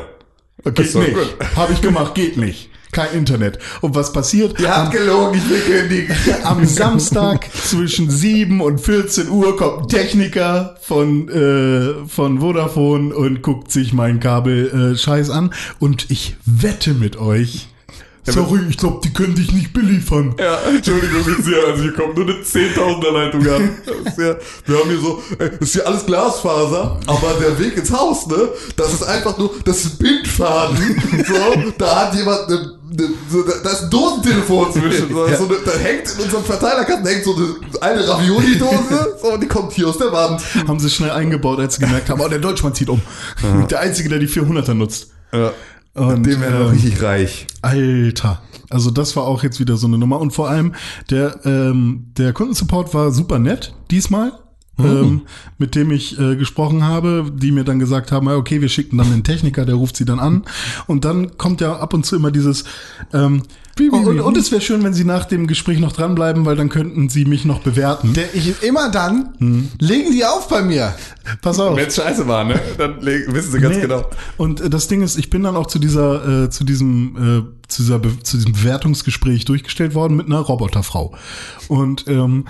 Geht 0.65 0.93
nicht. 0.95 1.17
Habe 1.55 1.73
ich 1.73 1.81
gemacht, 1.81 2.13
geht 2.15 2.37
nicht. 2.37 2.69
Kein 2.93 3.11
Internet. 3.13 3.59
Und 3.81 3.95
was 3.95 4.13
passiert? 4.13 4.59
Ihr 4.59 4.75
habt 4.75 4.91
gelogen, 4.91 5.37
ich 5.37 5.49
will 5.49 5.59
kündigen. 5.59 6.15
Am 6.43 6.65
Samstag 6.65 7.49
zwischen 7.51 8.09
7 8.09 8.61
und 8.61 8.79
14 8.79 9.29
Uhr 9.29 9.57
kommt 9.57 9.81
ein 9.81 9.87
Techniker 9.89 10.77
von, 10.81 11.27
äh, 11.27 12.07
von 12.07 12.39
Vodafone 12.39 13.13
und 13.13 13.41
guckt 13.41 13.71
sich 13.71 13.93
meinen 13.93 14.19
Kabel 14.19 14.93
äh, 14.93 14.97
Scheiß 14.97 15.29
an. 15.29 15.53
Und 15.79 16.09
ich 16.11 16.37
wette 16.45 16.93
mit 16.93 17.17
euch. 17.17 17.67
Sorry, 18.25 18.61
ich 18.69 18.77
glaube, 18.77 19.01
die 19.03 19.11
können 19.11 19.35
dich 19.35 19.51
nicht 19.51 19.73
beliefern. 19.73 20.33
Ja, 20.39 20.57
Entschuldigung, 20.69 21.23
jetzt 21.27 21.45
hier, 21.45 21.57
also 21.67 21.83
hier 21.83 21.93
kommt 21.93 22.15
nur 22.15 22.25
eine 22.25 22.35
10.000er 22.35 23.11
Leitung 23.11 23.47
an. 23.49 23.77
Ist 24.05 24.17
ja, 24.17 24.35
wir 24.65 24.79
haben 24.79 24.89
hier 24.89 24.99
so, 24.99 25.21
ey, 25.39 25.49
das 25.49 25.59
ist 25.59 25.73
hier 25.73 25.85
alles 25.85 26.05
Glasfaser, 26.05 26.99
aber 27.05 27.33
der 27.41 27.59
Weg 27.59 27.75
ins 27.75 27.91
Haus, 27.91 28.25
ne, 28.27 28.49
das 28.77 28.93
ist 28.93 29.03
einfach 29.03 29.37
nur, 29.37 29.51
das 29.65 29.83
ist 29.83 29.99
Bindfaden. 29.99 31.03
So, 31.27 31.71
da 31.77 32.07
hat 32.07 32.15
jemand 32.15 32.47
eine, 32.47 32.79
da, 32.95 33.03
da 33.63 33.69
ist 33.69 33.83
ein 33.83 33.89
Dosentelefon 33.89 34.71
zwischen. 34.73 35.09
So, 35.09 35.27
so 35.37 35.45
eine, 35.45 35.55
da 35.65 35.71
hängt 35.71 36.13
in 36.15 36.23
unserem 36.23 36.43
Verteilerkasten 36.43 37.05
hängt 37.05 37.23
so 37.23 37.35
eine, 37.35 37.55
eine 37.81 38.07
Ravioli-Dose, 38.07 39.17
so, 39.21 39.33
und 39.33 39.41
die 39.41 39.47
kommt 39.47 39.73
hier 39.73 39.87
aus 39.87 39.97
der 39.97 40.11
Wand. 40.11 40.41
Haben 40.67 40.79
sie 40.79 40.89
schnell 40.89 41.11
eingebaut, 41.11 41.59
als 41.59 41.75
sie 41.75 41.81
gemerkt 41.81 42.09
haben, 42.09 42.21
oh, 42.21 42.27
der 42.27 42.39
Deutschmann 42.39 42.73
zieht 42.73 42.89
um. 42.89 43.01
Der 43.69 43.79
Einzige, 43.79 44.09
der 44.09 44.19
die 44.19 44.27
400er 44.27 44.73
nutzt. 44.73 45.11
Ja. 45.31 45.51
Und, 45.95 46.25
Dem 46.25 46.41
wäre 46.41 46.63
doch 46.63 46.71
richtig 46.71 47.01
reich. 47.01 47.45
Alter. 47.61 48.41
Also 48.69 48.89
das 48.89 49.15
war 49.15 49.25
auch 49.25 49.43
jetzt 49.43 49.59
wieder 49.59 49.77
so 49.77 49.85
eine 49.85 49.99
Nummer. 49.99 50.19
Und 50.19 50.31
vor 50.31 50.49
allem, 50.49 50.73
der, 51.11 51.39
ähm, 51.45 52.07
der 52.17 52.33
Kundensupport 52.33 52.93
war 52.93 53.11
super 53.11 53.37
nett 53.37 53.75
diesmal. 53.91 54.31
Ähm, 54.79 55.21
mit 55.59 55.75
dem 55.75 55.91
ich 55.91 56.19
äh, 56.19 56.35
gesprochen 56.35 56.83
habe, 56.83 57.31
die 57.31 57.51
mir 57.51 57.63
dann 57.63 57.77
gesagt 57.77 58.11
haben, 58.11 58.27
okay, 58.27 58.59
wir 58.59 58.69
schicken 58.69 58.97
dann 58.97 59.11
den 59.11 59.23
Techniker, 59.23 59.65
der 59.65 59.75
ruft 59.75 59.95
sie 59.95 60.03
dann 60.05 60.19
an. 60.19 60.43
Und 60.87 61.05
dann 61.05 61.37
kommt 61.37 61.61
ja 61.61 61.77
ab 61.77 61.93
und 61.93 62.07
zu 62.07 62.15
immer 62.15 62.31
dieses 62.31 62.63
ähm, 63.13 63.43
und, 63.79 64.19
und 64.19 64.37
es 64.37 64.51
wäre 64.51 64.61
schön, 64.61 64.83
wenn 64.83 64.93
Sie 64.93 65.03
nach 65.03 65.25
dem 65.25 65.47
Gespräch 65.47 65.79
noch 65.79 65.93
dranbleiben, 65.93 66.45
weil 66.45 66.55
dann 66.55 66.69
könnten 66.69 67.09
Sie 67.09 67.25
mich 67.25 67.43
noch 67.43 67.59
bewerten. 67.59 68.13
Der, 68.13 68.35
ich, 68.35 68.61
immer 68.61 68.91
dann 68.91 69.33
legen 69.79 70.11
die 70.11 70.23
auf 70.25 70.47
bei 70.47 70.61
mir. 70.61 70.93
Pass 71.41 71.59
auf. 71.59 71.75
Wenn 71.75 71.87
es 71.87 71.95
scheiße 71.95 72.27
war, 72.27 72.43
ne, 72.43 72.59
dann 72.77 73.01
le- 73.01 73.25
wissen 73.29 73.51
sie 73.51 73.59
ganz 73.59 73.75
Nee. 73.75 73.81
genau. 73.81 74.07
Und 74.37 74.61
äh, 74.61 74.69
das 74.69 74.87
Ding 74.89 75.01
ist, 75.01 75.17
ich 75.17 75.31
bin 75.31 75.41
dann 75.41 75.55
auch 75.55 75.65
zu 75.65 75.79
dieser, 75.79 76.43
äh, 76.43 76.49
zu 76.51 76.63
diesem, 76.65 77.15
äh, 77.15 77.67
zu, 77.67 77.81
dieser 77.81 77.97
Be 77.97 78.11
zu 78.21 78.37
diesem 78.37 78.53
Bewertungsgespräch 78.53 79.45
durchgestellt 79.45 79.95
worden 79.95 80.17
mit 80.17 80.27
einer 80.27 80.39
Roboterfrau. 80.39 81.15
Und 81.67 82.05
ähm, 82.07 82.45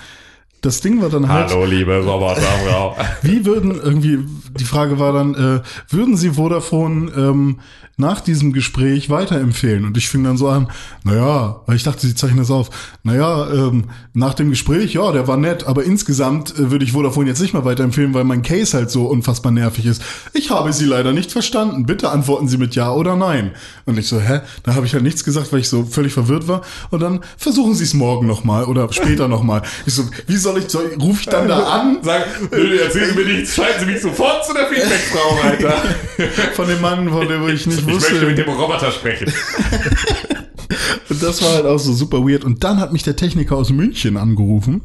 das 0.64 0.80
Ding 0.80 1.02
war 1.02 1.10
dann 1.10 1.28
halt, 1.28 1.50
Hallo, 1.50 1.64
liebe 1.64 1.96
Roboterfrau. 2.04 2.96
wie 3.22 3.44
würden 3.44 3.72
irgendwie, 3.72 4.20
die 4.58 4.64
Frage 4.64 4.98
war 4.98 5.12
dann, 5.12 5.34
äh, 5.34 5.60
würden 5.92 6.16
Sie 6.16 6.30
Vodafone 6.30 7.12
ähm, 7.16 7.60
nach 7.96 8.20
diesem 8.20 8.52
Gespräch 8.52 9.10
weiterempfehlen? 9.10 9.84
Und 9.84 9.96
ich 9.96 10.08
fing 10.08 10.24
dann 10.24 10.36
so 10.36 10.48
an, 10.48 10.68
naja, 11.04 11.60
weil 11.66 11.76
ich 11.76 11.82
dachte, 11.82 12.06
Sie 12.06 12.14
zeichnen 12.14 12.38
das 12.38 12.50
auf, 12.50 12.70
naja, 13.02 13.48
ähm, 13.50 13.84
nach 14.12 14.34
dem 14.34 14.50
Gespräch, 14.50 14.94
ja, 14.94 15.12
der 15.12 15.28
war 15.28 15.36
nett, 15.36 15.64
aber 15.66 15.84
insgesamt 15.84 16.58
äh, 16.58 16.70
würde 16.70 16.84
ich 16.84 16.92
Vodafone 16.92 17.28
jetzt 17.28 17.40
nicht 17.40 17.54
mehr 17.54 17.64
weiterempfehlen, 17.64 18.14
weil 18.14 18.24
mein 18.24 18.42
Case 18.42 18.76
halt 18.76 18.90
so 18.90 19.06
unfassbar 19.06 19.52
nervig 19.52 19.86
ist. 19.86 20.02
Ich 20.32 20.50
habe 20.50 20.72
Sie 20.72 20.84
leider 20.84 21.12
nicht 21.12 21.32
verstanden. 21.32 21.86
Bitte 21.86 22.10
antworten 22.10 22.48
Sie 22.48 22.56
mit 22.56 22.74
Ja 22.74 22.92
oder 22.92 23.16
Nein. 23.16 23.52
Und 23.84 23.98
ich 23.98 24.08
so, 24.08 24.20
hä? 24.20 24.40
Da 24.62 24.74
habe 24.74 24.86
ich 24.86 24.94
halt 24.94 25.02
nichts 25.04 25.24
gesagt, 25.24 25.52
weil 25.52 25.60
ich 25.60 25.68
so 25.68 25.84
völlig 25.84 26.12
verwirrt 26.12 26.48
war. 26.48 26.62
Und 26.90 27.00
dann 27.00 27.20
versuchen 27.36 27.74
Sie 27.74 27.84
es 27.84 27.94
morgen 27.94 28.26
nochmal 28.26 28.64
oder 28.64 28.92
später 28.92 29.28
nochmal. 29.28 29.62
Ich 29.86 29.94
so, 29.94 30.04
wie 30.26 30.36
soll 30.36 30.58
ich, 30.58 30.68
soll, 30.68 30.94
ruf 31.00 31.20
ich 31.20 31.26
dann 31.26 31.48
da 31.48 31.64
an? 31.64 31.98
Sag, 32.02 32.26
nö, 32.50 32.78
erzählen 32.78 33.10
Sie 33.14 33.24
mir 33.24 33.32
nichts, 33.32 33.54
schalten 33.54 33.80
Sie 33.80 33.86
mich 33.86 34.00
sofort 34.00 34.44
zu 34.46 34.54
der 34.54 34.66
Feedback-Frau, 34.66 35.48
Alter. 35.48 35.82
Von 36.54 36.68
dem 36.68 36.80
Mann, 36.80 37.08
von 37.08 37.28
dem 37.28 37.48
ich 37.48 37.66
nicht 37.66 37.83
Ich 37.86 38.10
möchte 38.10 38.26
mit 38.26 38.38
dem 38.38 38.48
Roboter 38.48 38.90
sprechen. 38.90 39.32
Und 41.08 41.22
das 41.22 41.42
war 41.42 41.54
halt 41.54 41.66
auch 41.66 41.78
so 41.78 41.92
super 41.92 42.26
weird. 42.26 42.44
Und 42.44 42.64
dann 42.64 42.78
hat 42.80 42.92
mich 42.92 43.02
der 43.02 43.16
Techniker 43.16 43.56
aus 43.56 43.70
München 43.70 44.16
angerufen. 44.16 44.82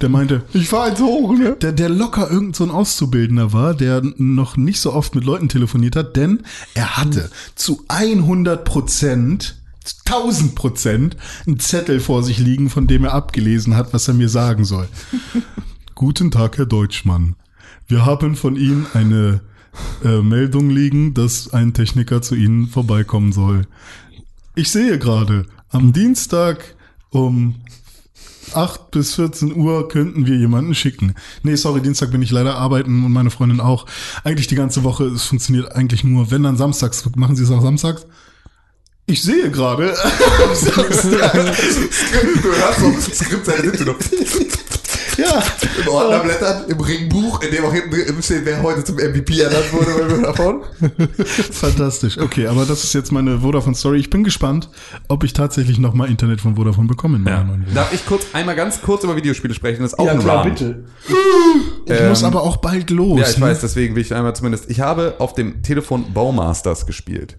Der 0.00 0.08
meinte, 0.10 0.42
ich 0.52 0.68
fahr 0.68 0.88
jetzt 0.88 1.00
hoch, 1.00 1.32
ne? 1.36 1.56
Der, 1.60 1.72
der 1.72 1.88
locker 1.88 2.30
irgend 2.30 2.54
so 2.54 2.64
ein 2.64 2.70
Auszubildender 2.70 3.52
war, 3.52 3.74
der 3.74 4.02
noch 4.18 4.56
nicht 4.56 4.80
so 4.80 4.92
oft 4.92 5.14
mit 5.14 5.24
Leuten 5.24 5.48
telefoniert 5.48 5.96
hat, 5.96 6.16
denn 6.16 6.42
er 6.74 6.98
hatte 6.98 7.30
zu 7.54 7.82
100 7.88 8.64
Prozent, 8.64 9.56
1000 10.04 10.54
Prozent, 10.54 11.16
einen 11.46 11.60
Zettel 11.60 12.00
vor 12.00 12.22
sich 12.22 12.38
liegen, 12.38 12.68
von 12.68 12.86
dem 12.86 13.04
er 13.04 13.14
abgelesen 13.14 13.74
hat, 13.74 13.94
was 13.94 14.06
er 14.06 14.14
mir 14.14 14.28
sagen 14.28 14.64
soll. 14.64 14.86
Guten 15.94 16.30
Tag, 16.30 16.58
Herr 16.58 16.66
Deutschmann. 16.66 17.34
Wir 17.88 18.04
haben 18.04 18.36
von 18.36 18.56
Ihnen 18.56 18.86
eine 18.92 19.40
äh, 20.04 20.20
Meldung 20.20 20.70
liegen, 20.70 21.14
dass 21.14 21.52
ein 21.52 21.74
Techniker 21.74 22.22
zu 22.22 22.34
Ihnen 22.34 22.68
vorbeikommen 22.68 23.32
soll. 23.32 23.66
Ich 24.54 24.70
sehe 24.70 24.98
gerade, 24.98 25.46
am 25.70 25.92
Dienstag 25.92 26.76
um 27.10 27.56
8 28.52 28.90
bis 28.90 29.14
14 29.14 29.54
Uhr 29.56 29.88
könnten 29.88 30.26
wir 30.26 30.36
jemanden 30.36 30.74
schicken. 30.74 31.14
Nee, 31.42 31.56
sorry, 31.56 31.80
Dienstag 31.80 32.10
bin 32.10 32.22
ich 32.22 32.30
leider 32.30 32.56
arbeiten 32.56 33.04
und 33.04 33.12
meine 33.12 33.30
Freundin 33.30 33.60
auch. 33.60 33.86
Eigentlich 34.24 34.46
die 34.46 34.54
ganze 34.54 34.84
Woche, 34.84 35.04
es 35.04 35.24
funktioniert 35.24 35.72
eigentlich 35.72 36.04
nur, 36.04 36.30
wenn 36.30 36.42
dann 36.42 36.56
samstags. 36.56 37.04
Machen 37.16 37.36
Sie 37.36 37.42
es 37.42 37.50
auch 37.50 37.62
samstags? 37.62 38.06
Ich 39.06 39.22
sehe 39.22 39.50
gerade. 39.50 39.94
Du 42.42 42.48
hörst 42.52 42.80
so, 42.80 42.92
Skript. 43.24 43.46
Ja. 45.16 45.42
Im 45.80 45.88
Ordner 45.88 46.18
blättern, 46.20 46.64
im 46.68 46.80
Ringbuch, 46.80 47.42
in 47.42 47.50
dem 47.50 47.64
auch 47.64 47.72
hinten 47.72 47.90
drin 47.90 48.22
steht, 48.22 48.44
wer 48.44 48.62
heute 48.62 48.84
zum 48.84 48.96
MVP 48.96 49.40
ernannt 49.40 49.72
wurde, 49.72 49.86
weil 49.94 50.10
wir 50.10 50.26
davon. 50.26 50.62
Fantastisch. 51.52 52.18
Okay, 52.18 52.46
aber 52.46 52.64
das 52.64 52.84
ist 52.84 52.92
jetzt 52.94 53.12
meine 53.12 53.40
Vodafone-Story. 53.40 53.98
Ich 53.98 54.10
bin 54.10 54.24
gespannt, 54.24 54.68
ob 55.08 55.24
ich 55.24 55.32
tatsächlich 55.32 55.78
nochmal 55.78 56.08
Internet 56.08 56.40
von 56.40 56.56
Vodafone 56.56 56.88
bekomme 56.88 57.16
in 57.16 57.22
meiner 57.24 57.44
neuen 57.44 57.62
Wohnung. 57.62 57.74
Darf 57.74 57.92
ich 57.92 58.04
kurz 58.06 58.26
einmal 58.32 58.56
ganz 58.56 58.80
kurz 58.80 59.04
über 59.04 59.16
Videospiele 59.16 59.54
sprechen? 59.54 59.82
Das 59.82 59.92
ist 59.92 59.98
auch 59.98 60.08
ein 60.08 60.20
Run. 60.20 60.84
Ich 61.86 62.02
muss 62.08 62.24
aber 62.24 62.42
auch 62.42 62.58
bald 62.58 62.90
los. 62.90 63.20
Ja, 63.20 63.28
ich 63.28 63.38
ne? 63.38 63.46
weiß, 63.46 63.60
deswegen 63.60 63.94
will 63.94 64.02
ich 64.02 64.14
einmal 64.14 64.34
zumindest. 64.34 64.70
Ich 64.70 64.80
habe 64.80 65.16
auf 65.18 65.34
dem 65.34 65.62
Telefon 65.62 66.12
Baumasters 66.12 66.86
gespielt. 66.86 67.38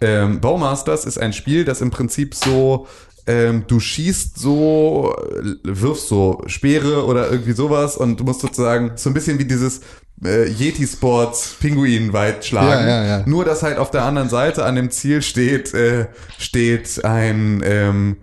Ähm, 0.00 0.40
Baumasters 0.40 1.04
ist 1.04 1.18
ein 1.18 1.32
Spiel, 1.32 1.64
das 1.64 1.80
im 1.80 1.90
Prinzip 1.90 2.34
so, 2.34 2.86
ähm, 3.26 3.64
du 3.66 3.80
schießt 3.80 4.38
so, 4.38 5.14
äh, 5.30 5.54
wirfst 5.62 6.08
so 6.08 6.42
Speere 6.46 7.06
oder 7.06 7.30
irgendwie 7.30 7.52
sowas 7.52 7.96
und 7.96 8.20
du 8.20 8.24
musst 8.24 8.40
sozusagen 8.40 8.92
so 8.96 9.08
ein 9.10 9.14
bisschen 9.14 9.38
wie 9.38 9.44
dieses 9.44 9.80
äh, 10.22 10.48
Yeti 10.48 10.86
Sports 10.86 11.56
Pinguin 11.58 12.12
weit 12.12 12.44
schlagen. 12.44 12.86
Ja, 12.86 13.02
ja, 13.02 13.18
ja. 13.18 13.22
Nur, 13.26 13.44
dass 13.44 13.62
halt 13.62 13.78
auf 13.78 13.90
der 13.90 14.04
anderen 14.04 14.28
Seite 14.28 14.64
an 14.64 14.76
dem 14.76 14.90
Ziel 14.90 15.22
steht, 15.22 15.72
äh, 15.74 16.06
steht 16.38 17.04
ein, 17.04 17.62
ähm, 17.64 18.16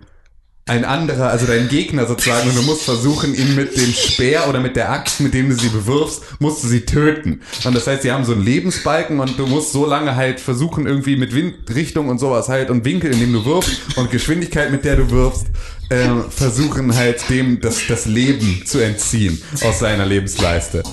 ein 0.66 0.84
anderer, 0.84 1.28
also 1.30 1.46
dein 1.46 1.68
Gegner 1.68 2.06
sozusagen, 2.06 2.48
und 2.48 2.56
du 2.56 2.62
musst 2.62 2.82
versuchen, 2.82 3.34
ihn 3.34 3.56
mit 3.56 3.76
dem 3.76 3.92
Speer 3.92 4.48
oder 4.48 4.60
mit 4.60 4.76
der 4.76 4.92
Axt, 4.92 5.20
mit 5.20 5.34
dem 5.34 5.48
du 5.48 5.56
sie 5.56 5.68
bewirfst, 5.68 6.22
musst 6.38 6.62
du 6.62 6.68
sie 6.68 6.82
töten. 6.82 7.40
Und 7.64 7.74
das 7.74 7.88
heißt, 7.88 8.02
sie 8.02 8.12
haben 8.12 8.24
so 8.24 8.32
einen 8.32 8.44
Lebensbalken 8.44 9.18
und 9.18 9.36
du 9.38 9.46
musst 9.46 9.72
so 9.72 9.86
lange 9.86 10.14
halt 10.14 10.38
versuchen, 10.38 10.86
irgendwie 10.86 11.16
mit 11.16 11.34
Windrichtung 11.34 12.08
und 12.08 12.18
sowas 12.18 12.48
halt 12.48 12.70
und 12.70 12.84
Winkel, 12.84 13.12
in 13.12 13.18
dem 13.18 13.32
du 13.32 13.44
wirfst 13.44 13.96
und 13.96 14.12
Geschwindigkeit, 14.12 14.70
mit 14.70 14.84
der 14.84 14.96
du 14.96 15.10
wirfst, 15.10 15.46
ähm, 15.90 16.24
versuchen 16.30 16.94
halt 16.94 17.28
dem 17.28 17.60
das, 17.60 17.80
das 17.88 18.06
Leben 18.06 18.62
zu 18.64 18.78
entziehen 18.78 19.42
aus 19.64 19.80
seiner 19.80 20.06
Lebensleiste. 20.06 20.84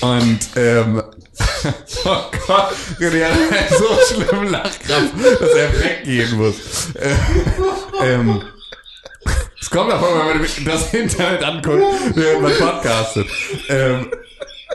Und 0.00 0.40
ähm, 0.56 1.02
Oh 2.04 2.24
Gott, 2.46 2.72
René 3.00 3.24
hat 3.24 3.32
einen 3.32 3.78
so 3.78 4.14
schlimmen 4.14 4.50
Lachkrampf, 4.50 5.12
dass 5.40 5.50
er 5.50 5.72
weggehen 5.80 6.36
muss. 6.36 6.54
Äh, 6.94 7.14
ähm, 8.04 8.42
es 9.64 9.70
kommt 9.70 9.90
davon, 9.90 10.08
wenn 10.18 10.42
man 10.42 10.46
das 10.66 10.92
Internet 10.92 11.42
anguckt, 11.42 11.82
während 12.14 12.42
man 12.42 12.52
podcastet. 12.52 13.26
Ähm, 13.70 14.10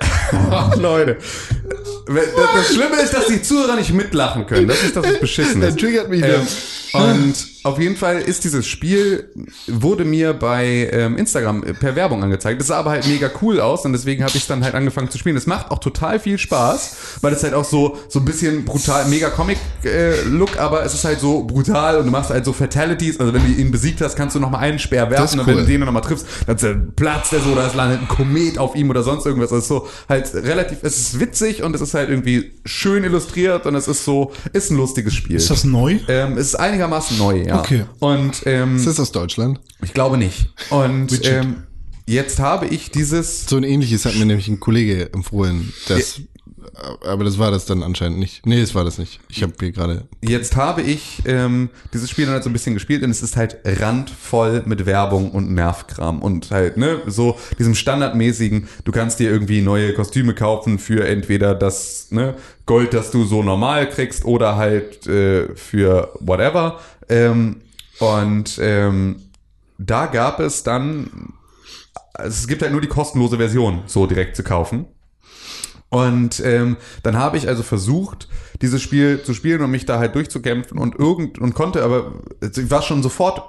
Ach, 0.51 0.75
Leute. 0.77 1.17
Das, 2.07 2.73
Schlimme 2.73 2.99
ist, 2.99 3.13
dass 3.13 3.27
die 3.27 3.39
Zuhörer 3.39 3.75
nicht 3.75 3.93
mitlachen 3.93 4.47
können. 4.47 4.67
Das 4.67 4.81
ist 4.81 4.95
das, 4.95 5.05
was 5.05 5.19
beschissen 5.19 5.61
Der 5.61 5.69
ist. 5.69 5.79
triggert 5.79 6.09
mich. 6.09 6.23
Ähm, 6.23 6.47
und 6.93 7.35
auf 7.63 7.79
jeden 7.79 7.95
Fall 7.95 8.21
ist 8.21 8.43
dieses 8.43 8.67
Spiel, 8.67 9.29
wurde 9.67 10.05
mir 10.05 10.33
bei 10.33 10.89
ähm, 10.91 11.17
Instagram 11.17 11.61
per 11.61 11.95
Werbung 11.95 12.23
angezeigt. 12.23 12.59
Das 12.59 12.67
sah 12.67 12.79
aber 12.79 12.91
halt 12.91 13.07
mega 13.07 13.29
cool 13.41 13.59
aus 13.59 13.85
und 13.85 13.91
deswegen 13.93 14.23
habe 14.23 14.35
ich 14.37 14.47
dann 14.47 14.63
halt 14.63 14.75
angefangen 14.75 15.09
zu 15.09 15.17
spielen. 15.17 15.35
Es 15.35 15.45
macht 15.45 15.71
auch 15.71 15.79
total 15.79 16.19
viel 16.19 16.37
Spaß, 16.37 17.19
weil 17.21 17.33
es 17.33 17.43
halt 17.43 17.53
auch 17.53 17.65
so, 17.65 17.97
so 18.07 18.19
ein 18.19 18.25
bisschen 18.25 18.63
brutal, 18.63 19.05
mega 19.07 19.29
Comic-Look, 19.29 20.57
aber 20.57 20.83
es 20.85 20.93
ist 20.93 21.03
halt 21.03 21.19
so 21.19 21.43
brutal 21.43 21.97
und 21.97 22.05
du 22.05 22.11
machst 22.11 22.29
halt 22.29 22.45
so 22.45 22.53
Fatalities. 22.53 23.19
Also 23.19 23.33
wenn 23.33 23.43
du 23.43 23.51
ihn 23.61 23.71
besiegt 23.71 23.99
hast, 24.01 24.15
kannst 24.15 24.35
du 24.35 24.39
nochmal 24.39 24.61
einen 24.61 24.79
Speer 24.79 25.09
werfen 25.09 25.39
und 25.39 25.47
wenn 25.47 25.57
du 25.57 25.65
den 25.65 25.81
nochmal 25.81 26.01
triffst, 26.01 26.25
dann 26.47 26.93
platzt 26.95 27.33
der 27.33 27.41
so 27.41 27.51
oder 27.51 27.67
es 27.67 27.75
landet 27.75 28.01
ein 28.01 28.07
Komet 28.07 28.57
auf 28.57 28.75
ihm 28.75 28.89
oder 28.89 29.03
sonst 29.03 29.25
irgendwas. 29.25 29.51
Also 29.51 29.81
so 29.81 29.87
halt 30.07 30.33
relativ, 30.33 30.79
es 30.83 30.97
ist 30.97 31.19
witzig 31.19 31.61
und 31.63 31.75
es 31.75 31.81
ist 31.81 31.93
halt 31.93 32.09
irgendwie 32.09 32.51
schön 32.65 33.03
illustriert 33.03 33.65
und 33.65 33.75
es 33.75 33.87
ist 33.87 34.05
so, 34.05 34.31
ist 34.53 34.71
ein 34.71 34.77
lustiges 34.77 35.13
Spiel. 35.13 35.35
Ist 35.35 35.49
das 35.49 35.65
neu? 35.65 35.99
Ähm, 36.07 36.37
es 36.37 36.47
ist 36.47 36.55
einigermaßen 36.55 37.17
neu, 37.17 37.48
ja. 37.49 37.59
Okay. 37.59 37.85
Und 37.99 38.43
ähm, 38.45 38.77
Ist 38.77 38.87
das 38.87 38.99
aus 38.99 39.11
Deutschland? 39.11 39.59
ich 39.83 39.93
glaube 39.93 40.17
nicht. 40.17 40.49
Und 40.69 41.25
ähm, 41.25 41.63
jetzt 42.05 42.39
habe 42.39 42.67
ich 42.67 42.91
dieses. 42.91 43.45
So 43.45 43.57
ein 43.57 43.63
ähnliches 43.63 44.05
hat 44.05 44.15
mir 44.15 44.25
nämlich 44.25 44.47
ein 44.47 44.59
Kollege 44.59 45.11
empfohlen. 45.13 45.73
Das, 45.87 46.21
aber 47.05 47.23
das 47.23 47.37
war 47.37 47.51
das 47.51 47.65
dann 47.65 47.83
anscheinend 47.83 48.19
nicht. 48.19 48.45
Nee, 48.45 48.61
das 48.61 48.75
war 48.75 48.83
das 48.83 48.97
nicht. 48.97 49.19
Ich 49.29 49.41
habe 49.43 49.53
hier 49.59 49.71
gerade. 49.71 50.07
Jetzt 50.21 50.55
habe 50.55 50.81
ich 50.81 51.21
ähm, 51.25 51.69
dieses 51.93 52.09
Spiel 52.09 52.25
dann 52.25 52.35
halt 52.35 52.43
so 52.43 52.49
ein 52.49 52.53
bisschen 52.53 52.73
gespielt 52.73 53.03
und 53.03 53.09
es 53.09 53.21
ist 53.21 53.35
halt 53.35 53.57
randvoll 53.65 54.63
mit 54.65 54.85
Werbung 54.85 55.31
und 55.31 55.51
Nervkram 55.51 56.21
und 56.21 56.51
halt, 56.51 56.77
ne, 56.77 57.01
so 57.07 57.37
diesem 57.57 57.75
standardmäßigen, 57.75 58.67
du 58.83 58.91
kannst 58.91 59.19
dir 59.19 59.29
irgendwie 59.29 59.61
neue 59.61 59.93
Kostüme 59.93 60.33
kaufen 60.33 60.79
für 60.79 61.07
entweder 61.07 61.55
das, 61.55 62.07
ne, 62.11 62.35
Gold, 62.65 62.93
das 62.93 63.11
du 63.11 63.25
so 63.25 63.41
normal 63.41 63.89
kriegst 63.89 64.25
oder 64.25 64.55
halt 64.55 65.07
äh, 65.07 65.55
für 65.55 66.13
whatever. 66.19 66.79
Ähm, 67.09 67.61
und 67.99 68.59
ähm, 68.61 69.17
da 69.77 70.05
gab 70.05 70.39
es 70.39 70.63
dann, 70.63 71.33
also 72.13 72.29
es 72.29 72.47
gibt 72.47 72.61
halt 72.61 72.71
nur 72.71 72.81
die 72.81 72.87
kostenlose 72.87 73.37
Version 73.37 73.83
so 73.87 74.05
direkt 74.05 74.35
zu 74.35 74.43
kaufen. 74.43 74.85
Und 75.89 76.39
ähm, 76.45 76.77
dann 77.01 77.17
habe 77.17 77.37
ich 77.37 77.47
also 77.47 77.63
versucht, 77.63 78.27
dieses 78.61 78.81
Spiel 78.81 79.23
zu 79.23 79.33
spielen 79.33 79.61
und 79.61 79.71
mich 79.71 79.85
da 79.85 79.97
halt 79.97 80.13
durchzukämpfen 80.15 80.77
und 80.77 80.95
irgend 80.95 81.39
und 81.39 81.55
konnte, 81.55 81.83
aber 81.83 82.13
also 82.41 82.61
ich 82.61 82.69
war 82.69 82.83
schon 82.83 83.01
sofort 83.01 83.41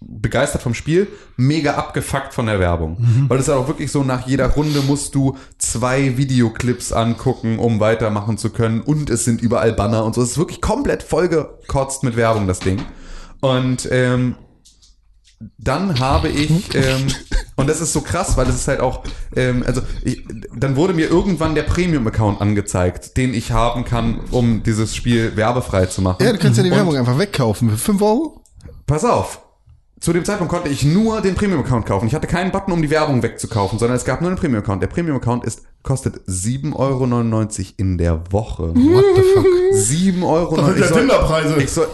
begeistert 0.00 0.60
vom 0.60 0.74
Spiel, 0.74 1.08
mega 1.36 1.74
abgefuckt 1.74 2.34
von 2.34 2.46
der 2.46 2.60
Werbung. 2.60 2.96
Weil 3.28 3.38
es 3.38 3.48
ist 3.48 3.54
auch 3.54 3.68
wirklich 3.68 3.90
so, 3.90 4.04
nach 4.04 4.26
jeder 4.26 4.48
Runde 4.48 4.82
musst 4.82 5.14
du 5.14 5.36
zwei 5.58 6.16
Videoclips 6.16 6.92
angucken, 6.92 7.58
um 7.58 7.80
weitermachen 7.80 8.36
zu 8.36 8.50
können. 8.50 8.80
Und 8.80 9.08
es 9.08 9.24
sind 9.24 9.40
überall 9.40 9.72
Banner 9.72 10.04
und 10.04 10.14
so. 10.14 10.22
Es 10.22 10.32
ist 10.32 10.38
wirklich 10.38 10.60
komplett 10.60 11.02
vollgekotzt 11.02 12.02
mit 12.02 12.16
Werbung, 12.16 12.46
das 12.46 12.60
Ding. 12.60 12.82
Und 13.44 13.86
ähm, 13.92 14.36
dann 15.58 16.00
habe 16.00 16.28
ich, 16.28 16.74
ähm, 16.74 17.08
und 17.56 17.68
das 17.68 17.82
ist 17.82 17.92
so 17.92 18.00
krass, 18.00 18.38
weil 18.38 18.46
das 18.46 18.54
ist 18.54 18.68
halt 18.68 18.80
auch, 18.80 19.02
ähm, 19.36 19.62
also 19.66 19.82
ich, 20.02 20.24
dann 20.56 20.76
wurde 20.76 20.94
mir 20.94 21.10
irgendwann 21.10 21.54
der 21.54 21.64
Premium-Account 21.64 22.40
angezeigt, 22.40 23.18
den 23.18 23.34
ich 23.34 23.52
haben 23.52 23.84
kann, 23.84 24.20
um 24.30 24.62
dieses 24.62 24.96
Spiel 24.96 25.36
werbefrei 25.36 25.84
zu 25.84 26.00
machen. 26.00 26.24
Ja, 26.24 26.32
du 26.32 26.38
kannst 26.38 26.56
ja 26.56 26.62
die 26.64 26.70
Und 26.70 26.76
Werbung 26.76 26.96
einfach 26.96 27.18
wegkaufen 27.18 27.68
für 27.68 27.76
5 27.76 28.00
Euro. 28.00 28.44
Pass 28.86 29.04
auf. 29.04 29.42
Zu 30.00 30.14
dem 30.14 30.24
Zeitpunkt 30.24 30.50
konnte 30.50 30.70
ich 30.70 30.82
nur 30.82 31.20
den 31.20 31.34
Premium-Account 31.34 31.84
kaufen. 31.84 32.06
Ich 32.06 32.14
hatte 32.14 32.26
keinen 32.26 32.50
Button, 32.50 32.72
um 32.72 32.80
die 32.80 32.90
Werbung 32.90 33.22
wegzukaufen, 33.22 33.78
sondern 33.78 33.96
es 33.98 34.06
gab 34.06 34.22
nur 34.22 34.30
einen 34.30 34.38
Premium-Account. 34.38 34.82
Der 34.82 34.86
Premium-Account 34.86 35.44
ist, 35.44 35.64
kostet 35.82 36.16
7,99 36.26 36.72
Euro 36.74 37.72
in 37.76 37.98
der 37.98 38.32
Woche. 38.32 38.74
What 38.74 39.04
the 39.16 39.22
fuck? 39.34 39.46
7 39.72 40.22
Euro. 40.22 40.56
Das 40.56 40.66
sind 40.66 40.78
ja 40.78 40.86
Tinderpreise. 40.88 41.62
Ich 41.62 41.70
soll, 41.70 41.88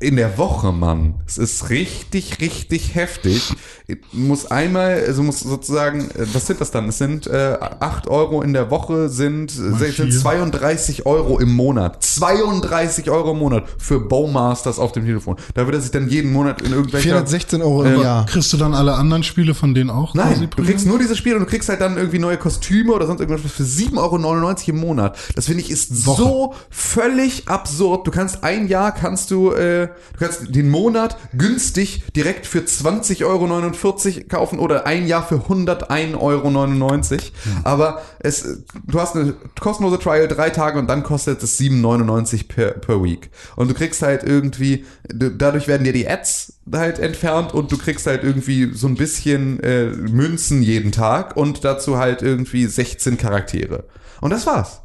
in 0.00 0.16
der 0.16 0.36
Woche, 0.38 0.70
Mann. 0.72 1.14
Es 1.26 1.38
ist 1.38 1.70
richtig, 1.70 2.40
richtig 2.40 2.94
heftig. 2.94 3.54
Ich 3.86 3.98
muss 4.12 4.46
einmal, 4.50 5.02
also 5.06 5.22
muss 5.22 5.40
sozusagen, 5.40 6.10
äh, 6.10 6.26
was 6.32 6.46
sind 6.46 6.60
das 6.60 6.70
dann? 6.70 6.88
Es 6.88 6.98
sind 6.98 7.26
äh, 7.26 7.56
8 7.58 8.06
Euro 8.08 8.42
in 8.42 8.52
der 8.52 8.70
Woche, 8.70 9.08
sind, 9.08 9.50
sind 9.50 9.78
vier. 9.78 10.10
32 10.10 11.06
Euro 11.06 11.38
im 11.38 11.52
Monat. 11.54 12.02
32 12.04 13.10
Euro 13.10 13.32
im 13.32 13.38
Monat 13.38 13.64
für 13.78 14.00
Bowmasters 14.00 14.78
auf 14.78 14.92
dem 14.92 15.04
Telefon. 15.06 15.36
Da 15.54 15.64
wird 15.66 15.74
er 15.76 15.80
sich 15.80 15.90
dann 15.90 16.08
jeden 16.08 16.32
Monat 16.32 16.60
in 16.62 16.72
irgendwelcher... 16.72 17.02
416 17.10 17.62
Euro 17.62 17.84
im 17.84 18.00
Äh, 18.00 18.02
Jahr. 18.02 18.26
Kriegst 18.26 18.52
du 18.52 18.56
dann 18.58 18.74
alle 18.74 18.94
anderen 18.94 19.22
Spiele 19.22 19.54
von 19.54 19.74
denen 19.74 19.90
auch? 19.90 20.12
quasi 20.12 20.40
Nein, 20.40 20.50
du 20.54 20.62
kriegst 20.64 20.86
nur 20.86 20.98
dieses 20.98 21.16
Spiel 21.18 21.34
und 21.34 21.40
du 21.40 21.46
kriegst 21.46 21.68
halt 21.68 21.80
dann 21.80 21.96
irgendwie 21.96 22.18
neue 22.18 22.36
Kostüme 22.36 22.92
oder 22.92 23.06
sonst 23.06 23.20
irgendwas 23.20 23.50
für 23.50 23.62
7,99 23.62 23.96
Euro 23.98 24.56
im 24.66 24.76
Monat. 24.80 25.16
Das 25.34 25.46
finde 25.46 25.62
ich 25.62 25.70
ist 25.70 26.06
Woche. 26.06 26.22
so 26.22 26.54
völlig 26.70 27.48
absurd. 27.48 28.06
Du 28.06 28.10
kannst 28.10 28.44
ein 28.44 28.68
Jahr 28.68 28.92
kannst 28.92 29.30
du, 29.30 29.50
äh, 29.52 29.71
du 29.80 30.18
kannst 30.18 30.54
den 30.54 30.70
Monat 30.70 31.16
günstig 31.36 32.04
direkt 32.14 32.46
für 32.46 32.60
20,49 32.60 33.24
Euro 33.24 34.22
kaufen 34.28 34.58
oder 34.58 34.86
ein 34.86 35.06
Jahr 35.06 35.26
für 35.26 35.36
101,99 35.36 36.14
Euro. 36.16 37.22
Aber 37.64 38.02
es, 38.20 38.62
du 38.86 39.00
hast 39.00 39.16
eine 39.16 39.34
kostenlose 39.60 39.98
Trial 39.98 40.28
drei 40.28 40.50
Tage 40.50 40.78
und 40.78 40.88
dann 40.88 41.02
kostet 41.02 41.42
es 41.42 41.58
7,99 41.58 42.48
per, 42.48 42.70
per 42.72 43.02
Week. 43.02 43.30
Und 43.56 43.70
du 43.70 43.74
kriegst 43.74 44.02
halt 44.02 44.22
irgendwie, 44.22 44.84
du, 45.08 45.30
dadurch 45.30 45.68
werden 45.68 45.84
dir 45.84 45.92
die 45.92 46.08
Ads 46.08 46.54
halt 46.72 46.98
entfernt 46.98 47.52
und 47.54 47.72
du 47.72 47.78
kriegst 47.78 48.06
halt 48.06 48.22
irgendwie 48.22 48.72
so 48.72 48.86
ein 48.86 48.94
bisschen 48.94 49.60
äh, 49.60 49.86
Münzen 49.86 50.62
jeden 50.62 50.92
Tag 50.92 51.36
und 51.36 51.64
dazu 51.64 51.98
halt 51.98 52.22
irgendwie 52.22 52.66
16 52.66 53.18
Charaktere. 53.18 53.84
Und 54.20 54.30
das 54.30 54.46
war's. 54.46 54.82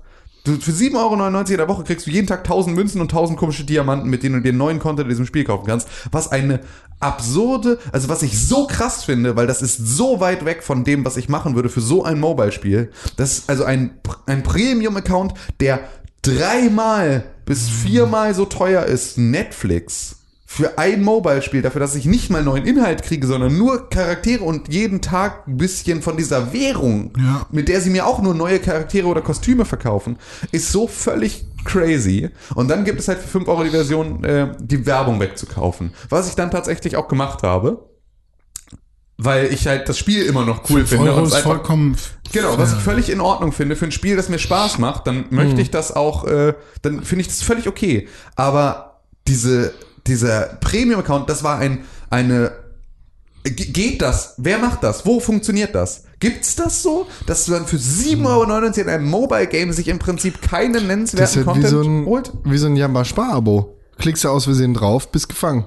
Du, 0.47 0.55
für 0.61 0.71
7,99 0.71 0.95
Euro 0.95 1.39
in 1.39 1.57
der 1.57 1.67
Woche 1.67 1.83
kriegst 1.83 2.07
du 2.07 2.11
jeden 2.11 2.25
Tag 2.25 2.39
1000 2.39 2.73
Münzen 2.73 3.01
und 3.01 3.11
1000 3.11 3.37
komische 3.37 3.65
Diamanten, 3.65 4.09
mit 4.09 4.23
denen 4.23 4.35
du 4.35 4.41
dir 4.41 4.53
neuen 4.53 4.79
Content 4.79 5.05
in 5.05 5.09
diesem 5.09 5.25
Spiel 5.25 5.43
kaufen 5.43 5.65
kannst. 5.67 5.89
Was 6.11 6.31
eine 6.31 6.61
absurde, 7.01 7.79
also 7.91 8.07
was 8.07 8.23
ich 8.23 8.47
so 8.47 8.65
krass 8.65 9.03
finde, 9.03 9.35
weil 9.35 9.45
das 9.45 9.61
ist 9.61 9.77
so 9.77 10.21
weit 10.21 10.45
weg 10.45 10.63
von 10.63 10.85
dem, 10.85 11.03
was 11.03 11.17
ich 11.17 11.27
machen 11.27 11.55
würde 11.55 11.67
für 11.67 11.81
so 11.81 12.05
ein 12.05 12.19
Mobile-Spiel. 12.21 12.91
Das 13.17 13.39
ist 13.39 13.49
also 13.49 13.65
ein, 13.65 13.99
ein 14.25 14.41
Premium-Account, 14.43 15.33
der 15.59 15.81
dreimal 16.21 17.25
bis 17.45 17.67
viermal 17.67 18.33
so 18.33 18.45
teuer 18.45 18.85
ist, 18.85 19.17
Netflix. 19.17 20.16
Für 20.49 20.77
ein 20.77 21.03
Mobile-Spiel, 21.03 21.61
dafür, 21.61 21.81
dass 21.81 21.93
ich 21.93 22.05
nicht 22.05 22.29
mal 22.29 22.41
neuen 22.41 22.65
Inhalt 22.65 23.03
kriege, 23.03 23.27
sondern 23.27 23.57
nur 23.57 23.89
Charaktere 23.89 24.45
und 24.45 24.73
jeden 24.73 25.01
Tag 25.01 25.45
ein 25.45 25.57
bisschen 25.57 26.01
von 26.01 26.15
dieser 26.15 26.53
Währung, 26.53 27.11
Ja. 27.19 27.45
mit 27.51 27.67
der 27.67 27.81
sie 27.81 27.89
mir 27.89 28.07
auch 28.07 28.21
nur 28.21 28.33
neue 28.33 28.59
Charaktere 28.59 29.07
oder 29.07 29.21
Kostüme 29.21 29.65
verkaufen, 29.65 30.17
ist 30.53 30.71
so 30.71 30.87
völlig 30.87 31.45
crazy. 31.65 32.29
Und 32.55 32.69
dann 32.69 32.85
gibt 32.85 33.01
es 33.01 33.09
halt 33.09 33.19
für 33.19 33.27
5 33.27 33.47
Euro 33.49 33.65
die 33.65 33.71
Version, 33.71 34.23
äh, 34.23 34.53
die 34.57 34.85
Werbung 34.85 35.19
wegzukaufen. 35.19 35.93
Was 36.09 36.29
ich 36.29 36.35
dann 36.35 36.49
tatsächlich 36.49 36.95
auch 36.95 37.09
gemacht 37.09 37.43
habe, 37.43 37.83
weil 39.17 39.51
ich 39.51 39.67
halt 39.67 39.89
das 39.89 39.97
Spiel 39.97 40.23
immer 40.23 40.45
noch 40.45 40.69
cool 40.69 40.85
finde. 40.85 41.09
Euro 41.11 41.23
und 41.23 41.25
einfach- 41.25 41.41
vollkommen. 41.43 41.97
Genau, 42.31 42.57
was 42.57 42.71
ich 42.71 42.79
völlig 42.79 43.09
in 43.09 43.19
Ordnung 43.19 43.51
finde 43.51 43.75
für 43.75 43.85
ein 43.85 43.91
Spiel, 43.91 44.15
das 44.15 44.29
mir 44.29 44.39
Spaß 44.39 44.77
macht, 44.77 45.07
dann 45.07 45.25
möchte 45.29 45.59
ich 45.59 45.71
das 45.71 45.93
auch, 45.93 46.25
äh, 46.25 46.53
dann 46.83 47.03
finde 47.03 47.21
ich 47.23 47.27
das 47.27 47.41
völlig 47.41 47.67
okay. 47.67 48.07
Aber 48.35 49.01
diese, 49.27 49.73
dieser 50.07 50.41
Premium-Account, 50.61 51.29
das 51.29 51.43
war 51.43 51.59
ein, 51.59 51.79
eine, 52.09 52.51
Ge- 53.43 53.67
geht 53.71 54.01
das? 54.01 54.33
Wer 54.37 54.57
macht 54.59 54.83
das? 54.83 55.05
Wo 55.05 55.19
funktioniert 55.19 55.73
das? 55.75 56.03
Gibt's 56.19 56.55
das 56.55 56.81
so, 56.83 57.05
dass 57.27 57.45
du 57.45 57.51
dann 57.53 57.65
für 57.67 57.77
7,99 57.77 58.25
Euro 58.25 58.65
in 58.81 58.89
einem 58.89 59.09
Mobile-Game 59.09 59.71
sich 59.71 59.87
im 59.87 59.99
Prinzip 59.99 60.41
keinen 60.41 60.73
Das 60.73 60.81
ist 60.81 60.87
nennenswerten 60.87 61.35
halt 61.35 61.45
wie 61.45 61.51
Content 61.61 61.69
so 61.69 61.81
ein, 61.81 62.05
holt? 62.05 62.33
wie 62.43 62.57
so 62.57 62.67
ein 62.67 62.75
Jamba-Spar-Abo. 62.75 63.77
Klickst 63.99 64.23
du 64.23 64.29
aus 64.29 64.43
Versehen 64.45 64.73
drauf, 64.73 65.11
bist 65.11 65.29
gefangen. 65.29 65.65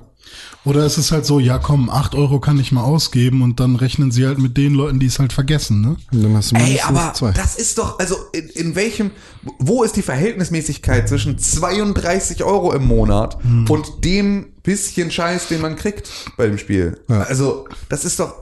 Oder 0.64 0.84
ist 0.84 0.98
es 0.98 1.10
halt 1.10 1.24
so, 1.24 1.40
ja 1.40 1.58
komm, 1.58 1.88
8 1.88 2.14
Euro 2.14 2.38
kann 2.38 2.58
ich 2.58 2.70
mal 2.70 2.82
ausgeben 2.82 3.42
und 3.42 3.60
dann 3.60 3.76
rechnen 3.76 4.10
sie 4.10 4.26
halt 4.26 4.38
mit 4.38 4.56
den 4.56 4.74
Leuten, 4.74 5.00
die 5.00 5.06
es 5.06 5.18
halt 5.18 5.32
vergessen, 5.32 5.80
ne? 5.80 5.96
Und 6.12 6.22
dann 6.22 6.36
hast 6.36 6.50
du 6.52 6.56
Ey, 6.56 6.80
aber 6.80 7.14
zwei. 7.14 7.32
das 7.32 7.56
ist 7.56 7.78
doch, 7.78 7.98
also 7.98 8.16
in, 8.32 8.48
in 8.50 8.74
welchem, 8.74 9.10
wo 9.58 9.82
ist 9.82 9.96
die 9.96 10.02
Verhältnismäßigkeit 10.02 11.08
zwischen 11.08 11.38
32 11.38 12.44
Euro 12.44 12.72
im 12.72 12.86
Monat 12.86 13.38
und 13.68 14.04
dem 14.04 14.52
bisschen 14.62 15.10
Scheiß, 15.10 15.48
den 15.48 15.62
man 15.62 15.76
kriegt 15.76 16.10
bei 16.36 16.46
dem 16.46 16.58
Spiel? 16.58 17.00
Ja. 17.08 17.22
Also, 17.22 17.66
das 17.88 18.04
ist 18.04 18.20
doch, 18.20 18.34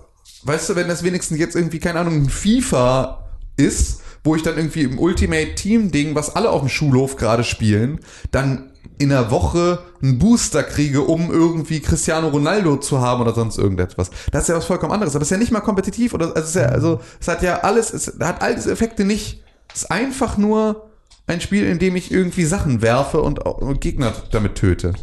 weißt 0.42 0.70
du, 0.70 0.76
wenn 0.76 0.88
das 0.88 1.04
wenigstens 1.04 1.38
jetzt 1.38 1.54
irgendwie, 1.54 1.78
keine 1.78 2.00
Ahnung, 2.00 2.14
ein 2.14 2.28
FIFA 2.28 3.28
ist, 3.56 4.00
wo 4.24 4.34
ich 4.34 4.42
dann 4.42 4.56
irgendwie 4.56 4.82
im 4.82 4.98
Ultimate 4.98 5.54
Team 5.54 5.90
Ding, 5.90 6.14
was 6.14 6.34
alle 6.34 6.50
auf 6.50 6.60
dem 6.60 6.68
Schulhof 6.68 7.16
gerade 7.16 7.44
spielen, 7.44 8.00
dann 8.30 8.72
in 8.98 9.10
der 9.10 9.30
Woche 9.30 9.78
einen 10.02 10.18
Booster 10.18 10.62
kriege, 10.62 11.02
um 11.02 11.30
irgendwie 11.30 11.80
Cristiano 11.80 12.28
Ronaldo 12.28 12.76
zu 12.76 13.00
haben 13.00 13.20
oder 13.20 13.34
sonst 13.34 13.58
irgendetwas. 13.58 14.10
Das 14.32 14.42
ist 14.42 14.48
ja 14.48 14.56
was 14.56 14.64
vollkommen 14.64 14.92
anderes. 14.92 15.14
Aber 15.14 15.22
es 15.22 15.28
ist 15.28 15.32
ja 15.32 15.38
nicht 15.38 15.52
mal 15.52 15.60
kompetitiv 15.60 16.14
oder 16.14 16.34
also 16.34 16.40
es, 16.40 16.54
ja, 16.54 16.66
also 16.66 17.00
es 17.20 17.28
hat 17.28 17.42
ja 17.42 17.60
alles, 17.60 17.92
es 17.92 18.14
hat 18.20 18.42
all 18.42 18.54
diese 18.54 18.72
Effekte 18.72 19.04
nicht. 19.04 19.42
Es 19.72 19.82
ist 19.82 19.90
einfach 19.90 20.36
nur 20.36 20.88
ein 21.26 21.40
Spiel, 21.40 21.64
in 21.64 21.78
dem 21.78 21.94
ich 21.94 22.10
irgendwie 22.10 22.44
Sachen 22.44 22.82
werfe 22.82 23.20
und, 23.20 23.38
und 23.40 23.80
Gegner 23.80 24.12
damit 24.32 24.56
töte. 24.56 24.94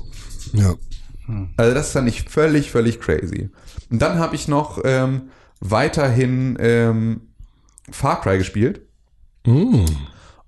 ja. 0.54 0.76
Also 1.58 1.74
das 1.74 1.92
fand 1.92 2.08
ich 2.08 2.30
völlig, 2.30 2.70
völlig 2.70 3.00
crazy. 3.00 3.50
Und 3.90 4.02
dann 4.02 4.20
habe 4.20 4.36
ich 4.36 4.48
noch 4.48 4.80
ähm, 4.84 5.30
weiterhin 5.60 6.56
ähm, 6.60 7.22
Far 7.90 8.22
Cry 8.22 8.38
gespielt. 8.38 8.82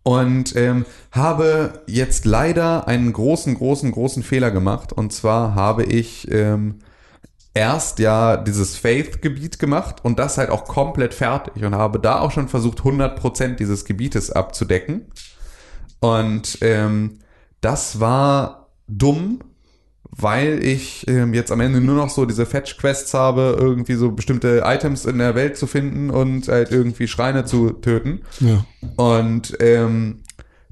Und 0.08 0.56
ähm, 0.56 0.86
habe 1.12 1.84
jetzt 1.86 2.24
leider 2.24 2.88
einen 2.88 3.12
großen, 3.12 3.56
großen, 3.56 3.92
großen 3.92 4.24
Fehler 4.24 4.52
gemacht. 4.52 4.94
Und 4.94 5.12
zwar 5.12 5.54
habe 5.54 5.84
ich 5.84 6.32
ähm, 6.32 6.80
erst 7.54 8.00
ja 8.00 8.38
dieses 8.38 8.78
Faith-Gebiet 8.78 9.60
gemacht 9.60 10.06
und 10.06 10.18
das 10.18 10.38
halt 10.38 10.50
auch 10.50 10.64
komplett 10.64 11.14
fertig 11.14 11.62
und 11.66 11.76
habe 11.76 12.00
da 12.00 12.22
auch 12.22 12.32
schon 12.32 12.48
versucht, 12.48 12.80
100% 12.84 13.56
dieses 13.56 13.84
Gebietes 13.84 14.32
abzudecken. 14.32 15.08
Und 16.00 16.60
ähm, 16.62 17.20
das 17.60 18.00
war 18.00 18.70
dumm, 18.88 19.42
weil 20.12 20.64
ich 20.64 21.08
ähm, 21.08 21.34
jetzt 21.34 21.52
am 21.52 21.60
Ende 21.60 21.82
nur 21.82 21.96
noch 21.96 22.10
so 22.10 22.26
diese 22.26 22.46
Fetch-Quests 22.46 23.14
habe, 23.14 23.58
irgendwie 23.60 23.96
so 23.96 24.12
bestimmte 24.12 24.64
Items 24.66 25.06
in 25.06 25.18
der 25.18 25.36
Welt 25.36 25.58
zu 25.58 25.68
finden 25.68 26.10
und 26.10 26.48
halt 26.48 26.72
irgendwie 26.72 27.08
Schreine 27.08 27.46
zu 27.46 27.72
töten. 27.72 28.22
Ja. 28.40 28.66
Und 28.96 29.58
ähm, 29.60 30.24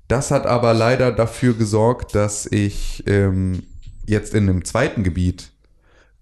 das 0.07 0.31
hat 0.31 0.45
aber 0.45 0.73
leider 0.73 1.11
dafür 1.11 1.53
gesorgt, 1.53 2.15
dass 2.15 2.45
ich 2.45 3.03
ähm, 3.07 3.63
jetzt 4.05 4.33
in 4.33 4.47
dem 4.47 4.63
zweiten 4.63 5.03
Gebiet 5.03 5.51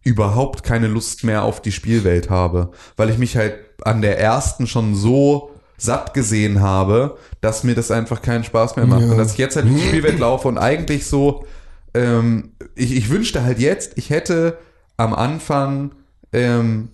überhaupt 0.03 0.64
keine 0.64 0.88
Lust 0.88 1.23
mehr 1.23 1.44
auf 1.44 1.61
die 1.61 1.72
Spielwelt 1.72 2.30
habe, 2.30 2.72
weil 2.98 3.10
ich 3.10 3.18
mich 3.18 3.38
halt 3.38 3.56
an 3.84 4.02
der 4.02 4.19
ersten 4.19 4.68
schon 4.68 4.95
so 4.95 5.52
satt 5.77 6.14
gesehen 6.14 6.61
habe, 6.61 7.18
dass 7.41 7.64
mir 7.64 7.76
das 7.76 7.91
einfach 7.91 8.22
keinen 8.22 8.44
Spaß 8.44 8.76
mehr 8.76 8.85
macht. 8.85 9.03
Und 9.03 9.18
dass 9.18 9.34
ich 9.34 9.38
jetzt 9.38 9.56
halt 9.56 9.65
in 9.65 9.76
die 9.76 9.81
Spielwelt 9.81 10.19
laufe 10.19 10.48
und 10.48 10.57
eigentlich 10.57 11.06
so, 11.07 11.45
ähm, 11.94 12.52
ich, 12.76 12.95
ich 12.95 13.10
wünschte 13.10 13.44
halt 13.44 13.60
jetzt, 13.60 13.98
ich 13.98 14.10
hätte 14.10 14.57
am 14.98 15.14
Anfang 15.14 15.94
ähm, 16.32 16.90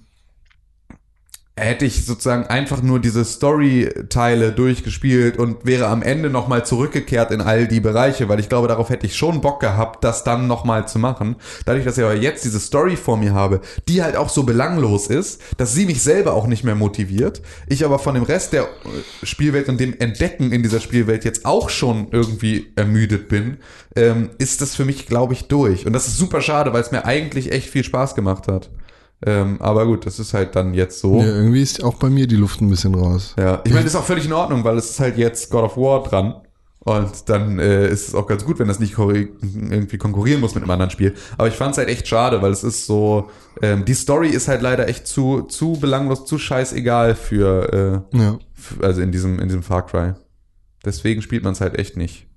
hätte 1.59 1.85
ich 1.85 2.05
sozusagen 2.05 2.45
einfach 2.47 2.81
nur 2.81 2.99
diese 2.99 3.23
Story-Teile 3.25 4.51
durchgespielt 4.51 5.37
und 5.37 5.65
wäre 5.65 5.87
am 5.87 6.01
Ende 6.01 6.29
nochmal 6.29 6.65
zurückgekehrt 6.65 7.31
in 7.31 7.41
all 7.41 7.67
die 7.67 7.79
Bereiche, 7.79 8.29
weil 8.29 8.39
ich 8.39 8.49
glaube, 8.49 8.67
darauf 8.67 8.89
hätte 8.89 9.05
ich 9.05 9.15
schon 9.15 9.41
Bock 9.41 9.59
gehabt, 9.59 10.03
das 10.03 10.23
dann 10.23 10.47
nochmal 10.47 10.87
zu 10.87 10.99
machen. 10.99 11.35
Dadurch, 11.65 11.85
dass 11.85 11.97
ich 11.97 12.03
aber 12.03 12.15
jetzt 12.15 12.45
diese 12.45 12.59
Story 12.59 12.95
vor 12.95 13.17
mir 13.17 13.33
habe, 13.33 13.61
die 13.87 14.03
halt 14.03 14.15
auch 14.15 14.29
so 14.29 14.43
belanglos 14.43 15.07
ist, 15.07 15.41
dass 15.57 15.73
sie 15.73 15.85
mich 15.85 16.01
selber 16.01 16.33
auch 16.33 16.47
nicht 16.47 16.63
mehr 16.63 16.75
motiviert, 16.75 17.41
ich 17.67 17.85
aber 17.85 17.99
von 17.99 18.15
dem 18.15 18.23
Rest 18.23 18.53
der 18.53 18.63
äh, 18.63 19.25
Spielwelt 19.25 19.69
und 19.69 19.79
dem 19.79 19.95
Entdecken 19.99 20.51
in 20.51 20.63
dieser 20.63 20.79
Spielwelt 20.79 21.25
jetzt 21.25 21.45
auch 21.45 21.69
schon 21.69 22.07
irgendwie 22.11 22.71
ermüdet 22.75 23.29
bin, 23.29 23.57
ähm, 23.95 24.29
ist 24.37 24.61
das 24.61 24.75
für 24.75 24.85
mich, 24.85 25.07
glaube 25.07 25.33
ich, 25.33 25.47
durch. 25.47 25.85
Und 25.85 25.93
das 25.93 26.07
ist 26.07 26.17
super 26.17 26.41
schade, 26.41 26.73
weil 26.73 26.81
es 26.81 26.91
mir 26.91 27.05
eigentlich 27.05 27.51
echt 27.51 27.69
viel 27.69 27.83
Spaß 27.83 28.15
gemacht 28.15 28.47
hat. 28.47 28.69
Ähm, 29.25 29.57
aber 29.61 29.85
gut, 29.85 30.05
das 30.05 30.17
ist 30.19 30.33
halt 30.33 30.55
dann 30.55 30.73
jetzt 30.73 30.99
so. 30.99 31.19
ja, 31.19 31.25
irgendwie 31.27 31.61
ist 31.61 31.83
auch 31.83 31.95
bei 31.95 32.09
mir 32.09 32.25
die 32.27 32.37
Luft 32.37 32.61
ein 32.61 32.69
bisschen 32.69 32.95
raus. 32.95 33.35
Ja, 33.37 33.61
ich 33.65 33.71
meine, 33.71 33.83
das 33.83 33.93
ist 33.93 33.99
auch 33.99 34.05
völlig 34.05 34.25
in 34.25 34.33
Ordnung, 34.33 34.63
weil 34.63 34.77
es 34.77 34.89
ist 34.91 34.99
halt 34.99 35.17
jetzt 35.17 35.49
God 35.49 35.63
of 35.65 35.77
War 35.77 36.03
dran. 36.03 36.35
Und 36.81 37.27
dann 37.29 37.59
äh, 37.59 37.89
ist 37.89 38.07
es 38.07 38.15
auch 38.15 38.25
ganz 38.25 38.45
gut, 38.45 38.57
wenn 38.57 38.69
das 38.69 38.79
nicht 38.79 38.97
irgendwie 38.97 39.97
konkurrieren 39.97 40.39
muss 40.39 40.55
mit 40.55 40.63
einem 40.63 40.71
anderen 40.71 40.89
Spiel. 40.89 41.13
Aber 41.37 41.49
ich 41.49 41.53
fand 41.55 41.73
es 41.73 41.77
halt 41.77 41.89
echt 41.89 42.07
schade, 42.07 42.41
weil 42.41 42.51
es 42.51 42.63
ist 42.63 42.85
so, 42.85 43.29
ähm, 43.61 43.83
die 43.83 43.93
Story 43.93 44.29
ist 44.29 44.47
halt 44.47 44.61
leider 44.61 44.87
echt 44.87 45.05
zu, 45.05 45.41
zu 45.41 45.73
belanglos, 45.73 46.25
zu 46.25 46.37
scheißegal 46.37 47.15
für, 47.15 48.03
äh, 48.13 48.17
Ja. 48.17 48.39
also 48.81 49.01
in 49.01 49.11
diesem, 49.11 49.39
in 49.39 49.49
diesem 49.49 49.61
Far 49.61 49.85
Cry. 49.85 50.13
Deswegen 50.85 51.21
spielt 51.21 51.43
man 51.43 51.51
es 51.51 51.59
halt 51.61 51.77
echt 51.77 51.97
nicht. 51.97 52.27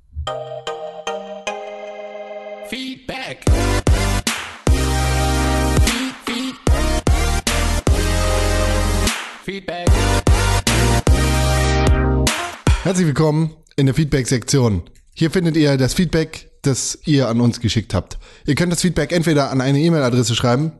Herzlich 12.92 13.06
willkommen 13.06 13.56
in 13.76 13.86
der 13.86 13.94
Feedback-Sektion. 13.94 14.82
Hier 15.14 15.30
findet 15.30 15.56
ihr 15.56 15.78
das 15.78 15.94
Feedback, 15.94 16.50
das 16.60 16.98
ihr 17.06 17.26
an 17.26 17.40
uns 17.40 17.58
geschickt 17.58 17.94
habt. 17.94 18.18
Ihr 18.44 18.54
könnt 18.54 18.70
das 18.70 18.82
Feedback 18.82 19.12
entweder 19.12 19.50
an 19.50 19.62
eine 19.62 19.80
E-Mail-Adresse 19.80 20.34
schreiben. 20.34 20.72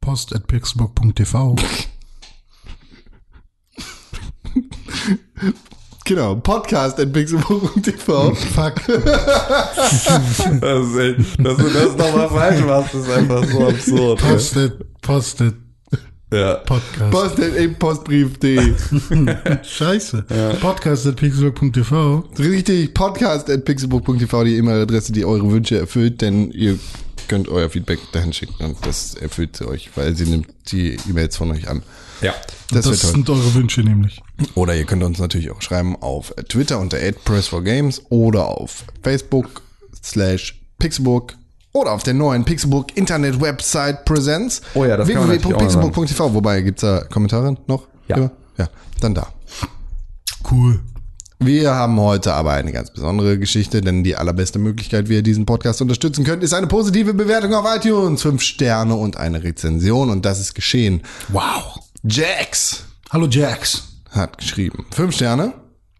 Post 0.00 0.34
at 0.34 0.46
pixelbook.tv. 0.46 1.56
Genau, 6.06 6.36
podcast 6.36 6.98
at 7.00 7.12
pixelbook.tv. 7.12 8.34
Fuck. 8.34 8.86
Das 8.86 10.86
ist 10.86 10.96
echt, 10.96 11.38
dass 11.38 11.58
du 11.58 11.68
das 11.68 11.96
nochmal 11.98 12.30
falsch 12.30 12.64
machst, 12.64 12.94
ist 12.94 13.10
einfach 13.10 13.44
so 13.44 13.68
absurd. 13.68 14.20
Postet, 14.20 15.02
postet, 15.02 15.54
Ja. 16.30 16.54
Podcast. 16.56 17.10
Post 17.10 17.40
at 17.40 17.56
e- 17.56 17.68
postbrief.de. 17.68 18.74
Scheiße. 19.62 20.24
Podcast 20.60 21.06
at 21.06 21.16
pixelbook.tv. 21.16 22.24
Richtig, 22.38 22.92
podcast 22.92 23.48
at 23.48 23.66
die 23.66 24.56
E-Mail-Adresse, 24.56 25.12
die 25.12 25.24
eure 25.24 25.50
Wünsche 25.50 25.78
erfüllt, 25.78 26.20
denn 26.20 26.50
ihr 26.50 26.78
könnt 27.28 27.48
euer 27.48 27.70
Feedback 27.70 27.98
dahin 28.12 28.32
schicken 28.32 28.64
und 28.64 28.76
das 28.84 29.14
erfüllt 29.14 29.56
sie 29.56 29.66
euch, 29.66 29.90
weil 29.96 30.14
sie 30.16 30.24
nimmt 30.24 30.48
die 30.70 30.96
E-Mails 31.08 31.36
von 31.36 31.50
euch 31.50 31.68
an. 31.68 31.82
Ja. 32.20 32.34
Das, 32.70 32.84
Das, 32.84 33.00
sind 33.00 33.28
eure 33.30 33.54
Wünsche 33.54 33.82
nämlich. 33.82 34.20
Oder 34.54 34.76
ihr 34.76 34.84
könnt 34.84 35.02
uns 35.02 35.18
natürlich 35.18 35.50
auch 35.50 35.62
schreiben 35.62 35.96
auf 35.96 36.34
Twitter 36.48 36.78
unter 36.78 36.98
@press4games 36.98 38.02
oder 38.10 38.46
auf 38.46 38.84
Facebook 39.02 39.62
slash 40.02 40.60
Pixelbook 40.78 41.34
oder 41.80 41.92
auf 41.92 42.02
der 42.02 42.14
neuen 42.14 42.44
Pixelbook 42.44 42.96
Internet 42.96 43.40
Website 43.40 44.04
Präsenz. 44.04 44.60
Oh 44.74 44.84
ja, 44.84 44.96
das 44.96 45.08
www.pixelbook.tv. 45.08 46.34
Wobei 46.34 46.60
gibt's 46.62 46.82
da 46.82 47.04
Kommentare 47.04 47.56
noch? 47.66 47.86
Ja. 48.08 48.30
Ja, 48.56 48.68
dann 49.00 49.14
da. 49.14 49.28
Cool. 50.50 50.80
Wir 51.40 51.72
haben 51.72 52.00
heute 52.00 52.32
aber 52.34 52.52
eine 52.52 52.72
ganz 52.72 52.90
besondere 52.92 53.38
Geschichte, 53.38 53.80
denn 53.80 54.02
die 54.02 54.16
allerbeste 54.16 54.58
Möglichkeit, 54.58 55.08
wie 55.08 55.14
ihr 55.14 55.22
diesen 55.22 55.46
Podcast 55.46 55.80
unterstützen 55.80 56.24
könnt, 56.24 56.42
ist 56.42 56.52
eine 56.52 56.66
positive 56.66 57.14
Bewertung 57.14 57.54
auf 57.54 57.64
iTunes, 57.76 58.22
fünf 58.22 58.42
Sterne 58.42 58.96
und 58.96 59.16
eine 59.16 59.44
Rezension 59.44 60.10
und 60.10 60.24
das 60.24 60.40
ist 60.40 60.54
geschehen. 60.54 61.02
Wow. 61.28 61.78
Jax 62.02 62.84
Hallo 63.10 63.26
Jax. 63.28 63.84
hat 64.10 64.38
geschrieben. 64.38 64.84
Fünf 64.90 65.14
Sterne 65.14 65.52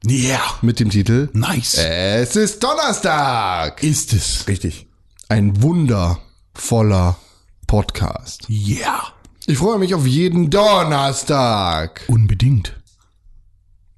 Yeah. 0.08 0.40
mit 0.62 0.78
dem 0.80 0.90
Titel 0.90 1.28
Nice. 1.32 1.74
Es 1.74 2.34
ist 2.36 2.62
Donnerstag. 2.62 3.82
Ist 3.82 4.12
es. 4.12 4.46
Richtig. 4.48 4.87
Ein 5.30 5.60
wundervoller 5.60 7.18
Podcast. 7.66 8.48
Yeah. 8.48 9.08
Ich 9.44 9.58
freue 9.58 9.78
mich 9.78 9.94
auf 9.94 10.06
jeden 10.06 10.48
Donnerstag. 10.48 12.00
Unbedingt. 12.08 12.80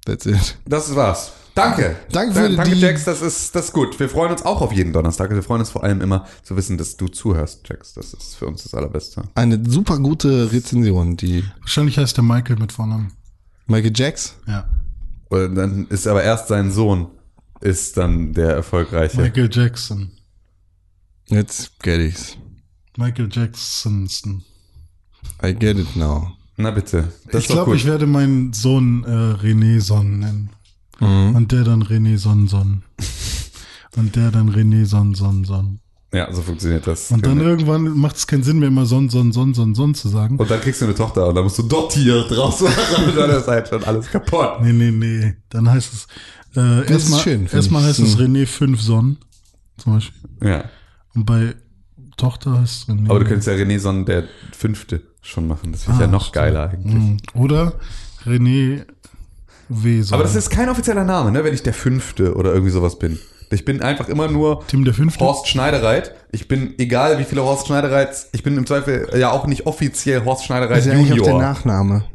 That's 0.05 0.25
it. 0.25 0.57
Das 0.65 0.93
war's. 0.93 1.31
Danke. 1.55 1.95
Danke 2.11 2.35
für 2.35 2.49
Danke, 2.49 2.75
Jax, 2.75 3.05
das 3.05 3.21
ist, 3.21 3.55
das 3.55 3.67
ist 3.67 3.71
gut. 3.71 3.97
Wir 3.97 4.09
freuen 4.09 4.33
uns 4.33 4.43
auch 4.43 4.59
auf 4.59 4.73
jeden 4.73 4.91
Donnerstag. 4.91 5.31
Wir 5.31 5.41
freuen 5.41 5.61
uns 5.61 5.69
vor 5.69 5.85
allem 5.85 6.01
immer 6.01 6.25
zu 6.43 6.57
wissen, 6.57 6.77
dass 6.77 6.97
du 6.97 7.07
zuhörst, 7.07 7.61
Jax. 7.69 7.93
Das 7.93 8.13
ist 8.13 8.35
für 8.35 8.47
uns 8.47 8.63
das 8.63 8.73
Allerbeste. 8.73 9.23
Eine 9.33 9.63
super 9.65 9.99
gute 9.99 10.51
Rezension, 10.51 11.15
die 11.15 11.45
Wahrscheinlich 11.61 11.97
heißt 11.97 12.17
der 12.17 12.25
Michael 12.25 12.57
mit 12.57 12.73
Vornamen. 12.73 13.13
Michael 13.67 13.93
Jax. 13.95 14.35
Ja. 14.47 14.67
Und 15.29 15.55
dann 15.55 15.87
ist 15.87 16.07
aber 16.07 16.23
erst 16.23 16.49
sein 16.49 16.71
Sohn 16.71 17.07
ist 17.61 17.95
dann 17.95 18.33
der 18.33 18.49
erfolgreiche. 18.49 19.21
Michael 19.21 19.49
Jackson. 19.49 20.11
Jetzt 21.31 21.79
get 21.81 21.99
ich's. 21.99 22.37
Michael 22.97 23.29
Jacksonston. 23.31 24.43
I 25.41 25.53
get 25.53 25.77
it 25.79 25.95
now. 25.95 26.33
Na 26.57 26.71
bitte. 26.71 27.11
Das 27.31 27.43
ich 27.43 27.47
glaube, 27.47 27.75
ich 27.75 27.85
werde 27.85 28.05
meinen 28.05 28.53
Sohn 28.53 29.03
äh, 29.05 29.07
René 29.41 29.79
Son 29.79 30.19
nennen. 30.19 30.49
Und 30.99 31.51
der 31.51 31.63
dann 31.63 31.81
René 31.81 32.17
Son 32.17 32.47
Son. 32.47 32.83
Und 33.97 34.15
der 34.15 34.29
dann 34.29 34.49
René 34.53 34.85
Son 34.85 35.15
Son 35.15 35.43
Son. 35.45 35.79
Ja, 36.13 36.31
so 36.31 36.41
funktioniert 36.41 36.85
das. 36.85 37.09
Und 37.11 37.25
dann 37.25 37.39
irgendwann 37.39 37.97
macht 37.97 38.17
es 38.17 38.27
keinen 38.27 38.43
Sinn 38.43 38.59
mehr, 38.59 38.67
immer 38.67 38.85
Son 38.85 39.09
Son 39.09 39.31
Son 39.31 39.53
Son 39.53 39.73
Son 39.73 39.95
zu 39.95 40.09
sagen. 40.09 40.37
Und 40.37 40.51
dann 40.51 40.59
kriegst 40.59 40.81
du 40.81 40.85
eine 40.85 40.93
Tochter 40.95 41.27
und 41.29 41.35
dann 41.35 41.45
musst 41.45 41.57
du 41.57 41.63
dort 41.63 41.93
hier 41.93 42.23
draus 42.23 42.59
machen 42.61 43.05
und 43.07 43.15
dann 43.15 43.31
ist 43.31 43.47
halt 43.47 43.69
schon 43.69 43.83
alles 43.85 44.11
kaputt. 44.11 44.61
Nee, 44.61 44.73
nee, 44.73 44.91
nee. 44.91 45.33
Dann 45.49 45.69
heißt 45.69 45.93
es 45.93 46.07
äh, 46.57 46.85
erstmal 46.91 47.21
schön, 47.21 47.39
finde 47.47 47.55
erstmal 47.55 47.81
ich. 47.83 47.87
heißt 47.87 47.99
es 47.99 48.17
René 48.17 48.45
5 48.45 48.81
Son. 48.81 49.17
Zum 49.77 49.93
Beispiel. 49.93 50.21
Ja. 50.43 50.65
Und 51.15 51.25
bei 51.25 51.55
Tochter 52.17 52.59
heißt 52.61 52.89
René. 52.89 53.09
Aber 53.09 53.19
du 53.19 53.25
könntest 53.25 53.47
ja 53.47 53.53
René 53.53 53.79
Son 53.79 54.05
der 54.05 54.23
Fünfte 54.57 55.01
schon 55.21 55.47
machen. 55.47 55.71
Das 55.71 55.87
wäre 55.87 55.99
ja 55.99 56.05
Ah, 56.05 56.07
noch 56.07 56.21
stimmt. 56.27 56.35
geiler 56.35 56.69
eigentlich. 56.69 56.93
Mhm. 56.93 57.17
Oder 57.33 57.73
René 58.25 58.85
W. 59.69 60.03
Aber 60.11 60.23
das 60.23 60.35
ist 60.35 60.49
kein 60.49 60.69
offizieller 60.69 61.03
Name, 61.05 61.31
ne, 61.31 61.43
wenn 61.43 61.53
ich 61.53 61.63
der 61.63 61.73
Fünfte 61.73 62.35
oder 62.35 62.51
irgendwie 62.51 62.71
sowas 62.71 62.99
bin. 62.99 63.17
Ich 63.53 63.65
bin 63.65 63.81
einfach 63.81 64.07
immer 64.07 64.29
nur 64.29 64.65
Tim 64.67 64.85
der 64.85 64.93
Fünfte. 64.93 65.19
Horst 65.25 65.47
Schneidereit. 65.49 66.13
Ich 66.31 66.47
bin, 66.47 66.73
egal 66.79 67.19
wie 67.19 67.25
viele 67.25 67.43
Horst 67.43 67.67
Schneidereits, 67.67 68.29
ich 68.31 68.43
bin 68.43 68.57
im 68.57 68.65
Zweifel 68.65 69.09
ja 69.17 69.31
auch 69.31 69.45
nicht 69.47 69.65
offiziell 69.65 70.23
Horst 70.23 70.45
Schneidereit 70.45 70.77
Das 70.77 70.85
ist 70.85 70.93
ja 70.93 70.99
auch 70.99 71.05
der 71.05 71.15
Junior. 71.17 71.39
Nachname. 71.41 72.05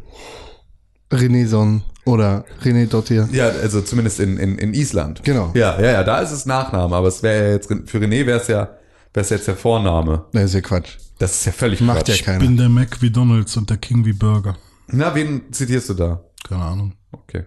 Renéson 1.10 1.82
oder 2.04 2.44
René 2.64 2.86
Dottir. 2.88 3.28
Ja, 3.32 3.48
also 3.48 3.80
zumindest 3.82 4.20
in, 4.20 4.38
in, 4.38 4.58
in 4.58 4.74
Island. 4.74 5.22
Genau. 5.24 5.50
Ja, 5.54 5.78
ja, 5.80 5.92
ja, 5.92 6.04
da 6.04 6.20
ist 6.20 6.30
es 6.32 6.46
Nachname, 6.46 6.94
aber 6.96 7.08
es 7.08 7.22
wäre 7.22 7.46
ja 7.46 7.52
jetzt, 7.52 7.68
für 7.68 7.98
René 7.98 8.26
wäre 8.26 8.40
es 8.40 8.48
ja, 8.48 8.70
wäre 9.16 9.24
es 9.24 9.30
jetzt 9.30 9.48
der 9.48 9.56
Vorname. 9.56 10.26
Das 10.32 10.44
ist 10.44 10.54
ja 10.54 10.60
Quatsch. 10.60 10.98
Das 11.18 11.32
ist 11.32 11.46
ja 11.46 11.52
völlig 11.52 11.80
Macht 11.80 12.04
Quatsch. 12.04 12.18
ja 12.20 12.24
keiner. 12.24 12.42
Ich 12.42 12.46
bin 12.46 12.56
der 12.58 12.68
Mac 12.68 13.00
wie 13.00 13.10
Donalds 13.10 13.56
und 13.56 13.70
der 13.70 13.78
King 13.78 14.04
wie 14.04 14.12
Burger. 14.12 14.56
Na, 14.88 15.14
wen 15.14 15.50
zitierst 15.52 15.88
du 15.88 15.94
da? 15.94 16.22
Keine 16.46 16.62
Ahnung. 16.62 16.92
Okay. 17.10 17.44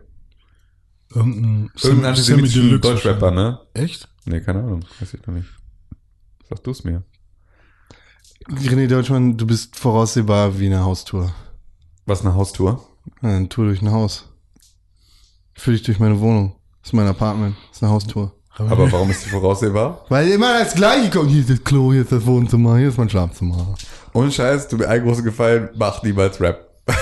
Irgendein, 1.13 1.71
Irgendein 1.81 2.09
antisemitischen 2.09 2.81
Deutschrapper, 2.81 3.31
ne? 3.31 3.59
Echt? 3.73 4.09
Nee, 4.25 4.41
keine 4.41 4.59
Ahnung. 4.59 4.83
Weiß 4.99 5.13
ich 5.13 5.25
noch 5.25 5.33
nicht. 5.33 5.47
Sag 6.49 6.63
du's 6.63 6.83
mir. 6.83 7.03
René 8.49 8.87
Deutschmann, 8.87 9.37
du 9.37 9.45
bist 9.45 9.75
voraussehbar 9.75 10.59
wie 10.59 10.65
eine 10.65 10.83
Haustour. 10.83 11.33
Was, 12.07 12.21
eine 12.21 12.33
Haustour? 12.33 12.83
Eine 13.21 13.47
Tour 13.47 13.65
durch 13.65 13.81
ein 13.83 13.91
Haus. 13.91 14.25
Ich 15.55 15.61
führe 15.61 15.77
dich 15.77 15.85
durch 15.85 15.99
meine 15.99 16.19
Wohnung. 16.19 16.55
Das 16.81 16.89
ist 16.89 16.93
mein 16.93 17.07
Apartment. 17.07 17.55
Das 17.67 17.77
ist 17.77 17.83
eine 17.83 17.91
Haustour. 17.91 18.33
Aber 18.59 18.91
warum 18.91 19.09
ist 19.09 19.25
die 19.25 19.29
voraussehbar? 19.29 20.05
Weil 20.09 20.29
immer 20.29 20.59
das 20.59 20.73
Gleiche 20.73 21.09
kommt. 21.09 21.31
Hier 21.31 21.41
ist 21.41 21.49
das 21.49 21.63
Klo, 21.63 21.93
hier 21.93 22.01
ist 22.01 22.11
das 22.11 22.25
Wohnzimmer, 22.25 22.77
hier 22.77 22.89
ist 22.89 22.97
mein 22.97 23.09
Schlafzimmer. 23.09 23.75
Und 24.11 24.33
Scheiß, 24.33 24.67
tut 24.67 24.79
mir 24.79 24.89
einen 24.89 25.05
großen 25.05 25.23
Gefallen, 25.23 25.69
mach 25.75 26.03
niemals 26.03 26.39
Rap. 26.41 26.67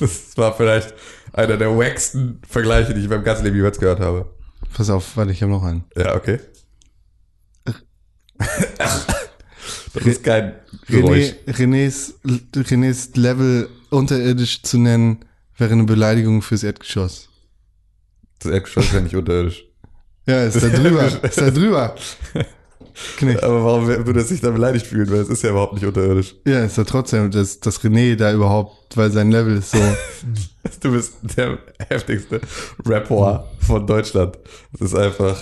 Das 0.00 0.36
war 0.36 0.52
vielleicht 0.56 0.94
einer 1.32 1.56
der 1.56 1.78
wacksten 1.78 2.40
Vergleiche, 2.48 2.92
die 2.92 2.98
ich 2.98 3.04
in 3.04 3.10
meinem 3.10 3.22
ganzen 3.22 3.44
Leben 3.44 3.56
jemals 3.56 3.78
gehört 3.78 4.00
habe. 4.00 4.34
Pass 4.74 4.90
auf, 4.90 5.16
warte, 5.16 5.30
ich 5.30 5.42
habe 5.42 5.52
noch 5.52 5.62
einen. 5.62 5.84
Ja, 5.96 6.16
okay. 6.16 6.40
Das 9.94 10.06
ist 10.06 10.24
kein 10.24 10.54
René, 10.88 11.00
Geräusch. 11.00 11.34
Renés, 11.46 12.14
Renés 12.56 13.16
Level 13.16 13.68
unterirdisch 13.90 14.62
zu 14.62 14.78
nennen, 14.78 15.24
wäre 15.56 15.72
eine 15.72 15.84
Beleidigung 15.84 16.42
fürs 16.42 16.64
Erdgeschoss. 16.64 17.28
Das 18.40 18.50
Erdgeschoss 18.50 18.86
ist 18.86 18.94
ja 18.94 19.00
nicht 19.00 19.14
unterirdisch. 19.14 19.66
Ja, 20.26 20.44
ist 20.44 20.62
da 20.62 20.68
drüber. 20.68 21.06
ist 21.22 21.40
da 21.40 21.50
drüber. 21.50 21.94
Knecht. 23.16 23.42
Aber 23.42 23.64
warum 23.64 23.86
würde 23.86 24.20
er 24.20 24.24
sich 24.24 24.40
da 24.40 24.50
beleidigt 24.50 24.86
fühlen? 24.86 25.10
Weil 25.10 25.20
es 25.20 25.28
ist 25.28 25.42
ja 25.42 25.50
überhaupt 25.50 25.74
nicht 25.74 25.84
unterirdisch. 25.84 26.34
Ja, 26.46 26.64
ist 26.64 26.76
da 26.76 26.84
trotzdem, 26.84 27.30
dass, 27.30 27.58
dass 27.60 27.80
René 27.82 28.16
da 28.16 28.32
überhaupt, 28.32 28.96
weil 28.96 29.10
sein 29.10 29.30
Level 29.30 29.56
ist 29.56 29.72
so. 29.72 29.78
Du 30.80 30.92
bist 30.92 31.14
der 31.36 31.58
heftigste 31.88 32.40
Rapper 32.86 33.48
von 33.60 33.86
Deutschland. 33.86 34.38
Das 34.72 34.92
ist 34.92 34.94
einfach. 34.94 35.36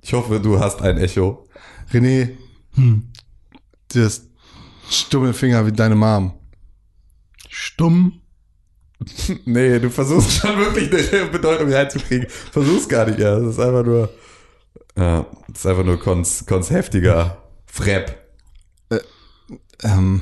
Ich 0.00 0.12
hoffe, 0.12 0.40
du 0.40 0.58
hast 0.58 0.82
ein 0.82 0.98
Echo. 0.98 1.46
René, 1.92 2.30
du 2.76 4.04
hast 4.04 4.24
stumme 4.90 5.32
Finger 5.32 5.66
wie 5.66 5.72
deine 5.72 5.94
Mom. 5.94 6.32
Stumm. 7.48 8.19
Nee, 9.44 9.78
du 9.78 9.90
versuchst 9.90 10.32
schon 10.32 10.58
wirklich 10.58 11.12
eine 11.12 11.26
Bedeutung 11.26 11.72
reinzukriegen. 11.72 12.28
Versuch's 12.28 12.88
gar 12.88 13.06
nicht 13.06 13.18
erst. 13.18 13.44
Das 13.44 13.52
ist 13.54 13.60
einfach 13.60 13.84
nur. 13.84 14.10
Ja, 14.96 15.26
das 15.48 15.60
ist 15.60 15.66
einfach 15.66 15.84
nur 15.84 15.98
Kons, 15.98 16.44
Kons 16.46 16.70
heftiger 16.70 17.42
Frap. 17.66 18.16
Ähm, 19.82 20.20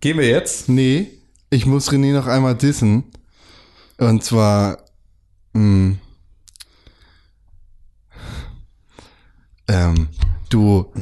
Gehen 0.00 0.18
wir 0.18 0.28
jetzt? 0.28 0.68
nee, 0.68 1.18
ich 1.50 1.66
muss 1.66 1.90
René 1.90 2.12
noch 2.12 2.26
einmal 2.26 2.54
dissen. 2.54 3.04
Und 3.98 4.22
zwar, 4.22 4.78
mh, 5.52 5.96
ähm, 9.68 10.08
du, 10.50 10.92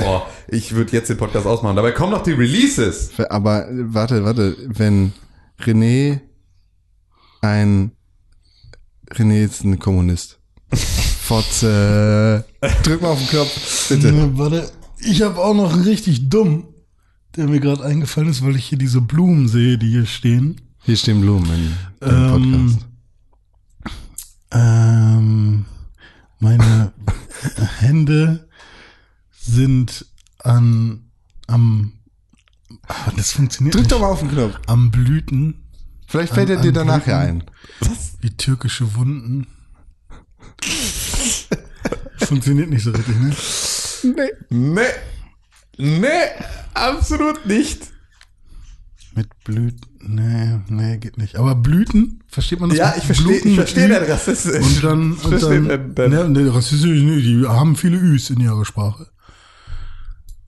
Boah, 0.00 0.26
ich 0.48 0.74
würde 0.74 0.92
jetzt 0.92 1.10
den 1.10 1.16
Podcast 1.16 1.46
ausmachen. 1.46 1.76
Dabei 1.76 1.92
kommen 1.92 2.12
noch 2.12 2.22
die 2.22 2.32
Releases. 2.32 3.10
aber 3.28 3.66
warte, 3.70 4.24
warte, 4.24 4.56
wenn 4.66 5.12
René 5.60 6.20
ein, 7.42 7.92
René 9.12 9.44
ist 9.44 9.64
ein 9.64 9.78
Kommunist. 9.78 10.38
Fotze. 11.22 12.44
Drück 12.82 13.02
mal 13.02 13.08
auf 13.08 13.18
den 13.18 13.28
Knopf, 13.28 13.88
bitte. 13.88 14.08
Äh, 14.08 14.38
warte, 14.38 14.70
ich 14.98 15.22
habe 15.22 15.38
auch 15.38 15.54
noch 15.54 15.72
einen 15.72 15.84
richtig 15.84 16.28
dumm, 16.28 16.68
der 17.36 17.46
mir 17.46 17.60
gerade 17.60 17.84
eingefallen 17.84 18.28
ist, 18.30 18.44
weil 18.44 18.56
ich 18.56 18.64
hier 18.66 18.78
diese 18.78 19.00
Blumen 19.00 19.48
sehe, 19.48 19.78
die 19.78 19.90
hier 19.90 20.06
stehen. 20.06 20.60
Hier 20.82 20.96
stehen 20.96 21.20
Blumen 21.20 21.48
in, 22.00 22.08
im 22.08 22.14
Ähm, 22.14 22.30
Podcast. 22.32 22.86
Ähm, 24.52 25.64
meine 26.40 26.92
Hände 27.78 28.48
sind 29.50 30.06
an 30.38 31.10
am 31.46 31.92
ah, 32.88 33.10
das 33.16 33.32
funktioniert 33.32 33.74
Drück 33.74 33.82
nicht. 33.82 33.92
doch 33.92 34.00
mal 34.00 34.08
auf 34.08 34.20
den 34.20 34.30
Knopf. 34.30 34.54
am 34.66 34.90
Blüten 34.90 35.64
Vielleicht 36.06 36.34
fällt 36.34 36.50
er 36.50 36.56
An- 36.56 36.62
dir 36.62 36.68
an 36.70 36.74
danach 36.74 37.06
ja 37.06 37.18
ein. 37.20 37.44
Blüten. 37.80 37.96
wie 38.20 38.30
türkische 38.30 38.94
Wunden. 38.96 39.46
funktioniert 42.18 42.70
nicht 42.70 42.82
so 42.84 42.90
richtig, 42.90 43.16
ne? 43.18 43.34
Nee. 44.50 44.82
Nee, 45.78 46.08
absolut 46.74 47.46
nicht. 47.46 47.82
Mit 49.14 49.28
Blüten. 49.44 49.80
Nee, 50.02 50.58
nee, 50.68 50.96
geht 50.98 51.18
nicht. 51.18 51.36
Aber 51.36 51.54
Blüten, 51.54 52.22
versteht 52.28 52.60
man 52.60 52.70
das? 52.70 52.78
Ja, 52.78 52.94
ich 52.96 53.04
verstehe, 53.04 53.36
ich 53.36 53.58
Ü? 53.58 53.88
dein 53.88 53.92
Rassistisch. 54.10 54.62
Und 54.64 54.84
dann, 54.84 55.12
und 55.12 55.42
dann, 55.42 55.68
dein- 55.68 55.94
dein- 55.94 56.10
ne, 56.10 56.28
ne, 56.28 56.54
rassistisch, 56.54 57.02
ne, 57.02 57.20
die 57.20 57.46
haben 57.46 57.76
viele 57.76 57.98
Üs 57.98 58.30
in 58.30 58.40
ihrer 58.40 58.64
Sprache. 58.64 59.09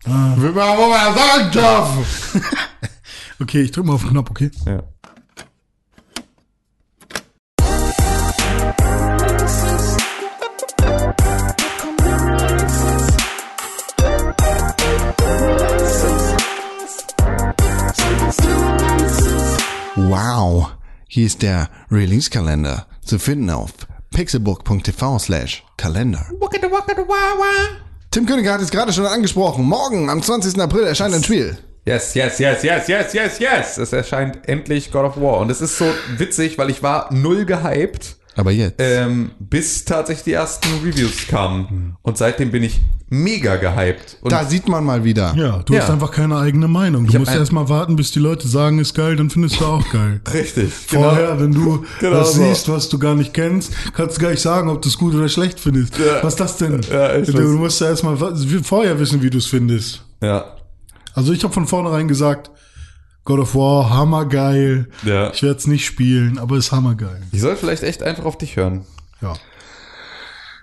Will 0.05 0.53
man 0.53 0.69
aber 0.69 0.89
mal 0.89 1.15
sagen 1.15 1.51
dürfen. 1.53 2.45
Okay, 3.41 3.63
ich 3.63 3.73
drück 3.73 3.87
mal 3.87 3.95
auf 3.95 4.03
den 4.03 4.11
Knopf, 4.11 4.31
okay? 4.31 4.51
Ja. 4.67 4.83
Wow, 19.97 20.73
hier 21.09 21.27
ist 21.27 21.43
der 21.43 21.69
Release-Kalender 21.91 22.87
zu 23.05 23.19
finden 23.19 23.51
auf 23.51 23.73
pixelbook.tv 24.13 25.19
slash 25.19 25.65
Kalender. 25.77 26.25
Tim 28.13 28.27
König 28.27 28.47
hat 28.47 28.61
es 28.61 28.71
gerade 28.71 28.93
schon 28.93 29.07
angesprochen. 29.07 29.65
Morgen, 29.65 30.11
am 30.11 30.23
20. 30.23 30.61
April, 30.61 30.83
erscheint 30.83 31.15
ein 31.15 31.25
Spiel. 31.25 31.57
Yes, 31.87 32.13
yes, 32.15 32.39
yes, 32.39 32.63
yes, 32.63 32.87
yes, 32.87 33.15
yes, 33.15 33.39
yes. 33.39 33.79
Es 33.79 33.95
erscheint 33.95 34.47
endlich 34.47 34.93
God 34.93 35.07
of 35.07 35.17
War. 35.17 35.39
Und 35.39 35.51
es 35.51 35.63
ist 35.63 35.79
so 35.79 35.87
witzig, 36.19 36.59
weil 36.59 36.69
ich 36.69 36.83
war 36.83 37.09
null 37.11 37.47
gehypt, 37.47 38.17
Aber 38.37 38.51
jetzt. 38.51 38.77
ähm, 38.79 39.33
bis 39.39 39.85
tatsächlich 39.85 40.25
die 40.25 40.33
ersten 40.33 40.69
Reviews 40.85 41.27
kamen. 41.29 41.97
Und 42.03 42.17
seitdem 42.17 42.51
bin 42.51 42.63
ich 42.63 42.81
mega 43.11 43.57
gehypt. 43.57 44.17
Und 44.23 44.33
da 44.33 44.45
sieht 44.45 44.69
man 44.69 44.85
mal 44.85 45.05
wieder. 45.05 45.35
Ja, 45.37 45.59
du 45.63 45.75
Ja. 45.75 45.83
hast 45.83 45.91
einfach 45.91 46.11
keine 46.11 46.39
eigene 46.39 46.67
Meinung. 46.67 47.07
Du 47.07 47.19
musst 47.19 47.31
ein- 47.31 47.39
erst 47.39 47.53
mal 47.53 47.69
warten, 47.69 47.95
bis 47.97 48.11
die 48.11 48.21
Leute 48.21 48.49
sagen, 48.49 48.79
ist 48.79 48.95
geil, 48.95 49.17
dann 49.17 49.29
findest 49.29 49.61
du 49.61 49.67
auch 49.67 49.87
geil. 49.91 50.23
richtig. 50.33 50.73
Vorher, 50.73 51.39
wenn 51.39 51.53
du 51.53 51.85
Genau 52.01 52.21
was 52.21 52.35
so. 52.35 52.43
siehst, 52.43 52.69
was 52.71 52.89
du 52.89 52.99
gar 52.99 53.15
nicht 53.15 53.35
kennst, 53.35 53.73
kannst 53.93 54.17
du 54.17 54.23
gar 54.23 54.31
nicht 54.31 54.41
sagen, 54.41 54.71
ob 54.71 54.81
du 54.81 54.89
es 54.89 54.97
gut 54.97 55.15
oder 55.15 55.29
schlecht 55.29 55.61
findest. 55.61 55.99
Ja. 55.99 56.23
Was 56.23 56.33
ist 56.35 56.41
das 56.41 56.57
denn? 56.57 56.81
Ja, 56.91 57.15
ich 57.17 57.27
du 57.29 57.35
weiß. 57.35 57.59
musst 57.59 57.81
ja 57.83 57.89
erst 57.89 58.03
mal 58.03 58.17
vorher 58.63 58.99
wissen, 58.99 59.23
wie 59.23 59.29
du 59.29 59.37
es 59.39 59.47
findest. 59.47 60.03
Ja. 60.23 60.57
Also 61.15 61.35
ich 61.35 61.45
habe 61.45 61.53
von 61.53 61.67
vornherein 61.67 62.09
gesagt, 62.09 62.51
God 63.25 63.39
of 63.41 63.55
War, 63.55 63.91
hammergeil. 63.91 64.89
Ja. 65.05 65.31
Ich 65.33 65.43
werde 65.43 65.59
es 65.59 65.67
nicht 65.67 65.87
spielen, 65.87 66.39
aber 66.39 66.57
ist 66.57 66.73
hammergeil. 66.73 67.23
Ich 67.31 67.41
soll 67.41 67.57
vielleicht 67.57 67.83
echt 67.83 68.03
einfach 68.03 68.25
auf 68.25 68.37
dich 68.37 68.57
hören. 68.57 68.85
Ja. 69.21 69.35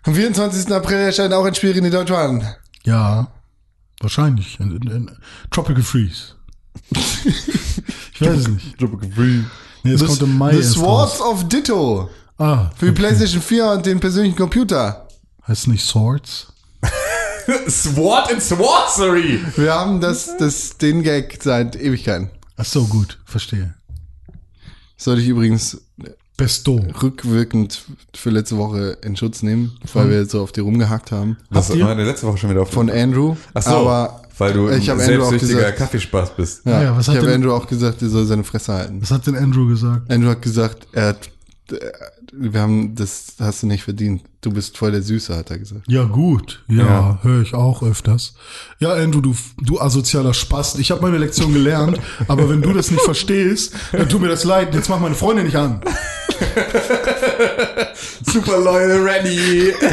Am 0.03 0.15
24. 0.15 0.72
April 0.73 0.98
erscheint 0.98 1.34
auch 1.34 1.45
ein 1.45 1.56
Spiel 1.56 1.77
in 1.77 1.90
Deutschland. 1.90 2.44
Ja, 2.84 3.27
wahrscheinlich. 4.02 4.60
In, 4.60 4.72
in, 4.72 4.91
in 4.91 5.11
Tropical 5.52 5.84
Freeze. 5.84 6.36
ich 6.91 8.22
weiß 8.22 8.40
es 8.40 8.48
nicht. 8.48 8.76
Nee, 9.84 9.91
es 9.94 10.06
kommt 10.06 10.22
im 10.22 10.38
Mai 10.38 10.56
The 10.56 10.64
Swords 10.64 11.19
raus. 11.22 11.22
of 11.22 11.48
Ditto. 11.48 12.10
Ah, 12.38 12.69
Für 12.77 12.88
die 12.88 12.91
PlayStation 12.91 13.41
4 13.41 13.65
und 13.72 13.86
den 13.86 13.99
persönlichen 13.99 14.38
Computer. 14.38 15.07
heißt 15.48 15.68
nicht 15.68 15.86
Swords? 15.86 16.53
Sword 17.68 18.31
and 18.31 18.41
Sworcery! 18.41 19.41
Wir 19.56 19.73
haben 19.73 19.99
das, 19.99 20.38
das, 20.38 20.77
den 20.77 21.03
Gag 21.03 21.40
seit 21.41 21.76
Ewigkeiten. 21.76 22.31
Ach 22.60 22.65
so, 22.65 22.86
gut, 22.86 23.18
verstehe. 23.26 23.73
Sollte 24.98 25.22
ich 25.22 25.30
übrigens 25.30 25.81
Besto. 26.36 26.76
rückwirkend 27.02 27.81
für 28.14 28.30
letzte 28.30 28.57
Woche 28.57 28.98
in 29.02 29.15
Schutz 29.15 29.44
nehmen, 29.44 29.77
weil 29.94 30.10
wir 30.10 30.26
so 30.26 30.41
auf 30.41 30.52
die 30.52 30.60
rumgehackt 30.60 31.11
haben. 31.11 31.38
Das 31.52 31.69
ihr? 31.69 31.80
war 31.80 31.95
meine 31.95 32.03
letzte 32.06 32.27
Woche 32.27 32.38
schon 32.38 32.49
wieder 32.49 32.61
auf 32.64 32.72
Von 32.72 32.90
Andrew. 32.90 33.36
Ach 33.53 33.61
so, 33.61 33.69
aber 33.72 34.23
weil 34.38 34.53
du 34.53 34.69
ich 34.69 34.90
ein 34.91 34.99
hab 34.99 35.06
Andrew 35.07 35.23
auch 35.23 35.30
selbstsüchtiger 35.30 35.60
gesagt- 35.61 35.77
Kaffeespaß 35.77 36.36
bist. 36.36 36.65
ja, 36.65 36.84
ja, 36.84 36.95
was 36.95 37.06
ich 37.06 37.10
hat 37.10 37.18
habe 37.18 37.27
denn- 37.27 37.36
Andrew 37.36 37.53
auch 37.53 37.68
gesagt, 37.68 38.02
er 38.02 38.10
soll 38.10 38.26
seine 38.26 38.44
Fresse 38.44 38.73
halten. 38.73 39.02
Was 39.02 39.11
hat 39.11 39.26
denn 39.27 39.36
Andrew 39.38 39.68
gesagt? 39.68 40.11
Andrew 40.11 40.30
hat 40.30 40.41
gesagt, 40.41 40.88
er 40.94 41.07
hat, 41.07 41.30
wir 42.31 42.61
haben, 42.61 42.95
das 42.95 43.34
hast 43.39 43.64
du 43.64 43.68
nicht 43.68 43.84
verdient. 43.84 44.22
Du 44.41 44.51
bist 44.51 44.77
voll 44.77 44.91
der 44.91 45.01
Süße, 45.01 45.35
hat 45.35 45.49
er 45.51 45.57
gesagt. 45.60 45.81
Ja, 45.88 46.03
gut. 46.06 46.64
Ja, 46.68 47.19
höre 47.23 47.41
ich 47.41 47.53
auch 47.53 47.84
öfters. 47.84 48.34
Ja, 48.80 48.93
Andrew, 48.93 49.22
du, 49.22 49.35
du 49.61 49.80
asozialer 49.81 50.34
Spast. 50.34 50.80
Ich 50.80 50.91
habe 50.91 51.01
meine 51.01 51.18
Lektion 51.18 51.53
gelernt, 51.53 51.99
aber 52.27 52.49
wenn 52.49 52.61
du 52.61 52.72
das 52.73 52.91
nicht 52.91 53.01
verstehst, 53.03 53.73
dann 53.91 54.07
tut 54.07 54.22
mir 54.22 54.27
das 54.30 54.43
leid. 54.45 54.73
Jetzt 54.73 54.89
mach 54.89 54.99
meine 54.99 55.15
Freundin 55.15 55.45
nicht 55.45 55.56
an. 55.57 55.81
Super 58.23 58.60
Leute, 58.60 59.03
ready! 59.03 59.73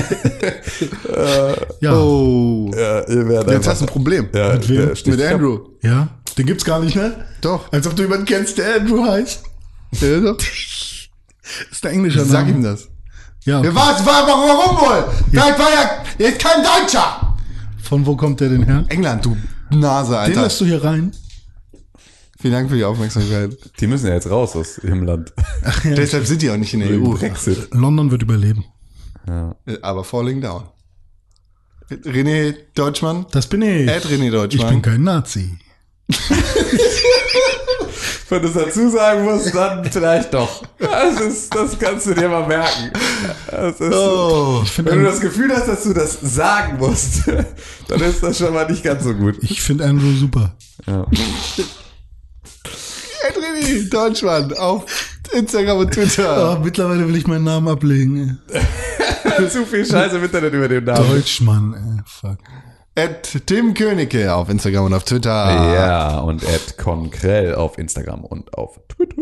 Ja, 1.80 1.94
Oh. 1.98 2.70
ja, 2.74 3.00
ihr 3.08 3.28
werdet 3.28 3.50
Jetzt 3.52 3.66
hast 3.68 3.80
du 3.80 3.84
ein 3.86 3.88
Problem. 3.88 4.28
ja, 4.34 4.54
Mit 4.54 4.68
wem? 4.68 4.88
Mit. 5.06 5.22
Andrew. 5.22 5.60
ja. 5.82 6.08
Den 6.38 6.44
gibt's 6.46 6.64
gar 6.64 6.80
nicht, 6.80 6.94
ne? 6.96 7.24
Doch. 7.40 7.72
Als 7.72 7.86
ob 7.86 7.96
du 7.96 8.02
jemanden 8.02 8.26
kennst, 8.26 8.58
der 8.58 8.76
Andrew 8.76 9.02
heißt. 9.04 9.42
Ja, 11.46 11.66
ist 11.70 11.84
der 11.84 11.90
englische 11.92 12.18
Name. 12.18 12.30
Sag 12.30 12.48
ihm 12.48 12.62
das. 12.62 12.88
Ja, 13.44 13.58
okay. 13.60 13.68
Ja, 13.68 13.74
was? 13.74 14.04
War, 14.04 14.26
warum, 14.26 14.48
warum 14.48 14.76
wohl? 14.78 15.14
Vielleicht 15.30 15.58
war 15.58 15.70
ja, 15.72 16.02
er 16.18 16.28
ist 16.28 16.38
kein 16.40 16.62
Deutscher. 16.62 17.36
Von 17.82 18.04
wo 18.04 18.16
kommt 18.16 18.40
der 18.40 18.48
denn 18.48 18.64
her? 18.64 18.84
England, 18.88 19.24
du 19.24 19.36
Nase, 19.70 20.10
Den 20.12 20.18
Alter. 20.18 20.42
lässt 20.42 20.60
du 20.60 20.64
hier 20.64 20.82
rein? 20.82 21.12
Vielen 22.38 22.52
Dank 22.52 22.68
für 22.70 22.76
die 22.76 22.84
Aufmerksamkeit. 22.84 23.56
Die 23.80 23.86
müssen 23.86 24.08
ja 24.08 24.14
jetzt 24.14 24.28
raus 24.28 24.54
aus 24.56 24.78
ihrem 24.78 25.04
Land. 25.04 25.32
Deshalb 25.84 26.26
sind 26.26 26.42
die 26.42 26.50
auch 26.50 26.56
nicht 26.56 26.74
in 26.74 26.80
der 26.80 26.90
EU. 26.90 27.14
Brexit. 27.14 27.68
London 27.72 28.10
wird 28.10 28.22
überleben. 28.22 28.64
Aber 29.82 30.04
falling 30.04 30.40
down. 30.40 30.64
René 31.90 32.54
Deutschmann. 32.74 33.26
Das 33.30 33.46
bin 33.46 33.62
ich. 33.62 33.88
Ed 33.88 34.04
René 34.06 34.24
ich 34.26 34.30
Deutschmann. 34.32 34.68
bin 34.70 34.82
kein 34.82 35.02
Nazi. 35.04 35.56
Wenn 38.28 38.42
du 38.42 38.48
es 38.48 38.54
dazu 38.54 38.88
sagen 38.90 39.24
musst, 39.24 39.54
dann 39.54 39.84
vielleicht 39.84 40.34
doch. 40.34 40.62
Das, 40.78 41.20
ist, 41.20 41.54
das 41.54 41.78
kannst 41.78 42.06
du 42.06 42.14
dir 42.14 42.28
mal 42.28 42.46
merken. 42.46 42.90
Das 43.50 43.80
ist, 43.80 43.92
Oh. 43.94 44.64
Finde 44.64 44.90
Wenn 44.90 44.98
du 45.00 45.06
das 45.06 45.20
Gefühl 45.20 45.54
hast, 45.54 45.68
dass 45.68 45.84
du 45.84 45.92
das 45.92 46.18
sagen 46.20 46.78
musst, 46.78 47.26
dann 47.88 48.00
ist 48.00 48.22
das 48.22 48.38
schon 48.38 48.52
mal 48.52 48.68
nicht 48.68 48.82
ganz 48.82 49.04
so 49.04 49.14
gut. 49.14 49.36
ich 49.42 49.62
find 49.62 49.80
Andrew 49.80 50.12
super. 50.18 50.56
Ja. 50.86 51.06
René 53.34 53.88
Deutschmann 53.90 54.52
auf 54.54 54.84
Instagram 55.32 55.78
und 55.78 55.92
Twitter. 55.92 56.36
Ah, 56.36 56.60
mittlerweile 56.62 57.06
will 57.08 57.16
ich 57.16 57.26
meinen 57.26 57.44
Namen 57.44 57.68
ablegen. 57.68 58.38
Zu 59.50 59.66
viel 59.66 59.84
Scheiße 59.84 60.16
im 60.16 60.24
Internet 60.24 60.52
über 60.54 60.68
den. 60.68 60.84
Namen. 60.84 61.08
Deutschmann, 61.10 61.74
ey, 61.74 62.02
fuck. 62.06 62.38
Ed 62.98 63.46
Tim 63.46 63.74
Königke 63.74 64.34
auf 64.34 64.48
Instagram 64.48 64.86
und 64.86 64.94
auf 64.94 65.04
Twitter. 65.04 65.30
Ja, 65.30 66.20
und 66.20 66.42
Ed 66.42 66.78
Konkrell 66.78 67.54
auf 67.54 67.76
Instagram 67.76 68.24
und 68.24 68.56
auf 68.56 68.80
Twitter. 68.88 69.20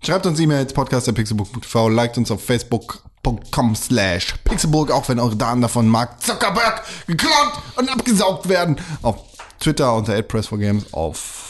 Schreibt 0.00 0.26
uns 0.26 0.38
E-Mails, 0.38 0.72
podcast.pixelburg.tv, 0.72 1.88
liked 1.88 2.18
uns 2.18 2.30
auf 2.30 2.40
facebook.com 2.44 3.74
slash 3.74 4.36
pixelburg, 4.44 4.92
auch 4.92 5.08
wenn 5.08 5.18
eure 5.18 5.34
Daten 5.34 5.60
davon 5.60 5.88
Mark 5.88 6.22
Zuckerberg 6.22 6.84
geklaut 7.08 7.52
und 7.74 7.90
abgesaugt 7.90 8.48
werden. 8.48 8.76
Auf 9.02 9.16
Twitter 9.58 9.92
unter 9.96 10.14
@press4games, 10.14 10.92
auf 10.92 11.49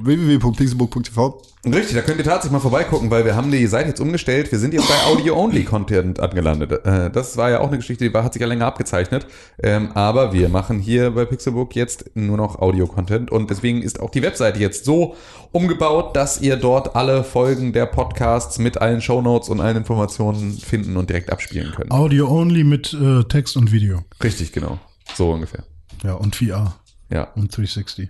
www.pixelburg.tv. 0.00 1.42
Richtig, 1.64 1.94
da 1.94 2.02
könnt 2.02 2.18
ihr 2.18 2.24
tatsächlich 2.24 2.50
mal 2.52 2.58
vorbeigucken, 2.58 3.08
weil 3.10 3.24
wir 3.24 3.36
haben 3.36 3.52
die 3.52 3.64
Seite 3.68 3.90
jetzt 3.90 4.00
umgestellt. 4.00 4.50
Wir 4.50 4.58
sind 4.58 4.74
jetzt 4.74 4.88
bei 4.88 4.96
Audio-Only-Content 5.06 6.18
angelandet. 6.18 6.84
Äh, 6.84 7.10
Das 7.10 7.36
war 7.36 7.50
ja 7.50 7.60
auch 7.60 7.68
eine 7.68 7.76
Geschichte, 7.76 8.04
die 8.04 8.12
war, 8.12 8.24
hat 8.24 8.32
sich 8.32 8.40
ja 8.42 8.48
länger 8.48 8.66
abgezeichnet. 8.66 9.26
Ähm, 9.62 9.92
Aber 9.94 10.32
wir 10.32 10.48
machen 10.48 10.80
hier 10.80 11.12
bei 11.12 11.24
Pixelbook 11.24 11.76
jetzt 11.76 12.10
nur 12.14 12.36
noch 12.36 12.58
Audio-Content 12.58 13.30
und 13.30 13.48
deswegen 13.50 13.80
ist 13.82 14.00
auch 14.00 14.10
die 14.10 14.22
Webseite 14.22 14.58
jetzt 14.58 14.84
so 14.84 15.14
umgebaut, 15.52 16.16
dass 16.16 16.40
ihr 16.40 16.56
dort 16.56 16.96
alle 16.96 17.22
Folgen 17.22 17.72
der 17.72 17.86
Podcasts 17.86 18.58
mit 18.58 18.78
allen 18.78 19.00
Shownotes 19.00 19.48
und 19.48 19.60
allen 19.60 19.76
Informationen 19.76 20.52
finden 20.58 20.96
und 20.96 21.10
direkt 21.10 21.30
abspielen 21.30 21.72
könnt. 21.76 21.92
Audio 21.92 22.28
only 22.28 22.64
mit 22.64 22.92
äh, 22.92 23.22
Text 23.24 23.56
und 23.56 23.70
Video. 23.70 24.00
Richtig, 24.22 24.50
genau. 24.52 24.78
So 25.14 25.30
ungefähr. 25.30 25.62
Ja, 26.02 26.14
und 26.14 26.34
VR. 26.34 26.74
Ja. 27.10 27.24
Und 27.36 27.56
360. 27.56 28.08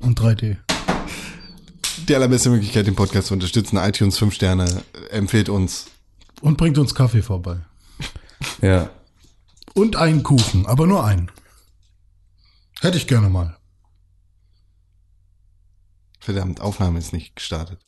Und 0.00 0.20
3D. 0.20 0.56
Die 2.08 2.14
allerbeste 2.14 2.50
Möglichkeit, 2.50 2.86
den 2.86 2.94
Podcast 2.94 3.28
zu 3.28 3.34
unterstützen. 3.34 3.76
iTunes 3.76 4.18
5 4.18 4.32
Sterne, 4.34 4.82
empfehlt 5.10 5.48
uns. 5.48 5.86
Und 6.40 6.56
bringt 6.56 6.78
uns 6.78 6.94
Kaffee 6.94 7.22
vorbei. 7.22 7.58
Ja. 8.62 8.90
Und 9.74 9.96
einen 9.96 10.22
Kuchen, 10.22 10.66
aber 10.66 10.86
nur 10.86 11.04
einen. 11.04 11.30
Hätte 12.80 12.96
ich 12.96 13.06
gerne 13.06 13.28
mal. 13.28 13.56
Verdammt, 16.20 16.60
Aufnahme 16.60 16.98
ist 16.98 17.12
nicht 17.12 17.34
gestartet. 17.36 17.80